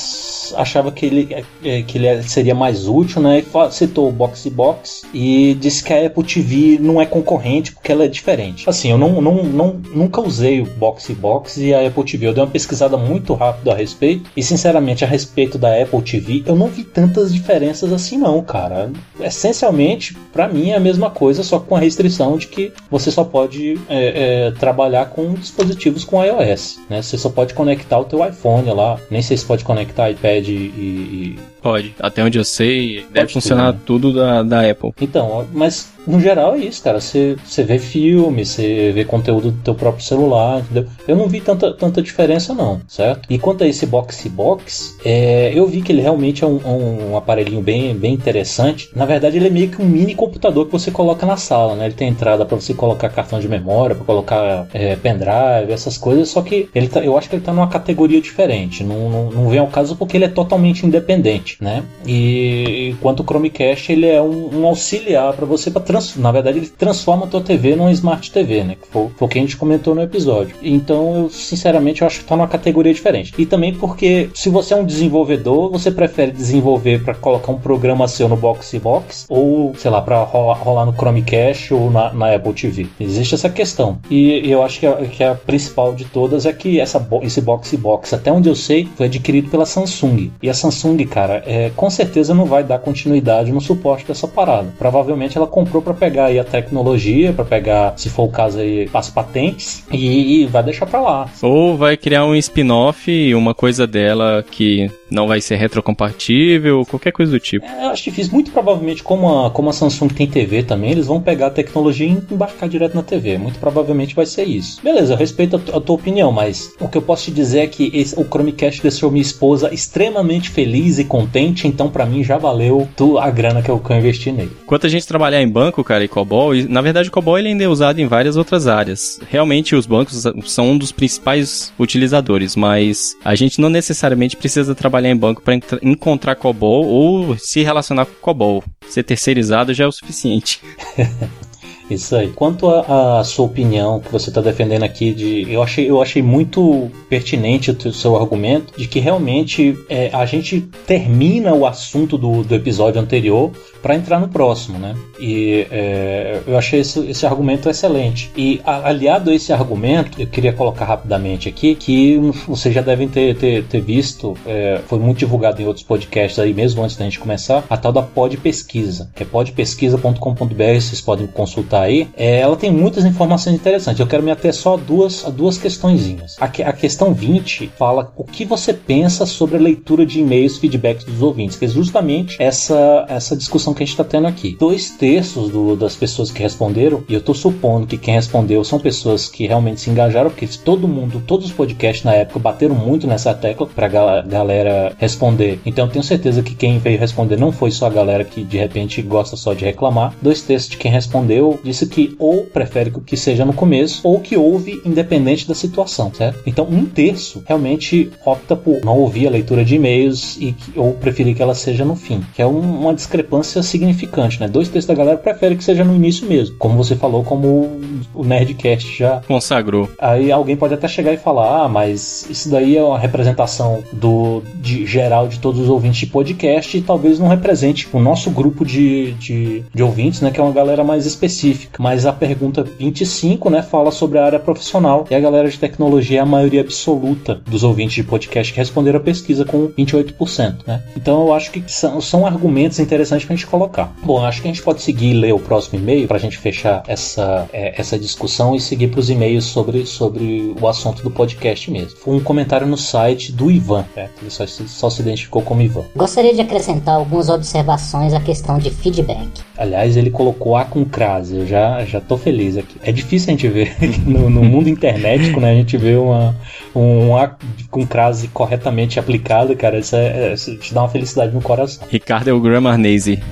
achava 0.57 0.93
que 0.93 1.07
ele, 1.07 1.45
é, 1.65 1.83
que 1.83 1.99
ele 1.99 2.23
seria 2.23 2.55
mais 2.55 2.87
útil, 2.87 3.21
né? 3.23 3.43
Citou 3.71 4.09
o 4.09 4.13
Boxy 4.13 4.51
Box 4.51 5.03
e 5.13 5.55
disse 5.55 5.83
que 5.83 5.93
a 5.93 6.07
Apple 6.07 6.25
TV 6.25 6.79
não 6.81 7.01
é 7.01 7.07
concorrente 7.07 7.73
porque 7.73 7.91
ela 7.91 8.05
é 8.05 8.09
diferente. 8.09 8.69
Assim, 8.69 8.91
eu 8.91 8.99
não, 8.99 9.21
não, 9.21 9.45
não, 9.45 9.81
nunca 9.95 10.21
usei 10.21 10.61
o 10.61 10.67
Boxy 10.67 11.15
Box 11.15 11.57
e 11.59 11.73
a 11.73 11.87
Apple 11.87 12.05
TV. 12.05 12.27
Eu 12.27 12.35
dei 12.35 12.43
uma 12.43 12.51
pesquisada 12.51 12.97
muito 12.97 13.35
rápida 13.35 13.73
a 13.73 13.77
respeito 13.77 14.31
e, 14.37 14.43
sinceramente, 14.43 15.05
a 15.05 15.09
respeito 15.09 15.59
da 15.59 15.81
Apple 15.81 16.03
TV, 16.03 16.43
eu 16.47 16.57
não 16.57 16.69
vi 16.69 16.85
tantas 16.85 17.33
diferenças 17.33 17.93
assim, 17.93 18.19
não, 18.19 18.43
cara. 18.43 18.91
Essencialmente, 19.21 20.17
pra 20.33 20.49
mim 20.49 20.74
é 20.75 20.77
a 20.77 20.81
mesma 20.81 21.11
coisa, 21.11 21.43
só 21.43 21.59
com 21.59 21.77
a 21.77 21.81
restrição 21.81 22.37
de 22.37 22.47
que 22.49 22.73
você 22.91 23.11
só 23.11 23.25
pode 23.25 23.79
é, 23.89 24.47
é, 24.47 24.51
trabalhar 24.53 25.07
com 25.07 25.35
dispositivos 25.35 26.05
com 26.05 26.23
iOS, 26.23 26.79
né? 26.91 27.01
Você 27.01 27.17
só 27.17 27.29
pode 27.31 27.55
conectar 27.55 27.99
o 27.99 28.05
teu 28.05 28.27
iPhone 28.27 28.69
lá, 28.73 28.99
nem 29.11 29.23
sei 29.23 29.37
se 29.37 29.45
pode 29.45 29.65
conectar 29.65 30.11
iPad 30.11 30.49
e- 30.49 30.53
e, 30.53 31.39
Pode. 31.65 31.95
Até 31.99 32.23
onde 32.23 32.37
eu 32.37 32.45
sei, 32.45 33.07
deve 33.11 33.29
tudo, 33.29 33.33
funcionar 33.33 33.73
né? 33.73 33.79
tudo 33.87 34.13
da, 34.13 34.43
da 34.43 34.71
Apple. 34.71 34.93
Então, 35.01 35.47
mas 35.51 35.95
no 36.07 36.21
geral 36.21 36.55
é 36.55 36.59
isso, 36.59 36.83
cara. 36.83 37.01
Você, 37.01 37.37
você 37.45 37.63
vê 37.63 37.79
filme, 37.79 38.45
você 38.45 38.93
vê 38.93 39.05
conteúdo 39.05 39.51
do 39.51 39.63
teu 39.63 39.75
próprio 39.75 40.05
celular, 40.05 40.61
entendeu? 40.61 40.87
Eu 41.09 41.17
não 41.17 41.27
vi 41.27 41.41
tanta, 41.41 41.73
tanta 41.73 42.03
diferença, 42.03 42.53
não, 42.55 42.81
certo? 42.87 43.27
E 43.31 43.39
quanto 43.39 43.65
a 43.65 43.67
esse 43.67 43.87
Boxy 43.87 44.29
Box, 44.29 44.99
é, 45.05 45.53
eu 45.55 45.67
vi 45.67 45.81
que 45.81 45.93
ele 45.93 46.03
realmente 46.03 46.45
é 46.45 46.47
um, 46.47 47.13
um 47.13 47.17
aparelhinho 47.17 47.63
bem, 47.63 47.95
bem 47.95 48.13
interessante. 48.13 48.91
Na 48.95 49.07
verdade, 49.07 49.37
ele 49.37 49.47
é 49.47 49.51
meio 49.51 49.71
que 49.71 49.81
um 49.81 49.87
mini 49.87 50.15
computador 50.15 50.67
que 50.67 50.73
você 50.73 50.91
coloca 50.91 51.25
na 51.25 51.37
sala, 51.37 51.75
né? 51.75 51.87
Ele 51.87 51.95
tem 51.95 52.09
entrada 52.09 52.45
para 52.45 52.57
você 52.57 52.75
colocar 52.75 53.09
cartão 53.09 53.41
de 53.41 53.49
memória, 53.49 53.97
para 53.97 54.05
colocar 54.05 54.67
é, 54.75 54.97
pendrive, 54.97 55.73
essas 55.73 55.97
coisas. 55.97 56.29
Só 56.29 56.43
que 56.43 56.69
ele 56.75 56.89
tá, 56.89 57.01
eu 57.01 57.17
acho 57.17 57.31
que 57.31 57.37
ele 57.37 57.45
tá 57.45 57.53
numa 57.53 57.69
categoria 57.69 58.21
diferente. 58.21 58.85
Não, 58.85 59.09
não, 59.09 59.31
não 59.31 59.49
vem 59.49 59.59
ao 59.59 59.69
caso 59.69 59.97
porque 59.97 60.17
ele 60.17 60.27
é 60.27 60.29
totalmente 60.29 60.85
independente, 60.85 61.54
né? 61.61 61.83
E 62.07 62.91
enquanto 62.91 63.21
o 63.21 63.25
Chromecast 63.25 63.93
ele 63.93 64.07
é 64.07 64.21
um, 64.21 64.61
um 64.61 64.67
auxiliar 64.67 65.33
para 65.35 65.47
você 65.47 65.71
para 65.71 65.85
na 66.17 66.33
verdade 66.33 66.59
ele 66.59 66.69
transforma 66.69 67.27
a 67.27 67.29
tua 67.29 67.41
TV 67.41 67.77
numa 67.77 67.93
Smart 67.93 68.31
TV, 68.31 68.65
né? 68.65 68.77
Que 68.81 68.89
foi, 68.89 69.09
foi 69.17 69.27
o 69.27 69.29
que 69.29 69.39
a 69.39 69.41
gente 69.41 69.57
comentou 69.57 69.95
no 69.95 70.03
episódio. 70.03 70.57
Então 70.63 71.15
eu 71.15 71.31
sinceramente 71.31 72.03
eu 72.03 72.07
acho 72.07 72.21
que 72.21 72.25
tá 72.25 72.37
numa 72.37 72.49
categoria 72.49 72.93
diferente. 72.93 73.33
E 73.39 73.47
também 73.47 73.75
porque 73.75 74.31
se 74.35 74.49
você 74.49 74.75
é 74.75 74.77
um 74.77 74.85
desenvolvedor, 74.85 75.71
você 75.71 75.91
prefere 75.91 76.33
desenvolver 76.33 77.05
para 77.05 77.15
colocar 77.15 77.53
um 77.53 77.59
programa 77.59 78.09
seu 78.09 78.29
no 78.29 78.37
Boxy 78.37 78.79
Box 78.79 79.27
ou 79.29 79.75
sei 79.77 79.91
lá 79.91 80.01
para 80.01 80.23
rolar, 80.25 80.55
rolar 80.55 80.87
no 80.87 80.93
Chromecast 80.93 81.73
ou 81.73 81.91
na, 81.91 82.13
na 82.13 82.35
Apple 82.35 82.53
TV. 82.53 82.87
Existe 82.99 83.35
essa 83.35 83.49
questão. 83.49 83.99
E 84.11 84.51
eu 84.51 84.63
acho 84.63 84.81
que 84.81 84.87
a, 84.87 84.95
que 84.97 85.25
a 85.25 85.35
principal 85.35 85.95
de 85.95 86.05
todas 86.05 86.47
é 86.47 86.53
que 86.53 86.81
essa, 86.81 87.07
esse 87.23 87.41
Boxy 87.41 87.77
Box, 87.77 88.15
até 88.15 88.33
onde 88.33 88.49
eu 88.49 88.55
sei, 88.55 88.89
foi 88.97 89.07
adquirido 89.07 89.51
pela 89.51 89.67
Samsung. 89.67 90.31
E 90.43 90.49
a 90.49 90.55
Samsung, 90.55 91.05
cara, 91.07 91.43
é, 91.47 91.71
com 91.77 91.89
certeza 91.91 92.35
não 92.35 92.45
vai 92.47 92.63
dar 92.65 92.79
continuidade 92.79 93.53
no 93.53 93.61
suporte 93.61 94.07
dessa 94.07 94.27
parada. 94.29 94.69
Provavelmente 94.79 95.37
ela 95.37 95.47
comprou 95.47 95.83
para 95.83 95.95
pegar 95.95 96.27
aí 96.27 96.39
a 96.39 96.45
tecnologia, 96.45 97.33
para 97.33 97.45
pegar, 97.45 97.95
se 97.97 98.09
for 98.11 98.25
o 98.25 98.29
caso 98.29 98.59
aí, 98.59 98.89
as 98.93 99.11
patentes 99.11 99.85
e, 99.93 100.43
e 100.43 100.47
vai 100.47 100.63
deixar 100.63 100.87
para 100.87 101.01
lá. 101.01 101.29
Ou 101.43 101.77
vai 101.77 101.97
criar 101.97 102.25
um 102.27 102.35
spin-off, 102.35 103.35
uma 103.35 103.55
coisa 103.55 103.87
dela 103.87 104.45
que 104.51 104.91
não 105.11 105.27
vai 105.29 105.41
ser 105.41 105.57
retrocompatível, 105.57 106.85
qualquer 106.87 107.13
coisa 107.13 107.33
do 107.33 107.39
tipo. 107.41 107.65
É, 107.67 107.85
eu 107.85 107.89
acho 107.91 108.05
difícil. 108.05 108.33
Muito 108.33 108.51
provavelmente, 108.51 109.03
como 109.03 109.47
a, 109.47 109.51
como 109.51 109.71
a 109.71 109.73
Samsung 109.73 110.09
tem 110.09 110.27
TV 110.27 110.63
também, 110.63 110.91
eles 110.91 111.07
vão 111.07 111.21
pegar 111.21 111.49
a 111.49 111.51
tecnologia 111.51 112.07
e 112.07 112.11
embarcar 112.11 112.69
direto 112.69 112.95
na 112.95 113.03
TV. 113.03 113.39
Muito 113.39 113.59
provavelmente 113.59 114.15
vai 114.15 114.27
ser 114.27 114.45
isso. 114.45 114.81
Beleza, 114.83 115.15
eu 115.15 115.17
respeito 115.17 115.57
a, 115.57 115.77
a 115.77 115.81
tua 115.81 115.95
opinião, 115.97 116.33
mas 116.33 116.73
o 116.81 116.89
que 116.89 116.99
eu 116.99 117.03
posso 117.03 117.25
te 117.25 117.31
dizer 117.31 117.61
é 117.61 117.67
que 117.67 117.91
esse- 117.95 118.19
o 118.19 118.25
Chromecast 118.25 118.83
deixou 118.83 119.11
minha 119.11 119.23
esposa 119.23 119.73
extremamente 119.73 120.51
feliz 120.51 120.99
e 120.99 121.05
contente, 121.05 121.34
então 121.41 121.91
pra 121.91 122.07
mim 122.07 122.23
já 122.23 122.39
valeu 122.39 122.89
tu, 122.97 123.19
a 123.19 123.31
grana 123.31 123.63
que 123.63 123.71
eu, 123.71 123.83
investi 123.91 124.33
nele. 124.33 124.51
Enquanto 124.63 124.87
a 124.87 124.89
gente 124.89 125.07
trabalhar 125.07 125.43
em 125.43 125.49
banco, 125.49 125.85
cara, 125.85 126.05
e 126.05 126.09
COBOL, 126.09 126.55
e, 126.55 126.69
na 126.69 126.81
verdade 126.81 127.09
o 127.09 127.13
COBOL 127.13 127.39
ele 127.39 127.49
ainda 127.49 127.65
é 127.65 127.69
usado 127.69 128.01
em 128.01 128.07
várias 128.07 128.37
outras 128.37 128.67
áreas. 128.67 129.21
Realmente 129.31 129.75
os 129.75 129.87
bancos 129.87 130.25
são 130.45 130.71
um 130.71 130.79
dos 130.79 130.93
principais 130.93 131.73
utilizadores, 131.79 132.57
mas 132.57 133.17
a 133.25 133.35
gente 133.35 133.61
não 133.61 133.69
necessariamente 133.69 134.37
precisa 134.37 134.75
trabalhar 134.75 135.11
em 135.11 135.17
banco 135.17 135.43
para 135.43 135.55
encontrar 135.83 136.37
COBOL 136.37 136.87
ou 136.87 137.37
se 137.39 137.63
relacionar 137.63 138.07
com 138.07 138.13
COBOL. 138.21 138.65
Ser 138.89 139.03
terceirizado 139.03 139.73
já 139.73 139.85
é 139.85 139.87
o 139.87 139.93
suficiente. 139.93 140.61
Isso 141.91 142.17
aí. 142.17 142.29
Quanto 142.29 142.69
à 142.71 143.23
sua 143.25 143.45
opinião 143.45 144.01
que 144.01 144.11
você 144.11 144.31
está 144.31 144.41
defendendo 144.41 144.85
aqui, 144.85 145.13
de, 145.13 145.53
eu, 145.53 145.63
achei, 145.63 145.89
eu 145.91 146.01
achei 146.01 146.23
muito 146.23 146.91
pertinente 147.11 147.71
o 147.71 147.93
seu 147.93 148.17
argumento 148.17 148.73
de 148.77 148.89
que 148.89 148.99
realmente 149.01 149.79
é, 149.89 150.09
a 150.13 150.25
gente 150.25 150.63
termina 150.87 151.53
o 151.53 151.67
assunto 151.67 152.17
do, 152.17 152.43
do 152.43 152.55
episódio 152.55 153.01
anterior 153.01 153.51
para 153.83 153.95
entrar 153.95 154.19
no 154.19 154.29
próximo, 154.29 154.79
né? 154.79 154.97
E 155.21 155.67
é, 155.71 156.41
eu 156.47 156.57
achei 156.57 156.81
esse, 156.81 157.01
esse 157.07 157.27
argumento 157.27 157.69
excelente. 157.69 158.31
E 158.35 158.63
a- 158.65 158.89
aliado 158.89 159.31
a 159.31 159.35
esse 159.35 159.53
argumento, 159.53 160.19
eu 160.19 160.27
queria 160.27 160.55
colocar 160.55 160.87
rapidamente 160.87 161.51
aqui 161.51 161.75
que 161.75 162.17
vocês 162.49 162.75
já 162.75 162.81
devem 162.81 163.09
ter, 163.09 163.37
ter, 163.37 163.63
ter 163.65 163.81
visto, 163.83 164.35
é, 164.47 164.81
foi 164.87 164.99
muito 164.99 165.19
divulgado 165.19 165.61
em 165.61 165.67
outros 165.67 165.85
podcasts 165.85 166.39
aí 166.39 166.55
mesmo 166.55 166.83
antes 166.83 166.97
da 166.97 167.05
gente 167.05 167.19
começar, 167.19 167.63
a 167.69 167.77
tal 167.77 167.93
da 167.93 168.01
Pod 168.03 168.35
Pesquisa, 168.39 169.11
que 169.15 169.23
é 169.23 169.27
podpesquisa.com.br, 169.27 170.81
vocês 170.81 171.01
podem 171.03 171.27
consultar 171.27 171.74
aí. 171.83 172.09
É, 172.17 172.41
ela 172.41 172.57
tem 172.57 172.71
muitas 172.73 173.05
informações 173.05 173.55
interessantes. 173.55 174.01
Eu 174.01 174.07
quero 174.07 174.23
me 174.23 174.31
ater 174.31 174.55
só 174.55 174.75
a 174.75 174.77
duas, 174.77 175.25
a 175.27 175.31
duas 175.31 175.59
questõezinhas. 175.59 176.37
A, 176.41 176.49
que- 176.49 176.63
a 176.63 176.73
questão 176.73 177.13
20 177.15 177.71
fala 177.77 178.13
o 178.17 178.25
que 178.25 178.45
você 178.45 178.73
pensa 178.73 179.27
sobre 179.27 179.57
a 179.57 179.61
leitura 179.61 180.05
de 180.07 180.21
e-mails, 180.21 180.59
feedbacks 180.59 181.05
dos 181.05 181.23
ouvintes, 181.23 181.57
que 181.57 181.65
é 181.65 181.69
justamente 181.69 182.37
essa, 182.39 183.05
essa 183.09 183.37
discussão 183.37 183.75
que 183.75 183.83
a 183.83 183.87
gente 183.87 183.93
está 183.95 184.05
tendo 184.05 184.27
aqui. 184.27 184.57
Dois 184.59 184.91
terços 184.91 185.51
do- 185.51 185.77
das 185.77 185.97
pessoas 185.97 186.31
que 186.31 186.43
responderam, 186.43 187.03
e 187.09 187.15
eu 187.15 187.19
estou 187.21 187.35
supondo 187.35 187.87
que 187.87 187.97
quem 187.99 188.15
respondeu 188.15 188.63
são 188.65 188.79
pessoas 188.79 189.29
que 189.29 189.47
realmente 189.47 189.81
se 189.81 189.91
engajaram, 189.91 190.31
porque 190.31 190.49
todo 190.65 190.87
mundo, 190.89 191.23
todos 191.27 191.47
os 191.47 191.53
podcasts 191.53 192.05
na 192.05 192.15
época 192.15 192.39
bateram 192.39 192.75
muito 192.75 193.07
nessa 193.07 193.35
tecla 193.35 193.67
pra 193.67 193.89
gal- 193.89 194.23
galera 194.27 194.95
responder. 194.99 195.61
Então 195.67 195.87
eu 195.87 195.91
tenho 195.91 196.05
certeza 196.05 196.43
que 196.43 196.55
quem 196.55 196.79
veio 196.79 196.99
responder 196.99 197.37
não 197.37 197.53
foi 197.53 197.71
só 197.71 197.87
a 197.87 197.91
galera 197.91 198.25
que 198.25 198.43
de 198.45 198.59
repente 198.59 199.01
gosta 199.03 199.37
só 199.37 199.53
de 199.55 199.65
reclamar. 199.65 200.15
Dois 200.21 200.43
terços 200.43 200.69
de 200.71 200.77
quem 200.77 200.91
respondeu 200.91 201.59
disse 201.65 201.87
que 201.87 202.15
ou 202.19 202.45
prefere 202.45 202.93
que 203.05 203.17
seja 203.17 203.45
no 203.45 203.53
começo 203.53 204.01
ou 204.05 204.21
que 204.21 204.37
ouve 204.37 204.81
independente 204.85 205.49
da 205.49 205.55
situação, 205.55 206.13
certo? 206.15 206.41
Então 206.47 206.67
um 206.71 206.85
terço 206.85 207.43
realmente 207.47 208.11
opta 208.25 208.55
por 208.55 208.85
não 208.85 208.99
ouvir 208.99 209.27
a 209.27 209.31
leitura 209.31 209.65
de 209.65 209.77
e-mails 209.77 210.37
e 210.41 210.53
que- 210.53 210.79
ou 210.79 210.93
preferir 210.93 211.35
que 211.35 211.43
ela 211.43 211.55
seja 211.55 211.85
no 211.85 211.97
fim, 211.97 212.21
que 212.35 212.43
é 212.43 212.47
um- 212.47 212.81
uma 212.81 212.95
discrepância 212.95 213.63
significante, 213.63 214.39
né? 214.41 214.47
Dois 214.49 214.69
terços 214.69 214.87
da 214.89 214.95
galera 214.95 215.17
prefere 215.17 215.57
que 215.57 215.65
seja 215.65 215.83
no 215.85 215.95
início 215.95 216.27
mesmo, 216.29 216.57
como 216.59 216.77
você 216.77 216.95
falou, 216.95 217.23
como 217.25 217.49
o- 217.49 217.81
o 218.15 218.25
Nerdcast 218.25 218.99
já 218.99 219.23
Consagrou. 219.27 219.89
Aí 219.99 220.31
alguém 220.31 220.57
pode 220.57 220.75
até 220.75 220.87
chegar 220.87 221.13
e 221.13 221.17
falar: 221.17 221.65
ah, 221.65 221.69
mas 221.69 222.27
isso 222.29 222.51
daí 222.51 222.77
é 222.77 222.83
uma 222.83 222.99
representação 222.99 223.83
do 223.93 224.43
de 224.61 224.87
geral 224.87 225.29
de 225.29 225.39
todos 225.39 225.61
os 225.61 225.69
ouvintes 225.69 226.01
de 226.01 226.07
podcast 226.07 226.77
e 226.77 226.83
talvez 226.83 227.19
não 227.19 227.29
represente 227.29 227.89
o 227.93 227.99
nosso 228.01 228.31
grupo 228.31 228.65
de, 228.65 229.13
de, 229.13 229.65
de 229.75 229.83
ouvintes, 229.83 230.21
né? 230.21 230.31
Que 230.31 230.41
é 230.41 230.43
uma 230.43 230.53
galera 230.53 230.85
mais 230.85 231.07
específica. 231.07 231.54
Mas 231.79 232.07
a 232.07 232.13
pergunta 232.13 232.63
25, 232.63 233.51
né, 233.51 233.63
fala 233.63 233.91
sobre 233.91 234.19
a 234.19 234.25
área 234.25 234.39
profissional 234.39 235.07
e 235.11 235.15
a 235.15 235.21
galera 235.21 235.49
de 235.49 235.59
tecnologia 235.59 236.19
é 236.19 236.23
a 236.23 236.27
maioria 236.27 236.61
absoluta 236.61 237.35
dos 237.47 237.63
ouvintes 237.63 237.95
de 237.95 238.05
podcast 238.05 238.53
que 238.53 238.59
responderam 238.59 238.99
a 238.99 239.03
pesquisa 239.03 239.45
com 239.45 239.69
28%, 239.69 240.57
né? 240.67 240.83
Então 240.97 241.27
eu 241.27 241.35
acho 241.35 241.51
que 241.51 241.63
são, 241.71 242.01
são 242.01 242.27
argumentos 242.27 242.79
interessantes 242.79 243.27
pra 243.27 243.35
gente 243.37 243.47
colocar. 243.47 243.95
Bom, 244.03 244.25
acho 244.25 244.41
que 244.43 244.49
a 244.49 244.51
gente 244.53 244.63
pode 244.63 244.83
seguir 244.83 245.11
e 245.11 245.15
ler 245.15 245.33
o 245.33 245.39
próximo 245.39 245.79
e-mail 245.79 246.07
pra 246.09 246.19
gente 246.19 246.39
fechar 246.39 246.83
essa, 246.87 247.49
é, 247.53 247.79
essa 247.81 247.99
discussão 247.99 248.55
e 248.55 248.61
seguir 248.61 248.89
pros 248.89 249.11
e-mails 249.11 249.45
sobre, 249.45 249.87
sobre 249.87 250.55
o 250.61 250.69
assunto 250.69 251.03
do 251.03 251.11
podcast 251.11 251.71
mesmo. 251.71 251.97
Foi 251.99 252.15
um 252.17 252.21
comentário 252.21 252.67
no 252.67 252.77
site 252.77 253.33
do 253.33 253.51
Ivan, 253.51 253.85
né? 253.97 254.09
Ele 254.21 254.31
só, 254.31 254.47
se- 254.47 254.69
só 254.69 254.89
se 254.91 255.03
identificou 255.03 255.43
como 255.43 255.63
Ivan. 255.63 255.85
Gostaria 255.97 256.35
de 256.35 256.41
acrescentar 256.41 256.97
algumas 256.97 257.29
observações 257.29 258.13
à 258.15 258.21
questão 258.21 258.59
de 258.59 258.71
feedback. 258.71 259.29
Aliás, 259.57 259.97
ele 259.97 260.11
colocou 260.11 260.57
A 260.57 260.65
com 260.65 260.85
crase, 260.85 261.44
eu 261.45 261.49
já, 261.49 261.85
já 261.85 262.01
tô 262.01 262.17
feliz 262.19 262.57
aqui. 262.57 262.77
É 262.83 262.91
difícil 262.93 263.29
a 263.29 263.31
gente 263.33 263.49
ver 263.49 263.75
no, 264.07 264.29
no 264.31 264.43
mundo 264.45 264.69
internetico, 264.69 265.41
né? 265.41 265.53
A 265.53 265.55
gente 265.55 265.77
vê 265.77 265.95
uma, 265.97 266.35
um 266.75 267.17
A 267.17 267.37
com 267.71 267.87
crase 267.87 268.29
corretamente 268.29 268.99
aplicado, 268.99 269.55
cara. 269.57 269.79
Isso, 269.79 269.95
é, 269.97 270.31
é- 270.31 270.35
isso 270.35 270.57
te 270.59 270.75
dá 270.75 270.83
uma 270.83 270.89
felicidade 270.89 271.33
no 271.35 271.41
coração. 271.43 271.87
Ricardo 271.89 272.29
é 272.29 272.33
o 272.33 272.41
Grammar 272.41 272.79
Nazi. 272.79 273.23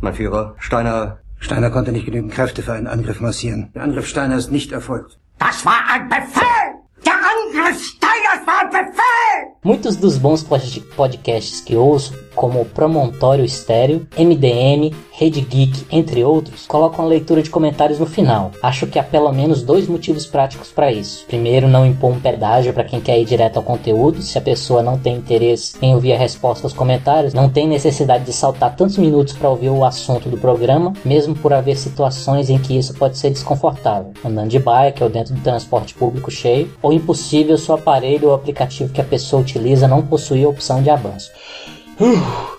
Mein 0.00 0.14
Führer, 0.14 0.54
Steiner. 0.58 1.18
Steiner 1.40 1.70
konnte 1.70 1.90
nicht 1.92 2.04
genügend 2.06 2.32
Kräfte 2.32 2.62
für 2.62 2.72
einen 2.72 2.86
Angriff 2.86 3.20
massieren. 3.20 3.70
Der 3.74 3.82
Angriff 3.82 4.06
Steiner 4.06 4.36
ist 4.36 4.50
nicht 4.52 4.70
erfolgt. 4.72 5.18
Das 5.38 5.64
war 5.66 5.80
ein 5.92 6.08
Befehl! 6.08 6.74
Der 7.04 7.14
Angriff 7.14 7.82
Steiners 7.84 8.46
war 8.46 8.60
ein 8.62 8.70
Befehl! 8.70 9.52
Muitos 9.64 9.98
dos 9.98 10.18
bons 10.20 10.44
pod- 10.44 10.82
podcasts 10.96 11.60
que 11.64 11.76
ouço 11.76 12.14
como 12.34 12.64
Promontório 12.64 13.44
Estéreo, 13.44 14.06
MDM, 14.18 14.92
Rede 15.12 15.40
Geek, 15.42 15.86
entre 15.90 16.24
outros, 16.24 16.66
colocam 16.66 17.04
a 17.04 17.08
leitura 17.08 17.42
de 17.42 17.50
comentários 17.50 17.98
no 17.98 18.06
final. 18.06 18.50
Acho 18.62 18.86
que 18.86 18.98
há 18.98 19.02
pelo 19.02 19.30
menos 19.32 19.62
dois 19.62 19.86
motivos 19.86 20.26
práticos 20.26 20.70
para 20.70 20.90
isso. 20.90 21.24
Primeiro, 21.26 21.68
não 21.68 21.86
impor 21.86 22.10
um 22.10 22.20
pedágio 22.20 22.72
para 22.72 22.84
quem 22.84 23.00
quer 23.00 23.20
ir 23.20 23.24
direto 23.24 23.58
ao 23.58 23.62
conteúdo. 23.62 24.22
Se 24.22 24.38
a 24.38 24.40
pessoa 24.40 24.82
não 24.82 24.98
tem 24.98 25.16
interesse 25.16 25.76
em 25.82 25.94
ouvir 25.94 26.14
a 26.14 26.18
resposta 26.18 26.66
aos 26.66 26.72
comentários, 26.72 27.34
não 27.34 27.48
tem 27.48 27.68
necessidade 27.68 28.24
de 28.24 28.32
saltar 28.32 28.74
tantos 28.74 28.96
minutos 28.96 29.34
para 29.34 29.50
ouvir 29.50 29.68
o 29.68 29.84
assunto 29.84 30.28
do 30.28 30.38
programa, 30.38 30.92
mesmo 31.04 31.34
por 31.34 31.52
haver 31.52 31.76
situações 31.76 32.48
em 32.48 32.58
que 32.58 32.76
isso 32.76 32.94
pode 32.94 33.18
ser 33.18 33.30
desconfortável, 33.30 34.12
andando 34.24 34.48
de 34.48 34.58
bike 34.58 35.04
ou 35.04 35.10
dentro 35.10 35.34
do 35.34 35.40
transporte 35.42 35.94
público 35.94 36.30
cheio, 36.30 36.72
ou 36.82 36.92
impossível 36.92 37.56
se 37.58 37.70
o 37.70 37.74
aparelho 37.74 38.28
ou 38.28 38.34
aplicativo 38.34 38.92
que 38.92 39.00
a 39.00 39.04
pessoa 39.04 39.42
utiliza 39.42 39.86
não 39.86 40.02
possuir 40.02 40.46
a 40.46 40.48
opção 40.48 40.82
de 40.82 40.90
avanço. 40.90 41.30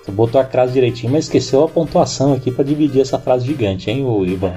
Você 0.03 0.11
botou 0.11 0.39
a 0.39 0.45
frase 0.45 0.73
direitinho, 0.73 1.11
mas 1.11 1.25
esqueceu 1.25 1.63
a 1.63 1.67
pontuação 1.67 2.33
aqui 2.33 2.51
pra 2.51 2.63
dividir 2.63 3.01
essa 3.01 3.19
frase 3.19 3.45
gigante, 3.45 3.91
hein, 3.91 4.05
Ivan? 4.25 4.53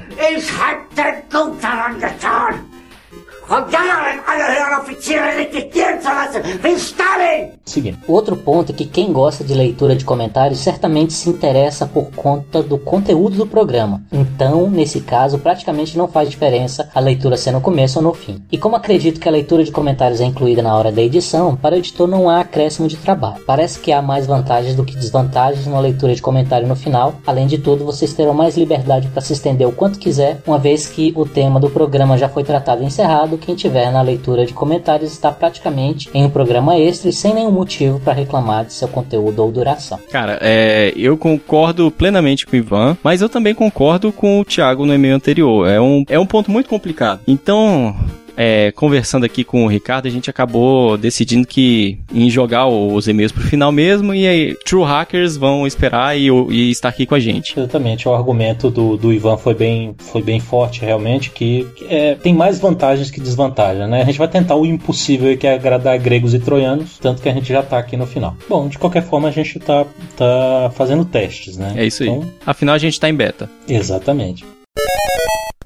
Seguinte. 7.65 7.99
Outro 8.09 8.37
ponto 8.37 8.73
é 8.73 8.75
que 8.75 8.85
quem 8.85 9.13
gosta 9.13 9.45
de 9.45 9.55
leitura 9.55 9.95
de 9.95 10.05
comentários 10.05 10.59
certamente 10.59 11.13
se 11.13 11.31
interessa 11.31 11.87
por 11.87 12.11
conta 12.11 12.61
do 12.63 12.77
conteúdo 12.77 13.37
do 13.37 13.47
programa. 13.47 14.03
Então, 14.11 14.69
nesse 14.69 15.01
caso, 15.01 15.39
praticamente 15.39 15.97
não 15.97 16.09
faz 16.09 16.29
diferença 16.29 16.91
a 16.93 16.99
leitura 16.99 17.37
ser 17.37 17.53
no 17.53 17.61
começo 17.61 17.99
ou 17.99 18.05
no 18.05 18.15
fim. 18.15 18.43
E 18.51 18.59
como 18.59 18.75
acredito 18.75 19.21
que 19.21 19.29
a 19.29 19.33
leitura 19.33 19.63
de 19.63 19.71
comentários 19.71 20.21
é 20.21 20.25
incluída 20.25 20.63
na 20.63 20.77
hora 20.77 20.91
da 20.91 21.03
edição, 21.03 21.55
para 21.55 21.77
o 21.77 21.79
editor 21.79 22.09
não 22.09 22.29
há 22.29 22.41
acréscimo 22.41 22.89
de 22.89 22.97
trabalho. 22.97 23.45
Parece 23.47 23.79
que 23.79 23.93
há 23.93 24.03
mais 24.03 24.27
vantagens 24.27 24.75
do 24.75 24.85
que 24.85 24.97
desvantagens 24.97 25.67
numa 25.67 25.81
leitura 25.81 26.15
de 26.15 26.23
comentário 26.23 26.67
no 26.67 26.75
final. 26.75 27.15
Além 27.25 27.47
de 27.47 27.59
tudo, 27.59 27.85
vocês 27.85 28.13
terão 28.13 28.35
mais 28.35 28.57
liberdade 28.57 29.09
para 29.09 29.23
se 29.23 29.33
estender 29.33 29.69
o 29.69 29.73
quanto 29.73 30.01
quiser, 30.01 30.41
uma 30.47 30.59
vez 30.59 30.87
que 30.89 31.13
o 31.17 31.25
tema 31.25 31.61
do 31.61 31.71
programa 31.71 32.19
já 32.19 32.29
foi 32.29 32.43
tratado 32.43 32.83
e 32.83 32.87
encerrado. 32.87 33.36
Quem 33.39 33.55
tiver 33.55 33.91
na 33.91 34.03
leitura 34.03 34.47
de 34.47 34.53
comentários 34.53 35.13
está 35.13 35.31
praticamente 35.31 36.09
em 36.13 36.25
um 36.25 36.31
programa 36.31 36.79
extra 36.79 37.11
e 37.11 37.13
sem 37.13 37.35
nenhum 37.35 37.51
motivo 37.51 38.01
para 38.01 38.13
reclamar 38.13 38.65
de 38.65 38.73
seu 38.73 38.89
conteúdo 38.89 39.43
ou 39.43 39.51
duração. 39.51 39.99
Cara, 40.11 40.39
é, 40.41 40.93
eu 40.97 41.17
concordo 41.17 41.91
plenamente 41.91 42.47
com 42.47 42.53
o 42.53 42.57
Ivan, 42.57 42.97
mas 43.03 43.21
eu 43.21 43.29
também 43.29 43.55
concordo 43.55 44.13
com 44.13 44.41
o 44.41 44.45
Thiago 44.45 44.87
no 44.87 44.95
e-mail 44.95 45.17
anterior. 45.17 45.69
É 45.69 45.81
um, 45.81 46.05
é 46.09 46.19
um 46.19 46.27
ponto 46.27 46.51
muito 46.51 46.69
complicado. 46.69 47.21
Então, 47.27 47.95
é, 48.37 48.71
conversando 48.73 49.25
aqui 49.25 49.43
com 49.43 49.65
o 49.65 49.69
Ricardo, 49.69 50.07
a 50.07 50.11
gente 50.11 50.29
acabou 50.29 50.97
decidindo 50.97 51.47
que 51.47 51.99
em 52.13 52.29
jogar 52.29 52.67
os 52.67 53.09
e-mails 53.09 53.33
pro 53.33 53.43
final 53.43 53.73
mesmo 53.73 54.15
e 54.15 54.27
aí 54.27 54.55
True 54.65 54.85
Hackers 54.85 55.37
vão 55.37 55.67
esperar 55.67 56.19
e, 56.19 56.29
e 56.29 56.71
estar 56.71 56.89
aqui 56.89 57.07
com 57.07 57.15
a 57.15 57.21
gente. 57.21 57.59
Exatamente, 57.59 58.09
o 58.09 58.15
argumento 58.15 58.71
do, 58.71 58.97
do 58.97 59.13
Ivan 59.13 59.37
foi 59.37 59.55
bem, 59.55 59.95
foi 59.99 60.23
bem 60.23 60.41
forte 60.41 60.83
realmente, 60.83 61.31
que, 61.31 61.67
que 61.77 61.87
é, 61.89 62.15
tem 62.15 62.35
mais 62.35 62.59
vantagens 62.59 63.11
que 63.11 63.21
desvantagens, 63.21 63.89
né? 63.89 64.03
A 64.03 64.05
gente 64.05 64.19
vai 64.19 64.29
tentar 64.29 64.57
o 64.57 64.67
impossível 64.67 65.37
que 65.37 65.47
é 65.47 65.55
agradar 65.55 65.99
gregos 65.99 66.35
e 66.35 66.39
troianos, 66.39 66.99
tanto 66.99 67.23
que 67.23 67.29
a 67.29 67.33
gente 67.33 67.49
já 67.49 67.63
tá 67.63 67.79
aqui 67.79 67.97
no 67.97 68.07
final. 68.07 68.37
Bom, 68.49 68.69
de 68.69 68.79
qualquer 68.79 69.03
forma 69.03 69.29
a 69.29 69.33
gente 69.33 69.59
tá, 69.59 69.87
tá 70.17 70.71
fazendo 70.75 71.05
testes, 71.05 71.57
né? 71.57 71.73
É 71.77 71.87
isso 71.87 72.03
aí. 72.03 72.09
Então, 72.09 72.31
Afinal, 72.45 72.75
a 72.75 72.79
gente 72.79 72.99
tá 72.99 73.09
em 73.09 73.15
beta. 73.15 73.49
exatamente. 73.69 74.45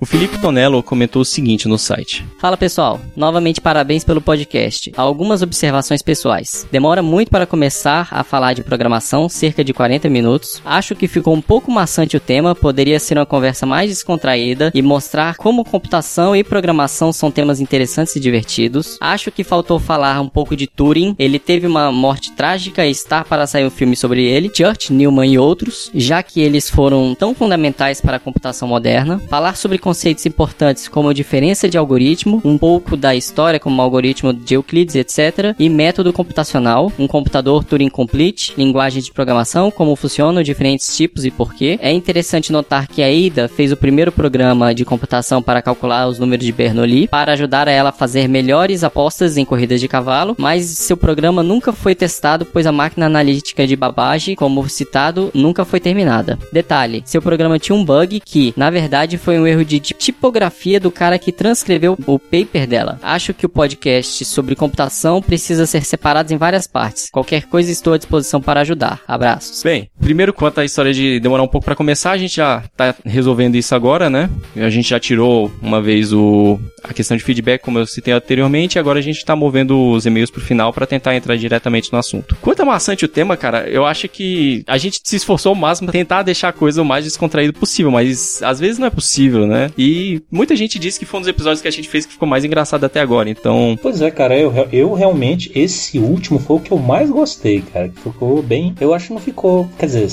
O 0.00 0.06
Felipe 0.06 0.38
Tonello 0.38 0.82
comentou 0.82 1.20
o 1.20 1.26
seguinte 1.26 1.68
no 1.68 1.78
site. 1.78 2.24
Fala 2.38 2.56
pessoal, 2.56 2.98
novamente 3.14 3.60
parabéns 3.60 4.02
pelo 4.02 4.22
podcast. 4.22 4.90
Algumas 4.96 5.42
observações 5.42 6.00
pessoais. 6.00 6.66
Demora 6.72 7.02
muito 7.02 7.30
para 7.30 7.44
começar 7.44 8.08
a 8.10 8.24
falar 8.24 8.54
de 8.54 8.62
programação, 8.62 9.28
cerca 9.28 9.62
de 9.62 9.74
40 9.74 10.08
minutos. 10.08 10.62
Acho 10.64 10.96
que 10.96 11.06
ficou 11.06 11.34
um 11.34 11.42
pouco 11.42 11.70
maçante 11.70 12.16
o 12.16 12.20
tema, 12.20 12.54
poderia 12.54 12.98
ser 12.98 13.18
uma 13.18 13.26
conversa 13.26 13.66
mais 13.66 13.90
descontraída 13.90 14.70
e 14.72 14.80
mostrar 14.80 15.36
como 15.36 15.66
computação 15.66 16.34
e 16.34 16.42
programação 16.42 17.12
são 17.12 17.30
temas 17.30 17.60
interessantes 17.60 18.16
e 18.16 18.20
divertidos. 18.20 18.96
Acho 19.02 19.30
que 19.30 19.44
faltou 19.44 19.78
falar 19.78 20.18
um 20.22 20.30
pouco 20.30 20.56
de 20.56 20.66
Turing. 20.66 21.14
Ele 21.18 21.38
teve 21.38 21.66
uma 21.66 21.92
morte 21.92 22.32
trágica 22.32 22.86
e 22.86 22.90
está 22.90 23.22
para 23.22 23.46
sair 23.46 23.66
um 23.66 23.70
filme 23.70 23.94
sobre 23.94 24.24
ele, 24.24 24.50
Church, 24.50 24.94
Newman 24.94 25.30
e 25.30 25.38
outros, 25.38 25.90
já 25.94 26.22
que 26.22 26.40
eles 26.40 26.70
foram 26.70 27.14
tão 27.14 27.34
fundamentais 27.34 28.00
para 28.00 28.16
a 28.16 28.20
computação 28.20 28.66
moderna. 28.66 29.20
Falar 29.28 29.56
sobre 29.56 29.78
conceitos 29.90 30.24
importantes 30.24 30.86
como 30.86 31.08
a 31.08 31.12
diferença 31.12 31.68
de 31.68 31.76
algoritmo, 31.76 32.40
um 32.44 32.56
pouco 32.56 32.96
da 32.96 33.12
história 33.16 33.58
como 33.58 33.82
algoritmo 33.82 34.32
de 34.32 34.54
Euclides, 34.54 34.94
etc. 34.94 35.52
E 35.58 35.68
método 35.68 36.12
computacional, 36.12 36.92
um 36.96 37.08
computador 37.08 37.64
Turing 37.64 37.88
Complete, 37.88 38.54
linguagem 38.56 39.02
de 39.02 39.10
programação, 39.10 39.68
como 39.68 39.96
funcionam 39.96 40.44
diferentes 40.44 40.96
tipos 40.96 41.24
e 41.24 41.30
porquê. 41.32 41.76
É 41.82 41.90
interessante 41.90 42.52
notar 42.52 42.86
que 42.86 43.02
a 43.02 43.08
Ada 43.08 43.48
fez 43.48 43.72
o 43.72 43.76
primeiro 43.76 44.12
programa 44.12 44.72
de 44.72 44.84
computação 44.84 45.42
para 45.42 45.60
calcular 45.60 46.06
os 46.06 46.20
números 46.20 46.46
de 46.46 46.52
Bernoulli, 46.52 47.08
para 47.08 47.32
ajudar 47.32 47.66
ela 47.66 47.88
a 47.88 47.92
fazer 47.92 48.28
melhores 48.28 48.84
apostas 48.84 49.36
em 49.36 49.44
corridas 49.44 49.80
de 49.80 49.88
cavalo, 49.88 50.36
mas 50.38 50.66
seu 50.66 50.96
programa 50.96 51.42
nunca 51.42 51.72
foi 51.72 51.96
testado, 51.96 52.44
pois 52.44 52.64
a 52.64 52.70
máquina 52.70 53.06
analítica 53.06 53.66
de 53.66 53.74
Babbage, 53.74 54.36
como 54.36 54.68
citado, 54.68 55.32
nunca 55.34 55.64
foi 55.64 55.80
terminada. 55.80 56.38
Detalhe, 56.52 57.02
seu 57.04 57.20
programa 57.20 57.58
tinha 57.58 57.74
um 57.74 57.84
bug 57.84 58.20
que, 58.24 58.54
na 58.56 58.70
verdade, 58.70 59.18
foi 59.18 59.36
um 59.36 59.48
erro 59.48 59.64
de 59.64 59.79
tipografia 59.80 60.78
do 60.78 60.90
cara 60.90 61.18
que 61.18 61.32
transcreveu 61.32 61.98
o 62.06 62.18
paper 62.18 62.66
dela. 62.66 62.98
Acho 63.02 63.34
que 63.34 63.46
o 63.46 63.48
podcast 63.48 64.24
sobre 64.24 64.54
computação 64.54 65.20
precisa 65.22 65.66
ser 65.66 65.84
separado 65.84 66.32
em 66.32 66.36
várias 66.36 66.66
partes. 66.66 67.08
Qualquer 67.10 67.44
coisa 67.46 67.70
estou 67.70 67.92
à 67.92 67.98
disposição 67.98 68.40
para 68.40 68.60
ajudar. 68.60 69.00
Abraços. 69.06 69.62
Bem, 69.62 69.90
primeiro 70.00 70.32
quanto 70.32 70.60
à 70.60 70.64
história 70.64 70.92
de 70.92 71.20
demorar 71.20 71.42
um 71.42 71.48
pouco 71.48 71.64
para 71.64 71.76
começar, 71.76 72.12
a 72.12 72.18
gente 72.18 72.36
já 72.36 72.62
tá 72.76 72.94
resolvendo 73.04 73.56
isso 73.56 73.74
agora, 73.74 74.08
né? 74.08 74.30
A 74.56 74.70
gente 74.70 74.88
já 74.88 75.00
tirou 75.00 75.50
uma 75.62 75.80
vez 75.80 76.12
o 76.12 76.58
a 76.82 76.94
questão 76.94 77.16
de 77.16 77.22
feedback, 77.22 77.60
como 77.62 77.78
eu 77.78 77.86
citei 77.86 78.12
anteriormente, 78.12 78.76
e 78.76 78.78
agora 78.78 78.98
a 78.98 79.02
gente 79.02 79.24
tá 79.24 79.36
movendo 79.36 79.90
os 79.92 80.06
e-mails 80.06 80.30
pro 80.30 80.40
final 80.40 80.72
para 80.72 80.86
tentar 80.86 81.14
entrar 81.14 81.36
diretamente 81.36 81.92
no 81.92 81.98
assunto. 81.98 82.36
Quanto 82.40 82.60
a 82.60 82.64
maçante 82.64 83.04
o 83.04 83.08
tema, 83.08 83.36
cara, 83.36 83.68
eu 83.68 83.84
acho 83.84 84.08
que 84.08 84.64
a 84.66 84.78
gente 84.78 85.00
se 85.04 85.16
esforçou 85.16 85.50
ao 85.50 85.56
máximo 85.56 85.86
pra 85.86 85.92
tentar 85.92 86.22
deixar 86.22 86.48
a 86.48 86.52
coisa 86.52 86.82
o 86.82 86.84
mais 86.84 87.04
descontraído 87.04 87.52
possível, 87.52 87.90
mas 87.90 88.42
às 88.42 88.58
vezes 88.58 88.78
não 88.78 88.86
é 88.86 88.90
possível, 88.90 89.46
né? 89.46 89.69
E 89.76 90.22
muita 90.30 90.56
gente 90.56 90.78
disse 90.78 90.98
que 90.98 91.04
foi 91.04 91.18
um 91.18 91.22
dos 91.22 91.28
episódios 91.28 91.60
que 91.62 91.68
a 91.68 91.72
gente 91.72 91.88
fez 91.88 92.06
que 92.06 92.12
ficou 92.12 92.28
mais 92.28 92.44
engraçado 92.44 92.84
até 92.84 93.00
agora, 93.00 93.28
então. 93.28 93.78
Pois 93.80 94.00
é, 94.02 94.10
cara, 94.10 94.38
eu, 94.38 94.52
eu 94.72 94.92
realmente, 94.92 95.50
esse 95.54 95.98
último 95.98 96.38
foi 96.38 96.56
o 96.56 96.60
que 96.60 96.72
eu 96.72 96.78
mais 96.78 97.10
gostei, 97.10 97.62
cara. 97.62 97.88
Que 97.88 98.00
ficou 98.00 98.42
bem. 98.42 98.74
Eu 98.80 98.94
acho 98.94 99.08
que 99.08 99.12
não 99.12 99.20
ficou. 99.20 99.68
Quer 99.78 99.86
dizer, 99.86 100.08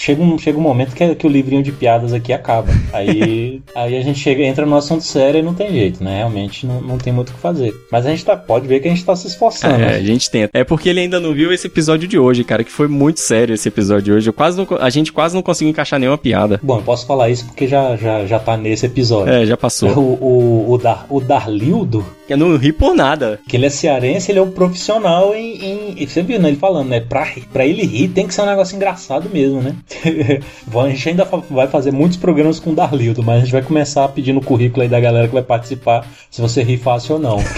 chega 0.00 0.22
um, 0.22 0.38
chega 0.38 0.58
um 0.58 0.62
momento 0.62 0.94
que, 0.94 1.14
que 1.14 1.26
o 1.26 1.30
livrinho 1.30 1.62
de 1.62 1.70
piadas 1.70 2.14
aqui 2.14 2.32
acaba. 2.32 2.72
Aí, 2.90 3.60
aí 3.76 3.96
a 3.96 4.02
gente 4.02 4.18
chega, 4.18 4.42
entra 4.42 4.64
no 4.64 4.74
assunto 4.74 5.04
sério 5.04 5.40
e 5.40 5.42
não 5.42 5.52
tem 5.52 5.70
jeito, 5.70 6.02
né? 6.02 6.18
Realmente 6.18 6.66
não, 6.66 6.80
não 6.80 6.98
tem 6.98 7.12
muito 7.12 7.28
o 7.28 7.34
que 7.34 7.38
fazer. 7.38 7.74
Mas 7.92 8.06
a 8.06 8.10
gente 8.10 8.24
tá, 8.24 8.34
pode 8.34 8.66
ver 8.66 8.80
que 8.80 8.88
a 8.88 8.90
gente 8.90 9.04
tá 9.04 9.14
se 9.14 9.26
esforçando. 9.26 9.82
É, 9.82 9.96
a 9.96 10.02
gente 10.02 10.30
tenta. 10.30 10.58
É 10.58 10.64
porque 10.64 10.88
ele 10.88 11.00
ainda 11.00 11.20
não 11.20 11.34
viu 11.34 11.52
esse 11.52 11.66
episódio 11.66 12.08
de 12.08 12.18
hoje, 12.18 12.42
cara, 12.42 12.64
que 12.64 12.72
foi 12.72 12.88
muito 12.88 13.20
sério 13.20 13.54
esse 13.54 13.68
episódio 13.68 14.04
de 14.04 14.12
hoje. 14.12 14.30
Eu 14.30 14.32
quase 14.32 14.56
não 14.56 14.66
a 14.80 14.88
gente 14.88 15.12
quase 15.12 15.34
não 15.34 15.42
conseguiu 15.42 15.70
encaixar 15.70 16.00
nenhuma 16.00 16.16
piada. 16.16 16.58
Bom, 16.62 16.78
eu 16.78 16.82
posso 16.82 17.06
falar 17.06 17.28
isso 17.28 17.44
porque 17.44 17.68
já, 17.68 17.94
já, 17.96 18.24
já 18.24 18.38
tá 18.38 18.56
nesse 18.56 18.86
episódio. 18.86 19.32
É, 19.32 19.44
já 19.44 19.56
passou. 19.56 19.90
O, 19.90 20.00
o, 20.00 20.72
o, 20.72 20.78
Dar, 20.78 21.06
o 21.10 21.20
Darlildo, 21.20 22.06
Eu 22.28 22.38
não 22.38 22.56
ri 22.56 22.72
por 22.72 22.94
nada. 22.94 23.38
que 23.46 23.56
ele 23.56 23.66
é 23.66 23.70
cearense, 23.70 24.32
ele 24.32 24.38
é 24.38 24.42
um 24.42 24.50
profissional 24.50 25.34
em. 25.34 25.98
em 26.00 26.06
você 26.06 26.22
viu, 26.22 26.40
né? 26.40 26.48
Ele 26.48 26.56
falando, 26.56 26.88
né? 26.88 27.00
Pra, 27.00 27.28
pra 27.52 27.66
ele 27.66 27.84
rir 27.84 28.08
tem 28.08 28.26
que 28.26 28.32
ser 28.32 28.42
um 28.42 28.46
negócio 28.46 28.74
engraçado 28.74 29.28
mesmo, 29.30 29.60
né? 29.60 29.76
A 30.72 30.88
gente 30.88 31.08
ainda 31.08 31.24
vai 31.50 31.66
fazer 31.66 31.90
muitos 31.92 32.16
programas 32.16 32.58
com 32.60 32.70
o 32.70 32.74
Darlildo, 32.74 33.22
mas 33.22 33.38
a 33.38 33.40
gente 33.40 33.52
vai 33.52 33.62
começar 33.62 34.06
pedindo 34.08 34.38
o 34.38 34.44
currículo 34.44 34.82
aí 34.82 34.88
da 34.88 35.00
galera 35.00 35.26
que 35.26 35.34
vai 35.34 35.42
participar, 35.42 36.06
se 36.30 36.40
você 36.40 36.62
ri 36.62 36.76
fácil 36.76 37.16
ou 37.16 37.20
não. 37.20 37.38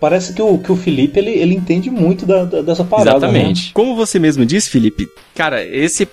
Parece 0.00 0.34
que 0.34 0.42
o, 0.42 0.58
que 0.58 0.70
o 0.70 0.76
Felipe 0.76 1.18
ele, 1.18 1.30
ele 1.30 1.54
entende 1.54 1.88
muito 1.90 2.26
da, 2.26 2.44
da- 2.44 2.60
dessa 2.60 2.84
parada. 2.84 3.10
né? 3.12 3.16
Exatamente. 3.16 3.72
Como 3.72 3.96
você 3.96 4.18
mesmo 4.18 4.44
disse, 4.44 4.68
Felipe, 4.68 5.06
cara, 5.34 5.64
esse, 5.64 6.06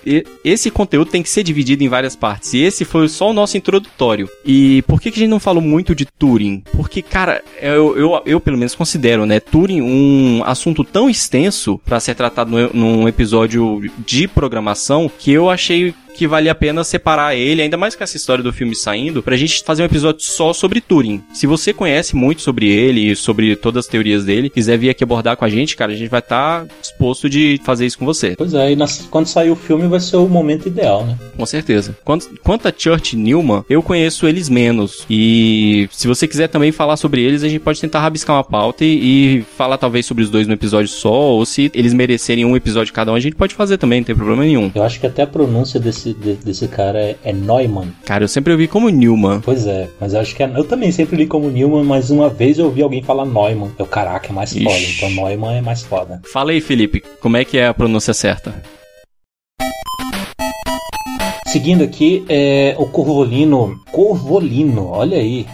esse 0.44 0.70
conteúdo 0.70 1.10
tem 1.10 1.22
que 1.22 1.30
ser 1.30 1.42
dividido 1.42 1.82
em 1.84 1.88
várias 1.88 2.16
partes. 2.16 2.52
E 2.54 2.58
esse 2.62 2.84
foi 2.84 3.08
só 3.08 3.30
o 3.30 3.32
nosso 3.32 3.56
introdutório. 3.56 4.28
E 4.44 4.82
por 4.82 5.00
que, 5.00 5.10
que 5.10 5.18
a 5.18 5.20
gente 5.20 5.30
não 5.30 5.40
falou 5.40 5.62
muito 5.62 5.94
de 5.94 6.04
Turing? 6.06 6.62
Porque, 6.72 7.02
cara, 7.02 7.42
eu, 7.60 7.96
eu, 7.96 8.22
eu 8.26 8.40
pelo 8.40 8.58
menos 8.58 8.74
considero, 8.74 9.24
né, 9.26 9.40
Turing 9.40 9.80
um 9.82 10.42
assunto 10.44 10.84
tão 10.84 11.08
extenso 11.08 11.80
para 11.84 12.00
ser 12.00 12.14
tratado 12.14 12.50
no- 12.50 12.70
num 12.72 13.08
episódio 13.08 13.82
de 14.06 14.26
programação 14.28 15.10
que 15.18 15.30
eu 15.32 15.48
achei 15.50 15.94
que 16.14 16.28
vale 16.28 16.50
a 16.50 16.54
pena 16.54 16.84
separar 16.84 17.34
ele, 17.34 17.62
ainda 17.62 17.78
mais 17.78 17.94
com 17.96 18.04
essa 18.04 18.18
história 18.18 18.44
do 18.44 18.52
filme 18.52 18.76
saindo, 18.76 19.22
pra 19.22 19.34
gente 19.34 19.64
fazer 19.64 19.82
um 19.82 19.86
episódio 19.86 20.20
só 20.20 20.52
sobre 20.52 20.78
Turing. 20.78 21.22
Se 21.32 21.46
você 21.46 21.72
conhece 21.72 22.14
muito 22.14 22.42
sobre 22.42 22.68
ele 22.68 23.16
sobre 23.16 23.56
todas 23.56 23.86
as 23.86 23.90
teorias 23.90 24.22
dele, 24.22 24.50
quiser 24.50 24.76
vir 24.76 24.90
aqui 24.90 25.02
abordar 25.02 25.38
com 25.38 25.44
a 25.46 25.48
gente, 25.48 25.74
cara, 25.74 25.90
a 25.90 25.96
gente 25.96 26.10
vai 26.10 26.20
estar 26.20 26.66
disposto 26.82 27.30
de 27.30 27.58
fazer 27.64 27.86
isso 27.86 27.98
com 27.98 28.04
você. 28.04 28.34
Pois 28.36 28.52
é, 28.52 28.72
e 28.72 28.76
nas, 28.76 28.98
quando 29.12 29.26
sair 29.26 29.50
o 29.50 29.54
filme 29.56 29.86
vai 29.86 30.00
ser 30.00 30.16
o 30.16 30.26
momento 30.26 30.66
ideal, 30.66 31.04
né? 31.04 31.16
Com 31.36 31.46
certeza. 31.46 31.94
Quanto, 32.04 32.28
quanto 32.42 32.66
a 32.66 32.72
Church 32.76 33.14
e 33.14 33.18
Newman, 33.18 33.62
eu 33.68 33.82
conheço 33.82 34.26
eles 34.26 34.48
menos. 34.48 35.06
E 35.08 35.88
se 35.92 36.08
você 36.08 36.26
quiser 36.26 36.48
também 36.48 36.72
falar 36.72 36.96
sobre 36.96 37.22
eles, 37.22 37.44
a 37.44 37.48
gente 37.48 37.60
pode 37.60 37.80
tentar 37.80 38.00
rabiscar 38.00 38.34
uma 38.36 38.42
pauta 38.42 38.84
e, 38.84 39.38
e 39.38 39.42
falar 39.56 39.76
talvez 39.78 40.06
sobre 40.06 40.24
os 40.24 40.30
dois 40.30 40.46
no 40.46 40.54
episódio 40.54 40.88
só, 40.88 41.12
ou 41.12 41.44
se 41.44 41.70
eles 41.74 41.92
merecerem 41.92 42.44
um 42.44 42.56
episódio 42.56 42.92
cada 42.92 43.12
um, 43.12 43.14
a 43.14 43.20
gente 43.20 43.36
pode 43.36 43.54
fazer 43.54 43.76
também, 43.78 44.00
não 44.00 44.06
tem 44.06 44.16
problema 44.16 44.42
nenhum. 44.44 44.70
Eu 44.74 44.82
acho 44.82 44.98
que 44.98 45.06
até 45.06 45.22
a 45.22 45.26
pronúncia 45.26 45.78
desse, 45.78 46.14
de- 46.14 46.34
desse 46.34 46.66
cara 46.66 46.98
é, 46.98 47.16
é 47.22 47.32
Neumann. 47.32 47.88
Cara, 48.06 48.24
eu 48.24 48.28
sempre 48.28 48.52
ouvi 48.52 48.66
como 48.66 48.88
Newman. 48.88 49.40
Pois 49.42 49.66
é, 49.66 49.88
mas 50.00 50.14
eu 50.14 50.20
acho 50.20 50.34
que 50.34 50.42
é, 50.42 50.50
eu 50.56 50.64
também 50.64 50.90
sempre 50.90 51.16
li 51.16 51.26
como 51.26 51.50
Newman, 51.50 51.84
mas 51.84 52.08
uma 52.10 52.30
vez 52.30 52.58
eu 52.58 52.64
ouvi 52.64 52.80
alguém 52.82 53.02
falar 53.02 53.26
Neumann. 53.26 53.70
Eu, 53.78 53.84
caraca, 53.86 54.28
é 54.28 54.32
mais 54.32 54.52
foda. 54.52 54.70
Ixi. 54.70 54.96
Então 54.96 55.10
Neumann 55.10 55.58
é 55.58 55.60
mais 55.60 55.82
foda. 55.82 56.20
Fala 56.32 56.52
aí, 56.52 56.60
Felipe, 56.60 57.02
como 57.20 57.36
é 57.36 57.44
que 57.44 57.58
é 57.58 57.66
a 57.66 57.74
pronúncia 57.74 58.14
certa? 58.14 58.54
Seguindo 61.52 61.84
aqui, 61.84 62.24
é 62.30 62.74
o 62.78 62.86
Corvolino. 62.86 63.78
Corvolino, 63.92 64.88
olha 64.88 65.18
aí. 65.18 65.46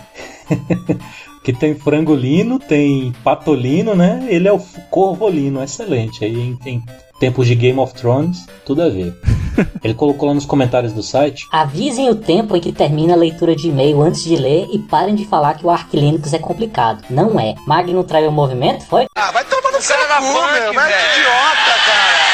que 1.42 1.52
tem 1.52 1.74
frangolino, 1.74 2.60
tem 2.60 3.12
patolino, 3.24 3.96
né? 3.96 4.24
Ele 4.28 4.46
é 4.46 4.52
o 4.52 4.60
Corvolino, 4.90 5.60
excelente. 5.60 6.24
Aí 6.24 6.36
em, 6.36 6.58
em 6.64 6.82
tempos 7.18 7.48
de 7.48 7.56
Game 7.56 7.80
of 7.80 7.94
Thrones, 7.94 8.46
tudo 8.64 8.82
a 8.82 8.88
ver. 8.88 9.12
Ele 9.82 9.92
colocou 9.92 10.28
lá 10.28 10.34
nos 10.36 10.46
comentários 10.46 10.92
do 10.92 11.02
site. 11.02 11.48
Avisem 11.50 12.08
o 12.08 12.14
tempo 12.14 12.54
em 12.54 12.60
que 12.60 12.70
termina 12.70 13.14
a 13.14 13.16
leitura 13.16 13.56
de 13.56 13.66
e-mail 13.66 14.00
antes 14.00 14.22
de 14.22 14.36
ler 14.36 14.68
e 14.72 14.78
parem 14.78 15.16
de 15.16 15.24
falar 15.24 15.54
que 15.54 15.66
o 15.66 15.70
Arch 15.70 15.92
Linux 15.92 16.32
é 16.32 16.38
complicado. 16.38 17.02
Não 17.10 17.40
é. 17.40 17.56
Magno 17.66 18.04
traiu 18.04 18.28
o 18.28 18.32
movimento, 18.32 18.86
foi? 18.86 19.08
Ah, 19.16 19.32
vai 19.32 19.44
tomar 19.44 19.72
no 19.72 19.78
cu, 19.78 20.52
meu. 20.52 20.74
Mas 20.74 20.92
é 20.92 21.18
idiota, 21.18 21.80
cara. 21.86 22.27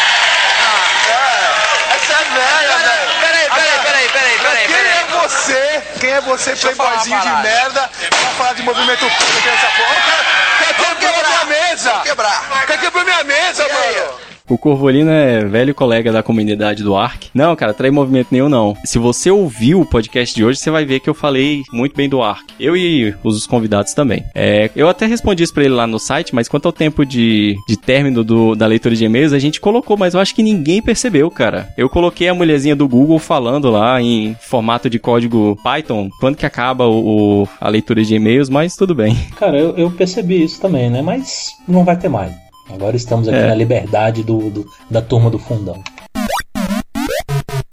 Você? 5.54 5.82
Quem 6.00 6.10
é 6.10 6.20
você, 6.20 6.56
playboyzinho 6.56 7.20
de 7.20 7.28
merda, 7.42 7.90
pra 8.10 8.28
falar 8.36 8.52
de 8.54 8.62
movimento 8.62 8.98
público 8.98 9.48
nessa 9.48 9.66
porra? 9.68 9.94
Quer 10.58 10.74
quebrar 10.96 11.28
minha 11.28 11.44
mesa. 11.44 11.92
Quebrar. 12.02 12.66
Quer 12.66 12.78
quebrar 12.78 13.04
minha. 13.04 13.13
O 14.46 14.58
Corvolino 14.58 15.10
é 15.10 15.42
velho 15.42 15.74
colega 15.74 16.12
da 16.12 16.22
comunidade 16.22 16.82
do 16.82 16.94
Ark. 16.94 17.28
Não, 17.32 17.56
cara, 17.56 17.72
trai 17.72 17.90
movimento 17.90 18.28
nenhum 18.30 18.50
não. 18.50 18.76
Se 18.84 18.98
você 18.98 19.30
ouviu 19.30 19.80
o 19.80 19.86
podcast 19.86 20.34
de 20.34 20.44
hoje, 20.44 20.58
você 20.58 20.70
vai 20.70 20.84
ver 20.84 21.00
que 21.00 21.08
eu 21.08 21.14
falei 21.14 21.62
muito 21.72 21.96
bem 21.96 22.10
do 22.10 22.20
Ark. 22.20 22.44
Eu 22.60 22.76
e 22.76 23.14
os 23.24 23.46
convidados 23.46 23.94
também. 23.94 24.22
É, 24.34 24.70
eu 24.76 24.86
até 24.86 25.06
respondi 25.06 25.42
isso 25.42 25.54
pra 25.54 25.64
ele 25.64 25.72
lá 25.72 25.86
no 25.86 25.98
site, 25.98 26.34
mas 26.34 26.46
quanto 26.46 26.66
ao 26.66 26.72
tempo 26.72 27.06
de, 27.06 27.56
de 27.66 27.74
término 27.78 28.22
do- 28.22 28.54
da 28.54 28.66
leitura 28.66 28.94
de 28.94 29.06
e-mails, 29.06 29.32
a 29.32 29.38
gente 29.38 29.58
colocou, 29.62 29.96
mas 29.96 30.12
eu 30.12 30.20
acho 30.20 30.34
que 30.34 30.42
ninguém 30.42 30.82
percebeu, 30.82 31.30
cara. 31.30 31.70
Eu 31.78 31.88
coloquei 31.88 32.28
a 32.28 32.34
mulherzinha 32.34 32.76
do 32.76 32.86
Google 32.86 33.18
falando 33.18 33.70
lá 33.70 33.98
em 34.02 34.36
formato 34.42 34.90
de 34.90 34.98
código 34.98 35.56
Python, 35.64 36.10
quando 36.20 36.36
que 36.36 36.44
acaba 36.44 36.86
o, 36.86 37.44
o- 37.44 37.48
a 37.58 37.70
leitura 37.70 38.04
de 38.04 38.14
e-mails, 38.14 38.50
mas 38.50 38.76
tudo 38.76 38.94
bem. 38.94 39.16
Cara, 39.38 39.58
eu, 39.58 39.74
eu 39.78 39.90
percebi 39.90 40.44
isso 40.44 40.60
também, 40.60 40.90
né? 40.90 41.00
Mas 41.00 41.46
não 41.66 41.82
vai 41.82 41.96
ter 41.96 42.10
mais. 42.10 42.43
Agora 42.70 42.96
estamos 42.96 43.28
aqui 43.28 43.36
É. 43.38 43.46
na 43.48 43.54
liberdade 43.54 44.22
do, 44.22 44.50
do- 44.50 44.66
da 44.90 45.00
turma 45.02 45.30
do 45.30 45.38
fundão. 45.38 45.82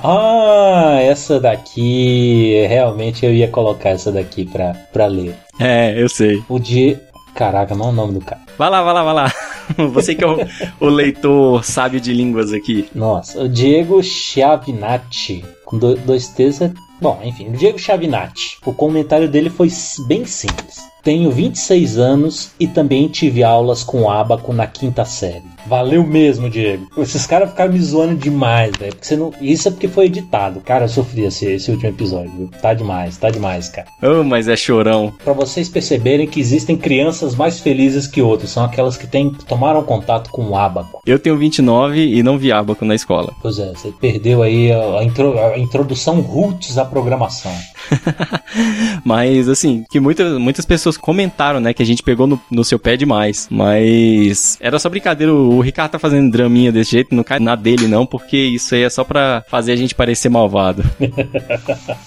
Ah, 0.03 0.97
essa 1.01 1.39
daqui. 1.39 2.65
Realmente 2.67 3.25
eu 3.25 3.33
ia 3.33 3.47
colocar 3.47 3.89
essa 3.89 4.11
daqui 4.11 4.45
pra, 4.45 4.73
pra 4.91 5.05
ler. 5.05 5.35
É, 5.59 5.99
eu 6.01 6.09
sei. 6.09 6.43
O 6.49 6.59
de. 6.59 6.97
Caraca, 7.35 7.73
não 7.75 7.87
é 7.87 7.89
o 7.89 7.93
nome 7.93 8.13
do 8.13 8.19
cara. 8.21 8.41
Vai 8.57 8.69
lá, 8.69 8.81
vai 8.81 8.93
lá, 8.93 9.03
vai 9.03 9.13
lá. 9.13 9.33
Você 9.93 10.13
que 10.15 10.23
é 10.23 10.27
o, 10.27 10.37
o 10.81 10.87
leitor 10.87 11.63
sábio 11.63 12.01
de 12.01 12.11
línguas 12.13 12.51
aqui. 12.51 12.89
Nossa, 12.93 13.41
o 13.43 13.47
Diego 13.49 14.01
Chiavinati. 14.03 15.45
Com 15.65 15.77
do- 15.77 15.95
dois 15.95 16.27
T's 16.27 16.61
é. 16.61 16.71
Bom, 16.99 17.19
enfim, 17.23 17.47
o 17.49 17.51
Diego 17.53 17.79
Chiavinati. 17.79 18.57
O 18.65 18.73
comentário 18.73 19.29
dele 19.29 19.49
foi 19.49 19.69
bem 20.07 20.25
simples. 20.25 20.79
Tenho 21.03 21.31
26 21.31 21.97
anos 21.97 22.51
e 22.59 22.67
também 22.67 23.07
tive 23.07 23.43
aulas 23.43 23.83
com 23.83 24.09
abaco 24.09 24.53
na 24.53 24.67
quinta 24.67 25.03
série. 25.03 25.50
Valeu 25.67 26.05
mesmo, 26.05 26.49
Diego. 26.49 26.87
Esses 26.97 27.25
caras 27.25 27.49
ficaram 27.51 27.71
me 27.73 27.79
zoando 27.79 28.15
demais, 28.15 28.71
velho. 28.77 28.91
Porque 28.93 29.05
você 29.05 29.15
não... 29.15 29.31
Isso 29.41 29.67
é 29.67 29.71
porque 29.71 29.87
foi 29.87 30.05
editado. 30.05 30.59
Cara, 30.61 30.85
eu 30.85 30.89
sofri 30.89 31.23
esse, 31.23 31.45
esse 31.45 31.71
último 31.71 31.89
episódio, 31.89 32.31
viu? 32.35 32.49
Tá 32.61 32.73
demais, 32.73 33.17
tá 33.17 33.29
demais, 33.29 33.69
cara. 33.69 33.87
Oh, 34.01 34.23
mas 34.23 34.47
é 34.47 34.55
chorão. 34.55 35.13
Pra 35.23 35.33
vocês 35.33 35.69
perceberem 35.69 36.27
que 36.27 36.39
existem 36.39 36.75
crianças 36.77 37.35
mais 37.35 37.59
felizes 37.59 38.07
que 38.07 38.21
outras. 38.21 38.49
São 38.51 38.63
aquelas 38.63 38.97
que 38.97 39.07
têm, 39.07 39.31
tomaram 39.47 39.83
contato 39.83 40.29
com 40.29 40.43
o 40.49 40.55
abaco. 40.57 41.01
Eu 41.05 41.19
tenho 41.19 41.37
29 41.37 41.99
e 42.01 42.21
não 42.23 42.37
vi 42.37 42.51
abaco 42.51 42.83
na 42.85 42.95
escola. 42.95 43.33
Pois 43.41 43.59
é, 43.59 43.69
você 43.71 43.91
perdeu 43.99 44.41
aí 44.43 44.71
a, 44.71 44.99
a 44.99 45.03
intro- 45.03 45.37
a 45.39 45.57
introdução 45.57 46.19
roots 46.21 46.77
à 46.77 46.85
programação. 46.85 47.51
Mas, 49.03 49.47
assim, 49.49 49.83
que 49.89 49.99
muitas, 49.99 50.37
muitas 50.37 50.65
pessoas 50.65 50.97
comentaram, 50.97 51.59
né, 51.59 51.73
que 51.73 51.81
a 51.81 51.85
gente 51.85 52.03
pegou 52.03 52.27
no, 52.27 52.39
no 52.49 52.63
seu 52.63 52.77
pé 52.79 52.95
demais. 52.95 53.47
Mas 53.49 54.57
era 54.61 54.77
só 54.79 54.89
brincadeira. 54.89 55.33
O 55.33 55.50
Ricardo 55.59 55.91
tá 55.91 55.99
fazendo 55.99 56.31
draminha 56.31 56.71
desse 56.71 56.91
jeito, 56.91 57.13
não 57.13 57.23
cai 57.23 57.39
na 57.39 57.55
dele, 57.55 57.87
não, 57.87 58.05
porque 58.05 58.37
isso 58.37 58.73
aí 58.75 58.83
é 58.83 58.89
só 58.89 59.03
pra 59.03 59.43
fazer 59.49 59.73
a 59.73 59.75
gente 59.75 59.95
parecer 59.95 60.29
malvado. 60.29 60.83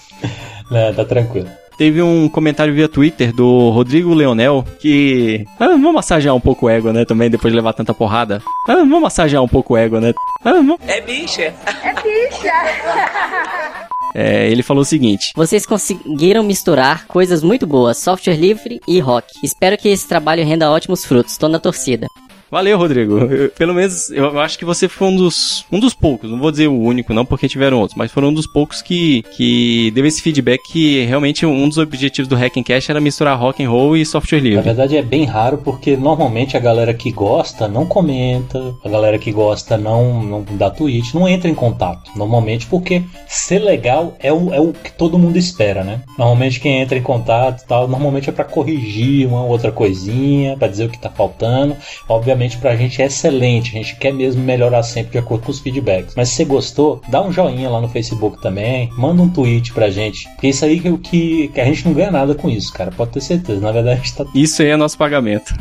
Né, 0.71 0.95
tá 0.95 1.05
tranquilo. 1.05 1.47
Teve 1.77 2.01
um 2.01 2.27
comentário 2.29 2.73
via 2.73 2.89
Twitter 2.89 3.35
do 3.35 3.69
Rodrigo 3.71 4.15
Leonel 4.15 4.65
que. 4.81 5.45
Ah, 5.59 5.69
vamos 5.69 5.93
massagear 5.93 6.35
um 6.35 6.41
pouco 6.41 6.67
o 6.67 6.71
ego, 6.71 6.91
né? 6.91 7.05
Também 7.05 7.29
depois 7.29 7.53
de 7.53 7.57
levar 7.57 7.73
tanta 7.73 7.93
porrada. 7.93 8.41
Ah, 8.67 8.77
vamos 8.77 9.03
massagear 9.03 9.43
um 9.43 9.49
pouco 9.49 9.75
o 9.75 9.77
ego, 9.77 10.01
né? 10.01 10.15
Ah, 10.43 10.53
vamos... 10.53 10.79
É 10.87 11.01
bicha. 11.03 11.53
É 11.83 11.93
bicha. 12.03 13.85
É, 14.17 14.49
ele 14.49 14.63
falou 14.63 14.83
o 14.83 14.87
seguinte: 14.87 15.33
Vocês 15.35 15.67
conseguiram 15.67 16.45
misturar 16.45 17.05
coisas 17.09 17.43
muito 17.43 17.67
boas, 17.67 17.99
software 17.99 18.37
livre 18.37 18.81
e 18.87 19.01
rock. 19.01 19.27
Espero 19.43 19.77
que 19.77 19.89
esse 19.89 20.07
trabalho 20.07 20.45
renda 20.45 20.71
ótimos 20.71 21.05
frutos. 21.05 21.37
Tô 21.37 21.49
na 21.49 21.59
torcida. 21.59 22.07
Valeu, 22.51 22.79
Rodrigo. 22.79 23.19
Eu- 23.19 23.51
pelo 23.51 23.75
menos 23.75 24.11
eu, 24.11 24.39
acho 24.41 24.59
que 24.59 24.65
você 24.65 24.89
foi 24.89 25.09
um 25.09 25.17
dos, 25.17 25.65
um 25.73 25.81
dos 25.81 25.93
poucos, 25.95 26.31
não 26.31 26.39
vou 26.39 26.51
dizer 26.51 26.69
o 26.69 26.79
único, 26.81 27.13
não, 27.13 27.25
porque 27.25 27.49
tiveram 27.49 27.79
outros, 27.81 27.97
mas 27.99 28.13
foram 28.13 28.29
um 28.29 28.33
dos 28.35 28.47
poucos 28.47 28.81
que, 28.81 29.23
que 29.37 29.91
deu 29.93 30.07
esse 30.07 30.23
feedback 30.23 30.61
que 30.71 31.05
realmente 31.05 31.45
um 31.45 31.69
dos 31.69 31.79
objetivos 31.79 32.29
do 32.29 32.37
Hack 32.37 32.57
and 32.57 32.63
Cash 32.63 32.91
era 32.91 33.01
misturar 33.01 33.39
rock 33.39 33.63
and 33.63 33.69
roll 33.71 33.97
e 33.97 34.05
software 34.07 34.39
Na 34.39 34.45
livre. 34.45 34.63
verdade 34.63 34.97
é 34.97 35.03
bem 35.03 35.25
raro 35.25 35.59
porque 35.59 35.97
normalmente 35.97 36.57
a 36.57 36.61
galera 36.61 36.95
que 36.95 37.11
gosta 37.11 37.67
não 37.67 37.87
comenta, 37.87 38.75
a 38.85 38.89
galera 38.89 39.19
que 39.19 39.33
gosta 39.33 39.77
não, 39.77 40.23
não 40.23 40.45
dá 40.53 40.71
tweet, 40.71 41.15
não 41.15 41.29
entra 41.29 41.51
em 41.51 41.55
contato. 41.55 42.11
Normalmente 42.17 42.67
porque 42.67 43.03
ser 43.27 43.59
legal 43.59 44.17
é 44.21 44.33
o, 44.33 44.53
é 44.55 44.61
o 44.61 44.73
que 44.73 44.93
todo 44.93 45.19
mundo 45.19 45.37
espera, 45.39 45.83
né? 45.83 46.03
Normalmente 46.19 46.61
quem 46.61 46.81
entra 46.81 46.97
em 46.97 47.03
contato 47.03 47.67
tal, 47.67 47.89
normalmente 47.89 48.29
é 48.29 48.33
pra 48.33 48.45
corrigir 48.45 49.27
uma 49.27 49.45
outra 49.45 49.73
coisinha, 49.73 50.57
pra 50.57 50.69
dizer 50.69 50.85
o 50.85 50.89
que 50.89 50.99
tá 50.99 51.11
faltando. 51.11 51.77
Obviamente 52.09 52.44
pra 52.59 52.77
gente 52.77 53.01
é 53.01 53.07
excelente, 53.07 53.71
a 53.71 53.83
gente 53.83 53.97
quer 53.97 54.13
mesmo 54.13 54.43
melhorar 54.43 54.83
sempre 54.83 55.13
de 55.13 55.19
acordo 55.19 55.45
com 55.45 55.51
os 55.51 55.61
feedbacks. 55.61 56.15
Mas 56.17 56.29
se 56.29 56.37
você 56.37 56.45
gostou, 56.45 57.01
dá 57.09 57.23
um 57.23 57.33
joinha 57.33 57.69
lá 57.69 57.81
no 57.81 57.89
Facebook 57.89 58.41
também, 58.41 58.91
manda 58.97 59.23
um 59.23 59.29
tweet 59.29 59.73
pra 59.73 59.91
gente. 59.91 60.29
Porque 60.31 60.49
isso 60.49 60.65
aí 60.65 60.81
que, 60.81 60.99
que, 60.99 61.49
que 61.49 61.61
a 61.61 61.65
gente 61.65 61.85
não 61.87 61.93
ganha 61.93 62.11
nada 62.11 62.35
com 62.35 62.49
isso, 62.49 62.73
cara, 62.73 62.91
pode 62.91 63.13
ter 63.13 63.21
certeza. 63.21 63.61
Na 63.61 63.73
verdade 63.73 64.01
a 64.01 64.03
gente 64.03 64.15
tá 64.15 64.25
Isso 64.35 64.63
aí 64.63 64.69
é 64.69 64.77
nosso 64.77 64.99
pagamento. 64.99 65.55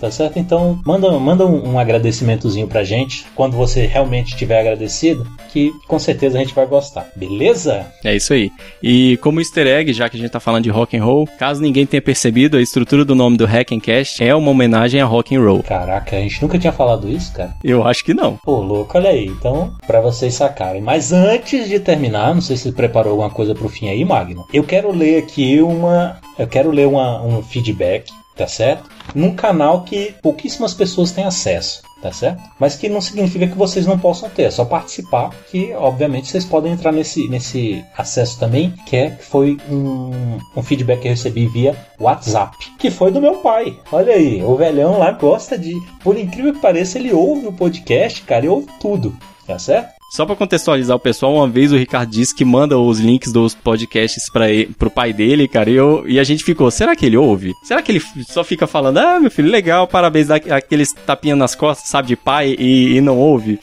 Tá 0.00 0.10
certo? 0.10 0.38
Então, 0.38 0.78
manda, 0.84 1.10
manda 1.18 1.46
um, 1.46 1.72
um 1.72 1.78
agradecimentozinho 1.78 2.68
pra 2.68 2.84
gente 2.84 3.24
quando 3.34 3.56
você 3.56 3.86
realmente 3.86 4.32
estiver 4.32 4.60
agradecido, 4.60 5.26
que 5.50 5.72
com 5.86 5.98
certeza 5.98 6.36
a 6.36 6.40
gente 6.40 6.54
vai 6.54 6.66
gostar. 6.66 7.08
Beleza? 7.16 7.86
É 8.04 8.14
isso 8.14 8.32
aí. 8.32 8.50
E 8.82 9.16
como 9.22 9.40
easter 9.40 9.66
egg, 9.66 9.92
já 9.92 10.08
que 10.08 10.16
a 10.16 10.20
gente 10.20 10.30
tá 10.30 10.40
falando 10.40 10.64
de 10.64 10.70
rock 10.70 10.96
and 10.96 11.04
roll, 11.04 11.26
caso 11.38 11.62
ninguém 11.62 11.86
tenha 11.86 12.02
percebido, 12.02 12.56
a 12.56 12.62
estrutura 12.62 13.04
do 13.04 13.14
nome 13.14 13.36
do 13.36 13.46
Hack 13.46 13.72
and 13.72 13.80
Cash 13.80 14.20
é 14.20 14.34
uma 14.34 14.50
homenagem 14.50 15.00
a 15.00 15.06
rock 15.06 15.34
and 15.34 15.40
roll. 15.40 15.62
Caraca, 15.62 16.15
a 16.16 16.20
gente 16.20 16.42
nunca 16.42 16.58
tinha 16.58 16.72
falado 16.72 17.08
isso, 17.08 17.32
cara. 17.32 17.54
Eu 17.62 17.86
acho 17.86 18.04
que 18.04 18.14
não. 18.14 18.36
Pô, 18.36 18.60
louco, 18.60 18.96
olha 18.96 19.10
aí. 19.10 19.26
Então, 19.26 19.72
pra 19.86 20.00
vocês 20.00 20.34
sacarem. 20.34 20.80
Mas 20.80 21.12
antes 21.12 21.68
de 21.68 21.80
terminar, 21.80 22.34
não 22.34 22.40
sei 22.40 22.56
se 22.56 22.64
você 22.64 22.72
preparou 22.72 23.12
alguma 23.12 23.30
coisa 23.30 23.54
pro 23.54 23.68
fim 23.68 23.88
aí, 23.88 24.04
Magno. 24.04 24.46
Eu 24.52 24.64
quero 24.64 24.90
ler 24.92 25.18
aqui 25.22 25.60
uma. 25.60 26.18
Eu 26.38 26.46
quero 26.46 26.70
ler 26.70 26.86
uma, 26.86 27.22
um 27.22 27.42
feedback, 27.42 28.12
tá 28.36 28.46
certo? 28.46 28.88
Num 29.14 29.34
canal 29.34 29.82
que 29.82 30.14
pouquíssimas 30.22 30.74
pessoas 30.74 31.10
têm 31.10 31.24
acesso. 31.24 31.82
Tá 32.02 32.12
certo? 32.12 32.42
Mas 32.60 32.76
que 32.76 32.90
não 32.90 33.00
significa 33.00 33.46
que 33.46 33.56
vocês 33.56 33.86
não 33.86 33.98
possam 33.98 34.28
ter, 34.28 34.42
é 34.42 34.50
só 34.50 34.66
participar, 34.66 35.30
que 35.50 35.72
obviamente 35.72 36.28
vocês 36.28 36.44
podem 36.44 36.72
entrar 36.72 36.92
nesse, 36.92 37.26
nesse 37.26 37.82
acesso 37.96 38.38
também, 38.38 38.70
que 38.84 38.96
é, 38.96 39.10
foi 39.12 39.56
um, 39.68 40.38
um 40.54 40.62
feedback 40.62 41.00
que 41.00 41.08
eu 41.08 41.12
recebi 41.12 41.46
via 41.48 41.74
WhatsApp, 41.98 42.54
que 42.78 42.90
foi 42.90 43.10
do 43.10 43.20
meu 43.20 43.36
pai. 43.38 43.76
Olha 43.90 44.12
aí, 44.12 44.44
o 44.44 44.54
velhão 44.54 44.98
lá 44.98 45.10
gosta 45.10 45.58
de, 45.58 45.74
por 46.04 46.18
incrível 46.18 46.52
que 46.52 46.60
pareça, 46.60 46.98
ele 46.98 47.14
ouve 47.14 47.46
o 47.46 47.52
podcast, 47.52 48.22
cara, 48.22 48.44
e 48.44 48.48
ouve 48.48 48.68
tudo, 48.78 49.16
tá 49.46 49.58
certo? 49.58 49.95
Só 50.08 50.24
pra 50.24 50.36
contextualizar 50.36 50.96
o 50.96 51.00
pessoal, 51.00 51.34
uma 51.34 51.48
vez 51.48 51.72
o 51.72 51.76
Ricardo 51.76 52.10
disse 52.10 52.34
que 52.34 52.44
manda 52.44 52.78
os 52.78 53.00
links 53.00 53.32
dos 53.32 53.54
podcasts 53.54 54.30
para 54.30 54.46
pro 54.78 54.90
pai 54.90 55.12
dele, 55.12 55.48
cara, 55.48 55.68
e, 55.68 55.74
eu, 55.74 56.04
e 56.06 56.20
a 56.20 56.24
gente 56.24 56.44
ficou, 56.44 56.70
será 56.70 56.94
que 56.94 57.04
ele 57.04 57.16
ouve? 57.16 57.52
Será 57.64 57.82
que 57.82 57.90
ele 57.90 58.02
só 58.28 58.44
fica 58.44 58.66
falando, 58.66 58.98
ah, 58.98 59.18
meu 59.18 59.30
filho, 59.30 59.50
legal, 59.50 59.86
parabéns, 59.88 60.30
aqueles 60.30 60.92
tapinhas 60.92 61.36
nas 61.36 61.54
costas, 61.54 61.88
sabe, 61.88 62.08
de 62.08 62.16
pai, 62.16 62.54
e, 62.58 62.96
e 62.96 63.00
não 63.00 63.18
ouve? 63.18 63.58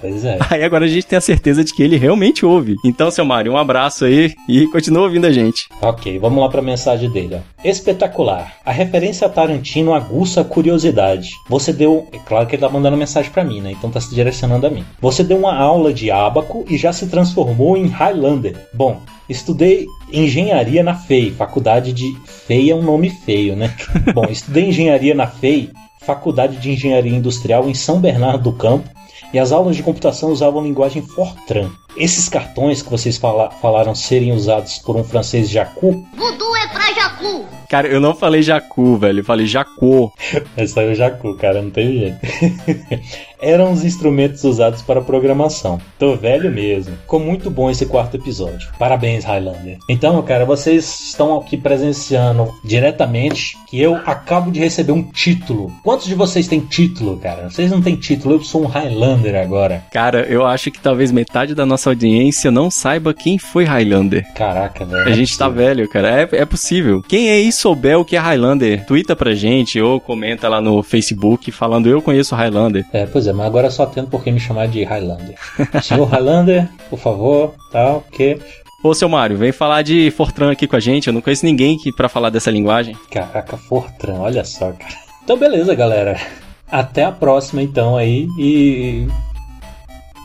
Pois 0.00 0.24
é. 0.24 0.38
Aí 0.50 0.62
agora 0.62 0.84
a 0.84 0.88
gente 0.88 1.06
tem 1.06 1.16
a 1.16 1.20
certeza 1.20 1.64
de 1.64 1.72
que 1.72 1.82
ele 1.82 1.96
realmente 1.96 2.44
ouve. 2.44 2.76
Então, 2.84 3.10
seu 3.10 3.24
Mário, 3.24 3.52
um 3.52 3.56
abraço 3.56 4.04
aí 4.04 4.34
e 4.48 4.66
continua 4.68 5.04
ouvindo 5.04 5.26
a 5.26 5.32
gente. 5.32 5.68
Ok, 5.80 6.18
vamos 6.18 6.42
lá 6.42 6.48
para 6.48 6.60
a 6.60 6.64
mensagem 6.64 7.10
dele. 7.10 7.36
Ó. 7.36 7.68
Espetacular. 7.68 8.56
A 8.64 8.72
referência 8.72 9.26
a 9.26 9.30
Tarantino 9.30 9.94
aguça 9.94 10.40
a 10.40 10.44
curiosidade. 10.44 11.30
Você 11.48 11.72
deu. 11.72 12.06
É 12.12 12.18
claro 12.18 12.46
que 12.46 12.56
ele 12.56 12.62
tá 12.62 12.68
mandando 12.68 12.96
mensagem 12.96 13.30
para 13.30 13.44
mim, 13.44 13.60
né? 13.60 13.72
Então 13.72 13.90
tá 13.90 14.00
se 14.00 14.14
direcionando 14.14 14.66
a 14.66 14.70
mim. 14.70 14.84
Você 15.00 15.22
deu 15.22 15.38
uma 15.38 15.56
aula 15.56 15.92
de 15.92 16.10
ábaco 16.10 16.64
e 16.68 16.76
já 16.76 16.92
se 16.92 17.06
transformou 17.06 17.76
em 17.76 17.86
Highlander. 17.86 18.56
Bom, 18.74 19.00
estudei 19.28 19.86
engenharia 20.12 20.82
na 20.82 20.94
FEI, 20.94 21.30
faculdade 21.30 21.92
de. 21.92 22.14
FEI 22.46 22.70
é 22.70 22.74
um 22.74 22.82
nome 22.82 23.10
feio, 23.10 23.56
né? 23.56 23.74
Bom, 24.14 24.24
estudei 24.24 24.68
engenharia 24.68 25.14
na 25.14 25.26
FEI, 25.26 25.70
faculdade 26.00 26.56
de 26.56 26.72
engenharia 26.72 27.16
industrial 27.16 27.68
em 27.68 27.74
São 27.74 28.00
Bernardo 28.00 28.50
do 28.50 28.52
Campo 28.52 28.88
e 29.32 29.38
as 29.38 29.52
aulas 29.52 29.76
de 29.76 29.82
computação 29.82 30.30
usavam 30.30 30.62
linguagem 30.62 31.02
Fortran. 31.02 31.70
Esses 31.96 32.28
cartões 32.28 32.82
que 32.82 32.90
vocês 32.90 33.16
fala- 33.18 33.50
falaram 33.50 33.94
serem 33.94 34.32
usados 34.32 34.78
por 34.78 34.96
um 34.96 35.04
francês 35.04 35.48
Jacu, 35.50 36.06
Voodoo 36.16 36.56
é 36.56 36.68
pra 36.68 36.92
Jacu. 36.92 37.44
Cara, 37.68 37.88
eu 37.88 38.00
não 38.00 38.14
falei 38.14 38.42
Jacu, 38.42 38.96
velho. 38.96 39.20
Eu 39.20 39.24
falei 39.24 39.46
Jacô. 39.46 40.12
aí 40.56 40.72
é 40.88 40.92
o 40.92 40.94
Jacu, 40.94 41.34
cara, 41.36 41.60
não 41.62 41.70
tem 41.70 41.98
jeito. 41.98 42.18
Eram 43.42 43.72
os 43.72 43.84
instrumentos 43.84 44.44
usados 44.44 44.82
para 44.82 45.00
programação. 45.00 45.80
Tô 45.98 46.14
velho 46.14 46.48
mesmo. 46.50 46.94
Ficou 46.98 47.18
muito 47.18 47.50
bom 47.50 47.68
esse 47.68 47.84
quarto 47.86 48.16
episódio. 48.16 48.70
Parabéns, 48.78 49.24
Highlander. 49.24 49.78
Então, 49.88 50.22
cara, 50.22 50.44
vocês 50.44 51.08
estão 51.08 51.36
aqui 51.36 51.56
presenciando 51.56 52.48
diretamente 52.64 53.56
que 53.68 53.80
eu 53.80 53.96
acabo 54.06 54.50
de 54.52 54.60
receber 54.60 54.92
um 54.92 55.02
título. 55.02 55.72
Quantos 55.82 56.06
de 56.06 56.14
vocês 56.14 56.46
têm 56.46 56.60
título, 56.60 57.16
cara? 57.18 57.50
Vocês 57.50 57.70
não 57.70 57.82
têm 57.82 57.96
título, 57.96 58.36
eu 58.36 58.42
sou 58.42 58.62
um 58.62 58.66
Highlander 58.66 59.34
agora. 59.34 59.82
Cara, 59.90 60.20
eu 60.20 60.46
acho 60.46 60.70
que 60.70 60.78
talvez 60.78 61.10
metade 61.10 61.54
da 61.54 61.66
nossa 61.66 61.90
audiência 61.90 62.50
não 62.50 62.70
saiba 62.70 63.12
quem 63.12 63.38
foi 63.38 63.64
Highlander. 63.64 64.24
Caraca, 64.34 64.84
velho. 64.84 65.08
A 65.08 65.12
gente 65.12 65.36
tá 65.36 65.48
velho, 65.48 65.88
cara. 65.88 66.22
É, 66.22 66.28
é 66.32 66.44
possível. 66.44 67.02
Quem 67.08 67.28
aí 67.28 67.50
souber 67.50 67.98
o 67.98 68.04
que 68.04 68.14
é 68.14 68.20
Highlander, 68.20 68.86
twitta 68.86 69.16
pra 69.16 69.34
gente 69.34 69.80
ou 69.80 70.00
comenta 70.00 70.48
lá 70.48 70.60
no 70.60 70.82
Facebook 70.82 71.50
falando 71.50 71.88
eu 71.88 72.00
conheço 72.00 72.34
Highlander. 72.34 72.84
É, 72.92 73.06
pois 73.06 73.26
é, 73.26 73.31
mas 73.34 73.46
agora 73.46 73.70
só 73.70 73.86
tendo 73.86 74.08
por 74.08 74.22
que 74.22 74.30
me 74.30 74.40
chamar 74.40 74.68
de 74.68 74.82
Highlander. 74.84 75.36
Senhor 75.82 76.06
Highlander, 76.06 76.68
por 76.90 76.98
favor, 76.98 77.54
tal, 77.70 78.02
que. 78.12 78.38
Ô, 78.82 78.92
seu 78.94 79.08
Mário, 79.08 79.36
vem 79.36 79.52
falar 79.52 79.82
de 79.82 80.10
Fortran 80.10 80.50
aqui 80.50 80.66
com 80.66 80.74
a 80.76 80.80
gente. 80.80 81.06
Eu 81.06 81.12
não 81.12 81.20
conheço 81.20 81.44
ninguém 81.46 81.78
que 81.78 81.92
pra 81.92 82.08
falar 82.08 82.30
dessa 82.30 82.50
linguagem. 82.50 82.96
Caraca, 83.10 83.56
Fortran, 83.56 84.14
olha 84.18 84.44
só, 84.44 84.72
cara. 84.72 84.94
Então, 85.22 85.36
beleza, 85.36 85.72
galera. 85.74 86.20
Até 86.68 87.04
a 87.04 87.12
próxima, 87.12 87.62
então, 87.62 87.96
aí. 87.96 88.26
E. 88.38 89.06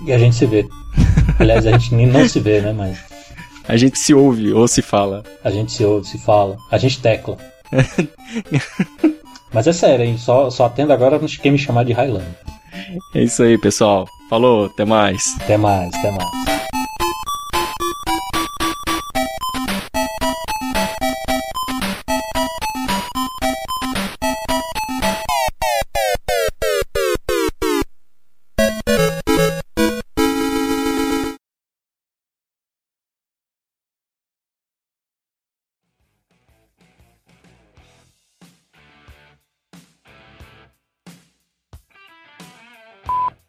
E 0.06 0.12
a 0.14 0.18
gente 0.18 0.36
se 0.36 0.46
vê. 0.46 0.66
Aliás, 1.40 1.68
a 1.68 1.72
gente 1.72 1.94
nem 1.94 2.08
não 2.08 2.28
se 2.28 2.40
vê, 2.40 2.62
né? 2.62 2.74
Mas 2.74 2.98
A 3.68 3.78
gente 3.78 4.00
se 4.00 4.14
ouve 4.14 4.52
ou 4.54 4.68
se 4.68 4.82
fala. 4.82 5.24
a 5.44 5.52
gente 5.52 5.72
se 5.72 5.84
ouve, 5.86 6.08
se 6.08 6.18
fala. 6.18 6.58
A 6.72 6.78
gente 6.80 7.00
tecla. 7.00 7.38
Mas 9.54 9.68
é 9.68 9.74
sério, 9.74 10.06
hein? 10.06 10.18
Só, 10.18 10.50
só 10.50 10.66
atendo 10.66 10.94
agora 10.94 11.20
quem 11.42 11.52
me 11.52 11.58
chamar 11.58 11.84
de 11.84 11.94
Highlander. 11.94 12.28
É 13.14 13.24
isso 13.24 13.44
aí, 13.44 13.58
pessoal. 13.58 14.08
Falou, 14.30 14.66
até 14.66 14.86
mais. 14.86 15.36
Até 15.42 15.58
mais, 15.58 15.94
até 15.96 16.12
mais. 16.12 16.77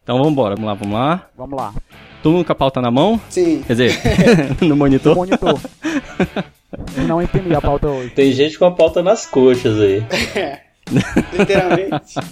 Então 0.08 0.24
vambora, 0.24 0.54
vamos 0.54 0.68
lá, 0.70 0.72
vamos 0.74 0.94
lá. 0.94 1.26
Vamos 1.36 1.54
lá. 1.58 1.74
Todo 2.22 2.32
mundo 2.32 2.46
com 2.46 2.52
a 2.52 2.54
pauta 2.54 2.80
na 2.80 2.90
mão? 2.90 3.20
Sim. 3.28 3.62
Quer 3.66 3.72
dizer, 3.74 3.92
no 4.66 4.74
monitor? 4.74 5.14
Monitor. 5.14 5.60
Não 7.06 7.20
imprimi 7.20 7.54
a 7.54 7.60
pauta 7.60 7.88
hoje. 7.88 8.08
Tem 8.14 8.32
gente 8.32 8.58
com 8.58 8.64
a 8.64 8.70
pauta 8.70 9.02
nas 9.02 9.26
coxas 9.26 9.78
aí. 9.78 10.02
Literalmente. 11.38 12.14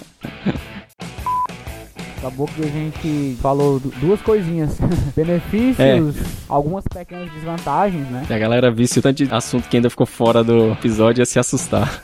Acabou 2.16 2.48
que 2.48 2.62
a 2.62 2.66
gente 2.66 3.36
falou 3.42 3.78
du- 3.78 3.90
duas 4.00 4.22
coisinhas. 4.22 4.78
Benefícios, 5.14 5.78
É. 5.78 6.00
algumas 6.48 6.82
pequenas 6.88 7.30
desvantagens, 7.30 8.08
né? 8.08 8.24
Se 8.26 8.32
a 8.32 8.38
galera 8.38 8.70
visse 8.70 8.98
o 8.98 9.02
tanto 9.02 9.22
de 9.22 9.32
assunto 9.34 9.68
que 9.68 9.76
ainda 9.76 9.90
ficou 9.90 10.06
fora 10.06 10.42
do 10.42 10.72
episódio, 10.72 11.20
ia 11.20 11.26
se 11.26 11.38
assustar. 11.38 12.02